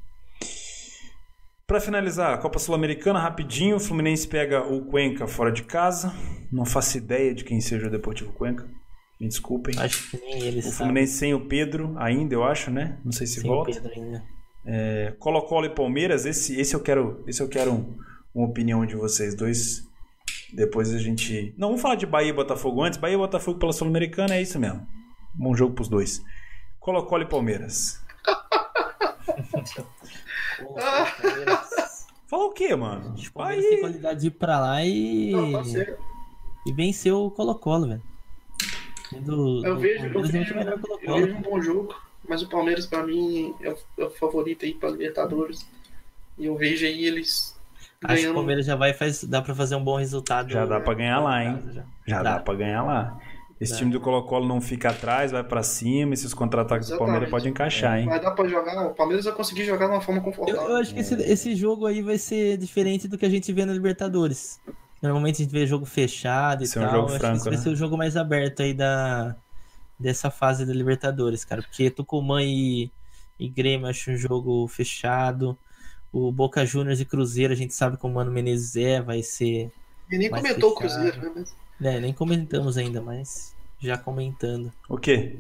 Para 1.66 1.80
finalizar, 1.80 2.34
a 2.34 2.38
Copa 2.38 2.58
Sul-Americana, 2.58 3.20
rapidinho, 3.20 3.76
o 3.76 3.80
Fluminense 3.80 4.28
pega 4.28 4.64
o 4.64 4.86
Cuenca 4.86 5.28
fora 5.28 5.52
de 5.52 5.64
casa. 5.64 6.12
Não 6.52 6.66
faço 6.66 6.98
ideia 6.98 7.34
de 7.34 7.44
quem 7.44 7.62
seja 7.62 7.88
o 7.88 7.92
Deportivo 7.92 8.34
Cuenca. 8.34 8.68
Me 9.22 9.28
desculpem. 9.28 9.78
Acho 9.78 10.10
que 10.10 10.18
nem 10.18 10.42
eles 10.42 10.66
O 10.66 10.72
Fluminense 10.72 11.14
sem 11.14 11.34
o 11.34 11.46
Pedro 11.46 11.94
ainda, 11.98 12.34
eu 12.34 12.44
acho, 12.44 12.72
né? 12.72 12.98
Não 13.06 13.12
sei 13.12 13.28
se 13.28 13.42
sem 13.42 13.50
volta. 13.50 13.70
O 13.70 13.74
Pedro 13.74 13.92
ainda. 13.94 14.24
É, 14.66 15.14
Colo-Colo 15.20 15.68
e 15.68 15.70
Palmeiras, 15.70 16.26
esse, 16.26 16.60
esse 16.60 16.76
eu 16.76 16.80
quero, 16.80 17.24
esse 17.28 17.42
eu 17.42 17.48
quero 17.48 17.72
um, 17.72 17.98
uma 18.34 18.48
opinião 18.48 18.86
de 18.86 18.96
vocês 18.96 19.36
dois. 19.36 19.84
Depois 20.54 20.94
a 20.94 20.98
gente. 20.98 21.54
Não, 21.58 21.68
vamos 21.68 21.82
falar 21.82 21.96
de 21.96 22.06
Bahia 22.08 22.30
e 22.30 22.34
Botafogo 22.34 22.82
antes. 22.82 22.98
Bahia 22.98 23.14
e 23.14 23.18
Botafogo 23.18 23.60
pela 23.60 23.72
Sul-Americana 23.72 24.36
é 24.36 24.42
isso 24.42 24.60
mesmo. 24.60 24.88
Bom 25.40 25.56
jogo 25.56 25.74
pros 25.74 25.88
dois. 25.88 26.24
Colo-Colo 26.82 27.24
e 27.24 27.26
Palmeiras. 27.26 28.04
Fala 32.28 32.44
o 32.44 32.52
quê, 32.52 32.76
mano? 32.76 33.16
O 33.16 33.32
Palmeiras 33.32 33.66
tem 33.66 33.80
qualidade 33.80 34.20
de 34.20 34.28
ir 34.28 34.32
pra 34.32 34.60
lá 34.60 34.84
e. 34.84 35.32
Não, 35.32 35.64
e 36.68 36.74
venceu 36.74 37.26
o 37.26 37.32
Colo-Colo, 37.32 37.88
velho. 37.88 38.04
Do, 39.22 39.66
eu, 39.66 39.76
do 39.76 39.80
vejo, 39.80 40.08
eu, 40.08 40.24
vejo, 40.24 40.54
eu 41.02 41.16
vejo 41.16 41.36
um 41.36 41.42
bom 41.42 41.62
jogo, 41.62 41.96
mas 42.28 42.44
o 42.44 42.50
Palmeiras, 42.50 42.86
pra 42.86 43.02
mim, 43.02 43.56
é 43.62 43.70
o, 43.70 43.78
é 43.98 44.04
o 44.04 44.10
favorito 44.10 44.66
aí 44.66 44.74
pra 44.74 44.90
Libertadores. 44.90 45.66
E 46.38 46.48
eu 46.48 46.58
vejo 46.58 46.86
aí 46.86 47.06
eles 47.06 47.58
Acho 48.04 48.24
que 48.24 48.30
o 48.30 48.34
Palmeiras 48.34 48.66
já 48.66 48.76
vai 48.76 48.94
faz, 48.94 49.24
dá 49.24 49.42
para 49.42 49.56
fazer 49.56 49.76
um 49.76 49.84
bom 49.84 49.98
resultado. 49.98 50.52
Já 50.52 50.66
dá 50.66 50.80
para 50.80 50.94
ganhar 50.94 51.20
lá, 51.20 51.44
hein? 51.44 51.60
Já, 51.74 51.84
já 52.06 52.24
dá, 52.24 52.36
dá 52.36 52.40
para 52.40 52.56
ganhar 52.56 52.84
lá. 52.84 53.20
Esse 53.60 53.78
time 53.78 53.92
do 53.92 54.00
Colo-Colo 54.00 54.48
não 54.48 54.62
fica 54.62 54.90
atrás, 54.90 55.32
vai 55.34 55.44
para 55.44 55.62
cima, 55.64 56.14
esses 56.14 56.34
contra-ataques 56.34 56.88
do 56.88 56.98
Palmeiras 56.98 57.30
podem 57.30 57.50
encaixar, 57.52 57.98
é. 57.98 58.02
hein? 58.02 58.08
Vai 58.08 58.20
dar 58.20 58.32
para 58.32 58.48
jogar, 58.48 58.88
o 58.88 58.94
Palmeiras 58.94 59.26
vai 59.26 59.34
conseguir 59.34 59.66
jogar 59.66 59.88
de 59.88 59.92
uma 59.92 60.02
forma 60.02 60.22
confortável. 60.22 60.62
Eu, 60.62 60.70
eu 60.70 60.78
acho 60.78 60.94
que 60.94 61.02
esse, 61.02 61.14
esse 61.16 61.56
jogo 61.56 61.86
aí 61.86 62.02
vai 62.02 62.18
ser 62.18 62.58
diferente 62.58 63.06
do 63.06 63.18
que 63.18 63.26
a 63.26 63.30
gente 63.30 63.52
vê 63.52 63.66
na 63.66 63.74
Libertadores. 63.74 64.62
Normalmente 65.02 65.42
a 65.42 65.46
gente 65.46 65.52
vê 65.52 65.68
jogo 65.68 65.86
fechado 65.86 66.62
e 66.62 66.64
esse 66.64 66.76
tal. 66.76 66.84
É 66.84 66.88
um 66.88 66.92
jogo 66.92 67.10
franco, 67.20 67.44
vai 67.44 67.54
né? 67.54 67.60
ser 67.60 67.70
o 67.70 67.76
jogo 67.76 67.98
mais 67.98 68.16
aberto 68.16 68.62
aí 68.62 68.74
da, 68.74 69.36
dessa 70.00 70.32
fase 70.32 70.66
da 70.66 70.74
Libertadores, 70.74 71.44
cara. 71.44 71.62
Porque 71.62 71.90
Tucumã 71.90 72.42
e, 72.42 72.90
e 73.38 73.50
Grêmio 73.50 73.88
acho 73.88 74.12
um 74.12 74.18
jogo 74.18 74.68
fechado. 74.70 75.58
O 76.12 76.32
Boca 76.32 76.66
Juniors 76.66 77.00
e 77.00 77.06
Cruzeiro, 77.06 77.54
a 77.54 77.56
gente 77.56 77.74
sabe 77.74 77.98
como 77.98 78.14
o 78.14 78.16
Mano 78.16 78.32
Menezes 78.32 78.76
é, 78.78 79.02
vai 79.02 79.22
ser. 79.22 79.70
E 80.10 80.18
nem 80.18 80.30
comentou 80.30 80.76
fechado. 80.78 81.02
o 81.02 81.12
Cruzeiro, 81.12 81.36
né? 81.36 81.46
É, 81.82 82.00
nem 82.00 82.14
comentamos 82.14 82.78
ainda, 82.78 83.02
mas 83.02 83.56
já 83.80 83.98
comentando. 83.98 84.72
O 84.88 84.98
quê? 84.98 85.38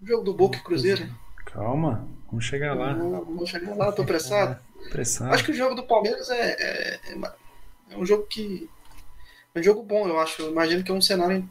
O 0.00 0.06
jogo 0.06 0.24
do 0.24 0.34
Boca 0.34 0.58
e 0.58 0.62
Cruzeiro. 0.62 1.08
Calma, 1.44 2.08
vamos 2.26 2.44
chegar 2.44 2.74
lá. 2.74 2.94
Vamos 2.94 3.50
chegar 3.50 3.76
lá, 3.76 3.92
tô 3.92 4.04
pressado. 4.04 4.58
pressado. 4.90 5.34
Acho 5.34 5.44
que 5.44 5.50
o 5.50 5.54
jogo 5.54 5.74
do 5.74 5.82
Palmeiras 5.82 6.30
é, 6.30 6.56
é, 6.58 7.00
é, 7.90 7.96
um 7.96 8.06
jogo 8.06 8.24
que. 8.26 8.70
É 9.54 9.60
um 9.60 9.62
jogo 9.62 9.82
bom, 9.82 10.08
eu 10.08 10.18
acho. 10.20 10.42
Eu 10.42 10.50
imagino 10.50 10.82
que 10.84 10.90
é 10.90 10.94
um 10.94 11.00
cenário 11.00 11.48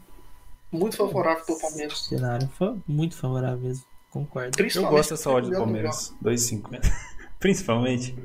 muito 0.70 0.96
favorável 0.96 1.44
pro 1.44 1.60
Palmeiras. 1.60 2.06
Cenário 2.06 2.50
muito 2.88 3.16
favorável 3.16 3.58
mesmo, 3.58 3.84
concordo. 4.10 4.50
Eu 4.74 4.88
gosto 4.88 5.10
dessa 5.10 5.30
odd 5.30 5.50
do 5.50 5.56
Palmeiras. 5.56 6.14
2,50. 6.22 6.80
Principalmente. 7.38 8.16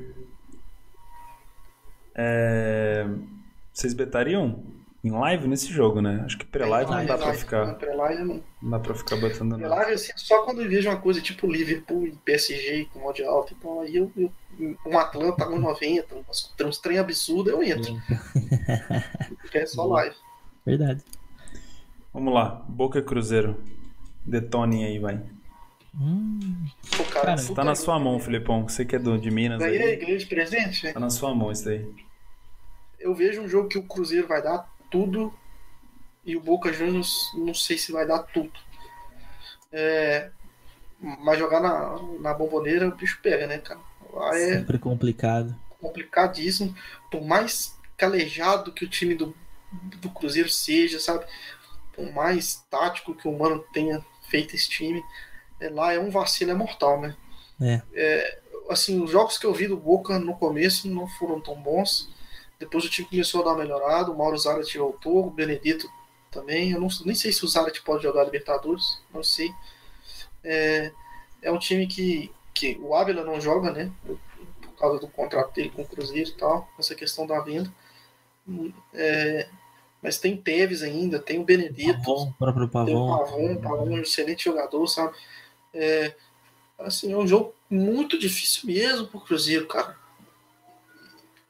É... 2.14 3.06
Vocês 3.72 3.94
betariam 3.94 4.64
em 5.02 5.10
live 5.10 5.46
nesse 5.46 5.72
jogo, 5.72 6.00
né? 6.00 6.22
Acho 6.24 6.38
que 6.38 6.44
pré-live 6.44 6.90
não, 6.90 7.06
dá 7.06 7.16
pra 7.16 7.34
ficar. 7.34 7.74
Pré-live 7.74 8.24
não. 8.24 8.42
Não 8.60 8.70
dá 8.70 8.78
pra 8.80 8.94
ficar 8.94 9.16
botando 9.16 9.50
nada. 9.50 9.62
Pré-live, 9.68 9.92
assim, 9.92 10.12
só 10.16 10.42
quando 10.42 10.62
eu 10.62 10.68
vejo 10.68 10.88
uma 10.88 11.00
coisa 11.00 11.20
tipo 11.20 11.46
Liverpool 11.46 12.06
e 12.06 12.12
PSG 12.12 12.88
com 12.92 13.00
mod 13.00 13.22
alto, 13.24 13.54
então 13.56 13.80
aí 13.80 13.96
eu, 13.96 14.10
eu 14.16 14.32
um 14.84 14.98
Atlanta 14.98 15.46
1,90, 15.46 16.04
uns, 16.28 16.54
uns 16.60 16.78
trem 16.78 16.98
absurdo, 16.98 17.50
eu 17.50 17.62
entro. 17.62 17.94
Porque 19.40 19.58
é 19.58 19.66
só 19.66 19.86
live. 19.86 20.16
Verdade. 20.66 21.02
Vamos 22.12 22.34
lá, 22.34 22.64
Boca 22.68 23.00
Cruzeiro. 23.00 23.56
Detone 24.26 24.84
aí, 24.84 24.98
vai. 24.98 25.22
Hum. 25.94 26.66
Pô, 26.96 27.04
cara, 27.04 27.36
cara 27.36 27.54
tá 27.54 27.64
na 27.64 27.74
sua 27.74 27.98
mão, 27.98 28.18
Filipão. 28.18 28.68
Você 28.68 28.84
que 28.84 28.96
é 28.96 28.98
do, 28.98 29.16
de 29.16 29.30
Minas. 29.30 29.58
Ganhei 29.58 29.80
aí. 29.80 29.90
a 29.90 29.92
igreja 29.92 30.18
de 30.18 30.26
presente? 30.26 30.92
Tá 30.92 31.00
na 31.00 31.08
sua 31.10 31.34
mão 31.34 31.52
isso 31.52 31.64
daí 31.64 31.86
eu 32.98 33.14
vejo 33.14 33.42
um 33.42 33.48
jogo 33.48 33.68
que 33.68 33.78
o 33.78 33.82
Cruzeiro 33.82 34.26
vai 34.26 34.42
dar 34.42 34.68
tudo 34.90 35.32
e 36.24 36.36
o 36.36 36.40
Boca 36.40 36.72
Juniors 36.72 37.30
não 37.34 37.54
sei 37.54 37.78
se 37.78 37.92
vai 37.92 38.06
dar 38.06 38.18
tudo. 38.18 38.52
É, 39.72 40.30
mas 41.00 41.38
jogar 41.38 41.60
na, 41.60 41.98
na 42.20 42.34
bomboneira 42.34 42.88
o 42.88 42.94
bicho 42.94 43.20
pega, 43.22 43.46
né, 43.46 43.58
cara? 43.58 43.80
Lá 44.12 44.36
é 44.36 44.54
Sempre 44.58 44.78
complicado. 44.78 45.54
Complicadíssimo. 45.80 46.74
Por 47.10 47.24
mais 47.24 47.76
calejado 47.96 48.72
que 48.72 48.84
o 48.84 48.88
time 48.88 49.14
do, 49.14 49.34
do 49.72 50.10
Cruzeiro 50.10 50.48
seja, 50.48 50.98
sabe? 50.98 51.24
Por 51.94 52.12
mais 52.12 52.64
tático 52.70 53.14
que 53.14 53.28
o 53.28 53.36
Mano 53.36 53.64
tenha 53.72 54.04
feito 54.28 54.54
esse 54.54 54.68
time, 54.68 55.02
é, 55.60 55.68
lá 55.68 55.92
é 55.92 55.98
um 55.98 56.10
vacilo 56.10 56.50
é 56.50 56.54
mortal, 56.54 57.00
né? 57.00 57.16
É. 57.60 57.82
é. 57.92 58.40
Assim, 58.70 59.02
os 59.02 59.10
jogos 59.10 59.38
que 59.38 59.46
eu 59.46 59.54
vi 59.54 59.66
do 59.66 59.76
Boca 59.76 60.18
no 60.18 60.36
começo 60.36 60.88
não 60.88 61.08
foram 61.08 61.40
tão 61.40 61.54
bons. 61.54 62.10
Depois 62.58 62.84
o 62.84 62.90
time 62.90 63.08
começou 63.08 63.40
a 63.40 63.44
dar 63.44 63.50
uma 63.50 63.62
melhorada. 63.62 64.10
O 64.10 64.16
Mauro 64.16 64.36
Zarat 64.36 64.76
voltou, 64.76 65.26
o 65.26 65.30
Benedito 65.30 65.88
também. 66.30 66.72
Eu 66.72 66.80
não, 66.80 66.88
nem 67.04 67.14
sei 67.14 67.32
se 67.32 67.44
o 67.44 67.48
Zarat 67.48 67.80
pode 67.82 68.02
jogar 68.02 68.24
Libertadores, 68.24 69.00
não 69.12 69.22
sei. 69.22 69.52
É, 70.42 70.92
é 71.42 71.52
um 71.52 71.58
time 71.58 71.86
que, 71.86 72.32
que 72.52 72.78
o 72.80 72.94
Ávila 72.94 73.24
não 73.24 73.40
joga, 73.40 73.70
né? 73.70 73.92
Por 74.60 74.72
causa 74.78 75.00
do 75.00 75.08
contrato 75.08 75.54
dele 75.54 75.70
com 75.70 75.82
o 75.82 75.86
Cruzeiro 75.86 76.30
e 76.30 76.34
tal, 76.34 76.68
essa 76.78 76.94
questão 76.94 77.26
da 77.26 77.40
venda. 77.40 77.72
É, 78.94 79.48
mas 80.02 80.18
tem 80.18 80.36
Teves 80.36 80.82
ainda, 80.82 81.18
tem 81.18 81.38
o 81.38 81.44
Benedito. 81.44 81.98
Pavon, 81.98 82.28
o 82.28 82.32
próprio 82.34 82.68
Pavon. 82.68 82.86
Tem 82.86 82.96
o 82.96 83.18
Pavon, 83.18 83.52
o 83.52 83.60
Pavon 83.60 83.96
é 83.96 84.00
um 84.00 84.02
excelente 84.02 84.44
jogador, 84.44 84.86
sabe? 84.86 85.16
É, 85.74 86.14
assim, 86.78 87.12
é 87.12 87.16
um 87.16 87.26
jogo 87.26 87.54
muito 87.68 88.18
difícil 88.18 88.66
mesmo 88.66 89.06
pro 89.08 89.20
Cruzeiro, 89.20 89.66
cara. 89.66 89.96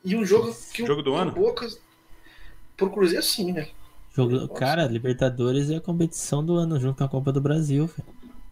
E 0.09 0.17
um 0.17 0.25
jogo 0.25 0.57
que 0.73 0.87
jogo 0.87 1.03
do 1.03 1.15
ano? 1.15 1.33
Boca 1.33 1.69
pro 2.75 2.89
Cruzeiro 2.89 3.23
sim, 3.23 3.53
né? 3.53 3.69
Jogo, 4.15 4.49
cara, 4.49 4.87
Libertadores 4.87 5.69
é 5.69 5.77
a 5.77 5.81
competição 5.83 6.43
do 6.43 6.55
ano 6.55 6.81
junto 6.81 6.97
com 6.97 7.05
a 7.05 7.09
Copa 7.09 7.31
do 7.31 7.43
Brasil. 7.43 7.91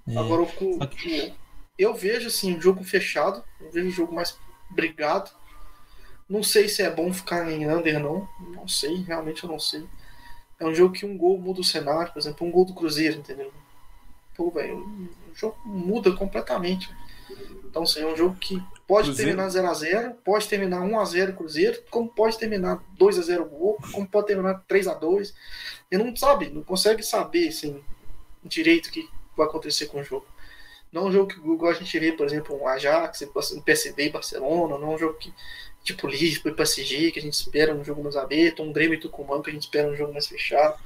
É. 0.07 0.19
Agora 0.19 0.43
o, 0.43 0.87
que... 0.87 1.33
eu 1.79 1.95
vejo 1.95 2.27
assim, 2.27 2.55
um 2.55 2.61
jogo 2.61 2.85
fechado, 2.85 3.43
eu 3.59 3.71
vejo 3.73 3.89
um 3.89 3.91
jogo 3.91 4.15
mais 4.15 4.39
brigado. 4.69 5.31
Não 6.29 6.43
sei 6.43 6.69
se 6.69 6.83
é 6.83 6.91
bom 6.91 7.11
ficar 7.11 7.51
em 7.51 7.67
under 7.67 7.99
não, 7.99 8.29
não 8.55 8.69
sei, 8.69 8.97
realmente 8.97 9.43
eu 9.43 9.51
não 9.51 9.59
sei. 9.59 9.83
É 10.61 10.67
um 10.67 10.75
jogo 10.75 10.93
que 10.93 11.07
um 11.07 11.17
gol 11.17 11.39
muda 11.39 11.63
o 11.63 11.65
cenário, 11.65 12.13
por 12.13 12.19
exemplo, 12.19 12.47
um 12.47 12.51
gol 12.51 12.67
do 12.67 12.75
Cruzeiro, 12.75 13.17
entendeu? 13.17 13.51
Pô, 14.37 14.51
velho, 14.51 14.77
o 14.77 15.35
jogo 15.35 15.57
muda 15.65 16.13
completamente. 16.13 16.91
Então, 17.65 17.85
assim, 17.85 18.01
é 18.01 18.07
um 18.07 18.17
jogo 18.17 18.37
que 18.37 18.63
pode 18.87 19.09
Cruzeiro. 19.09 19.37
terminar 19.37 19.75
0x0, 19.75 20.15
pode 20.25 20.49
terminar 20.49 20.81
1x0 20.81 21.35
Cruzeiro, 21.35 21.83
como 21.91 22.09
pode 22.09 22.39
terminar 22.39 22.83
2x0 22.99 23.49
Boca, 23.49 23.89
como 23.91 24.07
pode 24.07 24.29
terminar 24.29 24.65
3x2. 24.69 25.33
E 25.91 25.99
não 25.99 26.15
sabe, 26.15 26.51
não 26.51 26.63
consegue 26.63 27.03
saber 27.03 27.49
assim, 27.49 27.83
direito 28.45 28.87
o 28.87 28.93
que 28.93 29.09
vai 29.37 29.47
acontecer 29.47 29.87
com 29.87 30.01
o 30.01 30.05
jogo. 30.05 30.27
Não 30.93 31.03
é 31.03 31.05
um 31.07 31.13
jogo 31.13 31.29
que 31.29 31.39
igual 31.39 31.73
a 31.73 31.75
gente 31.75 31.99
vê, 31.99 32.13
por 32.13 32.27
exemplo, 32.27 32.57
um 32.57 32.67
Ajax, 32.69 33.23
um 33.53 33.61
PSV 33.61 34.07
e 34.07 34.11
Barcelona, 34.11 34.79
não 34.79 34.93
é 34.93 34.95
um 34.95 34.99
jogo 34.99 35.15
que, 35.19 35.33
tipo 35.83 36.07
Lisboa 36.07 36.53
e 36.53 36.57
PSG, 36.57 37.11
que 37.11 37.19
a 37.19 37.23
gente 37.23 37.35
espera 37.35 37.75
um 37.75 37.85
jogo 37.85 38.03
mais 38.03 38.17
aberto, 38.17 38.63
um 38.63 38.73
Grêmio 38.73 38.95
e 38.95 39.01
Tucumã, 39.01 39.43
que 39.43 39.51
a 39.51 39.53
gente 39.53 39.65
espera 39.65 39.91
um 39.91 39.97
jogo 39.97 40.13
mais 40.13 40.27
fechado. 40.27 40.79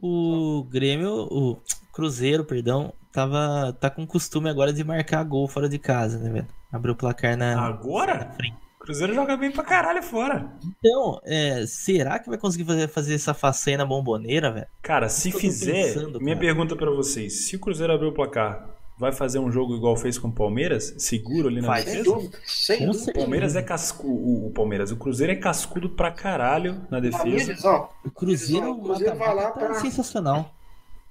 O 0.00 0.64
Grêmio, 0.70 1.12
o 1.30 1.60
Cruzeiro, 1.92 2.44
perdão, 2.44 2.94
tava, 3.12 3.76
tá 3.78 3.90
com 3.90 4.06
costume 4.06 4.48
agora 4.48 4.72
de 4.72 4.84
marcar 4.84 5.24
gol 5.24 5.46
fora 5.48 5.68
de 5.68 5.78
casa, 5.78 6.18
né, 6.18 6.30
velho? 6.30 6.59
Abriu 6.72 6.94
o 6.94 6.96
placar 6.96 7.36
na. 7.36 7.60
Agora? 7.60 8.14
Na 8.14 8.32
frente. 8.32 8.56
Cruzeiro 8.78 9.14
joga 9.14 9.36
bem 9.36 9.50
pra 9.50 9.62
caralho 9.62 10.02
fora. 10.02 10.50
Então, 10.64 11.20
é, 11.24 11.66
será 11.66 12.18
que 12.18 12.30
vai 12.30 12.38
conseguir 12.38 12.64
fazer, 12.64 12.88
fazer 12.88 13.14
essa 13.14 13.34
façanha 13.34 13.84
bomboneira, 13.84 14.50
velho? 14.50 14.66
Cara, 14.80 15.08
se 15.08 15.30
fizer, 15.30 15.94
pensando, 15.94 16.18
minha 16.18 16.34
cara. 16.34 16.46
pergunta 16.46 16.74
para 16.74 16.90
vocês: 16.90 17.46
se 17.46 17.56
o 17.56 17.58
Cruzeiro 17.58 17.92
abrir 17.92 18.06
o 18.06 18.12
placar, 18.12 18.70
vai 19.00 19.12
fazer 19.12 19.38
um 19.38 19.50
jogo 19.50 19.74
igual 19.74 19.96
fez 19.96 20.18
com 20.18 20.28
o 20.28 20.32
Palmeiras? 20.32 20.94
Seguro 20.98 21.48
ali 21.48 21.60
na 21.60 21.68
vai, 21.68 21.84
defesa? 21.84 22.04
Sem 22.04 22.12
dúvida. 22.12 22.38
Sem 22.44 22.86
dúvida. 22.86 23.10
O 23.10 23.14
Palmeiras 23.14 23.56
é 23.56 23.62
cascudo. 23.62 24.46
O, 24.46 24.50
Palmeiras, 24.50 24.90
o 24.90 24.96
Cruzeiro 24.96 25.32
é 25.32 25.36
cascudo 25.36 25.88
pra 25.88 26.10
caralho 26.10 26.86
na 26.90 27.00
defesa. 27.00 27.52
Visão, 27.52 27.88
o 28.04 28.10
Cruzeiro, 28.10 28.72
o 28.72 28.82
Cruzeiro 28.82 29.16
vai 29.16 29.34
lá 29.34 29.50
pra, 29.50 29.74
sensacional. 29.74 30.54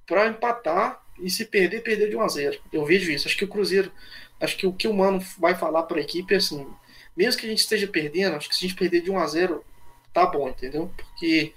Pra 0.06 0.28
empatar 0.28 1.02
e 1.20 1.30
se 1.30 1.46
perder, 1.46 1.82
perder 1.82 2.10
de 2.10 2.16
1 2.16 2.22
a 2.22 2.28
0 2.28 2.58
Eu 2.72 2.86
vejo 2.86 3.12
isso. 3.12 3.28
Acho 3.28 3.38
que 3.38 3.46
o 3.46 3.50
Cruzeiro. 3.50 3.92
Acho 4.40 4.58
que 4.58 4.68
o 4.68 4.74
que 4.74 4.88
o 4.88 4.94
Mano 4.94 5.20
vai 5.38 5.56
falar 5.56 5.84
pra 5.84 6.00
equipe 6.00 6.34
é 6.34 6.38
assim 6.38 6.66
mesmo 7.20 7.42
que 7.42 7.48
a 7.48 7.50
gente 7.50 7.60
esteja 7.60 7.86
perdendo, 7.86 8.38
acho 8.38 8.48
que 8.48 8.56
se 8.56 8.64
a 8.64 8.68
gente 8.70 8.78
perder 8.78 9.02
de 9.02 9.12
1 9.12 9.20
a 9.20 9.28
0 9.28 9.62
tá 10.14 10.26
bom, 10.26 10.48
entendeu? 10.48 10.90
Porque 10.96 11.54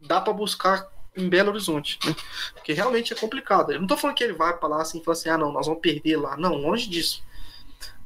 dá 0.00 0.20
para 0.20 0.32
buscar 0.32 0.88
em 1.16 1.28
Belo 1.28 1.50
Horizonte, 1.50 1.98
né? 2.06 2.14
Porque 2.54 2.72
realmente 2.72 3.12
é 3.12 3.16
complicado. 3.16 3.72
Eu 3.72 3.80
não 3.80 3.88
tô 3.88 3.96
falando 3.96 4.16
que 4.16 4.22
ele 4.22 4.32
vai 4.32 4.56
para 4.56 4.68
lá 4.68 4.82
assim 4.82 5.00
e 5.00 5.04
falar 5.04 5.14
assim, 5.14 5.28
ah, 5.28 5.36
não, 5.36 5.50
nós 5.50 5.66
vamos 5.66 5.82
perder 5.82 6.16
lá. 6.18 6.36
Não, 6.36 6.54
longe 6.54 6.88
disso. 6.88 7.24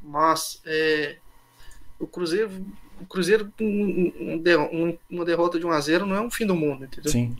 Mas 0.03 0.63
é, 0.65 1.19
o 1.99 2.07
Cruzeiro, 2.07 2.65
o 2.99 3.05
Cruzeiro 3.05 3.53
um, 3.61 4.49
um, 4.73 4.99
uma 5.11 5.25
derrota 5.27 5.59
de 5.59 5.67
1 5.67 5.71
a 5.71 5.81
0 5.81 6.07
não 6.07 6.17
é 6.17 6.21
um 6.23 6.31
fim 6.31 6.47
do 6.47 6.57
mundo, 6.57 6.87
entendeu? 6.87 7.13
Sim. 7.13 7.37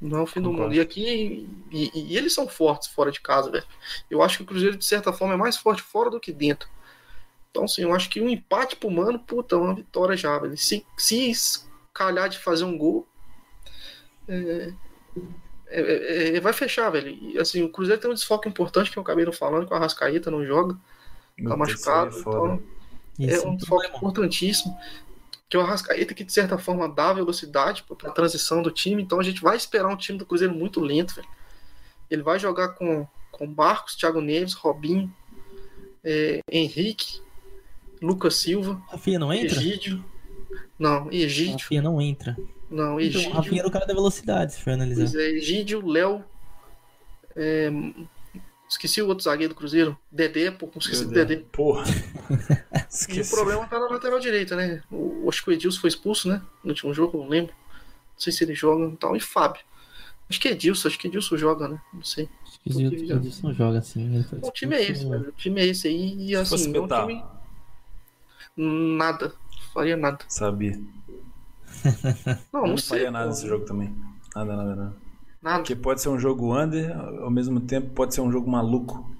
Não 0.00 0.20
é 0.20 0.22
o 0.22 0.26
fim 0.26 0.40
do 0.40 0.52
mundo. 0.52 0.72
E 0.72 0.80
aqui, 0.80 1.46
e, 1.70 1.90
e, 1.94 2.16
eles 2.16 2.32
são 2.32 2.48
fortes 2.48 2.88
fora 2.88 3.12
de 3.12 3.20
casa, 3.20 3.50
velho. 3.50 3.66
Eu 4.10 4.22
acho 4.22 4.38
que 4.38 4.42
o 4.44 4.46
Cruzeiro, 4.46 4.76
de 4.76 4.84
certa 4.84 5.12
forma, 5.12 5.34
é 5.34 5.36
mais 5.36 5.58
forte 5.58 5.82
fora 5.82 6.08
do 6.08 6.18
que 6.18 6.32
dentro. 6.32 6.68
Então, 7.50 7.64
assim, 7.64 7.82
eu 7.82 7.94
acho 7.94 8.08
que 8.08 8.20
um 8.20 8.28
empate 8.28 8.76
pro 8.76 8.90
Mano, 8.90 9.18
puta, 9.18 9.56
é 9.56 9.58
uma 9.58 9.74
vitória 9.74 10.16
já, 10.16 10.38
velho. 10.38 10.56
Se, 10.56 10.86
se 10.96 11.32
calhar 11.92 12.30
de 12.30 12.38
fazer 12.38 12.64
um 12.64 12.78
gol, 12.78 13.06
é, 14.26 14.72
é, 15.66 15.80
é, 15.80 16.36
é 16.36 16.40
vai 16.40 16.54
fechar, 16.54 16.88
velho. 16.88 17.08
E, 17.10 17.38
assim, 17.38 17.62
o 17.62 17.68
Cruzeiro 17.68 18.00
tem 18.00 18.10
um 18.10 18.14
desfoque 18.14 18.48
importante 18.48 18.90
que 18.90 18.98
eu 18.98 19.02
acabei 19.02 19.26
não 19.26 19.32
falando, 19.32 19.66
que 19.66 19.72
o 19.72 19.76
Arrascaeta 19.76 20.30
não 20.30 20.46
joga, 20.46 20.78
tá 21.44 21.56
machucado. 21.56 22.16
É 22.16 22.20
então, 22.20 22.60
é 23.20 23.46
um 23.46 23.56
desfoque 23.56 23.88
importantíssimo. 23.88 24.74
Que 25.50 25.56
o 25.56 25.60
Arrascaeta, 25.60 26.14
que 26.14 26.24
de 26.24 26.32
certa 26.32 26.56
forma 26.56 26.88
dá 26.88 27.12
velocidade 27.12 27.82
para 27.82 28.08
a 28.08 28.12
transição 28.12 28.62
do 28.62 28.70
time, 28.70 29.02
então 29.02 29.18
a 29.18 29.22
gente 29.22 29.42
vai 29.42 29.56
esperar 29.56 29.88
um 29.88 29.96
time 29.96 30.16
do 30.16 30.24
Cruzeiro 30.24 30.54
muito 30.54 30.80
lento, 30.80 31.14
velho. 31.14 31.28
Ele 32.08 32.22
vai 32.22 32.38
jogar 32.38 32.68
com, 32.70 33.06
com 33.32 33.46
Marcos, 33.46 33.96
Thiago 33.96 34.20
Neves, 34.20 34.54
Robinho, 34.54 35.12
é, 36.04 36.40
Henrique, 36.50 37.20
Lucas 38.00 38.36
Silva. 38.36 38.80
Rafinha 38.88 39.18
não 39.18 39.32
entra? 39.32 39.58
Egídio. 39.58 40.04
Não, 40.78 41.10
Egídio. 41.12 41.58
Rafinha 41.58 41.82
não 41.82 42.00
entra. 42.00 42.36
Não, 42.70 42.92
então, 42.92 43.00
Egídio. 43.00 43.20
Então, 43.22 43.32
Rafinha 43.32 43.60
era 43.60 43.68
o 43.68 43.72
cara 43.72 43.86
da 43.86 43.92
velocidade, 43.92 44.54
se 44.54 44.62
for 44.62 44.70
analisar. 44.70 45.02
Pois 45.02 45.14
é, 45.16 45.30
Egídio, 45.30 45.84
Léo. 45.84 46.24
É... 47.34 47.70
Esqueci 48.70 49.02
o 49.02 49.08
outro 49.08 49.24
zagueiro 49.24 49.52
do 49.52 49.56
Cruzeiro. 49.56 49.98
Dedé, 50.12 50.48
pô, 50.52 50.70
esqueci 50.76 51.04
do 51.04 51.10
Dedé. 51.10 51.42
Porra. 51.50 51.82
e 53.10 53.20
o 53.20 53.28
problema 53.28 53.66
tá 53.66 53.80
na 53.80 53.88
lateral 53.88 54.20
direita, 54.20 54.54
né? 54.54 54.80
O, 54.88 55.28
acho 55.28 55.42
que 55.42 55.50
o 55.50 55.52
Edilson 55.52 55.80
foi 55.80 55.88
expulso, 55.88 56.28
né? 56.28 56.40
No 56.62 56.70
último 56.70 56.94
jogo, 56.94 57.18
não 57.18 57.28
lembro. 57.28 57.52
Não 57.52 58.20
sei 58.20 58.32
se 58.32 58.44
ele 58.44 58.54
joga 58.54 58.86
e 58.86 58.96
tal. 58.96 59.16
E 59.16 59.20
Fábio. 59.20 59.60
Acho 60.28 60.38
que 60.38 60.46
é 60.46 60.52
Edilson, 60.52 60.86
acho 60.86 60.98
que 61.00 61.08
Edilson 61.08 61.36
joga, 61.36 61.66
né? 61.66 61.82
Não 61.92 62.04
sei. 62.04 62.28
Acho 62.46 62.60
que 62.62 63.12
Edilson 63.12 63.52
joga, 63.52 63.82
sim. 63.82 64.24
O 64.40 64.52
time 64.52 64.76
é 64.76 64.82
esse, 64.84 65.04
velho. 65.04 65.28
O 65.30 65.32
time 65.32 65.60
é 65.60 65.66
esse 65.66 65.88
aí. 65.88 66.28
E 66.28 66.36
assim, 66.36 66.72
é 66.76 66.80
um 66.80 66.86
time 66.86 67.24
Nada. 68.56 69.34
Faria 69.74 69.96
nada. 69.96 70.24
Sabia. 70.28 70.80
Não, 72.52 72.60
não, 72.60 72.66
não 72.68 72.76
sei. 72.76 72.98
faria 72.98 73.10
nada 73.10 73.30
nesse 73.30 73.48
jogo 73.48 73.64
também. 73.64 73.92
Nada, 74.34 74.56
nada, 74.56 74.76
nada. 74.76 75.09
Nada. 75.42 75.58
Porque 75.58 75.74
pode 75.74 76.02
ser 76.02 76.08
um 76.08 76.18
jogo 76.18 76.56
under, 76.58 76.94
ao 76.96 77.30
mesmo 77.30 77.60
tempo 77.60 77.90
pode 77.90 78.14
ser 78.14 78.20
um 78.20 78.30
jogo 78.30 78.50
maluco. 78.50 79.10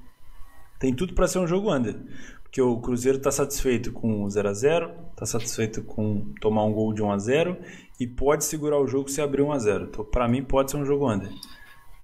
Tem 0.79 0.95
tudo 0.95 1.14
para 1.14 1.27
ser 1.27 1.39
um 1.39 1.47
jogo 1.47 1.73
under. 1.73 1.97
Porque 2.43 2.61
o 2.61 2.79
Cruzeiro 2.79 3.18
tá 3.18 3.31
satisfeito 3.31 3.93
com 3.93 4.29
0 4.29 4.49
a 4.49 4.53
0 4.53 4.91
tá 5.16 5.25
satisfeito 5.25 5.83
com 5.85 6.33
tomar 6.41 6.64
um 6.64 6.73
gol 6.73 6.93
de 6.93 7.03
1 7.03 7.12
a 7.12 7.18
0 7.18 7.57
e 8.01 8.07
pode 8.07 8.45
segurar 8.45 8.81
o 8.81 8.87
jogo 8.87 9.09
se 9.09 9.21
abrir 9.21 9.43
1 9.43 9.53
a 9.53 9.59
0 9.59 9.85
Então, 9.85 10.05
para 10.05 10.27
mim, 10.27 10.43
pode 10.43 10.71
ser 10.71 10.79
um 10.79 10.85
jogo 10.85 11.11
under. 11.11 11.31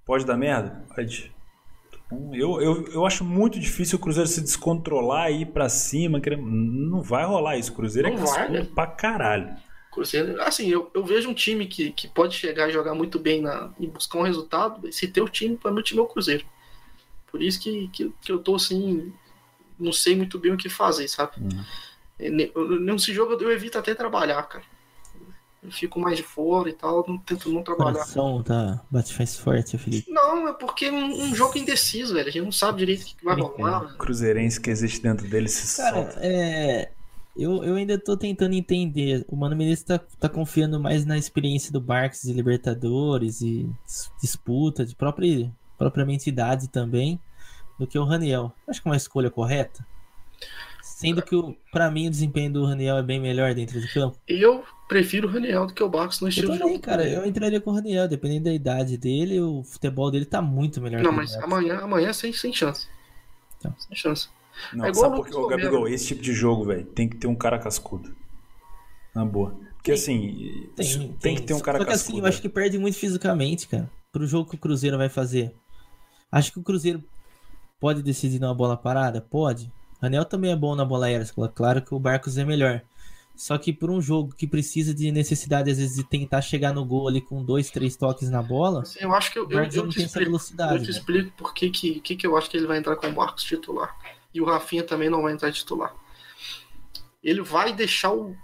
Pode 0.05 0.25
dar 0.25 0.37
merda? 0.37 0.85
Pode. 0.95 1.35
Eu, 2.31 2.61
eu, 2.61 2.87
eu 2.87 3.05
acho 3.05 3.25
muito 3.25 3.59
difícil 3.59 3.97
o 3.97 4.01
Cruzeiro 4.01 4.29
se 4.29 4.39
descontrolar 4.39 5.29
e 5.29 5.41
ir 5.41 5.47
pra 5.47 5.67
cima. 5.67 6.21
Não 6.37 7.01
vai 7.01 7.25
rolar 7.25 7.57
isso. 7.57 7.73
O 7.73 7.75
Cruzeiro 7.75 8.07
é 8.07 8.11
não 8.11 8.23
é 8.23 8.25
vai, 8.25 8.49
né? 8.49 8.67
pra 8.73 8.87
caralho. 8.87 9.53
Cruzeiro, 9.97 10.39
assim, 10.43 10.67
eu, 10.67 10.91
eu 10.93 11.03
vejo 11.03 11.27
um 11.27 11.33
time 11.33 11.65
que, 11.65 11.91
que 11.91 12.07
pode 12.07 12.35
chegar 12.35 12.69
e 12.69 12.71
jogar 12.71 12.93
muito 12.93 13.17
bem 13.17 13.41
na, 13.41 13.71
e 13.79 13.87
buscar 13.87 14.19
um 14.19 14.23
resultado. 14.23 14.91
Se 14.93 15.07
ter 15.07 15.21
o 15.21 15.27
time, 15.27 15.57
para 15.57 15.71
mim, 15.71 15.79
o 15.79 15.83
time 15.83 15.99
é 15.99 16.03
o 16.03 16.07
Cruzeiro. 16.07 16.45
Por 17.31 17.41
isso 17.41 17.59
que, 17.59 17.87
que, 17.87 18.13
que, 18.21 18.31
eu 18.31 18.37
tô 18.37 18.55
assim, 18.55 19.11
não 19.79 19.91
sei 19.91 20.15
muito 20.15 20.37
bem 20.37 20.53
o 20.53 20.57
que 20.57 20.69
fazer, 20.69 21.07
sabe? 21.07 21.31
Uhum. 21.39 22.79
Nesse 22.79 23.11
jogo 23.11 23.33
eu 23.33 23.51
evito 23.51 23.77
até 23.77 23.95
trabalhar, 23.95 24.43
cara 24.43 24.63
eu 25.67 25.71
fico 25.71 25.99
mais 25.99 26.15
de 26.15 26.23
fora 26.23 26.69
e 26.69 26.73
tal, 26.73 27.03
não 27.07 27.17
tento 27.17 27.51
não 27.51 27.61
trabalhar. 27.63 27.93
Coração 27.93 28.41
tá, 28.41 28.81
bate 28.89 29.13
faz 29.13 29.37
forte, 29.37 29.77
Felipe. 29.77 30.09
Não, 30.09 30.47
é 30.47 30.53
porque 30.53 30.85
é 30.85 30.91
um, 30.91 31.23
um 31.23 31.35
jogo 31.35 31.57
indeciso, 31.57 32.13
velho. 32.13 32.27
A 32.27 32.31
gente 32.31 32.43
não 32.43 32.51
sabe 32.51 32.79
direito 32.79 33.01
o 33.01 33.05
que 33.05 33.25
vai 33.25 33.35
rolar. 33.35 33.91
É, 33.93 33.97
cruzeirense 33.97 34.61
que 34.61 34.69
existe 34.69 35.01
dentro 35.01 35.27
dele 35.27 35.49
se 35.49 35.75
Cara, 35.81 35.95
solta. 35.95 36.19
é. 36.21 36.91
Eu, 37.37 37.63
eu 37.63 37.75
ainda 37.75 37.99
tô 37.99 38.17
tentando 38.17 38.53
entender. 38.53 39.23
O 39.27 39.35
Mano 39.35 39.55
Menezes 39.55 39.83
tá, 39.83 39.99
tá 40.19 40.27
confiando 40.27 40.79
mais 40.79 41.05
na 41.05 41.17
experiência 41.17 41.71
do 41.71 41.79
Barcos 41.79 42.23
e 42.23 42.33
Libertadores 42.33 43.41
e 43.41 43.69
disputa 44.19 44.83
de 44.83 44.95
própria, 44.95 45.51
propriamente 45.77 46.29
idade 46.29 46.67
também, 46.67 47.19
do 47.79 47.85
que 47.85 47.99
o 47.99 48.03
Raniel. 48.03 48.51
Acho 48.67 48.81
que 48.81 48.87
é 48.87 48.91
uma 48.91 48.97
escolha 48.97 49.29
correta. 49.29 49.85
Sendo 50.81 51.21
que, 51.21 51.35
para 51.71 51.91
mim, 51.91 52.07
o 52.07 52.09
desempenho 52.09 52.51
do 52.51 52.65
Raniel 52.65 52.97
é 52.97 53.03
bem 53.03 53.19
melhor 53.19 53.53
dentro 53.53 53.79
do 53.79 53.87
campo. 53.87 54.17
Eu 54.27 54.63
prefiro 54.87 55.27
o 55.27 55.31
Raniel 55.31 55.67
do 55.67 55.73
que 55.73 55.83
o 55.83 55.89
Barcos 55.89 56.19
no 56.21 56.27
estilo 56.27 56.53
eu 56.53 56.57
também, 56.57 56.67
de 56.67 56.73
jogo. 56.73 56.85
cara, 56.85 57.07
eu 57.07 57.23
entraria 57.23 57.61
com 57.61 57.69
o 57.69 57.73
Raniel, 57.73 58.07
dependendo 58.07 58.45
da 58.45 58.53
idade 58.53 58.97
dele, 58.97 59.39
o 59.39 59.63
futebol 59.63 60.09
dele 60.09 60.25
tá 60.25 60.41
muito 60.41 60.81
melhor. 60.81 61.03
Não, 61.03 61.11
mas 61.11 61.35
amanhã, 61.35 61.81
amanhã 61.81 62.11
sem, 62.11 62.33
sem 62.33 62.51
chance. 62.51 62.87
Tá. 63.61 63.71
Sem 63.77 63.95
chance. 63.95 64.29
Não, 64.73 64.85
é 64.85 64.89
igual 64.89 65.23
sabe 65.23 65.35
o 65.35 65.47
Gabigol, 65.47 65.87
esse 65.87 66.07
tipo 66.07 66.21
de 66.21 66.33
jogo, 66.33 66.65
velho, 66.65 66.85
tem 66.85 67.07
que 67.07 67.17
ter 67.17 67.27
um 67.27 67.35
cara 67.35 67.59
cascudo. 67.59 68.15
Na 69.13 69.25
boa. 69.25 69.55
Porque 69.75 69.91
tem, 69.91 69.93
assim, 69.93 70.69
tem, 70.75 70.85
tem, 70.85 71.13
tem, 71.13 71.35
que 71.35 71.41
ter 71.43 71.53
um 71.53 71.59
cara 71.59 71.77
Só 71.77 71.85
que 71.85 71.91
cascudo. 71.91 72.17
assim, 72.17 72.21
eu 72.21 72.27
acho 72.27 72.41
que 72.41 72.49
perde 72.49 72.77
muito 72.77 72.97
fisicamente, 72.97 73.67
cara, 73.67 73.89
pro 74.11 74.27
jogo 74.27 74.49
que 74.49 74.55
o 74.55 74.59
Cruzeiro 74.59 74.97
vai 74.97 75.09
fazer. 75.09 75.53
Acho 76.31 76.51
que 76.51 76.59
o 76.59 76.63
Cruzeiro 76.63 77.03
pode 77.79 78.03
decidir 78.03 78.39
numa 78.39 78.53
bola 78.53 78.75
parada? 78.75 79.21
Pode. 79.21 79.71
Anel 80.01 80.25
também 80.25 80.51
é 80.51 80.55
bom 80.55 80.75
na 80.75 80.85
bola 80.85 81.07
aérea, 81.07 81.25
claro 81.55 81.81
que 81.81 81.93
o 81.93 81.99
Barcos 81.99 82.37
é 82.37 82.45
melhor. 82.45 82.83
Só 83.37 83.55
que 83.55 83.71
por 83.71 83.91
um 83.91 84.01
jogo 84.01 84.33
que 84.35 84.47
precisa 84.47 84.93
de 84.95 85.11
necessidade, 85.11 85.69
às 85.69 85.77
vezes, 85.77 85.95
de 85.95 86.03
tentar 86.03 86.41
chegar 86.41 86.73
no 86.73 86.83
gol 86.83 87.07
ali 87.07 87.21
com 87.21 87.43
dois, 87.43 87.69
três 87.69 87.95
toques 87.95 88.31
na 88.31 88.41
bola. 88.41 88.83
Sim, 88.83 88.99
eu 89.01 89.13
acho 89.13 89.31
que 89.31 89.37
eu, 89.37 89.47
eu, 89.49 89.59
eu, 89.59 89.87
te, 89.87 90.01
explico, 90.01 90.35
eu 90.35 90.81
te 90.81 90.89
explico 90.89 91.31
por 91.37 91.53
que, 91.53 91.69
que, 91.69 91.99
que 91.99 92.25
eu 92.25 92.35
acho 92.35 92.49
que 92.49 92.57
ele 92.57 92.65
vai 92.65 92.79
entrar 92.79 92.95
com 92.95 93.07
o 93.07 93.15
Marcos 93.15 93.43
titular. 93.43 93.95
E 94.37 94.41
o 94.41 94.45
Rafinha 94.45 94.83
também 94.83 95.09
não 95.09 95.23
vai 95.23 95.33
entrar 95.33 95.51
titular. 95.51 95.95
Ele 97.23 97.41
vai 97.41 97.73
deixar 97.73 98.13
o 98.13 98.37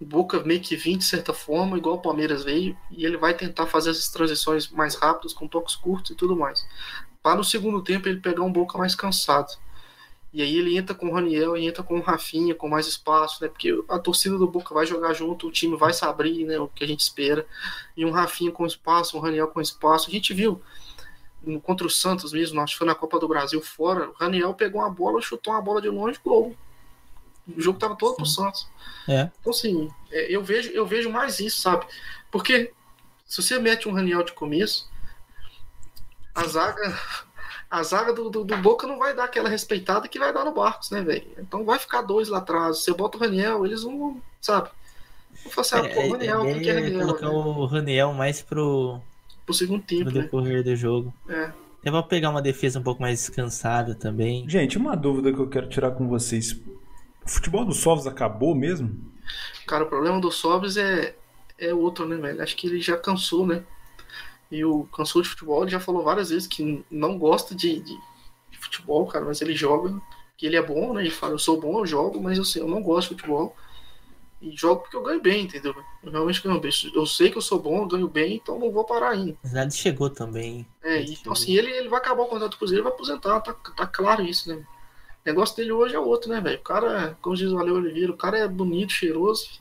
Boca 0.00 0.40
meio 0.40 0.60
que 0.60 0.74
vir 0.74 0.96
de 0.96 1.04
certa 1.04 1.32
forma, 1.32 1.78
igual 1.78 1.96
o 1.96 2.02
Palmeiras 2.02 2.42
veio, 2.42 2.76
e 2.90 3.04
ele 3.04 3.16
vai 3.16 3.32
tentar 3.32 3.66
fazer 3.66 3.90
essas 3.90 4.08
transições 4.08 4.68
mais 4.70 4.96
rápidas, 4.96 5.32
com 5.32 5.46
toques 5.46 5.76
curtos 5.76 6.10
e 6.10 6.14
tudo 6.16 6.34
mais. 6.34 6.66
Para 7.22 7.36
no 7.36 7.44
segundo 7.44 7.80
tempo 7.80 8.08
ele 8.08 8.18
pegar 8.18 8.42
um 8.42 8.50
Boca 8.50 8.76
mais 8.76 8.96
cansado. 8.96 9.56
E 10.32 10.42
aí 10.42 10.56
ele 10.56 10.76
entra 10.76 10.96
com 10.96 11.06
o 11.06 11.14
Raniel 11.14 11.56
e 11.56 11.64
entra 11.64 11.84
com 11.84 11.98
o 11.98 12.02
Rafinha, 12.02 12.54
com 12.54 12.68
mais 12.68 12.88
espaço, 12.88 13.40
né? 13.40 13.48
Porque 13.48 13.84
a 13.88 14.00
torcida 14.00 14.36
do 14.36 14.48
Boca 14.48 14.74
vai 14.74 14.84
jogar 14.84 15.12
junto, 15.12 15.46
o 15.46 15.52
time 15.52 15.76
vai 15.76 15.92
se 15.92 16.04
abrir, 16.04 16.44
né? 16.44 16.58
O 16.58 16.66
que 16.66 16.82
a 16.82 16.88
gente 16.88 17.00
espera. 17.00 17.46
E 17.96 18.04
um 18.04 18.10
Rafinha 18.10 18.50
com 18.50 18.66
espaço, 18.66 19.16
um 19.16 19.20
Raniel 19.20 19.46
com 19.46 19.60
espaço. 19.60 20.08
A 20.08 20.12
gente 20.12 20.34
viu 20.34 20.60
contra 21.62 21.86
o 21.86 21.90
Santos 21.90 22.32
mesmo, 22.32 22.60
acho 22.60 22.74
que 22.74 22.78
foi 22.78 22.86
na 22.86 22.94
Copa 22.94 23.18
do 23.18 23.28
Brasil 23.28 23.60
fora, 23.62 24.10
o 24.10 24.12
Raniel 24.12 24.54
pegou 24.54 24.80
uma 24.80 24.90
bola, 24.90 25.20
chutou 25.20 25.52
uma 25.52 25.62
bola 25.62 25.80
de 25.80 25.88
longe, 25.88 26.18
gol. 26.22 26.54
O 27.56 27.60
jogo 27.60 27.78
tava 27.78 27.96
todo 27.96 28.10
Sim. 28.10 28.16
pro 28.16 28.26
Santos. 28.26 28.68
É. 29.08 29.30
Então, 29.40 29.50
assim, 29.50 29.90
é, 30.10 30.34
eu 30.34 30.42
vejo, 30.42 30.70
eu 30.70 30.86
vejo 30.86 31.10
mais 31.10 31.40
isso, 31.40 31.60
sabe? 31.60 31.86
Porque 32.30 32.72
se 33.26 33.42
você 33.42 33.58
mete 33.58 33.88
um 33.88 33.92
Raniel 33.92 34.22
de 34.22 34.32
começo, 34.32 34.88
a 36.34 36.44
zaga 36.46 36.98
a 37.70 37.82
zaga 37.84 38.12
do, 38.12 38.28
do, 38.28 38.44
do, 38.44 38.56
Boca 38.56 38.86
não 38.86 38.98
vai 38.98 39.14
dar 39.14 39.24
aquela 39.24 39.48
respeitada 39.48 40.08
que 40.08 40.18
vai 40.18 40.32
dar 40.32 40.44
no 40.44 40.52
Barcos, 40.52 40.90
né, 40.90 41.02
velho? 41.02 41.26
Então 41.38 41.64
vai 41.64 41.78
ficar 41.78 42.02
dois 42.02 42.28
lá 42.28 42.38
atrás. 42.38 42.78
Você 42.78 42.92
bota 42.92 43.16
o 43.16 43.20
Raniel, 43.20 43.64
eles 43.64 43.84
vão, 43.84 44.20
sabe? 44.40 44.68
Vou 45.44 45.52
falar 45.52 45.66
assim, 45.66 45.92
ah, 45.92 45.94
pô, 45.94 46.00
o 46.08 46.12
Raniel, 46.12 46.44
é, 46.46 46.58
que 46.58 46.68
é 46.68 46.72
Raniel? 46.72 47.00
colocar 47.06 47.28
né? 47.28 47.32
o 47.32 47.64
Raniel 47.66 48.12
mais 48.12 48.42
pro, 48.42 49.00
pro 49.50 49.58
segundo 49.58 49.82
tempo. 49.82 50.04
No 50.04 50.12
né? 50.12 50.22
decorrer 50.22 50.58
né? 50.58 50.62
do 50.62 50.76
jogo. 50.76 51.12
É. 51.28 51.52
Até 51.80 51.90
pra 51.90 52.02
pegar 52.02 52.30
uma 52.30 52.42
defesa 52.42 52.78
um 52.78 52.82
pouco 52.82 53.00
mais 53.00 53.18
descansada 53.18 53.94
também. 53.94 54.48
Gente, 54.48 54.78
uma 54.78 54.96
dúvida 54.96 55.32
que 55.32 55.38
eu 55.38 55.48
quero 55.48 55.68
tirar 55.68 55.92
com 55.92 56.06
vocês. 56.06 56.60
futebol 57.26 57.64
do 57.64 57.72
Sobs 57.72 58.06
acabou 58.06 58.54
mesmo? 58.54 59.10
Cara, 59.66 59.84
o 59.84 59.88
problema 59.88 60.20
do 60.20 60.30
Sobs 60.30 60.76
é, 60.76 61.14
é 61.58 61.72
outro, 61.72 62.06
né, 62.06 62.16
velho? 62.16 62.42
Acho 62.42 62.56
que 62.56 62.66
ele 62.66 62.80
já 62.80 62.96
cansou, 62.96 63.46
né? 63.46 63.62
E 64.50 64.64
o 64.64 64.84
cansou 64.84 65.22
de 65.22 65.28
futebol, 65.28 65.62
ele 65.62 65.70
já 65.70 65.80
falou 65.80 66.02
várias 66.02 66.30
vezes 66.30 66.46
que 66.46 66.84
não 66.90 67.18
gosta 67.18 67.54
de, 67.54 67.78
de, 67.78 67.96
de 68.50 68.58
futebol, 68.58 69.06
cara, 69.06 69.24
mas 69.24 69.40
ele 69.40 69.54
joga, 69.54 69.94
que 70.36 70.44
ele 70.44 70.56
é 70.56 70.62
bom, 70.62 70.92
né? 70.92 71.02
Ele 71.02 71.10
fala, 71.10 71.34
eu 71.34 71.38
sou 71.38 71.60
bom, 71.60 71.78
eu 71.78 71.86
jogo, 71.86 72.20
mas 72.20 72.36
eu, 72.36 72.44
sei, 72.44 72.60
eu 72.60 72.68
não 72.68 72.82
gosto 72.82 73.10
de 73.10 73.14
futebol. 73.14 73.56
E 74.40 74.56
jogo 74.56 74.80
porque 74.82 74.96
eu 74.96 75.02
ganho 75.02 75.20
bem, 75.20 75.44
entendeu? 75.44 75.74
Eu 76.02 76.10
realmente 76.10 76.42
ganho 76.42 76.58
bem. 76.60 76.70
Eu 76.94 77.04
sei 77.04 77.30
que 77.30 77.36
eu 77.36 77.42
sou 77.42 77.60
bom, 77.60 77.82
eu 77.82 77.86
ganho 77.88 78.08
bem, 78.08 78.36
então 78.36 78.58
não 78.58 78.70
vou 78.72 78.84
parar 78.84 79.10
ainda. 79.10 79.36
Mas 79.42 79.54
ele 79.54 79.70
chegou 79.70 80.08
também. 80.08 80.66
É, 80.82 80.96
Ele 80.96 81.12
então 81.12 81.16
chegou. 81.16 81.32
assim, 81.34 81.54
ele, 81.56 81.70
ele 81.70 81.88
vai 81.90 82.00
acabar 82.00 82.22
o 82.22 82.26
contrato 82.26 82.52
do 82.52 82.56
Cruzeiro, 82.56 82.80
ele 82.82 82.88
vai 82.88 82.92
aposentar, 82.94 83.40
tá, 83.40 83.52
tá 83.52 83.86
claro 83.86 84.22
isso, 84.22 84.48
né? 84.48 84.54
O 84.56 85.28
negócio 85.28 85.54
dele 85.56 85.72
hoje 85.72 85.94
é 85.94 85.98
outro, 85.98 86.30
né, 86.30 86.40
velho? 86.40 86.58
O 86.58 86.62
cara, 86.62 87.18
como 87.20 87.36
diz 87.36 87.50
o 87.52 87.58
Ale 87.58 87.70
Oliveira, 87.70 88.10
o 88.12 88.16
cara 88.16 88.38
é 88.38 88.48
bonito, 88.48 88.92
cheiroso. 88.92 89.60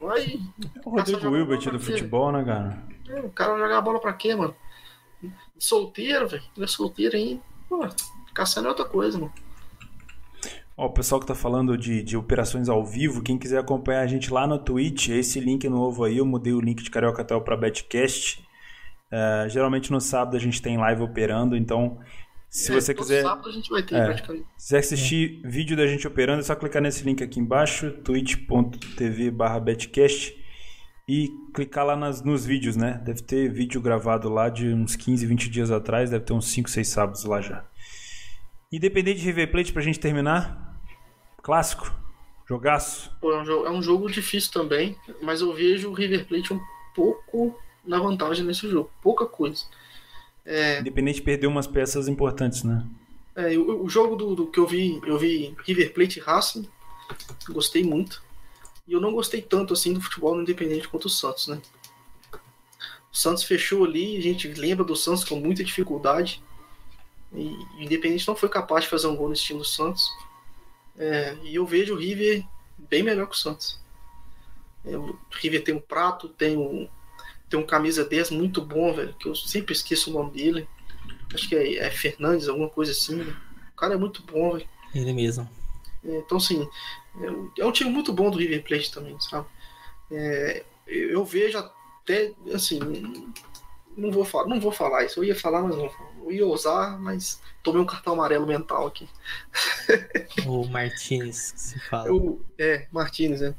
Vai. 0.00 0.40
É 0.74 0.80
o 0.84 0.90
Rodrigo 0.90 1.30
Wilbert 1.30 1.70
do 1.70 1.78
futebol, 1.78 2.32
né, 2.32 2.44
cara? 2.44 2.82
é, 3.08 3.20
O 3.20 3.30
cara 3.30 3.52
vai 3.52 3.60
jogar 3.62 3.78
a 3.78 3.80
bola 3.80 4.00
pra 4.00 4.12
quê, 4.12 4.34
mano? 4.34 4.54
Solteiro, 5.58 6.28
velho. 6.28 6.42
Ele 6.56 6.64
é 6.64 6.68
solteiro 6.68 7.16
ainda. 7.16 7.40
Pô, 7.68 7.86
caçando 8.34 8.66
é 8.66 8.70
outra 8.70 8.84
coisa, 8.84 9.16
mano. 9.18 9.32
Ó, 10.76 10.86
o 10.86 10.90
pessoal 10.92 11.20
que 11.20 11.26
tá 11.26 11.34
falando 11.34 11.78
de, 11.78 12.02
de 12.02 12.16
operações 12.16 12.68
ao 12.68 12.84
vivo, 12.84 13.22
quem 13.22 13.38
quiser 13.38 13.58
acompanhar 13.58 14.00
a 14.00 14.06
gente 14.06 14.32
lá 14.32 14.46
no 14.46 14.58
Twitch, 14.58 15.08
esse 15.08 15.38
link 15.38 15.68
novo 15.68 16.04
aí, 16.04 16.18
eu 16.18 16.26
mudei 16.26 16.52
o 16.52 16.60
link 16.60 16.82
de 16.82 16.90
Carioca 16.90 17.22
Hotel 17.22 17.40
pra 17.42 17.56
Betcast. 17.56 18.44
É, 19.10 19.46
geralmente 19.48 19.92
no 19.92 20.00
sábado 20.00 20.36
a 20.36 20.40
gente 20.40 20.60
tem 20.60 20.76
live 20.76 21.02
operando, 21.02 21.56
então 21.56 21.98
se 22.50 22.72
É, 22.72 22.80
você 22.80 22.92
quiser, 22.92 23.22
sábado 23.22 23.48
a 23.48 23.52
gente 23.52 23.70
vai 23.70 23.82
ter, 23.82 23.94
É. 23.94 24.04
praticamente. 24.06 24.46
quiser 24.56 24.78
assistir 24.78 25.40
vídeo 25.44 25.76
da 25.76 25.86
gente 25.86 26.06
operando, 26.08 26.40
é 26.40 26.42
só 26.42 26.56
clicar 26.56 26.82
nesse 26.82 27.04
link 27.04 27.22
aqui 27.22 27.38
embaixo, 27.38 27.92
twitch.tv 28.02 29.30
betcast 29.62 30.34
e 31.08 31.28
clicar 31.54 31.84
lá 31.84 31.94
nas, 31.94 32.22
nos 32.22 32.44
vídeos, 32.44 32.76
né? 32.76 33.00
Deve 33.04 33.22
ter 33.22 33.52
vídeo 33.52 33.80
gravado 33.80 34.28
lá 34.28 34.48
de 34.48 34.68
uns 34.72 34.96
15, 34.96 35.24
20 35.26 35.48
dias 35.50 35.70
atrás, 35.70 36.10
deve 36.10 36.24
ter 36.24 36.32
uns 36.32 36.48
5, 36.48 36.68
6 36.68 36.88
sábados 36.88 37.24
lá 37.24 37.40
já. 37.40 37.64
Independente 38.72 39.20
de 39.20 39.26
River 39.26 39.52
Plate 39.52 39.72
pra 39.72 39.82
gente 39.82 40.00
terminar, 40.00 40.63
clássico, 41.44 41.94
jogaço. 42.48 43.12
Pô, 43.20 43.30
é, 43.30 43.42
um 43.42 43.44
jogo, 43.44 43.66
é 43.66 43.70
um 43.70 43.82
jogo 43.82 44.10
difícil 44.10 44.50
também, 44.50 44.96
mas 45.22 45.42
eu 45.42 45.52
vejo 45.52 45.90
o 45.90 45.92
River 45.92 46.26
Plate 46.26 46.54
um 46.54 46.60
pouco 46.94 47.56
na 47.84 48.00
vantagem 48.00 48.44
nesse 48.44 48.68
jogo. 48.68 48.90
Pouca 49.02 49.26
coisa. 49.26 49.64
Independente 50.80 51.22
perdeu 51.22 51.50
umas 51.50 51.66
peças 51.66 52.08
importantes, 52.08 52.62
né? 52.64 52.84
É, 53.36 53.56
o, 53.58 53.84
o 53.84 53.88
jogo 53.88 54.16
do, 54.16 54.34
do 54.34 54.46
que 54.46 54.58
eu 54.58 54.66
vi, 54.66 55.00
eu 55.04 55.18
vi 55.18 55.54
River 55.64 55.92
Plate 55.92 56.18
e 56.18 56.22
Racing, 56.22 56.68
gostei 57.50 57.84
muito. 57.84 58.22
E 58.88 58.92
eu 58.92 59.00
não 59.00 59.12
gostei 59.12 59.42
tanto 59.42 59.74
assim 59.74 59.92
do 59.92 60.00
futebol 60.00 60.34
no 60.34 60.42
Independente 60.42 60.88
quanto 60.88 61.06
o 61.06 61.10
Santos, 61.10 61.48
né? 61.48 61.60
O 63.12 63.16
Santos 63.16 63.44
fechou 63.44 63.84
ali, 63.84 64.16
a 64.16 64.22
gente 64.22 64.48
lembra 64.48 64.84
do 64.84 64.96
Santos 64.96 65.24
com 65.24 65.36
muita 65.36 65.62
dificuldade. 65.62 66.42
E 67.32 67.48
o 67.78 67.82
Independente 67.82 68.26
não 68.26 68.36
foi 68.36 68.48
capaz 68.48 68.84
de 68.84 68.90
fazer 68.90 69.08
um 69.08 69.16
gol 69.16 69.28
no 69.28 69.34
estilo 69.34 69.60
do 69.60 69.64
Santos. 69.64 70.10
É, 70.98 71.36
e 71.42 71.54
eu 71.54 71.66
vejo 71.66 71.94
o 71.94 71.98
River 71.98 72.44
bem 72.78 73.02
melhor 73.02 73.26
que 73.26 73.34
o 73.34 73.38
Santos. 73.38 73.80
É, 74.84 74.96
o 74.96 75.18
River 75.30 75.64
tem 75.64 75.74
um 75.74 75.80
prato, 75.80 76.28
tem 76.28 76.56
um, 76.56 76.88
tem 77.48 77.58
um 77.58 77.66
camisa 77.66 78.04
10 78.04 78.30
muito 78.30 78.60
bom, 78.62 78.92
velho, 78.94 79.14
que 79.14 79.28
eu 79.28 79.34
sempre 79.34 79.72
esqueço 79.72 80.10
o 80.10 80.12
nome 80.12 80.32
dele. 80.32 80.68
Acho 81.32 81.48
que 81.48 81.56
é, 81.56 81.76
é 81.78 81.90
Fernandes, 81.90 82.48
alguma 82.48 82.68
coisa 82.68 82.92
assim. 82.92 83.16
Né? 83.16 83.36
O 83.72 83.76
cara 83.76 83.94
é 83.94 83.98
muito 83.98 84.22
bom, 84.22 84.52
velho. 84.52 84.68
Ele 84.94 85.12
mesmo. 85.12 85.48
É, 86.04 86.18
Então, 86.18 86.38
assim, 86.38 86.68
é- 87.20 87.62
é 87.62 87.66
um 87.66 87.72
time 87.72 87.90
muito 87.90 88.12
bom 88.12 88.30
do 88.30 88.38
River 88.38 88.62
Plate 88.62 88.92
também, 88.92 89.18
sabe? 89.20 89.46
É, 90.10 90.64
eu 90.86 91.24
vejo 91.24 91.58
até, 91.58 92.32
assim, 92.52 92.78
não 93.96 94.10
vou, 94.10 94.24
falar, 94.24 94.46
não 94.48 94.60
vou 94.60 94.70
falar 94.70 95.04
isso. 95.04 95.18
Eu 95.20 95.24
ia 95.24 95.34
falar, 95.34 95.62
mas 95.62 95.76
não. 95.76 95.90
Eu 96.24 96.32
ia 96.32 96.46
usar, 96.46 96.98
mas 96.98 97.40
tomei 97.62 97.80
um 97.80 97.86
cartão 97.86 98.14
amarelo 98.14 98.46
mental 98.46 98.86
aqui. 98.86 99.08
O 100.46 100.66
Martinez, 100.66 101.52
que 101.52 101.60
se 101.60 101.80
fala. 101.80 102.08
Eu, 102.08 102.42
é, 102.58 102.86
Martinez, 102.90 103.42
é. 103.42 103.54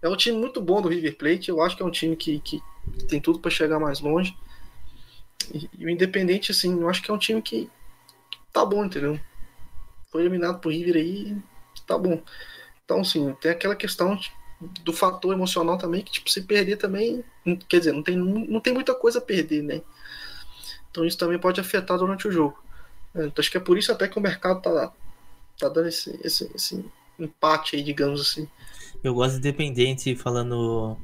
É 0.00 0.08
um 0.08 0.16
time 0.16 0.38
muito 0.38 0.60
bom 0.60 0.80
do 0.80 0.88
River 0.88 1.16
Plate. 1.16 1.50
Eu 1.50 1.60
acho 1.60 1.76
que 1.76 1.82
é 1.82 1.86
um 1.86 1.90
time 1.90 2.16
que, 2.16 2.40
que 2.40 2.62
tem 3.08 3.20
tudo 3.20 3.38
para 3.38 3.50
chegar 3.50 3.78
mais 3.78 4.00
longe. 4.00 4.36
E, 5.52 5.68
e 5.78 5.84
o 5.84 5.90
Independente, 5.90 6.50
assim, 6.50 6.80
eu 6.80 6.88
acho 6.88 7.02
que 7.02 7.10
é 7.10 7.14
um 7.14 7.18
time 7.18 7.42
que 7.42 7.70
tá 8.52 8.64
bom, 8.64 8.84
entendeu? 8.84 9.20
Foi 10.10 10.22
eliminado 10.22 10.60
pro 10.60 10.70
River 10.70 10.96
aí, 10.96 11.36
tá 11.86 11.98
bom. 11.98 12.22
Então, 12.84 13.00
assim, 13.00 13.34
tem 13.40 13.50
aquela 13.50 13.76
questão 13.76 14.18
do 14.82 14.92
fator 14.92 15.32
emocional 15.32 15.78
também, 15.78 16.02
que, 16.02 16.12
tipo, 16.12 16.30
se 16.30 16.42
perder 16.42 16.76
também, 16.76 17.22
quer 17.68 17.78
dizer, 17.78 17.92
não 17.92 18.02
tem, 18.02 18.16
não 18.16 18.60
tem 18.60 18.72
muita 18.72 18.94
coisa 18.94 19.18
a 19.18 19.22
perder, 19.22 19.62
né? 19.62 19.82
Então 20.98 21.06
isso 21.06 21.18
também 21.18 21.38
pode 21.38 21.60
afetar 21.60 21.96
durante 21.96 22.26
o 22.26 22.32
jogo. 22.32 22.58
É, 23.14 23.26
Então, 23.26 23.40
acho 23.40 23.50
que 23.50 23.56
é 23.56 23.60
por 23.60 23.78
isso 23.78 23.92
até 23.92 24.08
que 24.08 24.18
o 24.18 24.22
mercado 24.22 24.60
tá, 24.60 24.92
tá 25.58 25.68
dando 25.68 25.88
esse, 25.88 26.18
esse, 26.24 26.50
esse 26.54 26.84
empate 27.18 27.76
aí, 27.76 27.82
digamos 27.84 28.20
assim. 28.20 28.48
Eu 29.02 29.14
gosto 29.14 29.34
de 29.34 29.38
Independente 29.48 30.14
falando 30.16 30.96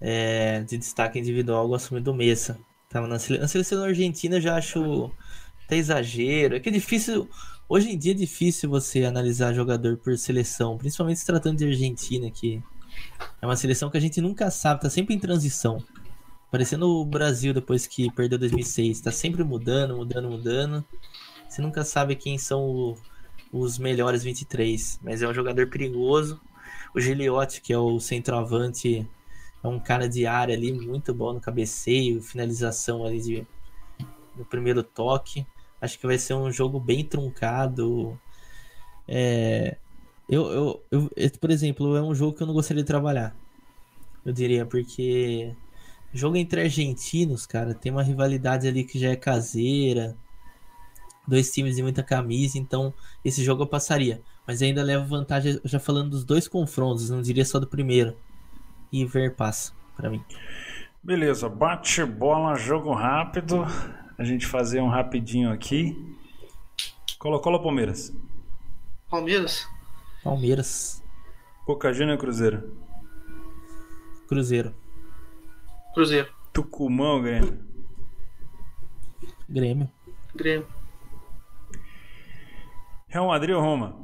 é, 0.00 0.62
de 0.62 0.78
destaque 0.78 1.18
individual, 1.18 1.64
eu 1.64 1.68
gosto 1.68 1.90
muito 1.92 2.04
do 2.04 2.14
Messa. 2.14 2.58
Tava 2.90 3.06
na, 3.06 3.18
sele- 3.18 3.38
na 3.40 3.48
seleção 3.48 3.84
argentina 3.84 4.36
eu 4.36 4.40
já 4.40 4.56
acho 4.56 5.10
até 5.66 5.76
exagero. 5.76 6.56
É 6.56 6.60
que 6.60 6.68
é 6.68 6.72
difícil. 6.72 7.28
Hoje 7.68 7.90
em 7.90 7.98
dia 7.98 8.12
é 8.12 8.14
difícil 8.16 8.70
você 8.70 9.04
analisar 9.04 9.52
jogador 9.54 9.98
por 9.98 10.16
seleção, 10.18 10.78
principalmente 10.78 11.20
se 11.20 11.26
tratando 11.26 11.58
de 11.58 11.66
Argentina, 11.66 12.30
que 12.30 12.62
é 13.42 13.46
uma 13.46 13.56
seleção 13.56 13.90
que 13.90 13.96
a 13.96 14.00
gente 14.00 14.20
nunca 14.20 14.50
sabe, 14.50 14.80
tá 14.82 14.90
sempre 14.90 15.14
em 15.14 15.18
transição. 15.18 15.82
Parecendo 16.50 16.88
o 16.88 17.04
Brasil 17.04 17.52
depois 17.52 17.86
que 17.86 18.10
perdeu 18.12 18.38
2006, 18.38 19.00
tá 19.00 19.10
sempre 19.12 19.44
mudando, 19.44 19.96
mudando, 19.96 20.30
mudando. 20.30 20.84
Você 21.48 21.60
nunca 21.60 21.84
sabe 21.84 22.16
quem 22.16 22.38
são 22.38 22.62
o- 22.64 22.98
os 23.52 23.78
melhores 23.78 24.22
23, 24.22 24.98
mas 25.02 25.20
é 25.22 25.28
um 25.28 25.34
jogador 25.34 25.66
perigoso. 25.68 26.40
O 26.94 27.00
Giliotti, 27.00 27.60
que 27.60 27.72
é 27.72 27.78
o 27.78 28.00
centroavante, 28.00 29.06
é 29.62 29.68
um 29.68 29.78
cara 29.78 30.08
de 30.08 30.26
área 30.26 30.54
ali 30.54 30.72
muito 30.72 31.12
bom 31.12 31.34
no 31.34 31.40
cabeceio, 31.40 32.22
finalização 32.22 33.04
ali 33.04 33.20
de, 33.20 33.46
no 34.36 34.44
primeiro 34.44 34.82
toque. 34.82 35.46
Acho 35.80 35.98
que 35.98 36.06
vai 36.06 36.18
ser 36.18 36.34
um 36.34 36.50
jogo 36.50 36.80
bem 36.80 37.04
truncado. 37.04 38.18
É, 39.06 39.76
eu, 40.28 40.46
eu, 40.90 41.10
eu, 41.16 41.30
por 41.40 41.50
exemplo, 41.50 41.96
é 41.96 42.02
um 42.02 42.14
jogo 42.14 42.36
que 42.36 42.42
eu 42.42 42.46
não 42.46 42.54
gostaria 42.54 42.82
de 42.82 42.86
trabalhar. 42.86 43.34
Eu 44.24 44.32
diria, 44.32 44.66
porque 44.66 45.54
jogo 46.12 46.36
entre 46.36 46.62
argentinos, 46.62 47.46
cara, 47.46 47.74
tem 47.74 47.92
uma 47.92 48.02
rivalidade 48.02 48.66
ali 48.66 48.84
que 48.84 48.98
já 48.98 49.10
é 49.10 49.16
caseira. 49.16 50.16
Dois 51.26 51.50
times 51.52 51.76
de 51.76 51.82
muita 51.82 52.02
camisa, 52.02 52.58
então 52.58 52.92
esse 53.24 53.44
jogo 53.44 53.62
eu 53.62 53.66
passaria. 53.66 54.22
Mas 54.46 54.62
ainda 54.62 54.82
levo 54.82 55.06
vantagem, 55.06 55.60
já 55.64 55.78
falando 55.78 56.10
dos 56.10 56.24
dois 56.24 56.48
confrontos, 56.48 57.10
não 57.10 57.20
diria 57.20 57.44
só 57.44 57.58
do 57.58 57.66
primeiro. 57.66 58.16
E 58.90 59.04
ver 59.04 59.34
passa, 59.34 59.72
pra 59.94 60.08
mim. 60.08 60.24
Beleza, 61.02 61.48
bate 61.48 62.04
bola, 62.04 62.54
jogo 62.56 62.92
rápido. 62.92 63.66
A 64.16 64.24
gente 64.24 64.46
fazer 64.46 64.80
um 64.80 64.88
rapidinho 64.88 65.52
aqui. 65.52 66.16
Colo-Colo 67.18 67.62
Palmeiras. 67.62 68.12
Palmeiras, 69.10 69.66
Palmeiras, 70.22 71.02
Boca 71.66 71.92
Juniors 71.92 72.20
Cruzeiro. 72.20 72.76
Cruzeiro, 74.28 74.74
Cruzeiro, 75.94 76.32
Tucumã 76.52 77.12
ou 77.14 77.22
Grêmio. 77.22 77.58
Grêmio, 79.48 79.90
Grêmio, 80.34 80.66
Real 83.08 83.26
Madrid 83.26 83.54
ou 83.54 83.60
Roma? 83.62 83.96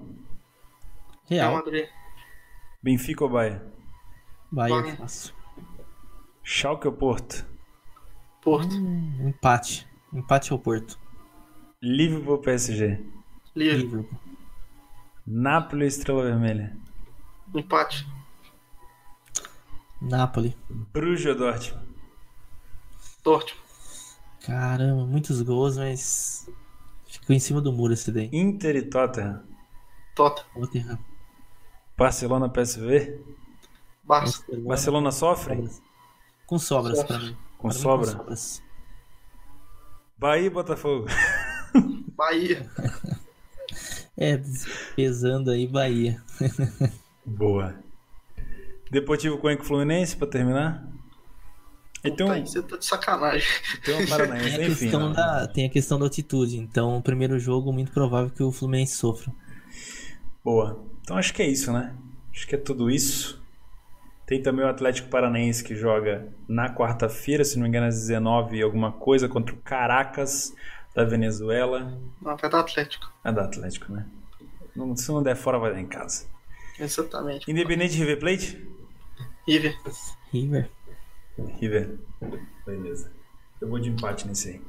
Real 1.29 1.51
Real, 1.51 1.53
Madrid, 1.53 1.89
Benfica 2.83 3.25
ou 3.25 3.31
Bahia? 3.31 3.63
Bahia, 4.51 4.83
Bahia. 4.83 4.97
fácil. 4.97 5.35
Schalke 6.43 6.87
ou 6.87 6.93
Porto? 6.93 7.47
Porto, 8.41 8.77
Hum, 8.77 9.29
empate, 9.29 9.87
empate 10.13 10.53
ao 10.53 10.59
Porto, 10.59 10.99
Liverpool 11.83 12.33
ou 12.35 12.39
PSG? 12.39 13.01
Liverpool, 13.55 14.01
Liverpool, 14.01 14.21
Napoli 15.27 15.83
ou 15.83 15.89
Estrela 15.89 16.23
Vermelha? 16.25 16.77
empate, 17.55 18.07
Napoli. 20.05 20.57
Bruges 20.93 21.27
ou 21.27 21.35
Dortmund? 21.35 21.85
Dortmund, 23.23 23.65
Caramba, 24.45 25.07
muitos 25.07 25.41
gols, 25.41 25.77
mas 25.79 26.49
ficou 27.07 27.35
em 27.35 27.39
cima 27.41 27.61
do 27.61 27.73
muro 27.73 27.95
esse 27.95 28.13
daí. 28.13 28.29
Inter 28.33 28.77
e 28.77 28.83
Tottenham? 28.83 29.43
Tota, 30.15 30.45
Tottenham, 30.55 30.99
Barcelona 31.97 32.49
PSV? 32.49 33.19
Barça, 34.05 34.39
Barcelona, 34.43 34.69
Barcelona 34.69 35.11
sofre? 35.13 35.55
sobras. 35.57 35.83
Com 36.47 36.59
sobras 36.59 36.99
Sofre. 36.99 37.09
pra 37.17 37.19
mim. 37.25 37.37
Com 37.57 37.69
Pra 37.69 37.77
mim, 37.77 37.83
sobra? 37.83 38.07
sobras. 38.11 38.63
Bahia 40.19 40.47
e 40.47 40.51
Botafogo? 40.51 41.07
Bahia, 42.15 42.71
É, 44.17 44.41
pesando 44.95 45.51
aí 45.51 45.67
Bahia. 45.67 46.23
Boa. 47.25 47.75
Deportivo 48.95 49.39
Cuenca 49.39 49.65
Fluminense 49.65 50.17
pra 50.17 50.27
terminar? 50.27 50.87
Então, 52.05 52.31
aí, 52.31 52.43
você 52.43 52.63
tá 52.63 52.77
de 52.77 52.85
sacanagem. 52.85 53.49
Então, 53.81 54.07
Paranaense, 54.07 54.57
tem, 54.57 54.65
a 54.65 54.69
enfim, 54.69 54.81
questão 54.85 55.01
não. 55.01 55.13
da, 55.13 55.47
tem 55.49 55.67
a 55.67 55.71
questão 55.71 55.99
da 55.99 56.05
altitude. 56.05 56.59
Então, 56.59 56.99
o 56.99 57.03
primeiro 57.03 57.39
jogo, 57.39 57.73
muito 57.73 57.91
provável 57.91 58.31
que 58.31 58.43
o 58.43 58.53
Fluminense 58.53 58.95
sofra. 58.97 59.33
Boa. 60.45 60.85
Então, 61.01 61.17
acho 61.17 61.33
que 61.33 61.43
é 61.43 61.47
isso, 61.47 61.73
né? 61.73 61.95
Acho 62.33 62.47
que 62.47 62.55
é 62.55 62.59
tudo 62.59 62.91
isso. 62.91 63.43
Tem 64.27 64.43
também 64.43 64.65
o 64.65 64.69
Atlético 64.69 65.09
Paranaense 65.09 65.65
que 65.65 65.75
joga 65.75 66.29
na 66.49 66.75
quarta-feira, 66.75 67.45
se 67.45 67.57
não 67.57 67.65
me 67.65 67.69
engano, 67.69 67.87
às 67.87 67.99
19 68.01 68.63
alguma 68.63 68.93
coisa, 68.93 69.29
contra 69.29 69.55
o 69.55 69.59
Caracas 69.59 70.55
da 70.95 71.05
Venezuela. 71.05 71.99
Não, 72.23 72.37
vai 72.37 72.51
dar 72.51 72.61
Atlético. 72.61 73.13
É 73.25 73.33
da 73.33 73.45
Atlético, 73.45 73.93
né? 73.93 74.07
Não, 74.77 74.95
se 74.97 75.11
não 75.11 75.23
der 75.23 75.37
fora, 75.37 75.59
vai 75.59 75.73
dar 75.73 75.81
em 75.81 75.87
casa. 75.87 76.27
Exatamente. 76.79 77.51
Independente 77.51 77.97
River 77.97 78.19
Plate? 78.19 78.74
River. 79.47 79.77
River. 80.33 80.71
River. 81.61 81.99
Beleza. 82.65 83.13
Eu 83.61 83.69
vou 83.69 83.79
de 83.79 83.91
empate 83.91 84.27
nesse 84.27 84.49
aí. 84.49 84.61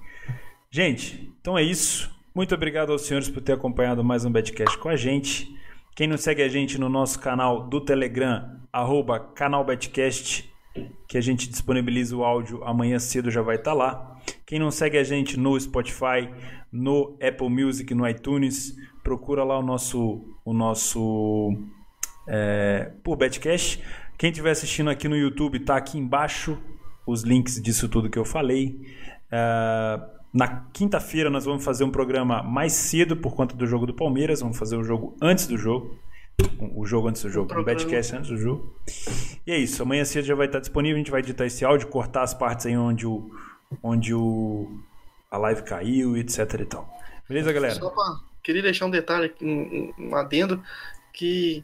Gente, 0.69 1.33
então 1.39 1.57
é 1.57 1.63
isso. 1.63 2.13
Muito 2.33 2.53
obrigado 2.53 2.91
aos 2.91 3.03
senhores 3.03 3.29
por 3.29 3.41
ter 3.41 3.53
acompanhado 3.53 4.03
mais 4.03 4.25
um 4.25 4.31
Betcast 4.31 4.77
com 4.77 4.89
a 4.89 4.97
gente. 4.97 5.57
Quem 5.95 6.07
não 6.07 6.17
segue 6.17 6.41
a 6.43 6.49
gente 6.49 6.77
no 6.77 6.89
nosso 6.89 7.17
canal 7.17 7.69
do 7.69 7.79
Telegram, 7.79 8.59
arroba 8.71 9.17
canalbetcast, 9.17 10.53
que 11.07 11.17
a 11.17 11.21
gente 11.21 11.47
disponibiliza 11.47 12.17
o 12.17 12.25
áudio 12.25 12.61
amanhã 12.65 12.99
cedo 12.99 13.31
já 13.31 13.41
vai 13.41 13.55
estar 13.55 13.71
tá 13.71 13.77
lá. 13.77 14.21
Quem 14.45 14.59
não 14.59 14.71
segue 14.71 14.97
a 14.97 15.03
gente 15.05 15.39
no 15.39 15.57
Spotify, 15.57 16.29
no 16.69 17.17
Apple 17.25 17.49
Music, 17.49 17.95
no 17.95 18.05
iTunes, 18.05 18.75
procura 19.01 19.45
lá 19.45 19.57
o 19.57 19.63
nosso, 19.63 20.35
o 20.43 20.51
nosso 20.51 21.57
é, 22.27 22.91
por 23.01 23.15
Betcast. 23.15 23.81
Quem 24.17 24.29
estiver 24.29 24.51
assistindo 24.51 24.89
aqui 24.89 25.07
no 25.07 25.15
YouTube, 25.15 25.59
tá 25.59 25.75
aqui 25.75 25.97
embaixo 25.97 26.57
os 27.05 27.23
links 27.23 27.61
disso 27.61 27.89
tudo 27.89 28.09
que 28.09 28.17
eu 28.17 28.25
falei. 28.25 28.79
Uh, 29.27 30.15
na 30.33 30.65
quinta-feira 30.73 31.29
nós 31.29 31.45
vamos 31.45 31.63
fazer 31.63 31.83
um 31.83 31.91
programa 31.91 32.41
mais 32.41 32.73
cedo 32.73 33.17
por 33.17 33.35
conta 33.35 33.55
do 33.55 33.67
jogo 33.67 33.85
do 33.85 33.93
Palmeiras. 33.93 34.39
Vamos 34.39 34.57
fazer 34.57 34.77
o 34.77 34.83
jogo 34.83 35.15
antes 35.21 35.47
do 35.47 35.57
jogo. 35.57 35.99
O 36.75 36.85
jogo 36.85 37.09
antes 37.09 37.23
do 37.23 37.29
jogo. 37.29 37.53
O, 37.57 37.63
Betcast 37.63 38.15
antes 38.15 38.29
do 38.29 38.37
jogo. 38.37 38.75
E 39.45 39.51
é 39.51 39.57
isso. 39.57 39.83
Amanhã 39.83 40.03
cedo 40.05 40.25
já 40.25 40.35
vai 40.35 40.47
estar 40.47 40.59
disponível. 40.59 40.95
A 40.95 40.99
gente 40.99 41.11
vai 41.11 41.19
editar 41.19 41.45
esse 41.45 41.63
áudio, 41.65 41.87
cortar 41.87 42.23
as 42.23 42.33
partes 42.33 42.65
aí 42.65 42.77
onde 42.77 43.05
o, 43.05 43.29
onde 43.83 44.13
o, 44.13 44.79
a 45.29 45.37
live 45.37 45.63
caiu, 45.63 46.17
etc 46.17 46.39
e 46.61 46.65
tal. 46.65 46.89
Beleza, 47.27 47.51
galera? 47.51 47.75
Só 47.75 47.89
pra, 47.89 48.19
queria 48.43 48.61
deixar 48.61 48.85
um 48.85 48.89
detalhe, 48.89 49.33
um, 49.41 49.93
um 49.97 50.15
adendo, 50.15 50.61
que 51.11 51.63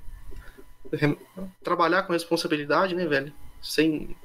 trabalhar 1.64 2.04
com 2.04 2.14
responsabilidade, 2.14 2.96
né, 2.96 3.06
velho? 3.06 3.34
Sem 3.62 4.16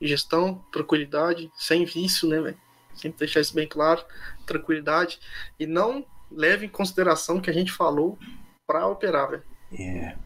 gestão, 0.00 0.64
tranquilidade, 0.72 1.50
sem 1.56 1.84
vício, 1.84 2.28
né, 2.28 2.40
velho? 2.40 2.58
Sempre 2.94 3.20
deixar 3.20 3.40
isso 3.40 3.54
bem 3.54 3.66
claro, 3.66 4.04
tranquilidade. 4.46 5.20
E 5.58 5.66
não 5.66 6.04
leve 6.30 6.66
em 6.66 6.68
consideração 6.68 7.38
o 7.38 7.40
que 7.40 7.50
a 7.50 7.54
gente 7.54 7.72
falou 7.72 8.18
para 8.66 8.86
operar, 8.86 9.30
velho. 9.30 9.42
Yeah. 9.72 10.18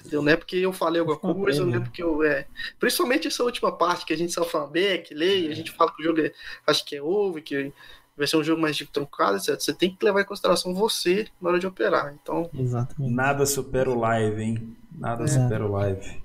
Entendeu? 0.00 0.22
Não 0.22 0.32
é 0.32 0.36
porque 0.36 0.56
eu 0.56 0.72
falei 0.72 1.00
alguma 1.00 1.18
coisa, 1.18 1.64
não 1.64 1.76
é 1.76 1.80
porque 1.80 2.02
eu. 2.02 2.22
É... 2.22 2.46
Principalmente 2.78 3.26
essa 3.26 3.42
última 3.42 3.72
parte 3.72 4.04
que 4.04 4.12
a 4.12 4.16
gente 4.16 4.32
só 4.32 4.44
fala 4.44 4.66
back, 4.66 5.12
lei, 5.14 5.50
a 5.50 5.54
gente 5.54 5.70
fala 5.70 5.94
que 5.94 6.02
o 6.02 6.04
jogo 6.04 6.20
é, 6.20 6.32
acho 6.66 6.84
que 6.84 6.96
é 6.96 7.02
over, 7.02 7.42
que 7.42 7.72
vai 8.16 8.26
ser 8.26 8.36
um 8.36 8.44
jogo 8.44 8.60
mais 8.60 8.76
de 8.76 8.86
truncado, 8.86 9.36
etc. 9.36 9.58
Você 9.58 9.72
tem 9.72 9.94
que 9.94 10.04
levar 10.04 10.20
em 10.20 10.24
consideração 10.24 10.74
você 10.74 11.26
na 11.40 11.50
hora 11.50 11.58
de 11.58 11.66
operar. 11.66 12.14
Então. 12.20 12.48
Exatamente. 12.54 13.14
Nada 13.14 13.46
supera 13.46 13.90
o 13.90 13.98
live, 13.98 14.42
hein? 14.42 14.76
Nada 14.92 15.24
é. 15.24 15.26
supera 15.26 15.66
o 15.66 15.70
live. 15.72 16.22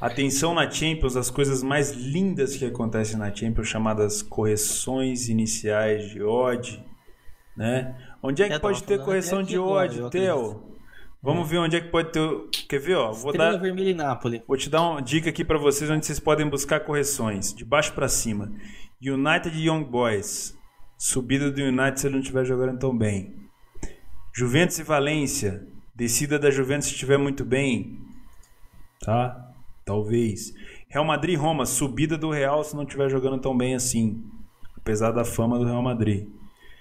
Atenção 0.00 0.54
na 0.54 0.70
Champions, 0.70 1.16
as 1.16 1.30
coisas 1.30 1.62
mais 1.62 1.92
lindas 1.92 2.56
que 2.56 2.64
acontecem 2.66 3.16
na 3.16 3.34
Champions, 3.34 3.68
chamadas 3.68 4.20
correções 4.20 5.28
iniciais 5.28 6.10
de 6.10 6.22
odd, 6.22 6.84
né? 7.56 7.96
Onde 8.22 8.42
é 8.42 8.48
que 8.48 8.58
pode 8.58 8.82
ter 8.82 9.02
correção 9.02 9.42
de 9.42 9.58
odd, 9.58 10.10
Theo? 10.10 10.74
Vamos 11.22 11.48
ver 11.48 11.56
onde 11.56 11.76
é 11.76 11.80
que 11.80 11.88
pode 11.88 12.12
ter. 12.12 12.28
Quer 12.68 12.78
ver, 12.78 12.96
ó? 12.96 13.12
Vou 13.12 13.30
Estrela 13.30 13.52
dar. 13.52 13.58
Vermelha 13.58 13.90
e 13.90 13.94
Nápoles. 13.94 14.42
Vou 14.46 14.58
te 14.58 14.68
dar 14.68 14.82
uma 14.82 15.00
dica 15.00 15.30
aqui 15.30 15.42
para 15.42 15.56
vocês 15.56 15.88
onde 15.88 16.04
vocês 16.04 16.20
podem 16.20 16.46
buscar 16.46 16.80
correções, 16.80 17.54
de 17.54 17.64
baixo 17.64 17.94
para 17.94 18.08
cima. 18.08 18.52
United 19.00 19.56
Young 19.56 19.84
Boys. 19.84 20.54
Subida 20.96 21.50
do 21.50 21.60
United 21.60 22.00
se 22.00 22.06
ele 22.06 22.14
não 22.14 22.20
estiver 22.20 22.44
jogando 22.44 22.78
tão 22.78 22.96
bem. 22.96 23.34
Juventus 24.32 24.78
e 24.78 24.82
Valência. 24.82 25.66
Descida 25.94 26.38
da 26.38 26.50
Juventus 26.50 26.88
se 26.88 26.94
estiver 26.94 27.18
muito 27.18 27.44
bem. 27.44 27.98
Tá? 29.00 29.52
Talvez. 29.84 30.54
Real 30.88 31.04
Madrid 31.04 31.38
Roma. 31.38 31.66
Subida 31.66 32.16
do 32.16 32.30
Real 32.30 32.64
se 32.64 32.74
não 32.74 32.82
estiver 32.84 33.10
jogando 33.10 33.40
tão 33.40 33.56
bem 33.56 33.74
assim. 33.74 34.24
Apesar 34.76 35.12
da 35.12 35.24
fama 35.24 35.58
do 35.58 35.64
Real 35.64 35.82
Madrid. 35.82 36.26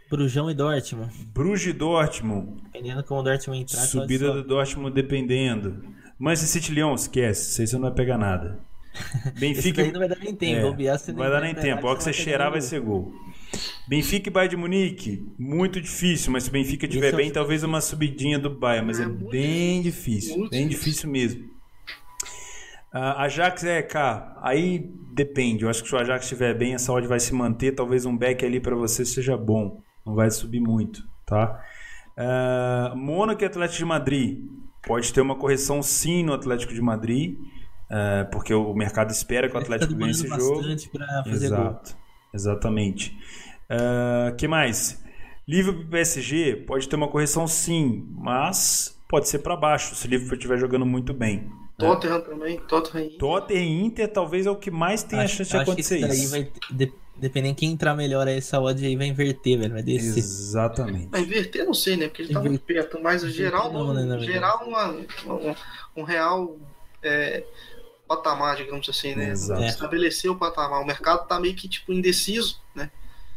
Brujão 0.10 0.50
e 0.50 0.54
Dortmund. 0.54 1.12
Bruges 1.34 1.68
e 1.68 1.74
Dortmund. 1.74 2.62
Dependendo 2.64 3.04
como 3.04 3.22
o 3.22 3.24
Dortmund 3.24 3.62
entrar. 3.62 3.82
Subida 3.82 4.32
do 4.32 4.44
Dortmund 4.44 4.94
dependendo. 4.94 5.84
Manchester 6.20 6.62
City 6.62 6.74
Leão, 6.74 6.94
esquece. 6.94 7.66
Você 7.66 7.76
não 7.76 7.84
vai 7.84 7.92
pegar 7.92 8.18
nada. 8.18 8.60
Benfica. 9.40 9.84
Não 9.92 10.00
vai 10.00 10.08
dar 10.08 10.20
nem 10.20 10.36
tempo. 10.36 10.68
É, 10.80 11.12
não 11.12 11.16
vai 11.16 11.32
dar 11.32 11.42
nem 11.42 11.56
tempo. 11.56 11.86
A 11.86 11.90
hora 11.90 11.98
que 11.98 12.04
você 12.04 12.14
cheirar 12.14 12.52
vai 12.52 12.62
ser 12.62 12.80
gol. 12.80 13.12
Benfica 13.88 14.30
e 14.30 14.32
Bayern 14.32 14.56
de 14.56 14.62
Munique, 14.62 15.26
muito 15.38 15.82
difícil, 15.82 16.32
mas 16.32 16.44
se 16.44 16.50
o 16.50 16.54
Benfica 16.54 16.86
estiver 16.86 17.16
bem, 17.16 17.32
talvez 17.32 17.64
uma 17.64 17.82
subidinha 17.82 18.40
do 18.40 18.50
Bayern, 18.50 18.88
mas 18.88 19.00
é, 19.00 19.04
é 19.04 19.08
bem 19.08 19.82
difícil, 19.82 20.38
muito 20.38 20.52
bem 20.52 20.68
difícil, 20.68 21.10
difícil 21.10 21.10
mesmo. 21.10 21.54
Uh, 22.94 23.18
Ajax 23.18 23.64
é 23.64 23.82
cá, 23.82 24.38
aí 24.42 24.92
depende. 25.14 25.64
Eu 25.64 25.70
acho 25.70 25.82
que 25.82 25.90
se 25.90 25.96
o 25.96 25.98
Ajax 25.98 26.26
estiver 26.26 26.54
bem, 26.54 26.76
a 26.76 26.80
saúde 26.80 27.08
vai 27.08 27.20
se 27.20 27.34
manter. 27.34 27.72
Talvez 27.72 28.06
um 28.06 28.16
back 28.16 28.46
ali 28.46 28.60
para 28.60 28.76
você 28.76 29.04
seja 29.04 29.36
bom 29.36 29.82
não 30.06 30.16
vai 30.16 30.30
subir 30.30 30.60
muito, 30.60 31.04
tá? 31.26 31.64
Uh, 32.18 32.96
Mônaco 32.96 33.42
e 33.42 33.46
Atlético 33.46 33.80
de 33.80 33.86
Madrid. 33.86 34.46
Pode 34.86 35.14
ter 35.14 35.22
uma 35.22 35.36
correção 35.36 35.82
sim 35.82 36.24
no 36.24 36.34
Atlético 36.34 36.74
de 36.74 36.82
Madrid, 36.82 37.38
uh, 37.90 38.30
porque 38.32 38.54
o 38.54 38.74
mercado 38.74 39.12
espera 39.12 39.50
que 39.50 39.56
o 39.56 39.60
Atlético 39.60 39.96
ganhe 39.96 40.12
esse 40.12 40.28
jogo. 40.28 40.62
Exato, 41.26 41.94
gol. 41.94 42.03
Exatamente. 42.34 43.18
Uh, 43.70 44.36
que 44.36 44.48
mais? 44.48 45.02
Liverpool 45.48 45.84
e 45.84 45.88
PSG 45.88 46.56
pode 46.68 46.88
ter 46.88 46.96
uma 46.96 47.08
correção 47.08 47.48
sim, 47.48 48.08
mas 48.12 48.98
pode 49.10 49.28
ser 49.28 49.40
para 49.40 49.56
baixo 49.56 49.96
se 49.96 50.08
o 50.08 50.10
Liverpool 50.10 50.36
estiver 50.36 50.58
jogando 50.58 50.86
muito 50.86 51.14
bem. 51.14 51.50
Tottenham 51.78 52.20
né? 52.20 52.26
também, 52.26 52.60
Tottenham 52.60 53.04
e 53.04 53.08
Inter. 53.08 53.20
Tottenham 53.20 53.64
e 53.64 53.84
Inter 53.84 54.08
talvez 54.08 54.46
é 54.46 54.52
o 54.52 54.56
que 54.56 54.72
mais 54.72 55.04
tem 55.04 55.20
acho, 55.20 55.34
a 55.34 55.38
chance 55.38 55.52
de 55.52 55.58
acontecer 55.58 56.00
isso. 56.00 56.32
Vai, 56.32 56.50
Dependendo 57.16 57.56
quem 57.56 57.72
entrar 57.72 57.96
melhor 57.96 58.28
aí, 58.28 58.38
essa 58.38 58.60
odd 58.60 58.84
aí 58.84 58.96
vai 58.96 59.06
inverter, 59.06 59.60
velho. 59.60 59.74
Vai 59.74 59.84
descer. 59.84 60.18
Exatamente. 60.18 61.10
Vai 61.10 61.22
inverter, 61.22 61.64
não 61.64 61.74
sei, 61.74 61.96
né? 61.96 62.08
Porque 62.08 62.24
ele 62.24 62.34
tá 62.34 62.42
muito 62.42 62.60
perto. 62.62 63.00
Mas 63.02 63.22
geral, 63.22 63.72
não, 63.72 63.94
né, 63.94 64.20
geral 64.20 64.66
uma, 64.68 64.90
um, 64.92 65.56
um 65.96 66.04
real 66.04 66.58
é, 67.04 67.44
patamar, 68.16 68.56
digamos 68.56 68.88
assim, 68.90 69.16
né? 69.16 69.30
Exato. 69.30 69.64
Estabelecer 69.64 70.30
o 70.30 70.36
patamar. 70.36 70.82
O 70.82 70.86
mercado 70.86 71.28
tá 71.28 71.40
meio 71.40 71.56
que 71.56 71.68
tipo 71.68 71.92
indeciso, 71.92 72.60
né? 72.76 72.92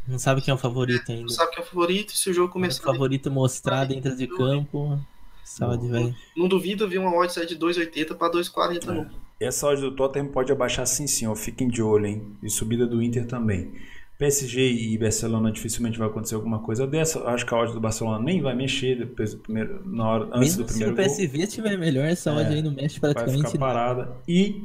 Não 0.07 0.17
sabe 0.17 0.41
quem 0.41 0.51
é 0.51 0.55
o 0.55 0.57
favorito 0.57 1.11
ainda. 1.11 1.23
Não 1.23 1.29
sabe 1.29 1.51
quem 1.51 1.59
é 1.59 1.65
o 1.65 1.69
favorito. 1.69 2.15
Se 2.15 2.29
o 2.29 2.33
jogo 2.33 2.51
começar. 2.51 2.81
O 2.81 2.93
favorito 2.93 3.29
mostrar 3.29 3.85
dentro 3.85 4.15
de 4.15 4.27
campo. 4.27 4.99
Saúde, 5.43 5.87
velho. 5.87 6.15
Não 6.35 6.47
duvido 6.47 6.87
ver 6.87 6.97
uma 6.97 7.13
odd 7.15 7.31
sair 7.31 7.45
de 7.45 7.57
2,80 7.57 8.15
para 8.15 8.31
2,40 8.31 8.83
é. 8.83 8.85
não. 8.85 9.09
Essa 9.39 9.67
odd 9.67 9.81
do 9.81 9.95
Tottenham 9.95 10.27
pode 10.27 10.51
abaixar 10.51 10.85
sim, 10.87 11.07
sim. 11.07 11.27
Ó. 11.27 11.35
Fiquem 11.35 11.67
de 11.67 11.81
olho, 11.81 12.05
hein? 12.05 12.37
E 12.41 12.49
subida 12.49 12.85
do 12.85 13.01
Inter 13.01 13.25
também. 13.25 13.73
PSG 14.17 14.59
e 14.59 14.97
Barcelona 14.97 15.51
dificilmente 15.51 15.99
vai 15.99 16.07
acontecer 16.07 16.35
alguma 16.35 16.59
coisa 16.59 16.87
dessa. 16.87 17.23
Acho 17.25 17.45
que 17.45 17.53
a 17.53 17.57
odd 17.57 17.73
do 17.73 17.79
Barcelona 17.79 18.23
nem 18.23 18.41
vai 18.41 18.55
mexer 18.55 18.97
depois 18.97 19.33
do 19.33 19.39
primeiro, 19.41 19.81
na 19.85 20.07
hora, 20.07 20.23
antes 20.25 20.39
Mesmo 20.39 20.63
do 20.63 20.67
primeiro 20.67 20.95
gol. 20.95 21.03
Se 21.03 21.11
o 21.11 21.29
PSV 21.29 21.43
estiver 21.43 21.77
melhor, 21.77 22.05
essa 22.05 22.33
odd 22.33 22.51
é, 22.51 22.55
aí 22.55 22.61
não 22.61 22.71
mexe 22.71 22.99
praticamente 22.99 23.43
Vai 23.43 23.51
ficar 23.51 23.65
parada. 23.65 24.17
E 24.27 24.63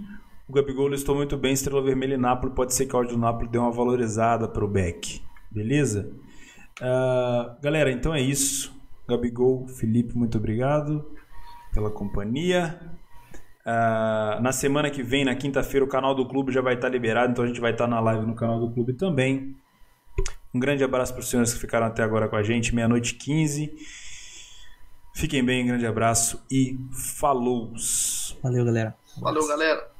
o 0.48 0.52
Gabigol 0.52 0.88
listou 0.88 1.14
muito 1.14 1.36
bem 1.36 1.52
Estrela 1.52 1.82
Vermelha 1.82 2.14
e 2.14 2.18
Nápoles. 2.18 2.54
Pode 2.54 2.72
ser 2.72 2.86
que 2.86 2.96
a 2.96 2.98
odd 2.98 3.10
do 3.10 3.18
Nápoles 3.18 3.50
dê 3.50 3.58
uma 3.58 3.70
valorizada 3.70 4.48
para 4.48 4.64
o 4.64 4.68
Beck. 4.68 5.20
Beleza? 5.50 6.10
Uh, 6.80 7.60
galera, 7.62 7.92
então 7.92 8.14
é 8.14 8.20
isso. 8.22 8.74
Gabigol, 9.06 9.68
Felipe, 9.68 10.16
muito 10.16 10.38
obrigado 10.38 11.04
pela 11.74 11.90
companhia. 11.90 12.80
Uh, 13.64 14.42
na 14.42 14.50
semana 14.50 14.90
que 14.90 15.02
vem, 15.02 15.24
na 15.24 15.34
quinta-feira, 15.34 15.84
o 15.84 15.88
canal 15.88 16.14
do 16.14 16.26
clube 16.26 16.52
já 16.52 16.60
vai 16.60 16.74
estar 16.74 16.88
liberado, 16.88 17.30
então 17.30 17.44
a 17.44 17.46
gente 17.46 17.60
vai 17.60 17.72
estar 17.72 17.86
na 17.86 18.00
live 18.00 18.26
no 18.26 18.34
canal 18.34 18.58
do 18.58 18.70
clube 18.70 18.92
também. 18.92 19.56
Um 20.52 20.60
grande 20.60 20.84
abraço 20.84 21.12
para 21.12 21.20
os 21.20 21.28
senhores 21.28 21.54
que 21.54 21.60
ficaram 21.60 21.86
até 21.86 22.02
agora 22.02 22.28
com 22.28 22.36
a 22.36 22.42
gente, 22.42 22.74
meia-noite 22.74 23.14
15. 23.14 23.72
Fiquem 25.14 25.44
bem, 25.44 25.62
um 25.62 25.66
grande 25.68 25.86
abraço 25.86 26.44
e 26.50 26.78
falou! 26.92 27.72
Valeu, 28.42 28.64
galera. 28.64 28.94
Valeu, 29.20 29.46
galera. 29.46 29.90